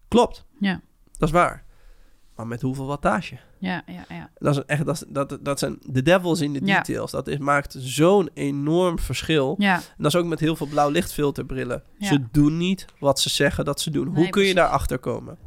klopt, 0.09 0.45
Ja. 0.59 0.81
dat 1.19 1.29
is 1.29 1.35
waar. 1.35 1.67
Maar 2.37 2.47
met 2.47 2.63
hoeveel 2.63 2.87
wattage? 2.87 3.39
Ja, 3.59 3.83
ja, 3.87 4.05
ja. 4.09 4.31
Dat, 4.39 4.57
is 4.57 4.65
echt, 4.65 4.85
dat, 4.87 4.95
is- 4.95 5.05
dat, 5.09 5.39
dat 5.41 5.59
zijn 5.59 5.79
de 5.87 6.03
devils 6.03 6.41
in 6.41 6.53
de 6.53 6.61
Ja. 6.65 6.81
details. 6.81 7.11
Dat 7.11 7.27
is, 7.29 7.39
maakt 7.39 7.75
zo'n 7.79 8.31
enorm 8.35 8.99
verschil. 8.99 9.55
Ja, 9.59 9.75
En 9.77 9.83
dat 9.97 10.15
is 10.15 10.21
ook 10.21 10.27
met 10.27 10.41
heel 10.41 10.57
veel 10.57 10.67
blauw 10.67 10.89
lichtfilterbrillen. 10.91 11.83
Ja. 11.99 12.07
Ze 12.07 12.25
doen 12.31 12.57
niet 12.57 12.85
wat 12.99 13.21
ze 13.21 13.29
zeggen 13.29 13.65
dat 13.65 13.81
ze 13.81 13.91
doen. 13.91 14.05
Hoe 14.07 14.15
kun 14.15 14.25
je 14.25 14.31
precies. 14.31 14.55
daarachter 14.55 14.99
komen? 14.99 15.39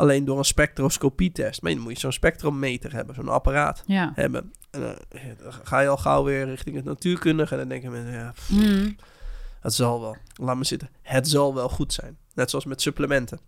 Alleen 0.00 0.24
door 0.24 0.38
een 0.38 0.44
spectroscopietest. 0.44 1.62
Maar 1.62 1.72
dan 1.72 1.80
moet 1.82 1.92
je 1.92 1.98
zo'n 2.00 2.12
spectrometer 2.12 2.92
hebben, 2.92 3.14
zo'n 3.14 3.28
apparaat 3.28 3.82
ja. 3.86 4.12
hebben. 4.14 4.52
En 4.70 4.98
eh, 5.08 5.20
dan 5.42 5.52
ga 5.52 5.80
je 5.80 5.88
al 5.88 5.96
gauw 5.96 6.24
weer 6.24 6.44
richting 6.44 6.76
het 6.76 6.84
natuurkundige. 6.84 7.52
En 7.52 7.58
dan 7.60 7.68
denken 7.68 7.90
mensen, 7.90 8.12
ja, 8.12 8.30
pff, 8.30 8.50
Mm. 8.50 8.96
het 9.60 9.74
zal 9.74 10.00
wel. 10.00 10.16
Laat 10.34 10.56
me 10.56 10.64
zitten. 10.64 10.88
Het 11.02 11.28
zal 11.28 11.54
wel 11.54 11.68
goed 11.68 11.92
zijn. 11.92 12.18
Net 12.34 12.50
zoals 12.50 12.64
met 12.64 12.80
supplementen. 12.82 13.40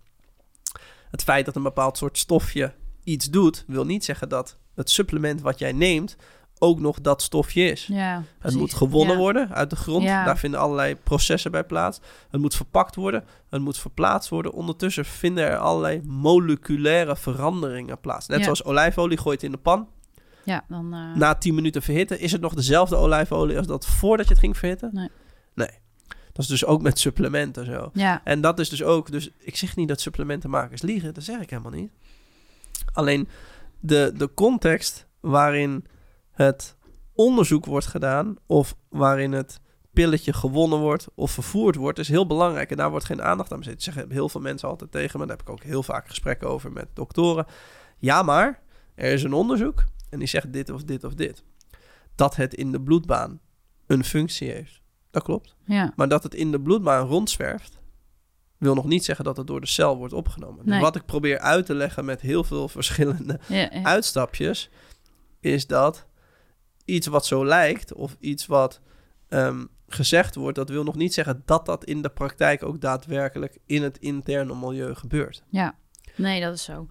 Het 1.10 1.22
feit 1.22 1.44
dat 1.44 1.56
een 1.56 1.62
bepaald 1.62 1.96
soort 1.96 2.18
stofje 2.18 2.74
iets 3.04 3.30
doet, 3.30 3.64
wil 3.66 3.84
niet 3.84 4.04
zeggen 4.04 4.28
dat 4.28 4.58
het 4.74 4.90
supplement 4.90 5.40
wat 5.40 5.58
jij 5.58 5.72
neemt 5.72 6.16
ook 6.62 6.80
nog 6.80 7.00
dat 7.00 7.22
stofje 7.22 7.62
is. 7.70 7.86
Ja, 7.86 8.16
Het 8.16 8.24
precies. 8.38 8.58
moet 8.58 8.74
gewonnen 8.74 9.14
Ja. 9.14 9.20
worden 9.20 9.50
uit 9.54 9.70
de 9.70 9.76
grond. 9.76 10.02
Ja. 10.02 10.24
Daar 10.24 10.38
vinden 10.38 10.60
allerlei 10.60 10.96
processen 10.96 11.50
bij 11.50 11.64
plaats. 11.64 12.00
Het 12.30 12.40
moet 12.40 12.54
verpakt 12.54 12.94
worden. 12.94 13.24
Het 13.50 13.60
moet 13.60 13.78
verplaatst 13.78 14.30
worden. 14.30 14.52
Ondertussen 14.52 15.04
vinden 15.04 15.44
er 15.44 15.56
allerlei 15.56 16.00
moleculaire 16.04 17.16
veranderingen 17.16 18.00
plaats. 18.00 18.26
Net 18.26 18.42
zoals 18.44 18.64
olijfolie 18.64 19.18
gooit 19.18 19.42
in 19.42 19.50
de 19.50 19.58
pan. 19.58 19.88
Ja, 20.44 20.64
dan... 20.68 20.94
eh, 20.94 21.14
Na 21.16 21.34
10 21.34 21.54
minuten 21.54 21.82
verhitten. 21.82 22.20
Is 22.20 22.32
het 22.32 22.40
nog 22.40 22.54
dezelfde 22.54 22.96
olijfolie 22.96 23.58
als 23.58 23.66
dat 23.66 23.86
voordat 23.86 24.26
je 24.26 24.32
het 24.32 24.42
ging 24.42 24.56
verhitten? 24.56 24.90
Nee. 24.92 25.08
Nee. 25.54 25.70
Dat 26.32 26.44
is 26.44 26.46
dus 26.46 26.64
ook 26.64 26.82
met 26.82 26.98
supplementen 26.98 27.66
zo. 27.66 27.90
Ja, 27.92 28.20
En 28.24 28.40
dat 28.40 28.58
is 28.58 28.68
dus 28.68 28.82
ook... 28.82 29.10
Dus 29.10 29.30
ik 29.38 29.56
zeg 29.56 29.76
niet 29.76 29.88
dat 29.88 30.00
supplementenmakers 30.00 30.82
liegen. 30.82 31.14
Dat 31.14 31.24
zeg 31.24 31.40
ik 31.40 31.50
helemaal 31.50 31.72
niet. 31.72 31.90
Alleen 32.92 33.28
de, 33.80 34.12
de 34.16 34.34
context 34.34 35.06
waarin 35.20 35.84
het 36.32 36.76
onderzoek 37.12 37.64
wordt 37.64 37.86
gedaan... 37.86 38.36
of 38.46 38.76
waarin 38.88 39.32
het 39.32 39.60
pilletje 39.92 40.32
gewonnen 40.32 40.78
wordt 40.78 41.08
of 41.14 41.30
vervoerd 41.30 41.76
wordt... 41.76 41.98
is 41.98 42.08
heel 42.08 42.26
belangrijk. 42.26 42.70
En 42.70 42.76
daar 42.76 42.90
wordt 42.90 43.04
geen 43.04 43.22
aandacht 43.22 43.52
aan 43.52 43.58
besteed. 43.58 43.82
Zeggen 43.82 44.10
heel 44.10 44.28
veel 44.28 44.40
mensen 44.40 44.68
altijd 44.68 44.90
tegen 44.90 45.20
me. 45.20 45.26
Daar 45.26 45.36
heb 45.36 45.46
ik 45.46 45.52
ook 45.52 45.62
heel 45.62 45.82
vaak 45.82 46.08
gesprekken 46.08 46.48
over 46.48 46.72
met 46.72 46.88
doktoren. 46.94 47.46
Ja, 47.98 48.22
maar 48.22 48.62
er 48.94 49.12
is 49.12 49.22
een 49.22 49.32
onderzoek... 49.32 49.84
en 50.10 50.18
die 50.18 50.28
zegt 50.28 50.52
dit 50.52 50.70
of 50.70 50.84
dit 50.84 51.04
of 51.04 51.14
dit. 51.14 51.42
Dat 52.14 52.36
het 52.36 52.54
in 52.54 52.72
de 52.72 52.80
bloedbaan 52.80 53.40
een 53.86 54.04
functie 54.04 54.50
heeft. 54.50 54.80
Dat 55.10 55.22
klopt. 55.22 55.56
ja. 55.64 55.92
Maar 55.96 56.08
dat 56.08 56.22
het 56.22 56.34
in 56.34 56.50
de 56.50 56.60
bloedbaan 56.60 57.06
rondzwerft, 57.06 57.80
wil 58.58 58.74
nog 58.74 58.84
niet 58.84 59.04
zeggen 59.04 59.24
dat 59.24 59.36
het 59.36 59.46
door 59.46 59.60
de 59.60 59.66
cel 59.66 59.96
wordt 59.96 60.12
opgenomen. 60.12 60.66
Dus 60.66 60.80
wat 60.80 60.96
ik 60.96 61.04
probeer 61.04 61.38
uit 61.38 61.66
te 61.66 61.74
leggen 61.74 62.04
met 62.04 62.20
heel 62.20 62.44
veel 62.44 62.68
verschillende 62.78 63.40
ja, 63.48 63.68
ja. 63.72 63.82
uitstapjes, 63.82 64.70
is 65.40 65.66
dat 65.66 66.06
iets 66.84 67.06
wat 67.06 67.26
zo 67.26 67.46
lijkt 67.46 67.92
of 67.92 68.16
iets 68.20 68.46
wat 68.46 68.80
ehm, 69.28 69.64
gezegd 69.88 70.34
wordt, 70.34 70.56
dat 70.56 70.68
wil 70.68 70.84
nog 70.84 70.94
niet 70.94 71.14
zeggen 71.14 71.42
dat 71.44 71.66
dat 71.66 71.84
in 71.84 72.02
de 72.02 72.08
praktijk 72.08 72.62
ook 72.62 72.80
daadwerkelijk 72.80 73.58
in 73.66 73.82
het 73.82 73.98
interne 73.98 74.54
milieu 74.54 74.94
gebeurt. 74.94 75.42
Ja, 75.48 75.74
nee, 76.16 76.40
dat 76.40 76.54
is 76.54 76.62
zo. 76.62 76.86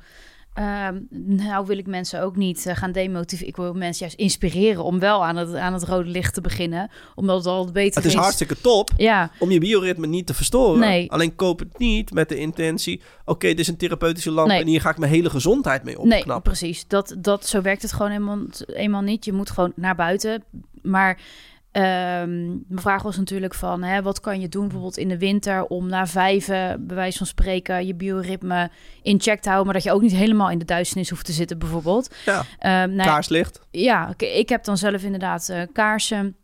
Ehm, 0.53 0.99
nou 1.09 1.65
wil 1.65 1.77
ik 1.77 1.87
mensen 1.87 2.21
ook 2.21 2.35
niet 2.35 2.65
eh, 2.65 2.75
gaan 2.75 2.91
demotiveren. 2.91 3.47
Ik 3.49 3.55
wil 3.55 3.73
mensen 3.73 3.99
juist 4.05 4.19
inspireren 4.19 4.83
om 4.83 4.99
wel 4.99 5.25
aan 5.25 5.35
het, 5.35 5.55
aan 5.55 5.73
het 5.73 5.83
rode 5.83 6.09
licht 6.09 6.33
te 6.33 6.41
beginnen. 6.41 6.89
Omdat 7.15 7.37
het 7.37 7.45
al 7.45 7.71
beter 7.71 8.01
Het 8.01 8.11
is 8.11 8.17
hartstikke 8.17 8.61
top 8.61 8.89
Ja, 8.97 9.31
om 9.39 9.51
je 9.51 9.59
bioritme 9.59 10.07
niet 10.07 10.27
te 10.27 10.33
verstoren. 10.33 10.79
Nee. 10.79 11.11
Alleen 11.11 11.35
koop 11.35 11.59
het 11.59 11.77
niet 11.77 12.13
met 12.13 12.29
de 12.29 12.35
intentie, 12.35 13.01
oké, 13.25 13.47
dit 13.47 13.59
is 13.59 13.67
een 13.67 13.77
therapeutische 13.77 14.31
lamp 14.31 14.47
Nee. 14.47 14.61
en 14.61 14.67
hier 14.67 14.81
ga 14.81 14.89
ik 14.89 14.97
mijn 14.97 15.11
hele 15.11 15.29
gezondheid 15.29 15.83
mee 15.83 15.97
nee, 15.97 16.17
opknappen. 16.17 16.51
precies. 16.51 16.87
Dat, 16.87 17.15
dat, 17.17 17.47
zo 17.47 17.61
werkt 17.61 17.81
het 17.81 17.93
gewoon 17.93 18.11
eenmaal, 18.11 18.39
eenmaal 18.67 19.01
niet. 19.01 19.25
Je 19.25 19.33
moet 19.33 19.49
gewoon 19.49 19.71
naar 19.75 19.95
buiten. 19.95 20.43
Maar 20.81 21.19
ehm, 21.71 22.47
mijn 22.47 22.81
vraag 22.81 23.01
was 23.01 23.17
natuurlijk 23.17 23.53
van... 23.53 23.83
Hè, 23.83 24.01
wat 24.01 24.19
kan 24.19 24.39
je 24.39 24.49
doen 24.49 24.61
bijvoorbeeld 24.61 24.97
in 24.97 25.07
de 25.07 25.17
winter... 25.17 25.65
om 25.65 25.87
na 25.87 26.07
vijven, 26.07 26.87
bij 26.87 26.95
wijze 26.95 27.17
van 27.17 27.27
spreken... 27.27 27.85
je 27.85 27.95
bioritme 27.95 28.69
in 29.01 29.21
check 29.21 29.41
te 29.41 29.49
houden... 29.49 29.65
maar 29.65 29.81
dat 29.81 29.83
je 29.83 29.91
ook 29.91 30.01
niet 30.01 30.15
helemaal 30.15 30.49
in 30.49 30.59
de 30.59 30.65
duisternis 30.65 31.09
hoeft 31.09 31.25
te 31.25 31.31
zitten 31.31 31.59
bijvoorbeeld. 31.59 32.15
Ja, 32.25 32.43
Ehm, 32.59 32.95
nou 32.95 33.09
kaarslicht. 33.09 33.59
Ja, 33.71 34.09
oké, 34.09 34.25
ik 34.25 34.49
heb 34.49 34.63
dan 34.63 34.77
zelf 34.77 35.03
inderdaad 35.03 35.49
eh, 35.49 35.61
kaarsen. 35.73 36.35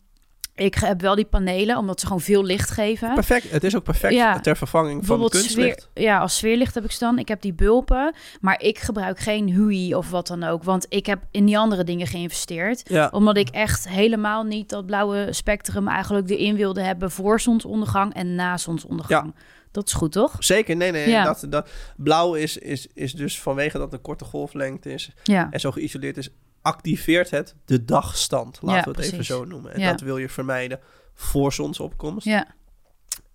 Ik 0.57 0.75
heb 0.75 1.01
wel 1.01 1.15
die 1.15 1.25
panelen, 1.25 1.77
omdat 1.77 1.99
ze 1.99 2.05
gewoon 2.05 2.21
veel 2.21 2.43
licht 2.43 2.69
geven. 2.69 3.13
Perfect. 3.13 3.51
Het 3.51 3.63
is 3.63 3.75
ook 3.75 3.83
perfect 3.83 4.13
Ja. 4.13 4.39
ter 4.39 4.57
vervanging 4.57 5.05
van 5.05 5.29
kunstlicht. 5.29 5.81
Sfeer, 5.91 6.03
ja, 6.03 6.19
als 6.19 6.37
sfeerlicht 6.37 6.75
heb 6.75 6.83
ik 6.83 6.91
ze 6.91 6.99
dan. 6.99 7.19
Ik 7.19 7.27
heb 7.27 7.41
die 7.41 7.53
bulpen, 7.53 8.13
maar 8.41 8.61
ik 8.61 8.79
gebruik 8.79 9.19
geen 9.19 9.53
hui 9.53 9.95
of 9.95 10.09
wat 10.09 10.27
dan 10.27 10.43
ook. 10.43 10.63
Want 10.63 10.85
ik 10.89 11.05
heb 11.05 11.19
in 11.31 11.45
die 11.45 11.57
andere 11.57 11.83
dingen 11.83 12.07
geïnvesteerd. 12.07 12.81
Ja, 12.89 13.09
Omdat 13.11 13.37
ik 13.37 13.49
echt 13.49 13.89
helemaal 13.89 14.43
niet 14.43 14.69
dat 14.69 14.85
blauwe 14.85 15.27
spectrum 15.29 15.87
eigenlijk 15.87 16.29
erin 16.29 16.55
wilde 16.55 16.81
hebben 16.81 17.11
voor 17.11 17.39
zonsondergang 17.41 18.13
en 18.13 18.35
na 18.35 18.57
zonsondergang. 18.57 19.35
Dat 19.71 19.87
is 19.87 19.93
goed, 19.93 20.11
toch? 20.11 20.35
zeker. 20.39 20.75
Nee, 20.75 20.91
nee. 20.91 21.09
Ja. 21.09 21.23
Dat, 21.23 21.45
dat, 21.49 21.69
blauw 21.97 22.33
is, 22.33 22.57
is, 22.57 22.87
is 22.93 23.13
dus 23.13 23.41
vanwege 23.41 23.77
dat 23.77 23.85
het 23.85 23.93
een 23.93 24.01
korte 24.01 24.25
golflengte 24.25 24.93
is 24.93 25.11
en 25.25 25.59
zo 25.59 25.71
geïsoleerd 25.71 26.17
is, 26.17 26.29
activeert 26.67 27.29
het 27.29 27.55
de 27.65 27.85
dagstand. 27.85 28.57
Laten 28.61 28.77
Ja, 28.77 28.83
we 28.97 29.01
het 29.01 29.11
even 29.13 29.25
zo 29.25 29.45
noemen. 29.45 29.73
En 29.73 29.79
Ja. 29.79 29.91
dat 29.91 30.01
wil 30.01 30.17
je 30.17 30.29
vermijden 30.29 30.79
voor 31.13 31.53
zonsopkomst 31.53 32.25
Ja. 32.25 32.45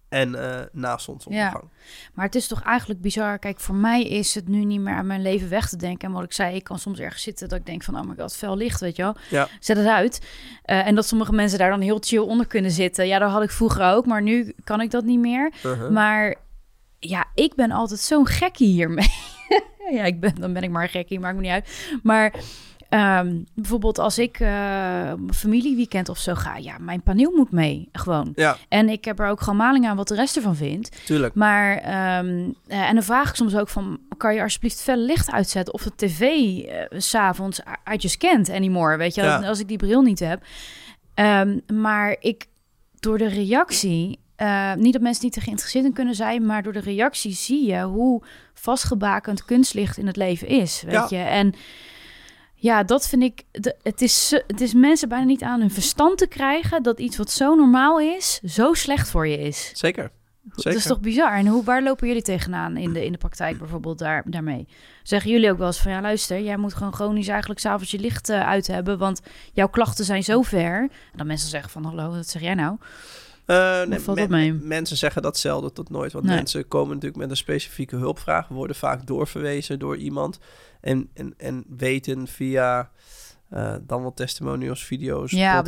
en 0.08 0.34
eh, 0.34 0.60
na 0.72 0.98
zonsondergang. 0.98 1.64
Maar 2.14 2.24
het 2.24 2.34
is 2.34 2.46
toch 2.46 2.62
eigenlijk 2.62 3.00
bizar. 3.00 3.38
Kijk, 3.38 3.60
voor 3.60 3.74
mij 3.74 4.02
is 4.04 4.34
het 4.34 4.48
nu 4.48 4.64
niet 4.64 4.80
meer 4.80 4.94
aan 4.94 5.06
mijn 5.06 5.22
leven 5.22 5.48
weg 5.48 5.68
te 5.68 5.76
denken. 5.76 6.08
En 6.08 6.14
wat 6.14 6.24
ik 6.24 6.32
zei, 6.32 6.54
ik 6.56 6.64
kan 6.64 6.78
soms 6.78 6.98
ergens 6.98 7.22
zitten 7.22 7.48
dat 7.48 7.58
ik 7.58 7.66
denk 7.66 7.82
van... 7.82 7.96
oh 7.98 8.02
my 8.08 8.14
god, 8.18 8.36
fel 8.36 8.56
licht, 8.56 8.80
weet 8.80 8.96
je 8.96 9.02
wel. 9.02 9.16
Ja. 9.30 9.48
Zet 9.60 9.76
het 9.76 9.86
uit. 9.86 10.26
Eh, 10.62 10.86
en 10.86 10.94
dat 10.94 11.06
sommige 11.06 11.32
mensen 11.32 11.58
daar 11.58 11.70
dan 11.70 11.80
heel 11.80 11.98
chill 12.00 12.18
onder 12.18 12.46
kunnen 12.46 12.70
zitten. 12.70 13.06
Ja, 13.06 13.18
dat 13.18 13.30
had 13.30 13.42
ik 13.42 13.50
vroeger 13.50 13.84
ook, 13.84 14.06
maar 14.06 14.22
nu 14.22 14.54
kan 14.64 14.80
ik 14.80 14.90
dat 14.90 15.04
niet 15.04 15.18
meer. 15.20 15.52
Uh-huh. 15.66 15.90
Maar 15.90 16.34
ja, 16.98 17.26
ik 17.34 17.54
ben 17.54 17.70
altijd 17.70 18.00
zo'n 18.00 18.26
gekkie 18.26 18.72
hiermee. 18.72 19.08
ja, 19.98 20.04
ik 20.04 20.20
ben, 20.20 20.34
dan 20.34 20.52
ben 20.52 20.62
ik 20.62 20.70
maar 20.70 20.82
een 20.82 20.88
gekkie, 20.88 21.20
maakt 21.20 21.34
me 21.36 21.40
niet 21.42 21.50
uit. 21.50 21.98
Maar 22.02 22.34
ehm, 22.92 23.36
bijvoorbeeld 23.54 23.98
als 23.98 24.18
ik 24.18 24.40
eh, 24.40 25.10
op 25.12 25.18
een 25.28 25.34
familieweekend 25.34 26.08
of 26.08 26.18
zo 26.18 26.34
ga... 26.34 26.56
ja, 26.56 26.76
mijn 26.80 27.02
paneel 27.02 27.30
moet 27.36 27.50
mee, 27.52 27.88
gewoon. 27.92 28.32
Ja, 28.34 28.56
En 28.68 28.88
ik 28.88 29.04
heb 29.04 29.18
er 29.18 29.26
ook 29.28 29.40
gewoon 29.40 29.56
maling 29.56 29.86
aan 29.86 29.96
wat 29.96 30.08
de 30.08 30.14
rest 30.14 30.36
ervan 30.36 30.56
vindt. 30.56 31.06
tuurlijk. 31.06 31.34
Maar, 31.34 31.76
ehm, 31.76 32.50
eh, 32.66 32.88
en 32.88 32.94
dan 32.94 33.02
vraag 33.02 33.28
ik 33.28 33.34
soms 33.34 33.56
ook 33.56 33.68
van, 33.68 33.98
kan 34.16 34.34
je 34.34 34.42
alsjeblieft 34.42 34.82
fel 34.82 34.96
licht 34.96 35.30
uitzetten? 35.30 35.74
Of 35.74 35.82
de 35.82 35.92
tv 35.96 36.20
eh, 36.20 36.98
s 37.00 37.08
s'avonds, 37.08 37.60
I 37.92 37.96
just 37.96 38.16
can't 38.16 38.50
anymore, 38.50 38.96
weet 38.96 39.14
je, 39.14 39.22
Ja. 39.22 39.36
als 39.46 39.60
ik 39.60 39.68
die 39.68 39.76
bril 39.78 40.02
niet 40.02 40.18
heb. 40.20 40.42
Ehm, 41.14 41.58
maar 41.74 42.16
ik, 42.20 42.46
door 43.00 43.18
de 43.18 43.28
reactie, 43.28 44.18
eh, 44.36 44.74
niet 44.74 44.92
dat 44.92 45.02
mensen 45.02 45.24
niet 45.24 45.36
er 45.36 45.42
geïnteresseerd 45.42 45.84
in 45.84 45.92
kunnen 45.92 46.14
zijn, 46.14 46.46
maar 46.46 46.62
door 46.62 46.72
de 46.72 46.80
reactie 46.80 47.32
zie 47.32 47.66
je 47.66 47.82
hoe 47.82 48.22
vastgebakend 48.54 49.44
kunstlicht 49.44 49.98
in 49.98 50.06
het 50.06 50.16
leven 50.16 50.48
is, 50.48 50.82
weet 50.86 50.94
Ja. 50.94 51.06
je. 51.08 51.16
En 51.16 51.54
ja, 52.62 52.82
dat 52.82 53.08
vind 53.08 53.22
ik, 53.22 53.42
de, 53.50 53.76
het, 53.82 54.02
is, 54.02 54.42
het 54.46 54.60
is 54.60 54.74
mensen 54.74 55.08
bijna 55.08 55.24
niet 55.24 55.42
aan 55.42 55.60
hun 55.60 55.70
verstand 55.70 56.18
te 56.18 56.26
krijgen 56.26 56.82
dat 56.82 57.00
iets 57.00 57.16
wat 57.16 57.30
zo 57.30 57.54
normaal 57.54 58.00
is, 58.00 58.40
zo 58.44 58.72
slecht 58.72 59.10
voor 59.10 59.28
je 59.28 59.38
is. 59.38 59.70
Zeker. 59.74 60.10
Dat 60.42 60.74
is 60.74 60.84
toch 60.84 61.00
bizar? 61.00 61.32
En 61.36 61.46
hoe, 61.46 61.64
waar 61.64 61.82
lopen 61.82 62.06
jullie 62.06 62.22
tegenaan 62.22 62.76
in 62.76 62.92
de, 62.92 63.04
in 63.04 63.12
de 63.12 63.18
praktijk 63.18 63.58
bijvoorbeeld 63.58 63.98
daar, 63.98 64.22
daarmee? 64.26 64.68
Zeggen 65.02 65.30
jullie 65.30 65.50
ook 65.50 65.58
wel 65.58 65.66
eens 65.66 65.80
van, 65.80 65.92
ja 65.92 66.00
luister, 66.00 66.40
jij 66.40 66.56
moet 66.56 66.74
gewoon 66.74 66.94
chronisch 66.94 67.28
eigenlijk 67.28 67.60
s'avonds 67.60 67.90
je 67.90 67.98
licht 67.98 68.28
eh, 68.28 68.46
uit 68.46 68.66
hebben, 68.66 68.98
want 68.98 69.20
jouw 69.52 69.68
klachten 69.68 70.04
zijn 70.04 70.24
zo 70.24 70.42
ver. 70.42 70.80
En 70.80 70.90
dan 71.16 71.26
mensen 71.26 71.48
zeggen 71.48 71.70
van, 71.70 71.84
hallo, 71.84 72.10
wat 72.10 72.28
zeg 72.28 72.42
jij 72.42 72.54
nou? 72.54 72.76
Eh, 73.46 73.82
nee, 73.82 73.98
valt 73.98 74.18
men- 74.18 74.28
dat 74.28 74.38
mee? 74.38 74.52
Mensen 74.52 74.96
zeggen 74.96 75.22
dat 75.22 75.38
zelden 75.38 75.72
tot 75.72 75.90
nooit. 75.90 76.12
Want 76.12 76.24
Nee. 76.24 76.34
mensen 76.36 76.68
komen 76.68 76.94
natuurlijk 76.94 77.20
met 77.22 77.30
een 77.30 77.36
specifieke 77.36 77.96
hulpvraag. 77.96 78.48
Worden 78.48 78.76
vaak 78.76 79.06
doorverwezen 79.06 79.78
door 79.78 79.96
iemand. 79.96 80.38
En, 80.80 81.08
en, 81.14 81.34
en 81.36 81.64
weten 81.76 82.26
via 82.26 82.90
eh, 83.48 83.74
dan 83.86 84.02
wel 84.02 84.14
testimonials, 84.14 84.84
video's, 84.84 85.30
Ja, 85.30 85.64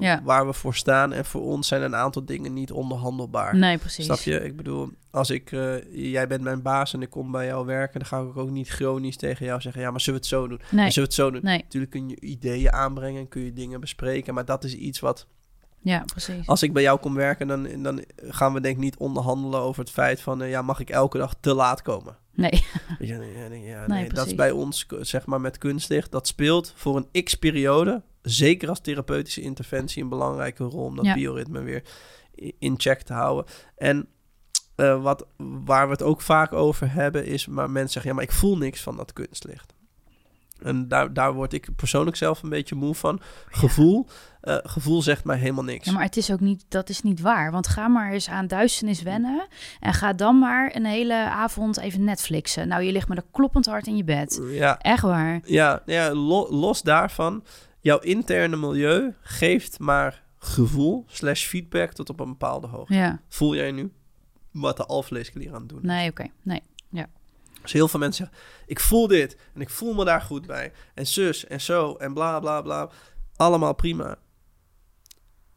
Ja. 0.00 0.20
waar 0.24 0.46
we 0.46 0.52
voor 0.52 0.74
staan. 0.74 1.12
En 1.12 1.24
voor 1.24 1.42
ons 1.42 1.68
zijn 1.68 1.82
een 1.82 1.96
aantal 1.96 2.24
dingen 2.24 2.52
niet 2.52 2.72
onderhandelbaar. 2.72 3.56
Nee, 3.56 3.78
precies. 3.78 4.04
Snap 4.04 4.18
je? 4.18 4.40
Ik 4.44 4.56
bedoel, 4.56 4.90
als 5.10 5.30
ik... 5.30 5.52
eh, 5.52 5.74
jij 6.12 6.26
bent 6.26 6.42
mijn 6.42 6.62
baas 6.62 6.94
en 6.94 7.02
ik 7.02 7.10
kom 7.10 7.30
bij 7.32 7.46
jou 7.46 7.66
werken... 7.66 8.00
dan 8.00 8.08
ga 8.08 8.20
ik 8.20 8.36
ook 8.36 8.50
niet 8.50 8.68
chronisch 8.68 9.16
tegen 9.16 9.46
jou 9.46 9.60
zeggen... 9.60 9.82
ja, 9.82 9.90
maar 9.90 10.00
zullen 10.00 10.20
we 10.20 10.26
het 10.26 10.34
zo 10.36 10.48
doen? 10.48 10.58
Nee, 10.70 10.90
Zullen 10.90 10.94
we 10.94 11.00
het 11.00 11.14
zo 11.14 11.30
doen? 11.30 11.40
nee, 11.42 11.58
Natuurlijk 11.62 11.92
kun 11.92 12.08
je 12.08 12.20
ideeën 12.20 12.72
aanbrengen 12.72 13.20
en 13.20 13.28
kun 13.28 13.42
je 13.42 13.52
dingen 13.52 13.80
bespreken... 13.80 14.34
maar 14.34 14.44
dat 14.44 14.64
is 14.64 14.74
iets 14.74 15.00
wat 15.00 15.26
ja, 15.84 16.04
precies. 16.04 16.46
als 16.46 16.62
ik 16.62 16.72
bij 16.72 16.82
jou 16.82 16.98
kom 16.98 17.14
werken, 17.14 17.46
dan, 17.46 17.82
dan 17.82 18.04
gaan 18.16 18.52
we 18.52 18.60
denk 18.60 18.74
ik 18.74 18.82
niet 18.82 18.96
onderhandelen 18.96 19.60
over 19.60 19.80
het 19.82 19.92
feit 19.92 20.20
van... 20.20 20.42
eh, 20.42 20.50
ja, 20.50 20.62
mag 20.62 20.80
ik 20.80 20.90
elke 20.90 21.18
dag 21.18 21.34
te 21.40 21.54
laat 21.54 21.82
komen? 21.82 22.16
Nee, 22.32 22.50
ja, 22.98 23.22
ja, 23.22 23.48
Nee, 23.48 23.74
nee, 23.86 24.08
dat 24.08 24.26
is 24.26 24.34
bij 24.34 24.50
ons, 24.50 24.86
zeg 25.00 25.26
maar, 25.26 25.40
met 25.40 25.58
kunstlicht. 25.58 26.10
Dat 26.12 26.26
speelt 26.26 26.72
voor 26.76 26.96
een 26.96 27.24
x-periode, 27.24 28.02
zeker 28.22 28.68
als 28.68 28.80
therapeutische 28.80 29.40
interventie... 29.40 30.02
een 30.02 30.08
belangrijke 30.08 30.64
rol 30.64 30.84
om 30.84 30.96
dat 30.96 31.14
bioritme 31.14 31.60
weer 31.62 31.82
in 32.58 32.74
check 32.76 33.02
te 33.02 33.12
houden. 33.12 33.52
En 33.76 34.08
eh, 34.74 35.02
wat, 35.02 35.26
waar 35.36 35.86
we 35.86 35.92
het 35.92 36.02
ook 36.02 36.20
vaak 36.20 36.52
over 36.52 36.92
hebben 36.92 37.26
is... 37.26 37.46
maar 37.46 37.70
mensen 37.70 37.92
zeggen, 37.92 38.10
ja, 38.10 38.16
maar 38.16 38.26
ik 38.26 38.32
voel 38.32 38.56
niks 38.56 38.80
van 38.82 38.96
dat 38.96 39.12
kunstlicht. 39.12 39.73
En 40.64 40.88
daar, 40.88 41.12
daar 41.12 41.32
word 41.32 41.52
ik 41.52 41.68
persoonlijk 41.76 42.16
zelf 42.16 42.42
een 42.42 42.48
beetje 42.48 42.74
moe 42.74 42.94
van. 42.94 43.20
Gevoel, 43.48 44.06
eh, 44.40 44.56
gevoel 44.62 45.02
zegt 45.02 45.24
mij 45.24 45.36
helemaal 45.38 45.64
niks. 45.64 45.86
ja, 45.86 45.92
maar 45.92 46.02
het 46.02 46.16
is 46.16 46.32
ook 46.32 46.40
niet, 46.40 46.64
dat 46.68 46.88
is 46.88 47.02
niet 47.02 47.20
waar. 47.20 47.50
Want 47.52 47.66
ga 47.68 47.88
maar 47.88 48.12
eens 48.12 48.28
aan 48.28 48.46
duisternis 48.46 49.02
wennen 49.02 49.46
en 49.80 49.92
ga 49.94 50.12
dan 50.12 50.38
maar 50.38 50.76
een 50.76 50.84
hele 50.84 51.14
avond 51.30 51.78
even 51.78 52.04
Netflixen. 52.04 52.68
Nou, 52.68 52.82
je 52.82 52.92
ligt 52.92 53.08
met 53.08 53.18
een 53.18 53.30
kloppend 53.30 53.66
hart 53.66 53.86
in 53.86 53.96
je 53.96 54.04
bed. 54.04 54.40
Ja, 54.50 54.78
Echt 54.78 55.02
waar. 55.02 55.40
Ja, 55.44 55.82
ja 55.86 56.12
lo- 56.14 56.48
los 56.50 56.82
daarvan, 56.82 57.44
jouw 57.80 57.98
interne 57.98 58.56
milieu 58.56 59.14
geeft 59.20 59.78
maar 59.78 60.22
gevoel 60.38 61.04
slash 61.08 61.46
feedback 61.46 61.92
tot 61.92 62.10
op 62.10 62.20
een 62.20 62.28
bepaalde 62.28 62.66
hoogte. 62.66 62.94
Ja, 62.94 63.20
Voel 63.28 63.54
jij 63.54 63.70
nu 63.72 63.92
wat 64.50 64.76
de 64.76 64.84
alvleesklier 64.86 65.54
aan 65.54 65.60
het 65.60 65.68
doen 65.68 65.78
is? 65.82 65.84
nee, 65.86 66.10
oké. 66.10 66.26
Nee. 66.42 66.62
Dus 67.64 67.72
heel 67.72 67.88
veel 67.88 68.00
mensen 68.00 68.24
zeggen, 68.26 68.44
ik 68.66 68.80
voel 68.80 69.06
dit 69.06 69.36
en 69.54 69.60
ik 69.60 69.70
voel 69.70 69.94
me 69.94 70.04
daar 70.04 70.20
goed 70.20 70.46
bij. 70.46 70.72
En 70.94 71.06
zus 71.06 71.46
en 71.46 71.60
zo 71.60 71.94
en 71.94 72.14
bla 72.14 72.40
bla 72.40 72.62
bla. 72.62 72.90
Allemaal 73.36 73.74
prima. 73.74 74.18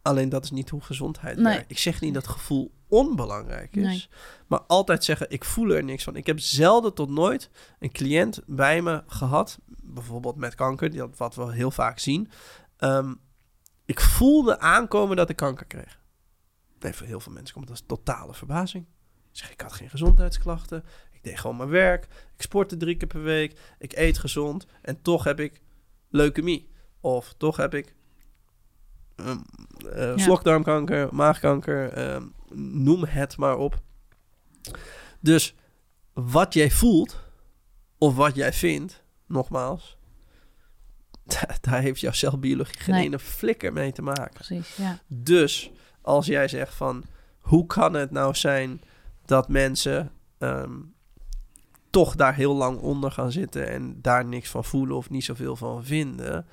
Alleen 0.02 0.30
dat 0.30 0.44
is 0.44 0.52
niet 0.52 0.70
hoe 0.70 0.82
gezondheid 0.82 1.38
Nee. 1.38 1.54
werkt. 1.54 1.72
Ik 1.72 1.78
zeg 1.78 2.02
niet 2.02 2.14
dat 2.14 2.28
gevoel 2.28 2.74
onbelangrijk 2.88 3.76
is. 3.76 3.84
Nee. 3.86 4.08
Maar 4.48 4.60
altijd 4.62 5.04
zeggen, 5.04 5.30
ik 5.32 5.44
voel 5.46 5.70
er 5.70 5.84
niks 5.84 6.04
van. 6.04 6.16
Ik 6.16 6.26
heb 6.26 6.40
zelden 6.40 6.94
tot 6.94 7.10
nooit 7.10 7.50
een 7.80 7.92
cliënt 7.92 8.42
bij 8.46 8.82
me 8.82 9.04
gehad. 9.08 9.58
Bijvoorbeeld 9.84 10.36
met 10.36 10.56
kanker, 10.56 11.10
wat 11.16 11.36
we 11.36 11.54
heel 11.54 11.72
vaak 11.72 12.00
zien. 12.00 12.30
Ehm, 12.78 13.14
ik 13.86 14.00
voelde 14.00 14.60
aankomen 14.60 15.16
dat 15.16 15.30
ik 15.30 15.36
kanker 15.36 15.66
kreeg. 15.66 16.00
Nee, 16.80 16.94
voor 16.94 17.08
heel 17.08 17.20
veel 17.20 17.32
mensen 17.34 17.54
komt 17.54 17.68
dat 17.68 17.78
als 17.78 17.86
totale 17.88 18.34
verbazing. 18.34 18.86
Ik 19.32 19.38
zeg, 19.44 19.52
ik 19.52 19.62
had 19.62 19.74
geen 19.74 19.90
gezondheidsklachten. 19.90 20.84
Ik 21.28 21.34
deed 21.34 21.42
gewoon 21.42 21.58
mijn 21.58 21.70
werk. 21.70 22.04
Ik 22.36 22.42
sportte 22.42 22.78
drie 22.78 22.96
keer 22.98 23.08
per 23.08 23.24
week. 23.24 23.60
Ik 23.80 23.98
eet 23.98 24.18
gezond. 24.18 24.66
En 24.82 25.02
toch 25.02 25.24
heb 25.24 25.40
ik 25.40 25.62
leukemie. 26.10 26.70
Of 27.00 27.34
toch 27.38 27.58
heb 27.58 27.74
ik 27.74 27.96
um, 29.16 29.44
Ja. 29.96 30.18
slokdarmkanker, 30.18 31.10
maagkanker. 31.16 31.92
ehm, 31.94 32.24
noem 32.84 33.04
het 33.04 33.38
maar 33.38 33.58
op. 33.58 33.82
Dus 35.20 35.56
wat 36.14 36.54
jij 36.54 36.72
voelt, 36.72 37.20
of 37.98 38.16
wat 38.16 38.36
jij 38.36 38.54
vindt, 38.54 39.04
nogmaals, 39.26 39.98
daar 41.62 41.82
heeft 41.82 42.00
jouw 42.00 42.12
celbiologie 42.12 42.80
geen 42.80 42.96
Nee. 42.96 43.06
ene 43.06 43.20
flikker 43.20 43.74
mee 43.74 43.92
te 43.92 44.02
maken. 44.02 44.34
Precies, 44.34 44.76
ja. 44.76 45.00
Dus 45.08 45.72
als 46.02 46.26
jij 46.26 46.48
zegt 46.48 46.74
van 46.76 47.04
hoe 47.40 47.66
kan 47.66 47.94
het 47.94 48.12
nou 48.12 48.36
zijn 48.36 48.82
dat 49.26 49.50
mensen 49.50 50.12
ehm, 50.38 50.76
toch 51.98 52.16
daar 52.16 52.36
heel 52.36 52.56
lang 52.56 52.80
onder 52.80 53.12
gaan 53.12 53.32
zitten 53.32 53.68
en 53.68 54.00
daar 54.02 54.26
niks 54.26 54.50
van 54.50 54.64
voelen 54.64 54.96
of 54.96 55.10
niet 55.10 55.24
zoveel 55.24 55.56
van 55.56 55.86
vinden? 55.86 56.46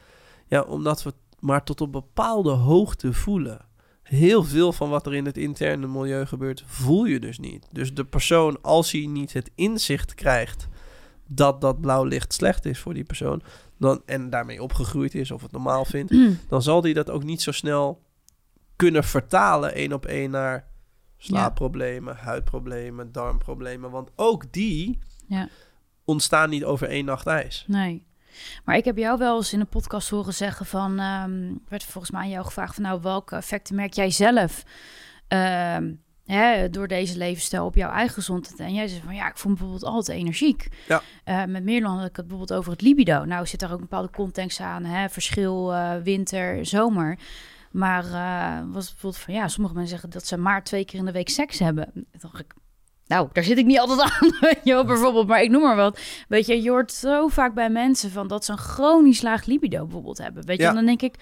Ja, 0.46 0.62
omdat 0.62 1.02
we 1.02 1.12
maar 1.38 1.64
tot 1.64 1.80
op 1.80 1.92
bepaalde 1.92 2.50
hoogte 2.50 3.12
voelen. 3.12 3.66
Heel 4.02 4.44
veel 4.44 4.72
van 4.72 4.90
wat 4.90 5.06
er 5.06 5.14
in 5.14 5.24
het 5.24 5.36
interne 5.36 5.86
milieu 5.86 6.26
gebeurt, 6.26 6.64
voel 6.66 7.04
je 7.04 7.20
dus 7.20 7.38
niet. 7.38 7.66
Dus 7.72 7.94
de 7.94 8.04
persoon, 8.04 8.62
als 8.62 8.92
hij 8.92 9.06
niet 9.06 9.32
het 9.32 9.50
inzicht 9.54 10.14
krijgt 10.14 10.68
dat 11.26 11.60
dat 11.60 11.80
blauw 11.80 12.04
licht 12.04 12.32
slecht 12.32 12.64
is 12.64 12.78
voor 12.78 12.94
die 12.94 13.04
persoon, 13.04 13.42
dan, 13.78 14.02
en 14.06 14.30
daarmee 14.30 14.62
opgegroeid 14.62 15.14
is 15.14 15.30
of 15.30 15.42
het 15.42 15.52
normaal 15.52 15.84
vindt, 15.94 16.14
dan 16.48 16.62
zal 16.62 16.82
hij 16.82 16.92
dat 16.92 17.10
ook 17.10 17.24
niet 17.24 17.42
zo 17.42 17.52
snel 17.52 18.02
kunnen 18.76 19.04
vertalen 19.04 19.74
één 19.74 19.92
op 19.92 20.06
één 20.06 20.30
naar 20.30 20.66
slaapproblemen, 21.16 22.16
huidproblemen, 22.16 23.12
darmproblemen. 23.12 23.90
Want 23.90 24.10
ook 24.16 24.52
die 24.52 24.98
Ja. 25.26 25.48
ontstaan 26.05 26.51
niet 26.51 26.64
over 26.64 26.88
één 26.88 27.05
nacht 27.05 27.26
ijs. 27.26 27.64
Nee. 27.66 28.06
Maar 28.64 28.76
ik 28.76 28.84
heb 28.84 28.96
jou 28.96 29.18
wel 29.18 29.36
eens 29.36 29.52
in 29.52 29.60
een 29.60 29.66
podcast 29.66 30.09
horen 30.09 30.34
zeggen 30.34 30.66
van... 30.66 30.98
ehm, 30.98 31.52
werd 31.68 31.84
volgens 31.84 32.12
mij 32.12 32.22
aan 32.22 32.28
jou 32.28 32.44
gevraagd 32.44 32.74
van... 32.74 32.82
nou, 32.82 33.01
welke 33.02 33.36
effecten 33.36 33.74
merk 33.74 33.92
jij 33.92 34.10
zelf... 34.10 34.64
ehm, 35.28 35.92
hè, 36.24 36.70
door 36.70 36.88
deze 36.88 37.18
levensstijl 37.18 37.66
op 37.66 37.74
jouw 37.74 37.90
eigen 37.90 38.14
gezondheid? 38.14 38.60
En 38.60 38.74
jij 38.74 38.88
zei 38.88 39.01
van... 39.05 39.14
ja, 39.14 39.28
ik 39.28 39.36
voel 39.36 39.52
me 39.52 39.59
bijvoorbeeld 39.59 39.92
altijd 39.92 40.18
energiek. 40.18 40.68
Ja. 40.88 41.02
Eh, 41.24 41.44
met 41.44 41.64
Meerland 41.64 41.98
had 41.98 42.09
ik 42.09 42.16
het 42.16 42.26
bijvoorbeeld 42.26 42.59
over 42.59 42.72
het 42.72 42.80
libido. 42.80 43.24
Nou 43.24 43.46
zit 43.46 43.60
daar 43.60 43.70
ook 43.72 43.80
een 43.80 43.88
bepaalde 43.88 44.10
context 44.10 44.60
aan. 44.60 44.84
Hè? 44.84 45.09
Verschil 45.09 45.74
eh, 45.74 45.96
winter, 46.02 46.66
zomer. 46.66 47.18
Maar 47.70 48.05
uh, 48.05 48.72
was 48.72 48.90
bijvoorbeeld 48.90 49.22
van 49.22 49.34
ja, 49.34 49.48
sommige 49.48 49.74
mensen 49.74 49.92
zeggen 49.92 50.10
dat 50.10 50.26
ze 50.26 50.36
maar 50.36 50.64
twee 50.64 50.84
keer 50.84 50.98
in 50.98 51.05
de 51.05 51.12
week 51.12 51.28
seks 51.28 51.59
hebben. 51.59 51.90
Toen 51.92 52.06
dacht 52.18 52.38
ik, 52.38 52.55
nou, 53.15 53.28
daar 53.32 53.45
zit 53.45 53.59
ik 53.59 53.66
niet 53.66 53.78
altijd 53.78 54.01
aan, 54.01 54.31
weet 54.41 54.61
je 54.65 54.85
bijvoorbeeld. 54.85 55.27
Maar 55.27 55.43
ik 55.43 55.51
noem 55.51 55.62
maar 55.62 55.77
wat. 55.77 56.01
Weet 56.28 56.47
je, 56.47 56.62
je 56.62 56.70
hoort 56.70 56.93
zo 56.93 57.28
vaak 57.28 57.55
bij 57.55 57.70
mensen 57.70 58.11
van 58.11 58.28
dat 58.28 58.45
ze 58.45 58.53
een 58.53 58.59
chronisch 58.59 59.23
laag 59.23 59.47
libido 59.47 59.82
bijvoorbeeld 59.85 60.19
hebben. 60.19 60.47
Weet 60.47 60.59
je, 60.59 60.66
en 60.66 60.74
dan 60.74 60.86
denk 60.86 61.03
ik, 61.03 61.15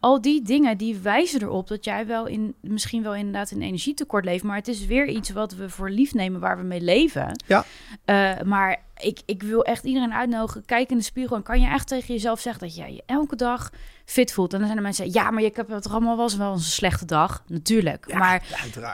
al 0.00 0.20
die 0.20 0.42
dingen 0.42 0.78
die 0.78 0.98
wijzen 0.98 1.42
erop 1.42 1.68
dat 1.68 1.84
jij 1.84 2.06
wel 2.06 2.26
in, 2.26 2.54
misschien 2.60 3.02
wel 3.02 3.14
inderdaad 3.14 3.50
in 3.50 3.62
energietekort 3.62 4.24
leeft. 4.24 4.44
Maar 4.44 4.56
het 4.56 4.68
is 4.68 4.86
weer 4.86 5.08
iets 5.08 5.30
wat 5.30 5.54
we 5.54 5.68
voor 5.68 5.90
lief 5.90 6.14
nemen, 6.14 6.40
waar 6.40 6.58
we 6.58 6.62
mee 6.64 6.80
leven. 6.80 7.42
Ja. 7.46 7.64
Uh, 8.06 8.42
maar 8.42 8.82
ik, 8.96 9.20
ik 9.26 9.42
wil 9.42 9.64
echt 9.64 9.84
iedereen 9.84 10.12
uitnodigen, 10.12 10.64
kijk 10.64 10.90
in 10.90 10.96
de 10.96 11.02
spiegel 11.02 11.36
en 11.36 11.42
kan 11.42 11.60
je 11.60 11.66
echt 11.66 11.88
tegen 11.88 12.14
jezelf 12.14 12.40
zeggen 12.40 12.62
dat 12.66 12.76
jij 12.76 12.92
je 12.92 13.02
elke 13.06 13.36
dag 13.36 13.70
fit 14.04 14.32
voelt. 14.32 14.52
En 14.52 14.58
dan 14.58 14.66
zijn 14.66 14.78
er 14.78 14.84
mensen, 14.84 15.12
ja, 15.12 15.30
maar 15.30 15.42
je 15.42 15.50
hebt 15.54 15.70
het 15.70 15.88
allemaal 15.88 16.16
was 16.16 16.36
wel 16.36 16.52
een 16.52 16.58
slechte 16.58 17.04
dag, 17.04 17.44
natuurlijk. 17.46 18.04
Ja, 18.08 18.18
maar 18.18 18.42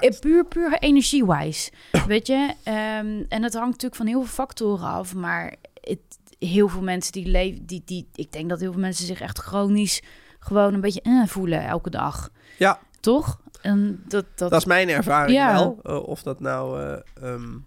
ja, 0.01 0.11
puur, 0.20 0.45
puur 0.45 0.78
energie-wise, 0.78 1.70
weet 2.07 2.27
je. 2.27 2.55
Um, 2.65 3.27
en 3.28 3.43
het 3.43 3.55
hangt 3.55 3.70
natuurlijk 3.70 3.97
van 3.97 4.07
heel 4.07 4.20
veel 4.20 4.45
factoren 4.45 4.87
af, 4.87 5.15
maar 5.15 5.55
het, 5.81 5.99
heel 6.39 6.69
veel 6.69 6.83
mensen 6.83 7.12
die 7.12 7.27
leven, 7.27 7.66
die, 7.66 7.83
die, 7.85 8.09
ik 8.15 8.33
denk 8.33 8.49
dat 8.49 8.61
heel 8.61 8.73
veel 8.73 8.81
mensen 8.81 9.07
zich 9.07 9.20
echt 9.20 9.39
chronisch 9.39 10.03
gewoon 10.47 10.74
een 10.74 10.81
beetje 10.81 11.01
uh, 11.05 11.27
voelen 11.27 11.64
elke 11.64 11.90
dag. 11.90 12.31
Ja. 12.59 12.78
Toch? 13.01 13.40
En 13.60 14.02
dat, 14.09 14.24
dat... 14.35 14.51
dat 14.51 14.60
is 14.60 14.66
mijn 14.66 14.89
ervaring 14.89 15.36
ja. 15.36 15.52
wel. 15.52 15.81
Uh, 15.82 16.09
of 16.09 16.23
dat 16.23 16.40
nou 16.40 16.81
uh, 16.82 17.32
um, 17.32 17.64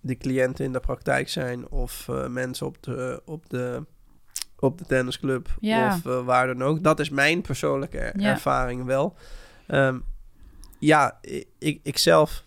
de 0.00 0.16
cliënten 0.16 0.64
in 0.64 0.72
de 0.72 0.80
praktijk 0.80 1.28
zijn 1.28 1.68
of 1.68 2.06
uh, 2.10 2.26
mensen 2.26 2.66
op 2.66 2.82
de, 2.82 3.22
op 3.24 3.50
de, 3.50 3.84
op 4.58 4.78
de 4.78 4.84
tennisclub 4.84 5.56
ja. 5.60 5.94
of 5.94 6.02
waar 6.24 6.46
dan 6.46 6.62
ook. 6.62 6.82
Dat 6.82 7.00
is 7.00 7.10
mijn 7.10 7.40
persoonlijke 7.40 7.98
er 7.98 8.20
ja. 8.20 8.30
ervaring 8.30 8.84
wel. 8.84 9.16
Um, 9.68 10.04
ja, 10.78 11.18
ik, 11.58 11.80
ik 11.82 11.98
zelf 11.98 12.44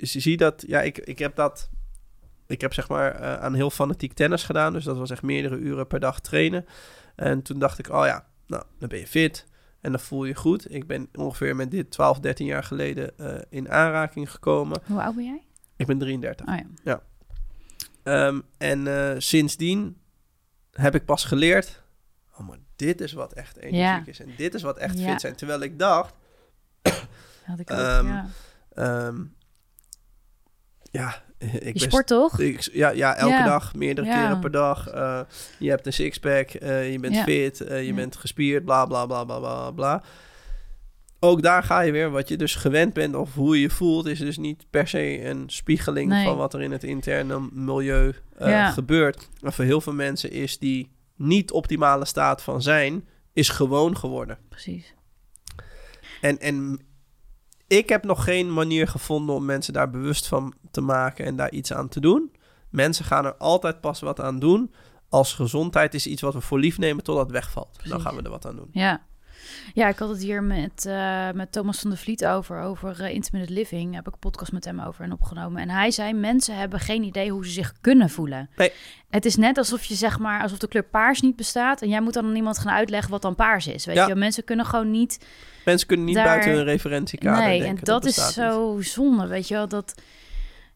zie 0.00 0.36
dat. 0.36 0.64
Ja, 0.66 0.80
ik, 0.80 0.98
ik 0.98 1.18
heb 1.18 1.36
dat. 1.36 1.70
Ik 2.46 2.60
heb 2.60 2.74
zeg 2.74 2.88
maar 2.88 3.38
aan 3.38 3.54
heel 3.54 3.70
fanatiek 3.70 4.12
tennis 4.12 4.44
gedaan. 4.44 4.72
Dus 4.72 4.84
dat 4.84 4.96
was 4.96 5.10
echt 5.10 5.22
meerdere 5.22 5.56
uren 5.56 5.86
per 5.86 6.00
dag 6.00 6.20
trainen. 6.20 6.66
En 7.16 7.42
toen 7.42 7.58
dacht 7.58 7.78
ik, 7.78 7.88
oh 7.88 8.06
ja, 8.06 8.24
nou, 8.48 8.62
dan 8.78 8.88
ben 8.88 8.98
je 8.98 9.06
fit. 9.06 9.46
En 9.80 9.90
dan 9.90 10.00
voel 10.00 10.24
je 10.24 10.34
goed. 10.34 10.74
Ik 10.74 10.86
ben 10.86 11.08
ongeveer 11.14 11.56
met 11.56 11.70
dit 11.70 11.90
12, 11.90 12.20
13 12.20 12.46
jaar 12.46 12.64
geleden 12.64 13.12
in 13.50 13.70
aanraking 13.70 14.30
gekomen. 14.30 14.80
Hoe 14.86 15.02
oud 15.02 15.14
ben 15.14 15.24
jij? 15.24 15.42
Ik 15.76 15.86
ben 15.86 15.98
33. 15.98 16.46
Oh, 16.46 16.54
ja. 16.54 16.66
ja. 16.84 18.26
Um, 18.26 18.42
en 18.58 18.86
uh, 18.86 19.14
sindsdien 19.18 19.96
heb 20.72 20.94
ik 20.94 21.04
pas 21.04 21.24
geleerd... 21.24 21.82
Oh, 22.38 22.48
maar 22.48 22.58
dit 22.76 23.00
is 23.00 23.12
wat 23.12 23.32
echt 23.32 23.56
energiek 23.56 23.80
ja. 23.80 24.02
is. 24.04 24.20
En 24.20 24.30
dit 24.36 24.54
is 24.54 24.62
wat 24.62 24.78
echt 24.78 25.00
fit 25.00 25.20
zijn. 25.20 25.34
Terwijl 25.34 25.60
ik 25.60 25.78
dacht... 25.78 26.14
Had 27.44 27.58
ik 27.58 27.70
ook, 27.70 27.78
um, 27.78 28.06
ja. 28.06 28.26
Um, 29.06 29.34
ja, 30.90 31.22
ik 31.38 31.72
je 31.72 31.78
sport 31.78 32.06
toch? 32.06 32.40
Ik, 32.40 32.68
ja, 32.72 32.90
ja, 32.90 33.16
elke 33.16 33.34
ja. 33.34 33.44
dag, 33.44 33.74
meerdere 33.74 34.06
ja. 34.06 34.20
keren 34.20 34.40
per 34.40 34.50
dag. 34.50 34.94
Uh, 34.94 35.20
je 35.58 35.70
hebt 35.70 35.86
een 35.86 35.92
sixpack, 35.92 36.54
uh, 36.62 36.92
je 36.92 36.98
bent 36.98 37.14
ja. 37.14 37.22
fit, 37.22 37.60
uh, 37.60 37.86
je 37.86 37.94
bent 37.94 38.16
gespierd, 38.16 38.64
bla 38.64 38.86
bla 38.86 39.06
bla 39.06 39.24
bla 39.24 39.38
bla 39.38 39.70
bla. 39.70 40.02
Ook 41.20 41.42
daar 41.42 41.62
ga 41.62 41.80
je 41.80 41.92
weer, 41.92 42.10
wat 42.10 42.28
je 42.28 42.36
dus 42.36 42.54
gewend 42.54 42.92
bent 42.92 43.14
of 43.14 43.34
hoe 43.34 43.54
je 43.54 43.60
je 43.60 43.70
voelt, 43.70 44.06
is 44.06 44.18
dus 44.18 44.38
niet 44.38 44.64
per 44.70 44.88
se 44.88 45.24
een 45.24 45.44
spiegeling 45.46 46.10
nee. 46.10 46.24
van 46.24 46.36
wat 46.36 46.54
er 46.54 46.62
in 46.62 46.72
het 46.72 46.84
interne 46.84 47.48
milieu 47.52 48.14
gebeurt. 48.72 49.28
Maar 49.40 49.52
voor 49.52 49.64
heel 49.64 49.80
veel 49.80 49.92
mensen 49.92 50.30
is 50.30 50.58
die 50.58 50.90
niet 51.16 51.50
optimale 51.50 52.04
staat 52.04 52.42
van 52.42 52.62
zijn, 52.62 53.08
is 53.32 53.48
gewoon 53.48 53.96
geworden. 53.96 54.38
Precies. 54.48 54.94
En, 56.20 56.38
en 56.38 56.80
ik 57.68 57.88
heb 57.88 58.04
nog 58.04 58.24
geen 58.24 58.52
manier 58.52 58.88
gevonden 58.88 59.34
om 59.34 59.44
mensen 59.44 59.72
daar 59.72 59.90
bewust 59.90 60.26
van 60.26 60.54
te 60.70 60.80
maken 60.80 61.24
en 61.24 61.36
daar 61.36 61.50
iets 61.50 61.72
aan 61.72 61.88
te 61.88 62.00
doen. 62.00 62.32
Mensen 62.70 63.04
gaan 63.04 63.24
er 63.24 63.34
altijd 63.36 63.80
pas 63.80 64.00
wat 64.00 64.20
aan 64.20 64.38
doen 64.38 64.70
als 65.08 65.34
gezondheid 65.34 65.94
is 65.94 66.06
iets 66.06 66.22
wat 66.22 66.34
we 66.34 66.40
voor 66.40 66.58
lief 66.58 66.78
nemen 66.78 67.04
totdat 67.04 67.24
het 67.24 67.32
wegvalt. 67.32 67.72
Precies. 67.72 67.90
Dan 67.90 68.00
gaan 68.00 68.16
we 68.16 68.22
er 68.22 68.30
wat 68.30 68.46
aan 68.46 68.56
doen. 68.56 68.68
Ja. 68.72 69.06
Ja, 69.74 69.88
ik 69.88 69.98
had 69.98 70.08
het 70.08 70.22
hier 70.22 70.42
met, 70.42 70.84
uh, 70.86 71.30
met 71.30 71.52
Thomas 71.52 71.78
van 71.80 71.90
der 71.90 71.98
Vliet 71.98 72.26
over, 72.26 72.60
over 72.60 73.00
uh, 73.00 73.14
intermittent 73.14 73.58
living. 73.58 73.94
Heb 73.94 74.06
ik 74.06 74.12
een 74.12 74.18
podcast 74.18 74.52
met 74.52 74.64
hem 74.64 74.80
over 74.80 75.04
en 75.04 75.12
opgenomen. 75.12 75.62
En 75.62 75.68
hij 75.70 75.90
zei, 75.90 76.12
mensen 76.12 76.56
hebben 76.56 76.80
geen 76.80 77.02
idee 77.02 77.30
hoe 77.30 77.46
ze 77.46 77.52
zich 77.52 77.72
kunnen 77.80 78.10
voelen. 78.10 78.50
Nee. 78.56 78.72
Het 79.10 79.24
is 79.24 79.36
net 79.36 79.58
alsof 79.58 79.84
je 79.84 79.94
zeg 79.94 80.18
maar, 80.18 80.42
alsof 80.42 80.58
de 80.58 80.68
kleur 80.68 80.84
paars 80.84 81.20
niet 81.20 81.36
bestaat. 81.36 81.82
En 81.82 81.88
jij 81.88 82.00
moet 82.00 82.12
dan 82.14 82.24
aan 82.24 82.36
iemand 82.36 82.58
gaan 82.58 82.72
uitleggen 82.72 83.10
wat 83.10 83.22
dan 83.22 83.34
paars 83.34 83.66
is. 83.66 83.84
Weet 83.84 83.96
Ja. 83.96 84.06
je, 84.06 84.14
mensen 84.14 84.44
kunnen 84.44 84.66
gewoon 84.66 84.90
niet... 84.90 85.26
Mensen 85.64 85.86
kunnen 85.86 86.06
niet 86.06 86.14
Daar- 86.14 86.24
buiten 86.24 86.50
hun 86.50 86.64
referentiekader 86.64 87.44
nee, 87.44 87.58
denken. 87.60 87.78
en 87.78 87.84
dat, 87.84 88.04
is 88.04 88.32
zo 88.32 88.76
zonde, 88.80 89.26
weet 89.26 89.48
je 89.48 89.54
wel. 89.54 89.68
Dat, 89.68 89.94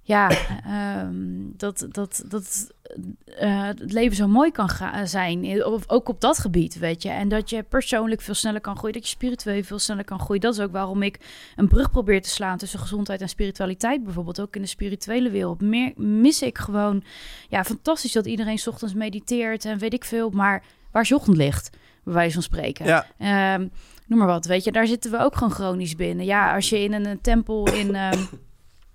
ja, 0.05 0.31
ehm, 0.65 1.15
dat, 1.57 1.87
dat, 1.91 2.25
dat 2.29 2.73
eh, 3.25 3.65
het 3.65 3.93
leven 3.93 4.17
zo 4.17 4.27
mooi 4.29 4.51
kan 4.51 4.69
ga- 4.69 5.07
zijn. 5.07 5.65
Of 5.65 5.85
ook 5.89 6.09
op 6.09 6.21
dat 6.21 6.39
gebied, 6.39 6.79
weet 6.79 7.03
je. 7.03 7.09
En 7.09 7.29
dat 7.29 7.51
je 7.51 7.63
persoonlijk 7.63 8.21
veel 8.21 8.35
sneller 8.35 8.61
kan 8.61 8.77
groeien. 8.77 8.95
Dat 8.95 9.05
je 9.05 9.11
spiritueel 9.15 9.63
veel 9.63 9.79
sneller 9.79 10.05
kan 10.05 10.19
groeien. 10.21 10.41
Dat 10.43 10.55
is 10.55 10.61
ook 10.61 10.73
waarom 10.73 11.03
ik 11.03 11.19
een 11.57 11.69
brug 11.69 11.91
probeer 11.91 12.23
te 12.23 12.29
slaan 12.29 12.59
tussen 12.59 12.79
gezondheid 12.79 13.21
en 13.21 13.29
spiritualiteit. 13.29 14.05
Bijvoorbeeld 14.05 14.41
ook 14.41 14.57
in 14.57 14.63
de 14.63 14.69
spirituele 14.69 15.31
wereld. 15.31 15.61
Meer, 15.61 15.93
mis 15.97 16.43
ik 16.43 16.59
gewoon... 16.59 17.03
Ja, 17.49 17.65
fantastisch 17.65 18.13
dat 18.13 18.27
iedereen 18.27 18.59
's 18.59 18.67
ochtends 18.67 18.95
mediteert 18.95 19.65
en 19.65 19.79
weet 19.79 19.93
ik 19.95 20.05
veel. 20.05 20.31
Maar 20.31 20.63
waar 20.91 21.03
is 21.03 21.09
je 21.09 21.15
ochtendlicht? 21.15 21.71
Bij 22.05 22.15
wijze 22.15 22.33
van 22.35 22.43
spreken. 22.43 22.87
Ja, 22.87 23.07
Ehm, 23.19 23.67
noem 24.07 24.19
maar 24.19 24.27
wat, 24.27 24.47
weet 24.47 24.65
je. 24.65 24.73
Daar 24.73 24.87
zitten 24.87 25.11
we 25.11 25.19
ook 25.19 25.35
gewoon 25.37 25.53
chronisch 25.53 25.97
binnen. 25.97 26.25
Ja, 26.25 26.55
als 26.55 26.69
je 26.69 26.79
in 26.83 26.93
een, 26.93 27.07
een 27.07 27.21
tempel 27.21 27.73
in, 27.73 27.95
ehm, 27.95 28.19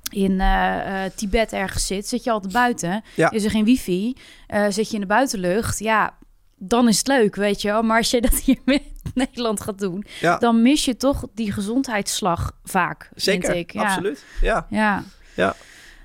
in 0.10 0.40
eh, 0.40 1.06
eh, 1.06 1.12
Tibet 1.16 1.54
ergens 1.54 1.88
zit, 1.88 2.08
zit 2.08 2.24
je 2.24 2.32
altijd 2.32 2.54
buiten. 2.54 3.04
Ja. 3.16 3.32
Is 3.32 3.44
er 3.44 3.52
geen 3.52 3.66
wifi, 3.66 4.16
eh, 4.48 4.66
zit 4.70 4.88
je 4.88 4.94
in 4.94 5.02
de 5.02 5.08
buitenlucht. 5.08 5.80
Ja, 5.80 6.18
dan 6.58 6.88
is 6.88 6.98
het 6.98 7.08
leuk, 7.08 7.36
weet 7.36 7.62
je 7.62 7.68
wel. 7.68 7.82
Maar 7.84 7.98
als 7.98 8.12
je 8.12 8.22
dat 8.22 8.36
hier 8.40 8.60
in 8.66 8.82
Nederland 9.14 9.62
gaat 9.62 9.80
doen... 9.80 10.06
ja. 10.20 10.38
dan 10.38 10.62
mis 10.62 10.86
je 10.86 10.96
toch 10.96 11.24
die 11.34 11.52
gezondheidsslag 11.52 12.52
vaak, 12.64 13.10
zeker. 13.16 13.56
ik. 13.56 13.74
Ja. 13.74 13.84
Absoluut. 13.84 14.26
Ja. 14.42 14.68
Ja. 14.70 15.04
Ja. 15.36 15.56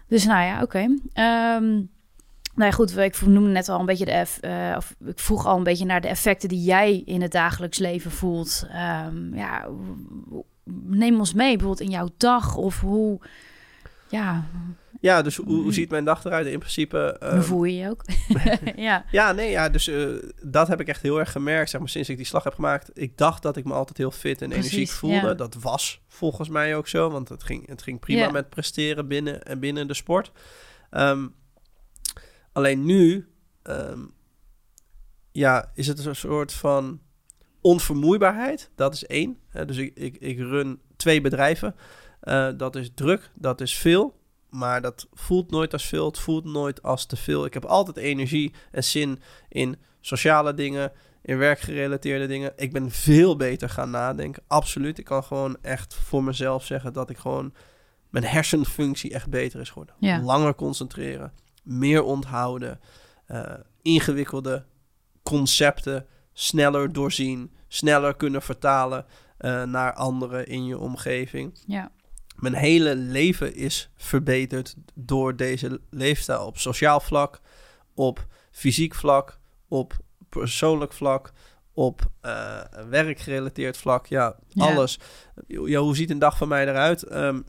Dus 0.08 0.24
nou 0.24 0.44
ja, 0.44 0.62
oké. 0.62 0.78
Ehm, 1.12 1.72
nou 2.54 2.70
ja, 2.70 2.70
goed, 2.70 2.96
ik 2.96 3.20
noemde 3.20 3.50
net 3.50 3.68
al 3.68 3.80
een 3.80 3.86
beetje 3.86 4.04
de... 4.04 4.10
eff- 4.10 4.38
eh, 4.40 4.74
of 4.76 4.94
ik 5.06 5.18
vroeg 5.18 5.46
al 5.46 5.56
een 5.56 5.62
beetje 5.62 5.84
naar 5.84 6.00
de 6.00 6.08
effecten 6.08 6.48
die 6.48 6.62
jij 6.62 7.02
in 7.04 7.22
het 7.22 7.32
dagelijks 7.32 7.78
leven 7.78 8.10
voelt. 8.10 8.66
Ehm, 8.70 9.34
ja, 9.34 9.68
neem 10.84 11.18
ons 11.18 11.34
mee, 11.34 11.56
bijvoorbeeld 11.56 11.88
in 11.88 11.94
jouw 11.94 12.08
dag 12.16 12.56
of 12.56 12.80
hoe... 12.80 13.20
Ja, 14.12 14.44
ja, 15.00 15.22
dus 15.22 15.36
hoe, 15.36 15.62
hoe 15.62 15.72
ziet 15.72 15.90
mijn 15.90 16.04
dag 16.04 16.24
eruit? 16.24 16.46
In 16.46 16.58
principe... 16.58 17.16
ehm, 17.20 17.34
hoe 17.34 17.42
voel 17.42 17.64
je 17.64 17.76
je 17.76 17.88
ook? 17.88 18.04
ja, 18.76 19.04
Ja, 19.10 19.32
nee, 19.32 19.50
ja, 19.50 19.68
dus 19.68 19.88
eh, 19.88 20.08
dat 20.42 20.68
heb 20.68 20.80
ik 20.80 20.88
echt 20.88 21.02
heel 21.02 21.18
erg 21.18 21.32
gemerkt, 21.32 21.70
zeg 21.70 21.80
maar, 21.80 21.88
sinds 21.88 22.08
ik 22.08 22.16
die 22.16 22.26
slag 22.26 22.44
heb 22.44 22.54
gemaakt. 22.54 22.90
Ik 22.94 23.18
dacht 23.18 23.42
dat 23.42 23.56
ik 23.56 23.64
me 23.64 23.72
altijd 23.72 23.98
heel 23.98 24.10
fit 24.10 24.42
en 24.42 24.48
Precies, 24.48 24.72
energiek 24.72 24.90
voelde. 24.94 25.26
ja. 25.26 25.34
Dat 25.34 25.54
was 25.54 26.02
volgens 26.08 26.48
mij 26.48 26.76
ook 26.76 26.88
zo, 26.88 27.10
want 27.10 27.28
het 27.28 27.42
ging, 27.42 27.68
het 27.68 27.82
ging 27.82 28.00
prima 28.00 28.30
met 28.30 28.48
presteren 28.48 29.08
binnen 29.08 29.42
en 29.42 29.58
binnen 29.58 29.88
de 29.88 29.94
sport. 29.94 30.32
Ehm, 30.90 31.26
alleen 32.52 32.84
nu, 32.84 33.28
ehm, 33.62 34.00
ja, 35.32 35.70
is 35.74 35.86
het 35.86 36.04
een 36.04 36.16
soort 36.16 36.52
van 36.52 37.00
onvermoeibaarheid. 37.60 38.70
Dat 38.74 38.94
is 38.94 39.06
één. 39.06 39.38
Dus 39.66 39.76
ik, 39.76 39.96
ik, 39.96 40.16
ik 40.16 40.38
run 40.38 40.80
twee 40.96 41.20
bedrijven. 41.20 41.74
Eh, 42.22 42.48
dat 42.56 42.76
is 42.76 42.90
druk, 42.94 43.30
dat 43.34 43.60
is 43.60 43.76
veel. 43.76 44.20
Maar 44.48 44.80
dat 44.80 45.06
voelt 45.12 45.50
nooit 45.50 45.72
als 45.72 45.86
veel. 45.86 46.06
Het 46.06 46.18
voelt 46.18 46.44
nooit 46.44 46.82
als 46.82 47.06
te 47.06 47.16
veel. 47.16 47.44
Ik 47.44 47.54
heb 47.54 47.64
altijd 47.64 47.96
energie 47.96 48.54
en 48.70 48.84
zin 48.84 49.20
in 49.48 49.76
sociale 50.00 50.54
dingen, 50.54 50.92
in 51.22 51.38
werkgerelateerde 51.38 52.26
dingen. 52.26 52.52
Ik 52.56 52.72
ben 52.72 52.90
veel 52.90 53.36
beter 53.36 53.68
gaan 53.68 53.90
nadenken. 53.90 54.42
Absoluut. 54.46 54.98
Ik 54.98 55.04
kan 55.04 55.24
gewoon 55.24 55.56
echt 55.62 55.94
voor 55.94 56.24
mezelf 56.24 56.64
zeggen 56.64 56.92
dat 56.92 57.10
ik 57.10 57.16
gewoon 57.16 57.54
mijn 58.10 58.24
hersenfunctie 58.24 59.12
echt 59.12 59.28
beter 59.30 59.60
is 59.60 59.68
geworden. 59.68 59.94
Ja. 59.98 60.20
Langer 60.20 60.54
concentreren, 60.54 61.32
meer 61.62 62.02
onthouden, 62.02 62.80
eh, 63.26 63.54
ingewikkelde 63.82 64.64
concepten 65.22 66.06
sneller 66.32 66.92
doorzien, 66.92 67.52
sneller 67.68 68.16
kunnen 68.16 68.42
vertalen 68.42 69.06
eh, 69.38 69.62
naar 69.62 69.92
anderen 69.92 70.46
in 70.46 70.64
je 70.64 70.78
omgeving. 70.78 71.58
ja, 71.66 71.90
Mijn 72.42 72.54
hele 72.54 72.96
leven 72.96 73.54
is 73.54 73.90
verbeterd 73.96 74.74
door 74.94 75.36
deze 75.36 75.80
leefstijl. 75.90 76.46
Op 76.46 76.58
sociaal 76.58 77.00
vlak, 77.00 77.40
op 77.94 78.26
fysiek 78.50 78.94
vlak, 78.94 79.38
op 79.68 79.92
persoonlijk 80.28 80.92
vlak, 80.92 81.32
op 81.72 82.10
eh, 82.20 82.60
werkgerelateerd 82.88 83.76
vlak. 83.76 84.06
Ja, 84.06 84.36
Ja. 84.48 84.64
alles. 84.72 84.98
Ja, 85.46 85.80
hoe 85.80 85.96
ziet 85.96 86.10
een 86.10 86.18
dag 86.18 86.36
van 86.36 86.48
mij 86.48 86.68
eruit? 86.68 87.02
Ehm, 87.02 87.40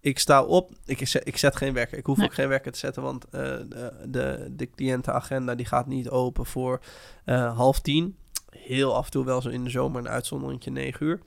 ik 0.00 0.18
sta 0.18 0.44
op, 0.44 0.70
ik 0.84 1.08
zet, 1.08 1.26
ik 1.26 1.36
zet 1.36 1.56
geen 1.56 1.72
wekker. 1.72 1.98
Ik 1.98 2.06
hoef 2.06 2.16
Nee. 2.16 2.26
ook 2.26 2.34
geen 2.34 2.48
wekker 2.48 2.72
te 2.72 2.78
zetten, 2.78 3.02
want 3.02 3.24
eh, 3.24 3.30
de, 3.68 3.92
de, 4.08 4.46
de 4.50 4.70
cliëntenagenda 4.70 5.54
die 5.54 5.66
gaat 5.66 5.86
niet 5.86 6.08
open 6.08 6.46
voor 6.46 6.80
eh, 7.24 7.56
half 7.56 7.80
tien. 7.80 8.16
Heel 8.50 8.94
af 8.94 9.04
en 9.04 9.10
toe 9.10 9.24
wel 9.24 9.40
zo 9.42 9.48
in 9.48 9.64
de 9.64 9.70
zomer 9.70 10.00
een 10.00 10.08
uitzonderingje 10.08 10.70
negen 10.70 11.06
uur. 11.06 11.20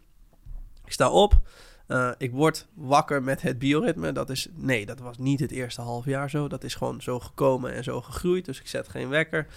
Ik 0.86 0.92
sta 0.92 1.10
op. 1.10 1.42
eh, 1.90 2.10
ik 2.18 2.32
word 2.32 2.68
wakker 2.74 3.24
met 3.24 3.42
het 3.42 3.60
bioritme. 3.60 4.12
Dat 4.12 4.30
is, 4.30 4.48
nee, 4.56 4.86
dat 4.86 5.00
was 5.00 5.18
niet 5.18 5.40
het 5.40 5.52
eerste 5.52 5.82
half 5.82 6.06
jaar 6.06 6.30
zo. 6.30 6.48
Dat 6.48 6.64
is 6.64 6.76
gewoon 6.76 7.02
zo 7.02 7.20
gekomen 7.20 7.74
en 7.74 7.84
zo 7.84 8.02
gegroeid. 8.02 8.46
Dus 8.46 8.60
ik 8.60 8.68
zet 8.68 8.88
geen 8.88 9.10
wekker. 9.10 9.48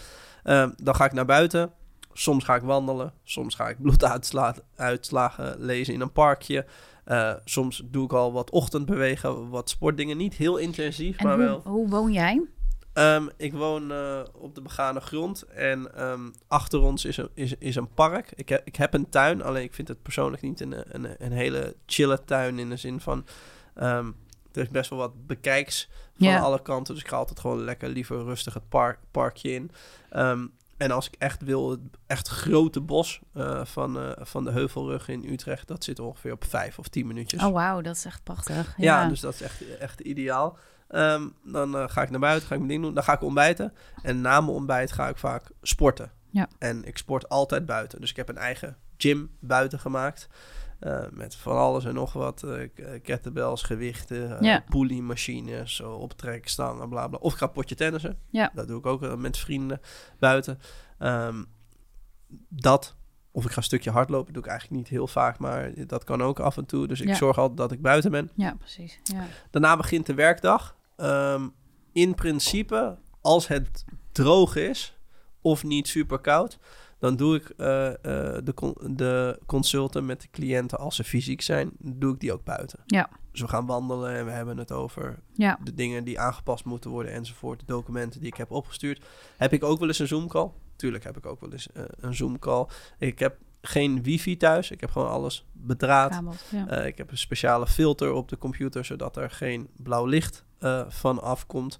Ehm, 0.42 0.70
dan 0.76 0.94
ga 0.94 1.04
ik 1.04 1.12
naar 1.12 1.24
buiten. 1.24 1.72
Soms 2.12 2.44
ga 2.44 2.54
ik 2.54 2.62
wandelen. 2.62 3.12
Soms 3.24 3.54
ga 3.54 3.68
ik 3.68 3.82
bloeduitslagen 3.82 5.54
lezen 5.58 5.94
in 5.94 6.00
een 6.00 6.12
parkje. 6.12 6.66
Eh, 7.04 7.32
soms 7.44 7.82
doe 7.90 8.04
ik 8.04 8.12
al 8.12 8.32
wat 8.32 8.50
ochtendbewegen, 8.50 9.48
wat 9.48 9.70
sportdingen. 9.70 10.16
Niet 10.16 10.34
heel 10.34 10.56
intensief, 10.56 11.16
En 11.16 11.26
maar 11.26 11.36
hoe, 11.36 11.44
wel. 11.44 11.60
hoe 11.64 11.88
woon 11.88 12.12
jij? 12.12 12.42
Ehm, 12.92 13.28
ik 13.36 13.52
woon 13.52 13.92
eh, 13.92 14.20
op 14.32 14.54
de 14.54 14.62
begane 14.62 15.00
grond 15.00 15.42
en 15.42 15.94
ehm, 15.96 16.30
achter 16.48 16.80
ons 16.80 17.04
is 17.04 17.16
een, 17.16 17.28
is, 17.34 17.54
is 17.58 17.76
een 17.76 17.94
park. 17.94 18.32
Ik, 18.34 18.48
heb 18.48 18.62
ik 18.66 18.76
heb 18.76 18.94
een 18.94 19.08
tuin, 19.08 19.42
alleen 19.42 19.62
ik 19.62 19.74
vind 19.74 19.88
het 19.88 20.02
persoonlijk 20.02 20.42
niet 20.42 20.60
een, 20.60 20.74
een, 20.94 21.14
een 21.18 21.32
hele 21.32 21.76
chille 21.86 22.24
tuin 22.24 22.58
in 22.58 22.68
de 22.68 22.76
zin 22.76 23.00
van... 23.00 23.26
ehm, 23.74 24.10
er 24.52 24.62
is 24.62 24.68
best 24.68 24.90
wel 24.90 24.98
wat 24.98 25.26
bekijks 25.26 25.88
van 26.16 26.26
Ja. 26.28 26.38
alle 26.38 26.62
kanten, 26.62 26.94
dus 26.94 27.02
ik 27.02 27.08
ga 27.08 27.16
altijd 27.16 27.40
gewoon 27.40 27.64
lekker 27.64 27.88
liever 27.88 28.24
rustig 28.24 28.54
het 28.54 28.68
park, 28.68 28.98
parkje 29.10 29.50
in. 29.52 29.70
En 30.76 30.90
als 30.90 31.06
ik 31.06 31.14
echt 31.18 31.42
wil, 31.42 31.70
het 31.70 31.80
echt 32.06 32.28
grote 32.28 32.80
bos 32.80 33.20
eh, 33.32 33.64
van, 33.64 33.98
eh, 34.00 34.10
van 34.24 34.44
de 34.44 34.50
Heuvelrug 34.50 35.08
in 35.08 35.24
Utrecht, 35.32 35.68
dat 35.68 35.84
zit 35.84 35.98
ongeveer 35.98 36.32
op 36.32 36.44
vijf 36.44 36.78
of 36.78 36.88
tien 36.88 37.06
minuutjes. 37.06 37.42
Oh, 37.42 37.52
wauw, 37.52 37.80
dat 37.80 37.96
is 37.96 38.04
echt 38.04 38.22
prachtig. 38.22 38.74
Ja, 38.76 39.08
dus 39.08 39.20
dat 39.20 39.34
is 39.34 39.42
echt, 39.42 39.76
echt 39.78 40.00
ideaal. 40.00 40.58
Ehm, 40.92 41.28
dan 41.44 41.76
eh, 41.76 41.88
ga 41.88 42.02
ik 42.02 42.10
naar 42.10 42.20
buiten, 42.20 42.46
ga 42.48 42.52
ik 42.54 42.60
mijn 42.60 42.70
ding 42.72 42.82
doen. 42.82 42.94
Dan 42.94 43.02
ga 43.04 43.12
ik 43.12 43.22
ontbijten. 43.22 43.72
En 44.02 44.20
na 44.20 44.40
mijn 44.40 44.52
ontbijt 44.56 44.92
ga 44.92 45.08
ik 45.08 45.16
vaak 45.16 45.50
sporten. 45.62 46.12
Ja. 46.30 46.48
En 46.58 46.84
ik 46.84 46.98
sport 46.98 47.28
altijd 47.28 47.66
buiten. 47.66 48.00
Dus 48.00 48.10
ik 48.10 48.16
heb 48.16 48.28
een 48.28 48.36
eigen 48.36 48.76
gym 48.96 49.30
buiten 49.40 49.78
gemaakt. 49.80 50.28
Eh, 50.78 51.02
met 51.10 51.34
van 51.36 51.56
alles 51.56 51.84
en 51.84 51.94
nog 51.94 52.12
wat. 52.12 52.42
eh, 52.42 52.68
kettlebells, 53.02 53.62
gewichten, 53.62 54.30
uh, 54.30 54.40
Ja. 54.40 54.64
optrekstangen, 55.98 56.88
bla 56.88 57.08
bla. 57.08 57.18
Of 57.18 57.32
ik 57.32 57.38
ga 57.38 57.46
potje 57.46 57.74
tennissen. 57.74 58.18
Ja. 58.30 58.50
Dat 58.54 58.68
doe 58.68 58.78
ik 58.78 58.86
ook 58.86 59.16
met 59.16 59.38
vrienden 59.38 59.80
buiten. 60.18 60.58
Ehm, 60.98 61.42
dat. 62.48 62.96
Of 63.30 63.44
ik 63.44 63.50
ga 63.50 63.56
een 63.56 63.62
stukje 63.62 63.90
hardlopen. 63.90 64.32
doe 64.32 64.42
ik 64.42 64.48
eigenlijk 64.48 64.78
niet 64.80 64.88
heel 64.90 65.06
vaak, 65.06 65.38
maar 65.38 65.86
dat 65.86 66.04
kan 66.04 66.22
ook 66.22 66.40
af 66.40 66.56
en 66.56 66.66
toe. 66.66 66.86
Dus 66.88 67.00
ik 67.00 67.08
Ja. 67.08 67.14
zorg 67.14 67.38
altijd 67.38 67.58
dat 67.58 67.72
ik 67.72 67.82
buiten 67.82 68.10
ben. 68.10 68.30
Ja, 68.34 68.54
precies. 68.58 69.00
Ja. 69.02 69.24
Daarna 69.50 69.76
begint 69.76 70.06
de 70.06 70.14
werkdag. 70.14 70.76
Ehm, 70.96 71.48
in 71.92 72.14
principe, 72.14 72.98
als 73.20 73.48
het 73.48 73.84
droog 74.12 74.56
is 74.56 74.98
of 75.40 75.64
niet 75.64 75.88
super 75.88 76.18
koud, 76.18 76.58
dan 76.98 77.16
doe 77.16 77.36
ik 77.36 77.48
eh, 77.48 77.88
eh, 77.88 77.94
de, 78.44 78.54
con- 78.54 78.76
de 78.96 79.40
consulten 79.46 80.06
met 80.06 80.20
de 80.20 80.28
cliënten 80.30 80.78
als 80.78 80.96
ze 80.96 81.04
fysiek 81.04 81.40
zijn, 81.42 81.70
doe 81.78 82.14
ik 82.14 82.20
die 82.20 82.32
ook 82.32 82.44
buiten. 82.44 82.78
Ja. 82.86 83.08
Dus 83.30 83.40
we 83.40 83.48
gaan 83.48 83.66
wandelen 83.66 84.16
en 84.16 84.24
we 84.24 84.30
hebben 84.30 84.56
het 84.58 84.72
over 84.72 85.18
Ja. 85.32 85.58
de 85.64 85.74
dingen 85.74 86.04
die 86.04 86.20
aangepast 86.20 86.64
moeten 86.64 86.90
worden 86.90 87.12
enzovoort. 87.12 87.60
De 87.60 87.66
documenten 87.66 88.20
die 88.20 88.28
ik 88.28 88.36
heb 88.36 88.50
opgestuurd. 88.50 89.04
Heb 89.36 89.52
ik 89.52 89.64
ook 89.64 89.78
wel 89.78 89.88
eens 89.88 89.98
een 89.98 90.06
Zoom-call? 90.06 90.50
Tuurlijk 90.76 91.04
heb 91.04 91.16
ik 91.16 91.26
ook 91.26 91.40
wel 91.40 91.52
eens 91.52 91.72
eh, 91.72 91.82
een 92.00 92.14
Zoom-call. 92.14 92.66
Ik 92.98 93.18
heb 93.18 93.36
geen 93.62 94.02
wifi 94.02 94.36
thuis. 94.36 94.70
Ik 94.70 94.80
heb 94.80 94.90
gewoon 94.90 95.08
alles 95.10 95.46
bedraad. 95.52 96.20
Ja. 96.50 96.68
Ik 96.82 96.98
heb 96.98 97.10
een 97.10 97.18
speciale 97.18 97.66
filter 97.66 98.12
op 98.12 98.28
de 98.28 98.38
computer, 98.38 98.84
zodat 98.84 99.16
er 99.16 99.30
geen 99.30 99.68
blauw 99.76 100.06
licht 100.06 100.44
eh, 100.62 100.82
van 100.88 101.22
afkomt. 101.22 101.78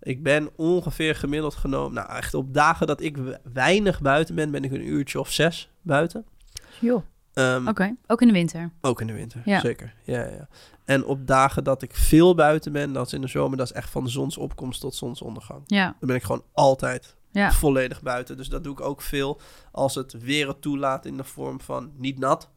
Ik 0.00 0.22
ben 0.22 0.50
ongeveer 0.56 1.14
gemiddeld 1.16 1.54
genomen, 1.54 1.92
nou 1.94 2.16
echt 2.16 2.34
op 2.34 2.54
dagen 2.54 2.86
dat 2.86 3.00
ik 3.00 3.16
we- 3.16 3.40
weinig 3.52 4.00
buiten 4.00 4.34
ben, 4.34 4.50
ben 4.50 4.64
ik 4.64 4.72
een 4.72 4.86
uurtje 4.88 5.20
of 5.20 5.30
zes 5.30 5.70
buiten. 5.82 6.24
Joh, 6.80 7.02
Ehm, 7.32 7.68
oké. 7.68 7.94
Ook 8.06 8.20
in 8.20 8.26
de 8.26 8.32
winter. 8.32 8.72
Ook 8.80 9.00
in 9.00 9.06
de 9.06 9.12
winter, 9.12 9.42
Ja. 9.44 9.60
zeker. 9.60 9.94
Ja, 10.04 10.22
ja. 10.24 10.48
En 10.84 11.04
op 11.04 11.26
dagen 11.26 11.64
dat 11.64 11.82
ik 11.82 11.94
veel 11.96 12.34
buiten 12.34 12.72
ben, 12.72 12.92
dat 12.92 13.06
is 13.06 13.12
in 13.12 13.20
de 13.20 13.26
zomer, 13.26 13.56
dat 13.56 13.66
is 13.66 13.72
echt 13.72 13.90
van 13.90 14.08
zonsopkomst 14.08 14.80
tot 14.80 14.94
zonsondergang. 14.94 15.62
Ja, 15.66 15.84
Dan 15.84 16.08
ben 16.08 16.16
ik 16.16 16.22
gewoon 16.22 16.44
altijd 16.52 17.16
ja. 17.30 17.52
volledig 17.52 18.02
buiten. 18.02 18.36
Dus 18.36 18.48
dat 18.48 18.64
doe 18.64 18.72
ik 18.72 18.80
ook 18.80 19.02
veel 19.02 19.40
als 19.70 19.94
het 19.94 20.12
weer 20.12 20.48
het 20.48 20.62
toelaat 20.62 21.06
in 21.06 21.16
de 21.16 21.24
vorm 21.24 21.60
van 21.60 21.92
niet 21.96 22.18
nat. 22.18 22.50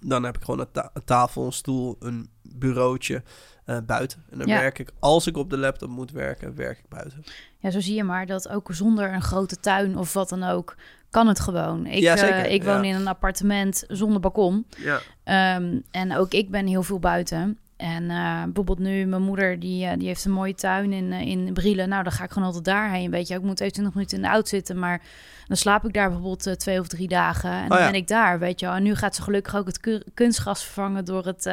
Dan 0.00 0.22
heb 0.24 0.36
ik 0.36 0.42
gewoon 0.44 0.60
een, 0.60 0.70
ta- 0.72 0.90
een 0.94 1.04
tafel, 1.04 1.46
een 1.46 1.52
stoel, 1.52 1.96
een 1.98 2.30
bureautje 2.42 3.22
eh, 3.68 3.76
buiten. 3.86 4.22
En 4.30 4.38
dan 4.38 4.46
Ja. 4.46 4.58
werk 4.60 4.78
ik, 4.78 4.90
als 4.98 5.26
ik 5.26 5.36
op 5.36 5.50
de 5.50 5.58
laptop 5.58 5.88
moet 5.88 6.10
werken, 6.10 6.54
werk 6.56 6.78
ik 6.78 6.88
buiten. 6.88 7.24
Ja, 7.58 7.70
zo 7.70 7.80
zie 7.80 7.94
je 7.94 8.04
maar 8.04 8.26
dat 8.26 8.48
ook 8.48 8.68
zonder 8.72 9.12
een 9.12 9.22
grote 9.22 9.56
tuin 9.60 9.96
of 9.96 10.12
wat 10.12 10.28
dan 10.28 10.42
ook, 10.44 10.76
kan 11.10 11.26
het 11.26 11.40
gewoon. 11.40 11.86
Ik, 11.86 12.02
Ja, 12.02 12.16
eh, 12.16 12.52
ik 12.52 12.62
woon 12.64 12.82
ja. 12.82 12.88
in 12.88 12.94
een 12.94 13.06
appartement 13.08 13.84
zonder 13.88 14.20
balkon. 14.20 14.66
Ja. 14.76 15.00
Ehm, 15.24 15.78
en 15.90 16.16
ook 16.16 16.32
ik 16.32 16.50
ben 16.50 16.66
heel 16.66 16.82
veel 16.82 16.98
buiten. 16.98 17.58
En 17.78 18.10
eh, 18.10 18.42
bijvoorbeeld 18.44 18.78
nu, 18.78 19.04
mijn 19.06 19.22
moeder, 19.22 19.60
die, 19.60 19.86
eh, 19.86 19.92
die 19.98 20.06
heeft 20.06 20.24
een 20.24 20.30
mooie 20.32 20.54
tuin 20.54 20.92
in, 20.92 21.12
eh, 21.12 21.20
in 21.20 21.52
Brielen. 21.52 21.88
Nou, 21.88 22.02
dan 22.02 22.12
ga 22.12 22.24
ik 22.24 22.30
gewoon 22.30 22.46
altijd 22.46 22.64
daarheen, 22.64 23.10
weet 23.10 23.28
je. 23.28 23.34
Ik 23.34 23.42
moet 23.42 23.60
even 23.60 23.72
20 23.72 23.94
minuten 23.94 24.16
in 24.16 24.22
de 24.22 24.28
auto 24.28 24.48
zitten, 24.48 24.78
maar 24.78 25.00
dan 25.46 25.56
slaap 25.56 25.84
ik 25.84 25.92
daar 25.92 26.10
bijvoorbeeld 26.10 26.58
twee 26.60 26.80
of 26.80 26.86
drie 26.88 27.08
dagen. 27.08 27.50
En 27.50 27.68
dan 27.68 27.78
ja. 27.78 27.84
ben 27.84 27.94
ik 27.94 28.08
daar, 28.08 28.38
weet 28.38 28.60
je 28.60 28.66
wel. 28.66 28.74
En 28.74 28.82
nu 28.82 28.94
gaat 28.94 29.14
ze 29.14 29.22
gelukkig 29.22 29.56
ook 29.56 29.66
het 29.66 29.80
ku- 29.80 30.02
kunstgras 30.14 30.64
vervangen 30.64 31.04
door, 31.04 31.26
het, 31.26 31.50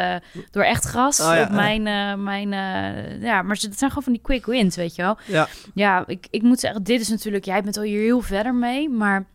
door 0.52 0.64
echt 0.64 0.86
gras. 0.86 1.20
Oh 1.22 1.34
ja, 1.36 1.44
op 1.44 1.50
mijn, 1.50 1.84
mijn 2.24 2.50
ja, 3.22 3.42
maar 3.42 3.58
ze- 3.58 3.68
het 3.68 3.78
zijn 3.78 3.90
gewoon 3.90 4.04
van 4.04 4.14
die 4.14 4.22
quick 4.22 4.46
wins, 4.46 4.76
weet 4.76 4.96
je 4.96 5.02
wel. 5.02 5.18
Ja. 5.26 5.48
Ja, 5.74 6.04
ik, 6.08 6.28
ik 6.30 6.42
moet 6.42 6.60
zeggen, 6.60 6.84
dit 6.84 7.02
is 7.02 7.10
natuurlijk, 7.10 7.46
jij 7.46 7.62
bent 7.64 7.78
al 7.78 7.84
hier 7.84 8.02
heel 8.02 8.22
verder 8.22 8.56
mee, 8.56 8.90
maar 8.90 9.26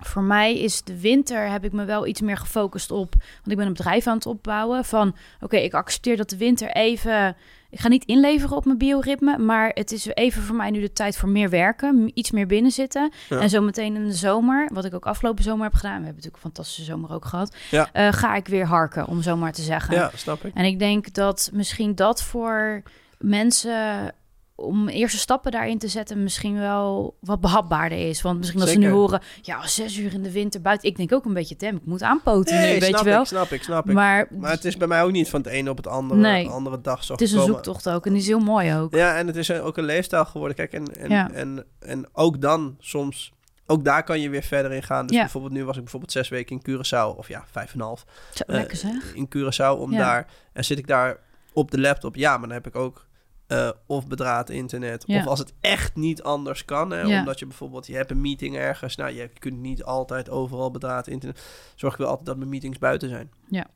voor 0.00 0.22
mij 0.22 0.58
is 0.58 0.82
de 0.82 1.00
winter 1.00 1.50
heb 1.50 1.64
ik 1.64 1.72
me 1.72 1.84
wel 1.84 2.06
iets 2.06 2.20
meer 2.20 2.36
gefocust 2.36 2.90
op, 2.90 3.14
want 3.18 3.50
ik 3.50 3.56
ben 3.56 3.66
een 3.66 3.72
bedrijf 3.72 4.06
aan 4.06 4.14
het 4.16 4.26
opbouwen 4.26 4.84
van, 4.84 5.16
oké, 5.40 5.56
ik 5.56 5.74
accepteer 5.74 6.16
dat 6.16 6.30
de 6.30 6.36
winter 6.36 6.70
even, 6.70 7.36
ik 7.70 7.80
ga 7.80 7.88
niet 7.88 8.04
inleveren 8.04 8.56
op 8.56 8.64
mijn 8.64 8.78
bioritme, 8.78 9.38
maar 9.38 9.70
het 9.74 9.92
is 9.92 10.06
even 10.06 10.42
voor 10.42 10.56
mij 10.56 10.70
nu 10.70 10.80
de 10.80 10.92
tijd 10.92 11.16
voor 11.16 11.28
meer 11.28 11.50
werken, 11.50 12.10
iets 12.14 12.30
meer 12.30 12.46
binnen 12.46 12.70
zitten. 12.72 13.12
Ja. 13.28 13.40
En 13.40 13.50
zometeen 13.50 13.94
in 13.94 14.04
de 14.04 14.12
zomer, 14.12 14.70
wat 14.72 14.84
ik 14.84 14.94
ook 14.94 15.06
afgelopen 15.06 15.44
zomer 15.44 15.64
heb 15.64 15.74
gedaan, 15.74 15.98
we 15.98 16.04
hebben 16.04 16.14
natuurlijk 16.14 16.44
een 16.44 16.50
fantastische 16.50 16.84
zomer 16.84 17.12
ook 17.12 17.24
gehad, 17.24 17.56
Ja. 17.70 17.88
eh, 17.92 18.12
ga 18.12 18.34
ik 18.34 18.48
weer 18.48 18.66
harken, 18.66 19.06
om 19.06 19.22
zo 19.22 19.36
maar 19.36 19.52
te 19.52 19.62
zeggen. 19.62 19.94
ja, 19.94 20.10
snap 20.14 20.44
ik. 20.44 20.54
En 20.54 20.64
ik 20.64 20.78
denk 20.78 21.12
dat 21.14 21.50
misschien 21.52 21.94
dat 21.94 22.22
voor 22.22 22.82
mensen 23.18 24.14
om 24.60 24.88
eerste 24.88 25.18
stappen 25.18 25.52
daarin 25.52 25.78
te 25.78 25.88
zetten 25.88 26.22
misschien 26.22 26.58
wel 26.58 27.16
wat 27.20 27.40
behapbaarder 27.40 28.08
is. 28.08 28.22
Want 28.22 28.38
misschien 28.38 28.60
als 28.60 28.70
ze 28.70 28.78
nu 28.78 28.88
horen, 28.90 29.20
ja, 29.42 29.66
zes 29.66 29.96
uur 29.98 30.12
in 30.12 30.22
de 30.22 30.30
winter 30.32 30.60
buiten. 30.60 30.88
Ik 30.88 30.96
denk 30.96 31.12
ook 31.12 31.24
een 31.24 31.32
beetje, 31.34 31.56
tem, 31.56 31.76
ik 31.76 31.84
moet 31.86 32.02
aanpoten 32.02 32.54
nu, 32.54 32.60
Nee, 32.60 32.80
weet 32.80 32.88
snap 32.88 33.04
je 33.04 33.10
wel. 33.10 33.20
ik, 33.20 33.26
snap 33.26 33.50
ik, 33.50 33.62
snap 33.62 33.88
ik. 33.88 33.94
Maar, 33.94 34.26
Maar, 34.30 34.50
het 34.50 34.64
is 34.64 34.76
bij 34.76 34.86
mij 34.88 35.02
ook 35.02 35.12
niet 35.12 35.28
van 35.28 35.40
het 35.40 35.48
ene 35.50 35.70
op 35.70 35.76
het 35.76 35.86
andere, 35.86 36.20
Nee. 36.20 36.48
andere 36.48 36.80
dag 36.80 37.04
zo 37.04 37.12
het 37.12 37.22
is 37.22 37.32
een 37.32 37.44
zoektocht 37.44 37.88
ook 37.88 38.06
en 38.06 38.12
die 38.12 38.20
is 38.20 38.26
heel 38.26 38.38
mooi 38.38 38.74
ook. 38.74 38.94
Ja, 38.94 39.16
en 39.16 39.26
het 39.26 39.36
is 39.36 39.50
ook 39.52 39.76
een 39.76 39.84
leefstijl 39.84 40.24
geworden. 40.24 40.56
Kijk, 40.56 40.72
en, 40.72 40.94
en, 40.96 41.10
Ja. 41.10 41.30
en, 41.32 41.64
en 41.78 42.08
ook 42.12 42.40
dan 42.40 42.76
soms... 42.78 43.32
Ook 43.66 43.84
daar 43.84 44.02
kan 44.04 44.20
je 44.20 44.28
weer 44.30 44.42
verder 44.42 44.72
in 44.72 44.82
gaan. 44.82 45.06
Dus 45.06 45.16
Ja. 45.16 45.22
bijvoorbeeld 45.22 45.52
nu 45.52 45.64
was 45.64 45.74
ik 45.76 45.82
bijvoorbeeld 45.82 46.12
zes 46.12 46.28
weken 46.28 46.60
in 46.60 46.62
Curaçao. 46.70 47.16
Of 47.16 47.28
ja, 47.28 47.44
vijf 47.50 47.72
en 47.72 47.80
een 47.80 47.86
half. 47.86 48.04
Zo, 48.34 48.42
eh, 48.46 48.54
lekker 48.54 48.76
zeg. 48.76 49.14
In 49.14 49.28
Curaçao 49.36 49.78
om 49.78 49.92
Ja. 49.92 49.98
daar... 49.98 50.26
En 50.52 50.64
zit 50.64 50.78
ik 50.78 50.86
daar 50.86 51.16
op 51.52 51.70
de 51.70 51.80
laptop. 51.80 52.16
Ja, 52.16 52.30
maar 52.30 52.48
dan 52.48 52.56
heb 52.56 52.66
ik 52.66 52.76
ook... 52.76 53.06
eh, 53.50 53.70
of 53.86 54.06
bedraad 54.06 54.50
internet. 54.50 55.04
Ja. 55.06 55.18
Of 55.18 55.26
als 55.26 55.38
het 55.38 55.52
echt 55.60 55.96
niet 55.96 56.22
anders 56.22 56.64
kan. 56.64 56.90
Hè, 56.90 57.00
Ja. 57.00 57.18
Omdat 57.18 57.38
je 57.38 57.46
bijvoorbeeld... 57.46 57.86
Je 57.86 57.96
hebt 57.96 58.10
een 58.10 58.20
meeting 58.20 58.56
ergens. 58.56 58.96
Nou, 58.96 59.12
je 59.12 59.28
kunt 59.38 59.58
niet 59.58 59.84
altijd 59.84 60.30
overal 60.30 60.70
bedraad 60.70 61.06
internet. 61.06 61.42
Zorg 61.74 61.92
ik 61.92 61.98
wel 61.98 62.08
altijd 62.08 62.26
dat 62.26 62.36
mijn 62.36 62.48
meetings 62.50 62.78
buiten 62.78 63.08
zijn. 63.08 63.30
Ja. 63.48 63.66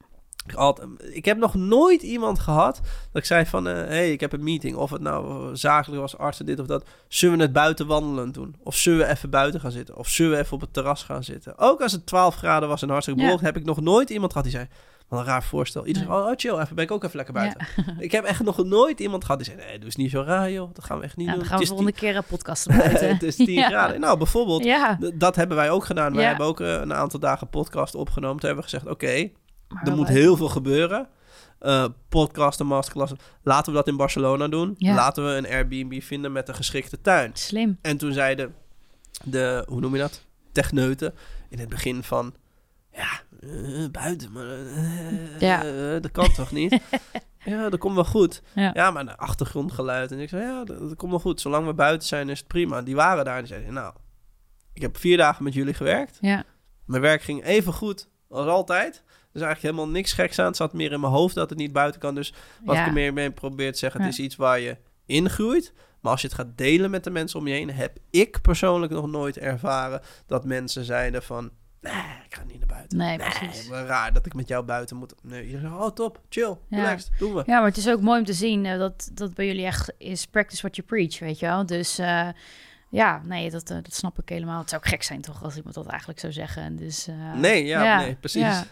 Ik, 0.46 0.54
altijd, 0.54 0.88
ik 1.14 1.24
heb 1.24 1.38
nog 1.38 1.54
nooit 1.54 2.02
iemand 2.02 2.38
gehad 2.38 2.76
dat 3.12 3.22
ik 3.22 3.24
zei 3.24 3.46
van... 3.46 3.64
hé, 3.64 3.72
hey, 3.72 4.12
ik 4.12 4.20
heb 4.20 4.32
een 4.32 4.44
meeting. 4.44 4.76
Of 4.76 4.90
het 4.90 5.00
nou 5.00 5.48
eh, 5.48 5.54
zakelijk 5.54 6.00
was, 6.00 6.18
artsen, 6.18 6.46
dit 6.46 6.60
of 6.60 6.66
dat. 6.66 6.84
Zullen 7.08 7.36
we 7.36 7.42
het 7.42 7.52
buiten 7.52 7.86
wandelend 7.86 8.34
doen? 8.34 8.56
Of 8.62 8.76
zullen 8.76 8.98
we 9.06 9.12
even 9.12 9.30
buiten 9.30 9.60
gaan 9.60 9.70
zitten? 9.72 9.96
Of 9.96 10.08
zullen 10.08 10.32
we 10.32 10.38
even 10.38 10.52
op 10.52 10.60
het 10.60 10.72
terras 10.72 11.02
gaan 11.02 11.24
zitten? 11.24 11.58
Ook 11.58 11.80
als 11.82 11.92
het 11.92 12.06
12 12.06 12.34
graden 12.34 12.68
was 12.68 12.82
en 12.82 12.88
hartstikke 12.88 13.20
Ja. 13.20 13.26
bewolkt... 13.26 13.46
heb 13.46 13.56
ik 13.56 13.64
nog 13.64 13.80
nooit 13.80 14.10
iemand 14.10 14.32
gehad 14.32 14.46
die 14.46 14.56
zei... 14.56 14.68
Wat 15.08 15.20
een 15.20 15.26
raar 15.26 15.42
voorstel. 15.44 15.86
Iedereen 15.86 16.08
Nee. 16.08 16.18
zegt, 16.18 16.30
oh 16.30 16.34
chill, 16.36 16.60
even 16.62 16.74
ben 16.74 16.84
ik 16.84 16.90
ook 16.90 17.04
even 17.04 17.16
lekker 17.16 17.34
buiten. 17.34 17.66
Ik 17.98 18.12
heb 18.12 18.24
echt 18.24 18.42
nog 18.42 18.64
nooit 18.64 19.00
iemand 19.00 19.24
gehad 19.24 19.44
die 19.44 19.52
zei... 19.54 19.66
Nee, 19.66 19.76
doe 19.76 19.84
eens 19.84 19.96
niet 19.96 20.10
zo 20.10 20.22
raar 20.22 20.50
joh. 20.50 20.74
Dat 20.74 20.84
gaan 20.84 20.98
we 20.98 21.04
echt 21.04 21.16
niet 21.16 21.26
Ja, 21.26 21.32
doen. 21.32 21.40
dan 21.40 21.50
gaan 21.50 21.58
we 21.60 21.66
volgende 21.66 21.92
keer 21.92 22.16
een 22.16 22.24
podcast 22.24 22.66
buiten. 22.76 22.98
tien- 22.98 23.08
het 23.08 23.22
is 23.22 23.36
10 23.36 23.50
Ja. 23.52 23.68
graden. 23.68 24.00
Nou, 24.00 24.18
bijvoorbeeld... 24.18 24.68
Dat 25.14 25.36
hebben 25.36 25.56
wij 25.56 25.70
ook 25.70 25.84
gedaan. 25.84 26.12
Wij 26.12 26.22
Ja. 26.22 26.28
hebben 26.28 26.46
ook 26.46 26.60
eh, 26.60 26.72
een 26.72 26.94
aantal 26.94 27.20
dagen 27.20 27.48
podcast 27.48 27.94
opgenomen. 27.94 28.38
Toen 28.40 28.46
hebben 28.48 28.64
we 28.64 28.70
gezegd, 28.70 28.92
oké, 28.92 29.06
er 29.84 29.96
moet 29.96 30.08
leuk. 30.08 30.16
heel 30.16 30.36
veel 30.36 30.48
gebeuren. 30.48 31.08
Eh 31.58 31.84
podcasten, 32.08 32.66
masterclassen. 32.66 33.18
Laten 33.42 33.72
we 33.72 33.78
dat 33.78 33.88
in 33.88 33.96
Barcelona 33.96 34.48
doen. 34.48 34.74
Ja. 34.78 34.94
Laten 34.94 35.24
we 35.24 35.30
een 35.30 35.46
Airbnb 35.46 36.02
vinden 36.02 36.32
met 36.32 36.48
een 36.48 36.54
geschikte 36.54 37.00
tuin. 37.00 37.30
Slim. 37.34 37.78
En 37.82 37.96
toen 37.96 38.12
zeiden 38.12 38.54
de, 39.24 39.64
hoe 39.68 39.80
noem 39.80 39.92
je 39.94 40.00
dat? 40.00 40.24
Techneuten 40.52 41.14
in 41.48 41.58
het 41.58 41.68
begin 41.68 42.02
van... 42.02 42.34
Ja, 42.94 43.20
eh, 43.40 43.88
buiten, 43.90 44.32
maar 44.32 44.50
eh, 44.50 45.40
Ja. 45.40 45.64
eh, 45.64 46.02
dat 46.02 46.10
kan 46.10 46.32
toch 46.32 46.52
niet? 46.52 46.80
ja, 47.44 47.68
dat 47.68 47.80
komt 47.80 47.94
wel 47.94 48.04
goed. 48.04 48.42
Ja. 48.54 48.70
Ja, 48.74 48.90
maar 48.90 49.04
de 49.04 49.16
achtergrondgeluid. 49.16 50.12
En 50.12 50.18
ik 50.20 50.28
zei, 50.28 50.42
ja, 50.42 50.64
dat, 50.64 50.78
dat 50.78 50.96
komt 50.96 51.10
wel 51.10 51.20
goed. 51.20 51.40
Zolang 51.40 51.66
we 51.66 51.74
buiten 51.74 52.08
zijn 52.08 52.28
is 52.28 52.38
het 52.38 52.48
prima. 52.48 52.82
Die 52.82 52.94
waren 52.94 53.24
daar 53.24 53.34
en 53.34 53.44
die 53.44 53.52
zeiden, 53.52 53.72
nou... 53.72 53.94
Ik 54.72 54.82
heb 54.82 54.96
vier 54.96 55.16
dagen 55.16 55.44
met 55.44 55.54
jullie 55.54 55.74
gewerkt. 55.74 56.18
Ja, 56.20 56.44
Mijn 56.84 57.02
werk 57.02 57.22
ging 57.22 57.44
even 57.44 57.72
goed 57.72 58.08
als 58.28 58.46
altijd. 58.46 58.94
is 59.32 59.40
eigenlijk 59.40 59.60
helemaal 59.62 59.88
niks 59.88 60.12
geks 60.12 60.38
aan. 60.38 60.46
Het 60.46 60.56
zat 60.56 60.72
meer 60.72 60.92
in 60.92 61.00
mijn 61.00 61.12
hoofd 61.12 61.34
dat 61.34 61.50
het 61.50 61.58
niet 61.58 61.72
buiten 61.72 62.00
kan. 62.00 62.14
Dus 62.14 62.34
wat 62.64 62.74
Ja. 62.74 62.80
ik 62.80 62.86
er 62.86 62.92
meer 62.92 63.12
mee 63.12 63.30
probeer 63.30 63.72
te 63.72 63.78
zeggen, 63.78 64.00
het 64.02 64.12
is 64.12 64.18
iets 64.18 64.36
waar 64.36 64.60
je 64.60 64.76
ingroeit. 65.06 65.72
Maar 66.00 66.12
als 66.12 66.20
je 66.20 66.26
het 66.26 66.36
gaat 66.36 66.56
delen 66.58 66.90
met 66.90 67.04
de 67.04 67.10
mensen 67.10 67.38
om 67.38 67.46
je 67.46 67.54
heen, 67.54 67.70
heb 67.70 67.96
ik 68.10 68.40
persoonlijk 68.40 68.92
nog 68.92 69.06
nooit 69.06 69.38
ervaren 69.38 70.00
dat 70.26 70.44
mensen 70.44 70.84
zeiden 70.84 71.22
van, 71.22 71.50
nee, 71.92 72.02
ik 72.26 72.34
ga 72.34 72.42
niet 72.46 72.58
naar 72.58 72.66
buiten. 72.68 72.98
Nee, 72.98 73.18
precies. 73.18 73.68
wat 73.68 73.86
raar 73.86 74.12
dat 74.12 74.26
ik 74.26 74.34
met 74.34 74.48
jou 74.48 74.64
buiten 74.64 74.96
moet. 74.96 75.14
Nee, 75.22 75.50
je 75.50 75.58
zegt, 75.58 75.72
oh 75.72 75.90
top, 75.90 76.20
chill, 76.28 76.56
Ja. 76.68 76.96
doen 77.18 77.34
we. 77.34 77.42
Ja, 77.46 77.58
maar 77.58 77.68
het 77.68 77.76
is 77.76 77.88
ook 77.88 78.00
mooi 78.00 78.18
om 78.18 78.24
te 78.24 78.32
zien 78.32 78.66
eh, 78.66 78.78
dat, 78.78 79.10
dat 79.12 79.34
bij 79.34 79.46
jullie 79.46 79.64
echt 79.66 79.92
is 79.98 80.26
practice 80.26 80.60
what 80.62 80.76
you 80.76 80.86
preach, 80.88 81.18
weet 81.18 81.38
je 81.38 81.46
wel. 81.46 81.66
Dus 81.66 81.98
eh, 81.98 82.28
ja, 82.88 83.20
nee, 83.24 83.50
dat, 83.50 83.70
eh, 83.70 83.76
dat 83.82 83.94
snap 83.94 84.18
ik 84.18 84.28
helemaal. 84.28 84.58
Het 84.60 84.68
zou 84.70 84.82
ook 84.82 84.88
gek 84.88 85.02
zijn 85.02 85.20
toch 85.20 85.42
als 85.42 85.56
iemand 85.56 85.74
dat 85.74 85.86
eigenlijk 85.86 86.20
zou 86.20 86.32
zeggen. 86.32 86.76
Dus, 86.76 87.08
Nee, 87.34 87.64
ja, 87.64 87.98
nee, 88.00 88.14
precies. 88.14 88.42
ja. 88.42 88.64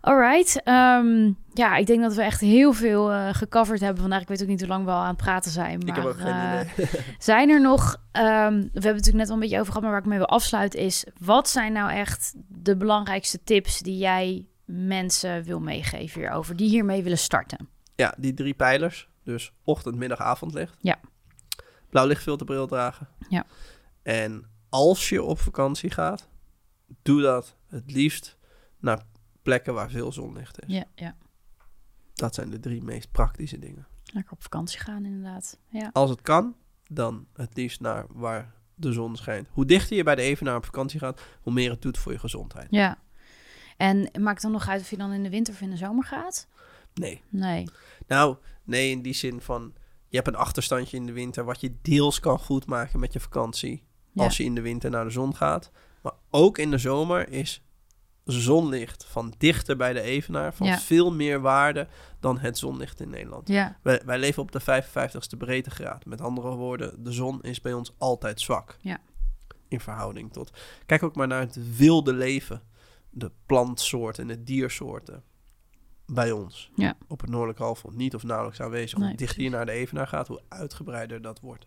Alright, 0.00 0.62
ehm, 0.62 1.32
ja, 1.52 1.76
ik 1.76 1.86
denk 1.86 2.02
dat 2.02 2.14
we 2.14 2.22
echt 2.22 2.40
heel 2.40 2.72
veel 2.72 3.12
eh, 3.12 3.28
gecoverd 3.34 3.80
hebben 3.80 4.00
vandaag. 4.00 4.20
Ik 4.20 4.28
weet 4.28 4.42
ook 4.42 4.48
niet 4.48 4.60
hoe 4.60 4.68
lang 4.68 4.84
we 4.84 4.90
al 4.90 5.00
aan 5.00 5.06
het 5.06 5.16
praten 5.16 5.50
zijn. 5.50 5.78
Maar, 5.78 5.88
ik 5.88 5.94
heb 5.94 6.04
ook 6.04 6.20
geen 6.20 6.34
eh, 6.34 6.60
idee. 6.72 6.86
Zijn 7.18 7.50
er 7.50 7.60
nog, 7.60 7.96
ehm, 8.12 8.24
we 8.24 8.28
hebben 8.28 8.72
het 8.72 8.82
natuurlijk 8.84 9.14
net 9.14 9.28
al 9.28 9.34
een 9.34 9.40
beetje 9.40 9.60
over 9.60 9.72
gehad, 9.72 9.82
maar 9.82 9.90
waar 9.90 10.00
ik 10.00 10.06
mee 10.06 10.18
wil 10.18 10.28
afsluiten 10.28 10.80
is, 10.80 11.06
wat 11.20 11.48
zijn 11.48 11.72
nou 11.72 11.90
echt 11.90 12.34
de 12.48 12.76
belangrijkste 12.76 13.44
tips 13.44 13.80
die 13.80 13.96
jij 13.96 14.46
mensen 14.64 15.42
wil 15.44 15.60
meegeven 15.60 16.20
hierover, 16.20 16.56
die 16.56 16.68
hiermee 16.68 17.02
willen 17.02 17.18
starten? 17.18 17.68
Ja, 17.94 18.14
die 18.16 18.34
drie 18.34 18.54
pijlers. 18.54 19.08
Dus 19.24 19.52
ochtend, 19.64 19.96
middag, 19.96 20.18
avondlicht. 20.18 20.76
Ja. 20.80 20.98
Blauw 21.90 22.06
lichtfilterbril 22.06 22.66
dragen. 22.66 23.08
Ja. 23.28 23.46
En 24.02 24.46
als 24.68 25.08
je 25.08 25.22
op 25.22 25.38
vakantie 25.38 25.90
gaat, 25.90 26.28
doe 27.02 27.22
dat 27.22 27.56
het 27.68 27.92
liefst 27.92 28.36
naar 28.78 29.02
plekken 29.48 29.74
waar 29.74 29.90
veel 29.90 30.12
zonlicht 30.12 30.62
is. 30.62 30.74
Ja, 30.74 30.84
ja. 30.94 31.16
Dat 32.14 32.34
zijn 32.34 32.50
de 32.50 32.60
drie 32.60 32.82
meest 32.82 33.10
praktische 33.10 33.58
dingen. 33.58 33.86
Lekker 34.04 34.32
op 34.32 34.42
vakantie 34.42 34.80
gaan, 34.80 35.04
inderdaad. 35.04 35.58
Ja, 35.68 35.90
Als 35.92 36.10
het 36.10 36.22
kan, 36.22 36.56
dan 36.86 37.26
het 37.32 37.56
liefst 37.56 37.80
naar 37.80 38.06
waar 38.08 38.54
de 38.74 38.92
zon 38.92 39.16
schijnt. 39.16 39.48
Hoe 39.52 39.64
dichter 39.64 39.96
je 39.96 40.02
bij 40.02 40.14
de 40.14 40.22
evenaar 40.22 40.56
op 40.56 40.64
vakantie 40.64 40.98
gaat, 40.98 41.20
hoe 41.40 41.52
meer 41.52 41.70
het 41.70 41.82
doet 41.82 41.98
voor 41.98 42.12
je 42.12 42.18
gezondheid. 42.18 42.66
ja. 42.70 42.98
En 43.76 44.10
maakt 44.20 44.42
dan 44.42 44.52
nog 44.52 44.68
uit 44.68 44.80
of 44.80 44.90
je 44.90 44.96
dan 44.96 45.12
in 45.12 45.22
de 45.22 45.30
winter 45.30 45.54
of 45.54 45.60
in 45.60 45.70
de 45.70 45.76
zomer 45.76 46.04
gaat? 46.04 46.48
Nee. 46.94 47.22
Nee. 47.28 47.68
Nou, 48.06 48.36
nee, 48.64 48.90
in 48.90 49.02
die 49.02 49.14
zin 49.14 49.40
van... 49.40 49.74
Je 50.08 50.16
hebt 50.16 50.28
een 50.28 50.34
achterstandje 50.34 50.96
in 50.96 51.06
de 51.06 51.12
winter... 51.12 51.44
wat 51.44 51.60
je 51.60 51.76
deels 51.82 52.20
kan 52.20 52.38
goedmaken 52.38 53.00
met 53.00 53.12
je 53.12 53.20
vakantie... 53.20 53.86
Ja. 54.12 54.24
als 54.24 54.36
je 54.36 54.44
in 54.44 54.54
de 54.54 54.60
winter 54.60 54.90
naar 54.90 55.04
de 55.04 55.10
zon 55.10 55.36
gaat. 55.36 55.70
Maar 56.02 56.12
ook 56.30 56.58
in 56.58 56.70
de 56.70 56.78
zomer 56.78 57.28
is 57.28 57.62
zonlicht 58.32 59.04
van 59.04 59.34
dichter 59.38 59.76
bij 59.76 59.92
de 59.92 60.00
evenaar... 60.00 60.54
van 60.54 60.66
Ja. 60.66 60.78
veel 60.78 61.12
meer 61.12 61.40
waarde 61.40 61.88
dan 62.20 62.38
het 62.38 62.58
zonlicht 62.58 63.00
in 63.00 63.10
Nederland. 63.10 63.48
Ja, 63.48 63.78
Wij, 63.82 64.02
wij 64.04 64.18
leven 64.18 64.42
op 64.42 64.52
de 64.52 64.60
55ste 64.60 65.38
breedtegraad. 65.38 66.04
Met 66.04 66.20
andere 66.20 66.54
woorden, 66.54 67.04
de 67.04 67.12
zon 67.12 67.42
is 67.42 67.60
bij 67.60 67.72
ons 67.72 67.94
altijd 67.98 68.40
zwak. 68.40 68.76
Ja. 68.80 68.98
In 69.68 69.80
verhouding 69.80 70.32
tot... 70.32 70.50
Kijk 70.86 71.02
ook 71.02 71.14
maar 71.14 71.26
naar 71.26 71.40
het 71.40 71.76
wilde 71.76 72.12
leven. 72.12 72.62
De 73.10 73.30
plantsoorten 73.46 74.22
en 74.22 74.28
de 74.28 74.42
diersoorten. 74.44 75.22
Bij 76.06 76.30
ons. 76.30 76.70
Ja. 76.74 76.96
Op 77.08 77.20
het 77.20 77.30
noordelijk 77.30 77.58
halfrond 77.58 77.96
niet 77.96 78.14
of 78.14 78.22
nauwelijks 78.22 78.60
aanwezig. 78.60 78.98
Nee, 78.98 79.08
hoe 79.08 79.16
dichter 79.16 79.42
je 79.42 79.50
naar 79.50 79.66
de 79.66 79.72
evenaar 79.72 80.06
gaat, 80.06 80.28
hoe 80.28 80.40
uitgebreider 80.48 81.22
dat 81.22 81.40
wordt. 81.40 81.66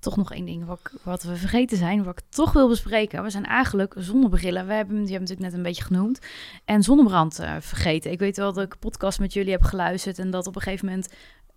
Toch 0.00 0.16
nog 0.16 0.32
één 0.32 0.44
ding 0.44 0.66
wat, 0.66 0.80
wat 1.02 1.22
we 1.22 1.36
vergeten 1.36 1.76
zijn, 1.76 2.04
wat 2.04 2.18
ik 2.18 2.24
toch 2.28 2.52
wil 2.52 2.68
bespreken. 2.68 3.22
We 3.22 3.30
zijn 3.30 3.44
eigenlijk 3.44 3.94
zonnebrillen. 3.98 4.66
We 4.66 4.72
hebben, 4.72 4.94
die 4.94 5.10
hebben 5.10 5.28
natuurlijk 5.28 5.48
net 5.48 5.52
een 5.52 5.62
beetje 5.62 5.84
genoemd. 5.84 6.18
En 6.64 6.82
zonnebrand 6.82 7.38
eh, 7.38 7.54
vergeten. 7.60 8.10
Ik 8.10 8.18
weet 8.18 8.36
wel 8.36 8.52
dat 8.52 8.64
ik 8.64 8.78
podcast 8.78 9.20
met 9.20 9.32
jullie 9.32 9.52
heb 9.52 9.62
geluisterd. 9.62 10.18
En 10.18 10.30
dat 10.30 10.46
op 10.46 10.56
een 10.56 10.62
gegeven 10.62 10.86
moment 10.86 11.08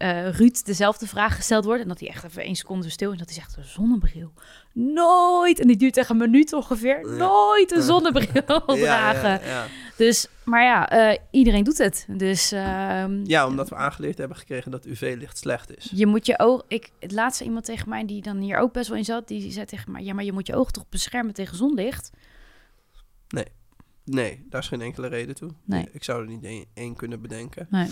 eh, 0.02 0.30
Ruud 0.30 0.66
dezelfde 0.66 1.08
vraag 1.08 1.36
gesteld 1.36 1.66
wordt. 1.66 1.82
En 1.82 1.88
dat 1.88 2.00
hij 2.00 2.10
echt 2.10 2.24
even 2.24 2.44
één 2.44 2.56
seconde 2.56 2.90
stil 2.90 3.08
is. 3.08 3.14
En 3.14 3.26
dat 3.26 3.36
hij 3.36 3.44
zegt, 3.44 3.58
een 3.58 3.64
zonnebril? 3.64 4.34
Nooit! 4.74 5.60
En 5.60 5.68
die 5.68 5.78
duurt 5.78 5.98
echt 5.98 6.10
een 6.10 6.18
minuut 6.18 6.54
ongeveer. 6.54 7.10
Ja. 7.10 7.16
Nooit 7.16 7.72
een 7.72 7.82
zonnebril 7.92 8.44
Ja, 8.44 8.62
dragen. 8.76 9.48
ja. 9.48 9.66
Dus, 9.98 10.28
maar 10.44 10.64
ja, 10.64 10.90
eh, 10.90 11.18
iedereen 11.32 11.64
doet 11.64 11.78
het. 11.78 12.06
Dus 12.10 12.52
ehm, 12.52 13.24
ja, 13.26 13.48
omdat 13.48 13.70
we 13.70 13.76
aangeleerd 13.76 14.18
hebben 14.18 14.38
gekregen 14.38 14.72
dat 14.72 14.86
UV-licht 14.86 15.38
slecht 15.38 15.78
is. 15.78 15.92
je 15.96 16.06
moet 16.06 16.26
je 16.26 16.40
oog. 16.40 16.64
Ik, 16.68 16.90
het 17.00 17.12
laatste 17.12 17.44
iemand 17.44 17.66
tegen 17.66 17.90
mij 17.90 18.06
die 18.06 18.22
dan 18.22 18.38
hier 18.38 18.58
ook 18.58 18.74
best 18.74 18.88
wel 18.90 18.98
in 18.98 19.06
zat, 19.06 19.28
die 19.28 19.52
zei 19.52 19.66
tegen 19.66 19.92
mij: 19.92 20.04
Ja, 20.04 20.14
maar 20.14 20.24
je 20.24 20.32
moet 20.34 20.48
je 20.48 20.56
oog 20.56 20.72
toch 20.72 20.90
beschermen 20.90 21.34
tegen 21.34 21.58
zonlicht? 21.58 22.12
Nee, 24.04 24.46
daar 24.50 24.62
is 24.62 24.68
geen 24.68 24.82
enkele 24.82 25.08
reden 25.08 25.36
toe. 25.36 25.52
Nee. 25.66 25.90
Ik 25.92 26.04
zou 26.04 26.22
er 26.22 26.28
niet 26.28 26.44
één, 26.44 26.66
één 26.74 26.96
kunnen 26.96 27.22
bedenken. 27.22 27.68
Nee. 27.70 27.90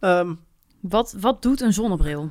Ehm, 0.00 0.34
Wat, 0.82 1.14
wat 1.20 1.42
doet 1.42 1.60
een 1.60 1.72
zonnebril? 1.72 2.30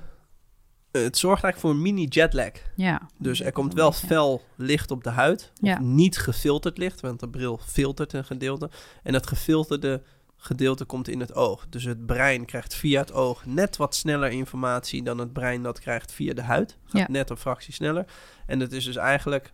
het 0.92 1.18
zorgt 1.18 1.44
eigenlijk 1.44 1.58
voor 1.58 1.70
een 1.70 1.94
mini 1.94 2.06
jetlag. 2.08 2.52
Ja. 2.76 3.02
Dus 3.18 3.38
dat 3.38 3.48
er 3.48 3.54
komt 3.54 3.74
wel 3.74 3.92
fel 3.92 4.42
licht 4.56 4.92
op 4.92 5.04
de 5.04 5.10
huid. 5.10 5.52
Ja. 5.56 5.80
niet 5.80 6.18
gefilterd 6.18 6.78
licht, 6.78 7.02
want 7.02 7.20
de 7.20 7.30
bril 7.30 7.60
filtert 7.66 8.14
een 8.14 8.26
gedeelte. 8.26 8.70
En 9.04 9.14
dat 9.14 9.28
gefilterde 9.28 10.04
gedeelte 10.38 10.86
komt 10.86 11.08
in 11.08 11.20
het 11.20 11.34
oog. 11.36 11.66
Dus 11.70 11.84
het 11.84 12.06
brein 12.06 12.46
krijgt 12.46 12.74
via 12.76 13.00
het 13.00 13.12
oog 13.14 13.46
net 13.46 13.78
wat 13.78 13.96
sneller 13.96 14.32
informatie 14.32 15.04
dan 15.04 15.18
het 15.18 15.34
brein 15.34 15.64
dat 15.64 15.80
krijgt 15.80 16.12
via 16.12 16.34
de 16.34 16.42
huid. 16.42 16.78
Gaat 16.86 17.02
Ja. 17.02 17.08
net 17.10 17.30
een 17.30 17.38
fractie 17.38 17.74
sneller. 17.74 18.06
En 18.46 18.60
het 18.60 18.72
is 18.72 18.86
dus 18.86 18.96
eigenlijk 18.96 19.54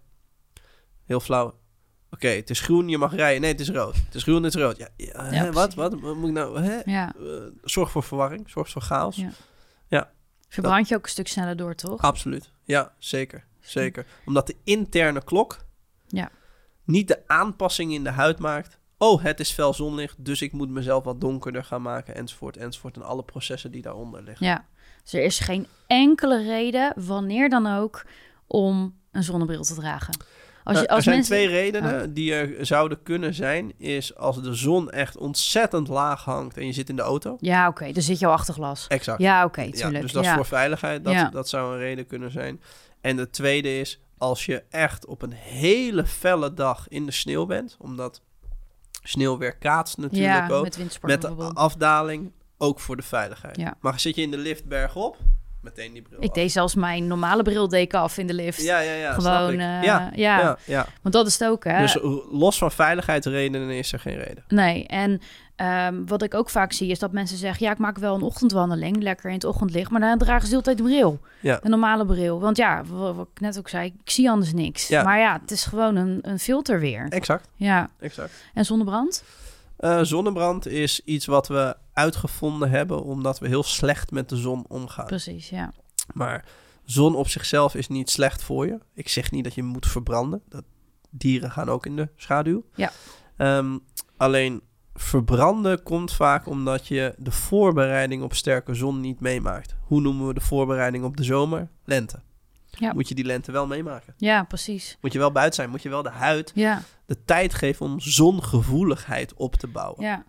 heel 1.06 1.20
flauw. 1.20 1.54
Oké, 2.12 2.28
het 2.28 2.50
is 2.50 2.60
groen, 2.60 2.90
je 2.90 2.98
mag 2.98 3.16
rijden. 3.16 3.42
Nee, 3.42 3.52
het 3.52 3.60
is 3.60 3.70
rood. 3.70 3.96
Het 3.96 4.16
is 4.16 4.24
groen, 4.24 4.44
het 4.44 4.56
is 4.56 4.62
rood. 4.62 4.78
Ja, 4.78 4.88
ja, 4.98 5.24
hè, 5.24 5.52
wat, 5.52 5.74
wat? 5.74 6.02
Moet 6.02 6.28
ik 6.28 6.34
nou? 6.34 6.62
Hè? 6.62 6.80
Ja. 6.86 7.14
Eh, 7.20 7.24
zorg 7.64 7.92
voor 7.92 8.04
verwarring, 8.04 8.50
zorg 8.50 8.70
voor 8.70 8.82
chaos. 8.82 9.16
Ja. 9.16 9.30
Ja. 9.88 10.12
Verbrand 10.50 10.88
je 10.88 10.96
ook 10.96 11.04
een 11.04 11.10
stuk 11.10 11.28
sneller 11.28 11.56
door, 11.56 11.76
toch? 11.76 12.02
Absoluut. 12.02 12.52
Ja, 12.64 12.94
zeker. 13.00 13.46
Zeker. 13.60 14.06
Omdat 14.26 14.48
de 14.48 14.56
interne 14.64 15.24
klok 15.24 15.58
Ja. 16.08 16.30
niet 16.84 17.08
de 17.08 17.24
aanpassing 17.28 17.94
in 17.94 18.04
de 18.04 18.10
huid 18.10 18.40
maakt. 18.40 18.80
Oh, 18.98 19.24
het 19.24 19.40
is 19.40 19.52
fel 19.52 19.74
zonlicht, 19.74 20.26
dus 20.26 20.42
ik 20.42 20.52
moet 20.52 20.70
mezelf 20.70 21.04
wat 21.04 21.22
donkerder 21.22 21.64
gaan 21.64 21.82
maken, 21.82 22.16
enzovoort, 22.16 22.58
enzovoort. 22.58 22.96
En 22.96 23.02
alle 23.04 23.24
processen 23.24 23.72
die 23.72 23.82
daaronder 23.82 24.24
liggen. 24.24 24.46
Ja. 24.46 24.66
Dus 25.04 25.14
er 25.14 25.24
is 25.24 25.40
geen 25.40 25.68
enkele 25.88 26.44
reden, 26.44 26.94
wanneer 26.96 27.50
dan 27.50 27.68
ook, 27.68 28.06
om 28.48 28.96
een 29.12 29.24
zonnebril 29.24 29.64
te 29.64 29.74
dragen. 29.76 30.18
Als 30.68 30.80
je, 30.80 30.84
Nou, 30.86 30.96
als 30.96 30.98
er 30.98 31.04
zijn 31.04 31.16
mensen... 31.16 31.36
twee 31.36 31.48
redenen 31.48 32.14
die 32.14 32.34
er 32.34 32.66
zouden 32.66 33.04
kunnen 33.04 33.34
zijn. 33.34 33.74
Is 33.78 34.16
als 34.16 34.42
de 34.42 34.54
zon 34.54 34.90
echt 34.92 35.18
ontzettend 35.18 35.88
laag 35.88 36.24
hangt 36.24 36.58
en 36.58 36.66
je 36.66 36.72
zit 36.74 36.90
in 36.90 36.96
de 36.96 37.02
auto. 37.02 37.38
Ja, 37.40 37.68
oké, 37.68 37.92
dan 37.92 38.04
zit 38.04 38.20
je 38.20 38.26
al 38.26 38.32
achter 38.32 38.54
glas. 38.54 38.88
Exact. 38.88 39.22
Ja, 39.22 39.46
oké, 39.46 39.62
Ja, 39.62 39.72
tuurlijk. 39.72 40.02
dus 40.02 40.12
dat 40.12 40.24
is 40.24 40.30
ja. 40.30 40.36
voor 40.36 40.46
veiligheid. 40.46 41.04
Dat, 41.04 41.14
Ja. 41.14 41.30
dat 41.30 41.50
zou 41.50 41.74
een 41.74 41.80
reden 41.80 42.08
kunnen 42.08 42.32
zijn. 42.32 42.62
En 43.02 43.16
de 43.16 43.30
tweede 43.30 43.80
is 43.80 44.00
als 44.18 44.46
je 44.46 44.64
echt 44.70 45.06
op 45.06 45.22
een 45.22 45.34
hele 45.34 46.06
felle 46.06 46.54
dag 46.54 46.88
in 46.88 47.06
de 47.06 47.12
sneeuw 47.12 47.46
bent. 47.46 47.76
Omdat 47.80 48.22
sneeuw 49.04 49.38
weer 49.38 49.56
kaatst 49.58 49.98
natuurlijk 49.98 50.48
ja, 50.50 50.56
ook. 50.56 50.64
met 50.78 51.00
Met 51.02 51.22
de 51.22 51.28
afdaling 51.54 52.32
ook 52.58 52.80
voor 52.80 52.96
de 52.96 53.04
veiligheid. 53.04 53.58
Ja. 53.58 53.78
Maar 53.80 54.00
zit 54.00 54.16
je 54.16 54.22
in 54.22 54.32
de 54.32 54.38
lift 54.38 54.66
bergop, 54.66 55.18
meteen 55.76 55.94
die 55.94 56.02
bril 56.02 56.18
Ik 56.22 56.30
af. 56.30 56.36
deed 56.36 56.52
zelfs 56.52 56.76
mijn 56.76 57.08
normale 57.08 57.44
bril 57.44 57.68
deed 57.68 57.82
ik 57.84 57.94
af 57.94 58.18
in 58.18 58.28
de 58.28 58.34
lift. 58.34 58.62
Ja, 58.64 58.80
ja, 58.80 58.94
ja. 58.94 59.20
snap 59.20 59.36
Gewoon, 59.36 59.54
ik. 59.54 59.60
eh, 59.60 59.66
ja, 59.66 59.82
ja. 59.84 60.40
ja, 60.40 60.58
ja. 60.66 60.86
Want 61.02 61.16
dat 61.16 61.28
is 61.28 61.40
het 61.40 61.48
ook, 61.50 61.64
hè? 61.64 61.80
Dus 61.82 61.98
los 62.32 62.58
van 62.58 62.72
veiligheidsredenen 62.72 63.70
is 63.70 63.94
er 63.94 64.00
geen 64.00 64.18
reden. 64.18 64.44
Nee, 64.48 64.86
en 64.88 65.22
ehm, 65.56 66.06
wat 66.06 66.22
ik 66.24 66.34
ook 66.34 66.50
vaak 66.50 66.72
zie 66.74 66.90
is 66.92 67.00
dat 67.00 67.12
mensen 67.12 67.38
zeggen... 67.38 67.66
ja, 67.66 67.72
ik 67.72 67.78
maak 67.78 67.98
wel 67.98 68.16
een 68.16 68.22
ochtendwandeling, 68.22 69.02
lekker 69.02 69.28
in 69.30 69.36
het 69.36 69.44
ochtendlicht... 69.44 69.92
maar 69.92 70.00
dan 70.02 70.18
dragen 70.18 70.42
ze 70.42 70.48
de 70.48 70.52
hele 70.52 70.64
tijd 70.64 70.78
de 70.78 70.84
bril. 70.84 71.20
Ja. 71.40 71.60
Een 71.64 71.70
normale 71.70 72.06
bril. 72.06 72.40
Want 72.40 72.58
ja, 72.58 72.84
wa- 72.88 73.14
wat, 73.14 73.28
ik 73.34 73.40
net 73.40 73.58
ook 73.58 73.70
zei, 73.70 73.86
ik 74.04 74.12
zie 74.12 74.30
anders 74.30 74.54
niks. 74.54 74.88
Ja. 74.88 75.04
Maar 75.04 75.20
ja, 75.20 75.40
het 75.42 75.52
is 75.52 75.66
gewoon 75.66 75.96
een, 75.96 76.20
een 76.22 76.40
filter 76.40 76.80
weer. 76.80 77.06
Exact, 77.10 77.48
Ja, 77.56 77.90
exact. 78.00 78.32
en 78.54 78.66
zonnebrand? 78.66 79.24
Eh, 79.78 80.00
zonnebrand 80.02 80.68
is 80.68 81.02
iets 81.04 81.26
wat 81.26 81.48
we 81.48 81.76
uitgevonden 81.94 82.70
hebben 82.70 83.04
omdat 83.04 83.40
we 83.40 83.48
heel 83.48 83.64
slecht 83.64 84.12
met 84.12 84.30
de 84.30 84.38
zon 84.38 84.66
omgaan. 84.68 85.06
Precies, 85.06 85.50
ja. 85.50 85.74
Maar 86.14 86.46
zon 86.84 87.16
op 87.16 87.28
zichzelf 87.28 87.76
is 87.76 87.88
niet 87.88 88.10
slecht 88.10 88.44
voor 88.44 88.66
je. 88.66 88.80
Ik 88.94 89.10
zeg 89.10 89.32
niet 89.32 89.44
dat 89.44 89.54
je 89.54 89.64
moet 89.64 89.88
verbranden. 89.88 90.42
Dat, 90.50 90.64
dieren 91.10 91.52
gaan 91.52 91.70
ook 91.70 91.86
in 91.86 91.96
de 91.96 92.10
schaduw. 92.16 92.64
Ja. 92.76 92.92
Ehm, 93.38 93.78
alleen 94.18 94.62
verbranden 94.94 95.84
komt 95.84 96.14
vaak 96.14 96.48
omdat 96.48 96.88
je 96.88 97.14
de 97.18 97.32
voorbereiding 97.32 98.24
op 98.24 98.34
sterke 98.34 98.74
zon 98.74 99.00
niet 99.00 99.20
meemaakt. 99.20 99.76
Hoe 99.82 100.02
noemen 100.02 100.28
we 100.28 100.34
de 100.34 100.42
voorbereiding 100.42 101.04
op 101.04 101.18
de 101.18 101.24
zomer? 101.24 101.70
Lente. 101.86 102.20
Ja. 102.80 102.94
Moet 102.94 103.08
je 103.08 103.16
die 103.16 103.26
lente 103.26 103.52
wel 103.52 103.68
meemaken. 103.68 104.14
Ja, 104.18 104.44
precies. 104.44 104.98
Moet 105.02 105.14
je 105.14 105.20
wel 105.20 105.32
buiten 105.32 105.56
zijn. 105.56 105.70
Moet 105.70 105.82
je 105.82 105.90
wel 105.90 106.04
de 106.04 106.10
huid 106.10 106.52
Ja, 106.56 106.82
de 107.06 107.24
tijd 107.26 107.54
geven 107.54 107.86
om 107.86 108.00
zongevoeligheid 108.00 109.34
op 109.34 109.56
te 109.56 109.68
bouwen. 109.68 110.04
ja. 110.04 110.24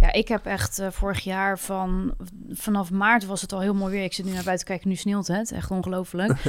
Ja, 0.00 0.12
ik 0.12 0.28
heb 0.28 0.46
echt 0.46 0.80
uh, 0.80 0.86
vorig 0.90 1.20
jaar 1.20 1.58
van 1.58 2.14
vanaf 2.50 2.90
maart 2.90 3.26
was 3.26 3.40
het 3.40 3.52
al 3.52 3.60
heel 3.60 3.74
mooi 3.74 3.92
weer. 3.92 4.04
Ik 4.04 4.12
zit 4.12 4.24
nu 4.24 4.32
naar 4.32 4.44
buiten 4.44 4.66
kijken, 4.66 4.88
nu 4.88 4.94
sneeuwt 4.94 5.26
het. 5.26 5.52
Echt 5.52 5.70
ongelooflijk. 5.70 6.44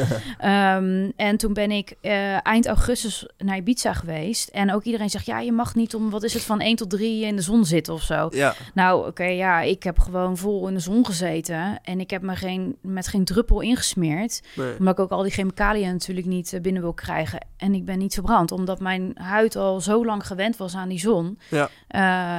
um, 0.45 1.13
en 1.29 1.37
toen 1.37 1.53
ben 1.53 1.71
ik 1.71 1.95
uh, 2.01 2.45
eind 2.45 2.67
augustus 2.67 3.27
naar 3.37 3.57
Ibiza 3.57 3.93
geweest. 3.93 4.49
En 4.49 4.73
ook 4.73 4.83
iedereen 4.83 5.09
zegt, 5.09 5.25
ja, 5.25 5.39
je 5.39 5.51
mag 5.51 5.75
niet 5.75 5.95
om, 5.95 6.09
wat 6.09 6.23
is 6.23 6.33
het, 6.33 6.43
van 6.43 6.59
1 6.59 6.75
tot 6.75 6.89
3 6.89 7.25
in 7.25 7.35
de 7.35 7.41
zon 7.41 7.65
zitten 7.65 7.93
of 7.93 8.01
zo. 8.01 8.27
Ja. 8.31 8.53
Nou, 8.73 8.99
oké, 8.99 9.07
okay, 9.07 9.35
ja, 9.35 9.61
ik 9.61 9.83
heb 9.83 9.99
gewoon 9.99 10.37
vol 10.37 10.67
in 10.67 10.73
de 10.73 10.79
zon 10.79 11.05
gezeten. 11.05 11.79
En 11.83 11.99
ik 11.99 12.09
heb 12.09 12.21
me 12.21 12.35
geen, 12.35 12.77
met 12.81 13.07
geen 13.07 13.25
druppel 13.25 13.61
ingesmeerd. 13.61 14.41
Nee. 14.55 14.77
Omdat 14.79 14.93
ik 14.93 14.99
ook 14.99 15.11
al 15.11 15.23
die 15.23 15.31
chemicaliën 15.31 15.91
natuurlijk 15.91 16.27
niet 16.27 16.53
uh, 16.53 16.61
binnen 16.61 16.81
wil 16.81 16.93
krijgen. 16.93 17.45
En 17.57 17.73
ik 17.73 17.85
ben 17.85 17.97
niet 17.97 18.13
verbrand, 18.13 18.51
omdat 18.51 18.79
mijn 18.79 19.11
huid 19.15 19.55
al 19.55 19.81
zo 19.81 20.05
lang 20.05 20.27
gewend 20.27 20.57
was 20.57 20.75
aan 20.75 20.89
die 20.89 20.99
zon. 20.99 21.39
Ja. 21.49 21.69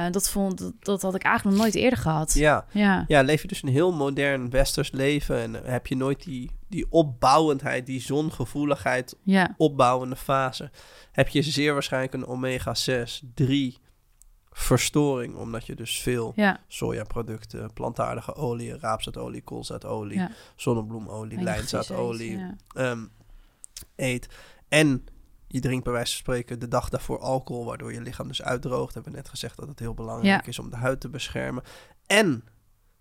Uh, 0.05 0.11
dat, 0.11 0.29
vond, 0.29 0.71
dat, 0.79 0.98
dat 1.01 1.11
had 1.11 1.19
ik 1.21 1.23
eigenlijk 1.27 1.55
nog 1.57 1.65
nooit 1.65 1.83
eerder 1.83 1.99
gehad. 1.99 2.33
Ja. 2.33 2.65
Ja. 2.71 3.05
ja, 3.07 3.21
leef 3.21 3.41
je 3.41 3.47
dus 3.47 3.63
een 3.63 3.69
heel 3.69 3.93
modern 3.93 4.49
westers 4.49 4.91
leven 4.91 5.37
en 5.39 5.53
heb 5.71 5.87
je 5.87 5.95
nooit 5.95 6.23
die, 6.23 6.51
die 6.67 6.85
opbouwendheid, 6.89 7.85
die 7.85 8.01
zongevoeligheid, 8.01 9.15
Ja. 9.23 9.53
opbouwende 9.57 10.15
fase, 10.15 10.71
heb 11.11 11.27
je 11.27 11.41
zeer 11.41 11.73
waarschijnlijk 11.73 12.13
een 12.13 12.25
omega-6, 12.25 13.21
3 13.33 13.77
verstoring, 14.51 15.35
omdat 15.35 15.65
je 15.65 15.75
dus 15.75 16.01
veel 16.01 16.31
Ja. 16.35 16.59
sojaproducten, 16.67 17.73
plantaardige 17.73 18.35
olie, 18.35 18.77
raapzaadolie, 18.79 19.41
koolzaadolie, 19.41 20.17
Ja. 20.17 20.31
zonnebloemolie, 20.55 21.41
lijnzaadolie 21.41 22.45
ehm, 22.75 23.05
eet. 23.95 24.27
En 24.67 25.05
je 25.51 25.59
drinkt 25.59 25.83
bij 25.83 25.93
wijze 25.93 26.11
van 26.11 26.19
spreken 26.21 26.59
de 26.59 26.67
dag 26.67 26.89
daarvoor 26.89 27.19
alcohol, 27.19 27.65
waardoor 27.65 27.93
je 27.93 28.01
lichaam 28.01 28.27
dus 28.27 28.41
uitdroogt. 28.41 28.93
Hebben 28.93 29.11
we 29.11 29.17
net 29.17 29.29
gezegd 29.29 29.57
dat 29.57 29.67
het 29.67 29.79
heel 29.79 29.93
belangrijk 29.93 30.41
Ja. 30.43 30.49
is 30.49 30.59
om 30.59 30.69
de 30.69 30.75
huid 30.75 30.99
te 31.01 31.09
beschermen. 31.09 31.63
En 32.07 32.43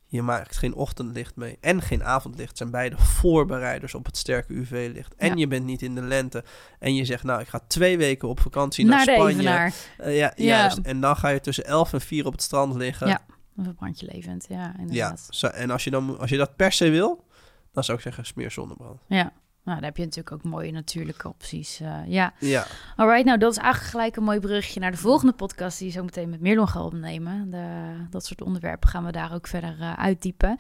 je 0.06 0.22
maakt 0.22 0.56
geen 0.56 0.74
ochtendlicht 0.74 1.36
mee 1.36 1.58
en 1.60 1.82
geen 1.82 2.04
avondlicht. 2.04 2.56
zijn 2.56 2.70
beide 2.70 2.98
voorbereiders 2.98 3.94
op 3.94 4.06
het 4.06 4.16
sterke 4.16 4.52
UV-licht. 4.54 5.14
En 5.14 5.28
Ja. 5.28 5.34
je 5.34 5.46
bent 5.48 5.64
niet 5.64 5.82
in 5.82 5.94
de 5.94 6.00
lente. 6.02 6.44
En 6.78 6.94
je 6.94 7.04
zegt, 7.04 7.24
nou, 7.24 7.40
ik 7.40 7.48
ga 7.48 7.60
twee 7.66 7.98
weken 7.98 8.28
op 8.28 8.40
vakantie 8.40 8.84
naar, 8.84 9.00
Spanje. 9.02 9.48
Eh, 9.48 10.16
ja, 10.18 10.32
Ja. 10.36 10.44
juist. 10.44 10.78
En 10.78 11.00
dan 11.00 11.16
ga 11.16 11.28
je 11.28 11.40
tussen 11.40 11.64
11 11.64 11.92
en 11.92 12.00
4 12.00 12.26
op 12.26 12.32
het 12.32 12.42
strand 12.42 12.74
liggen. 12.74 13.08
Ja, 13.08 13.20
Een 13.56 13.64
verbrandje 13.64 14.06
levend, 14.12 14.46
ja, 14.48 14.56
Ja, 14.56 14.78
inderdaad. 14.78 15.26
zo- 15.30 15.46
en 15.46 15.70
als 15.70 15.84
je, 15.84 15.90
dan, 15.90 16.18
als 16.18 16.30
je 16.30 16.36
dat 16.36 16.56
per 16.56 16.72
se 16.72 16.88
wil, 16.90 17.24
dan 17.72 17.84
zou 17.84 17.96
ik 17.96 18.02
zeggen 18.02 18.26
smeer 18.26 18.50
zonnebrand. 18.50 19.00
Ja. 19.08 19.32
Nou, 19.68 19.80
daar 19.80 19.88
heb 19.88 19.96
je 19.96 20.04
natuurlijk 20.04 20.32
ook 20.36 20.42
mooie 20.52 20.72
natuurlijke 20.72 21.28
opties. 21.28 21.80
eh, 21.80 21.94
ja, 22.06 22.32
Ja, 22.38 22.66
alright. 22.96 23.24
Nou, 23.24 23.38
dat 23.38 23.50
is 23.52 23.58
eigenlijk 23.58 23.90
gelijk 23.90 24.16
een 24.16 24.22
mooi 24.22 24.40
brugje 24.40 24.80
naar 24.80 24.90
de 24.90 24.96
volgende 24.96 25.32
podcast... 25.32 25.78
die 25.78 25.90
zo 25.90 26.04
meteen 26.04 26.30
met 26.30 26.40
Meerlon 26.40 26.68
gaan 26.68 26.82
opnemen. 26.82 27.50
De, 27.50 27.66
dat 28.10 28.24
soort 28.26 28.42
onderwerpen 28.42 28.88
gaan 28.88 29.04
we 29.04 29.12
daar 29.12 29.34
ook 29.34 29.46
verder 29.46 29.76
eh, 29.80 29.92
uitdiepen. 29.92 30.58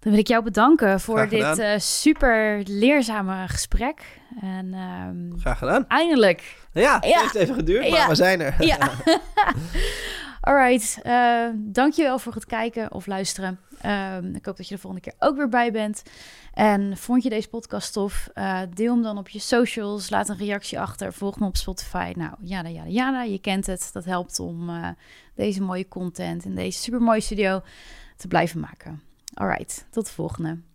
Dan 0.00 0.12
wil 0.12 0.20
ik 0.22 0.28
jou 0.28 0.42
bedanken 0.44 1.00
voor 1.00 1.28
dit 1.28 1.58
eh, 1.58 1.78
super 1.78 2.62
leerzame 2.66 3.48
gesprek. 3.48 4.20
En 4.40 4.74
ehm, 4.74 5.40
graag 5.40 5.58
gedaan. 5.58 5.84
eindelijk 5.88 6.56
Ja, 6.72 6.94
het 6.94 7.04
heeft 7.04 7.34
even 7.34 7.54
geduurd, 7.54 7.90
maar 7.90 7.98
Ja. 7.98 8.08
we 8.08 8.14
zijn 8.14 8.40
er. 8.40 8.54
Ja. 8.64 8.78
Alright. 10.44 10.98
eh 11.02 11.48
dankjewel 11.54 12.18
voor 12.18 12.34
het 12.34 12.46
kijken 12.46 12.92
of 12.92 13.06
luisteren. 13.06 13.58
Ehm, 13.80 14.34
ik 14.34 14.46
hoop 14.46 14.56
dat 14.56 14.68
je 14.68 14.74
de 14.74 14.80
volgende 14.80 15.10
keer 15.10 15.28
ook 15.28 15.36
weer 15.36 15.48
bij 15.48 15.72
bent. 15.72 16.02
En 16.52 16.96
vond 16.96 17.22
je 17.22 17.28
deze 17.28 17.48
podcast 17.48 17.92
tof? 17.92 18.28
Eh, 18.34 18.60
deel 18.74 18.92
hem 18.92 19.02
dan 19.02 19.18
op 19.18 19.28
je 19.28 19.38
socials. 19.38 20.10
Laat 20.10 20.28
een 20.28 20.36
reactie 20.36 20.80
achter. 20.80 21.12
Volg 21.12 21.38
me 21.38 21.46
op 21.46 21.56
Spotify. 21.56 22.12
Nou, 22.16 22.34
ja, 22.40 22.62
ja, 22.62 22.84
ja, 22.84 23.22
je 23.22 23.38
kent 23.38 23.66
het. 23.66 23.90
Dat 23.92 24.04
helpt 24.04 24.40
om 24.40 24.68
eh, 24.68 24.88
deze 25.34 25.62
mooie 25.62 25.88
content 25.88 26.44
in 26.44 26.54
deze 26.54 26.78
super 26.80 27.00
mooie 27.00 27.20
studio 27.20 27.62
te 28.16 28.28
blijven 28.28 28.60
maken. 28.60 29.02
Alright, 29.34 29.86
tot 29.90 30.06
de 30.06 30.12
volgende. 30.12 30.73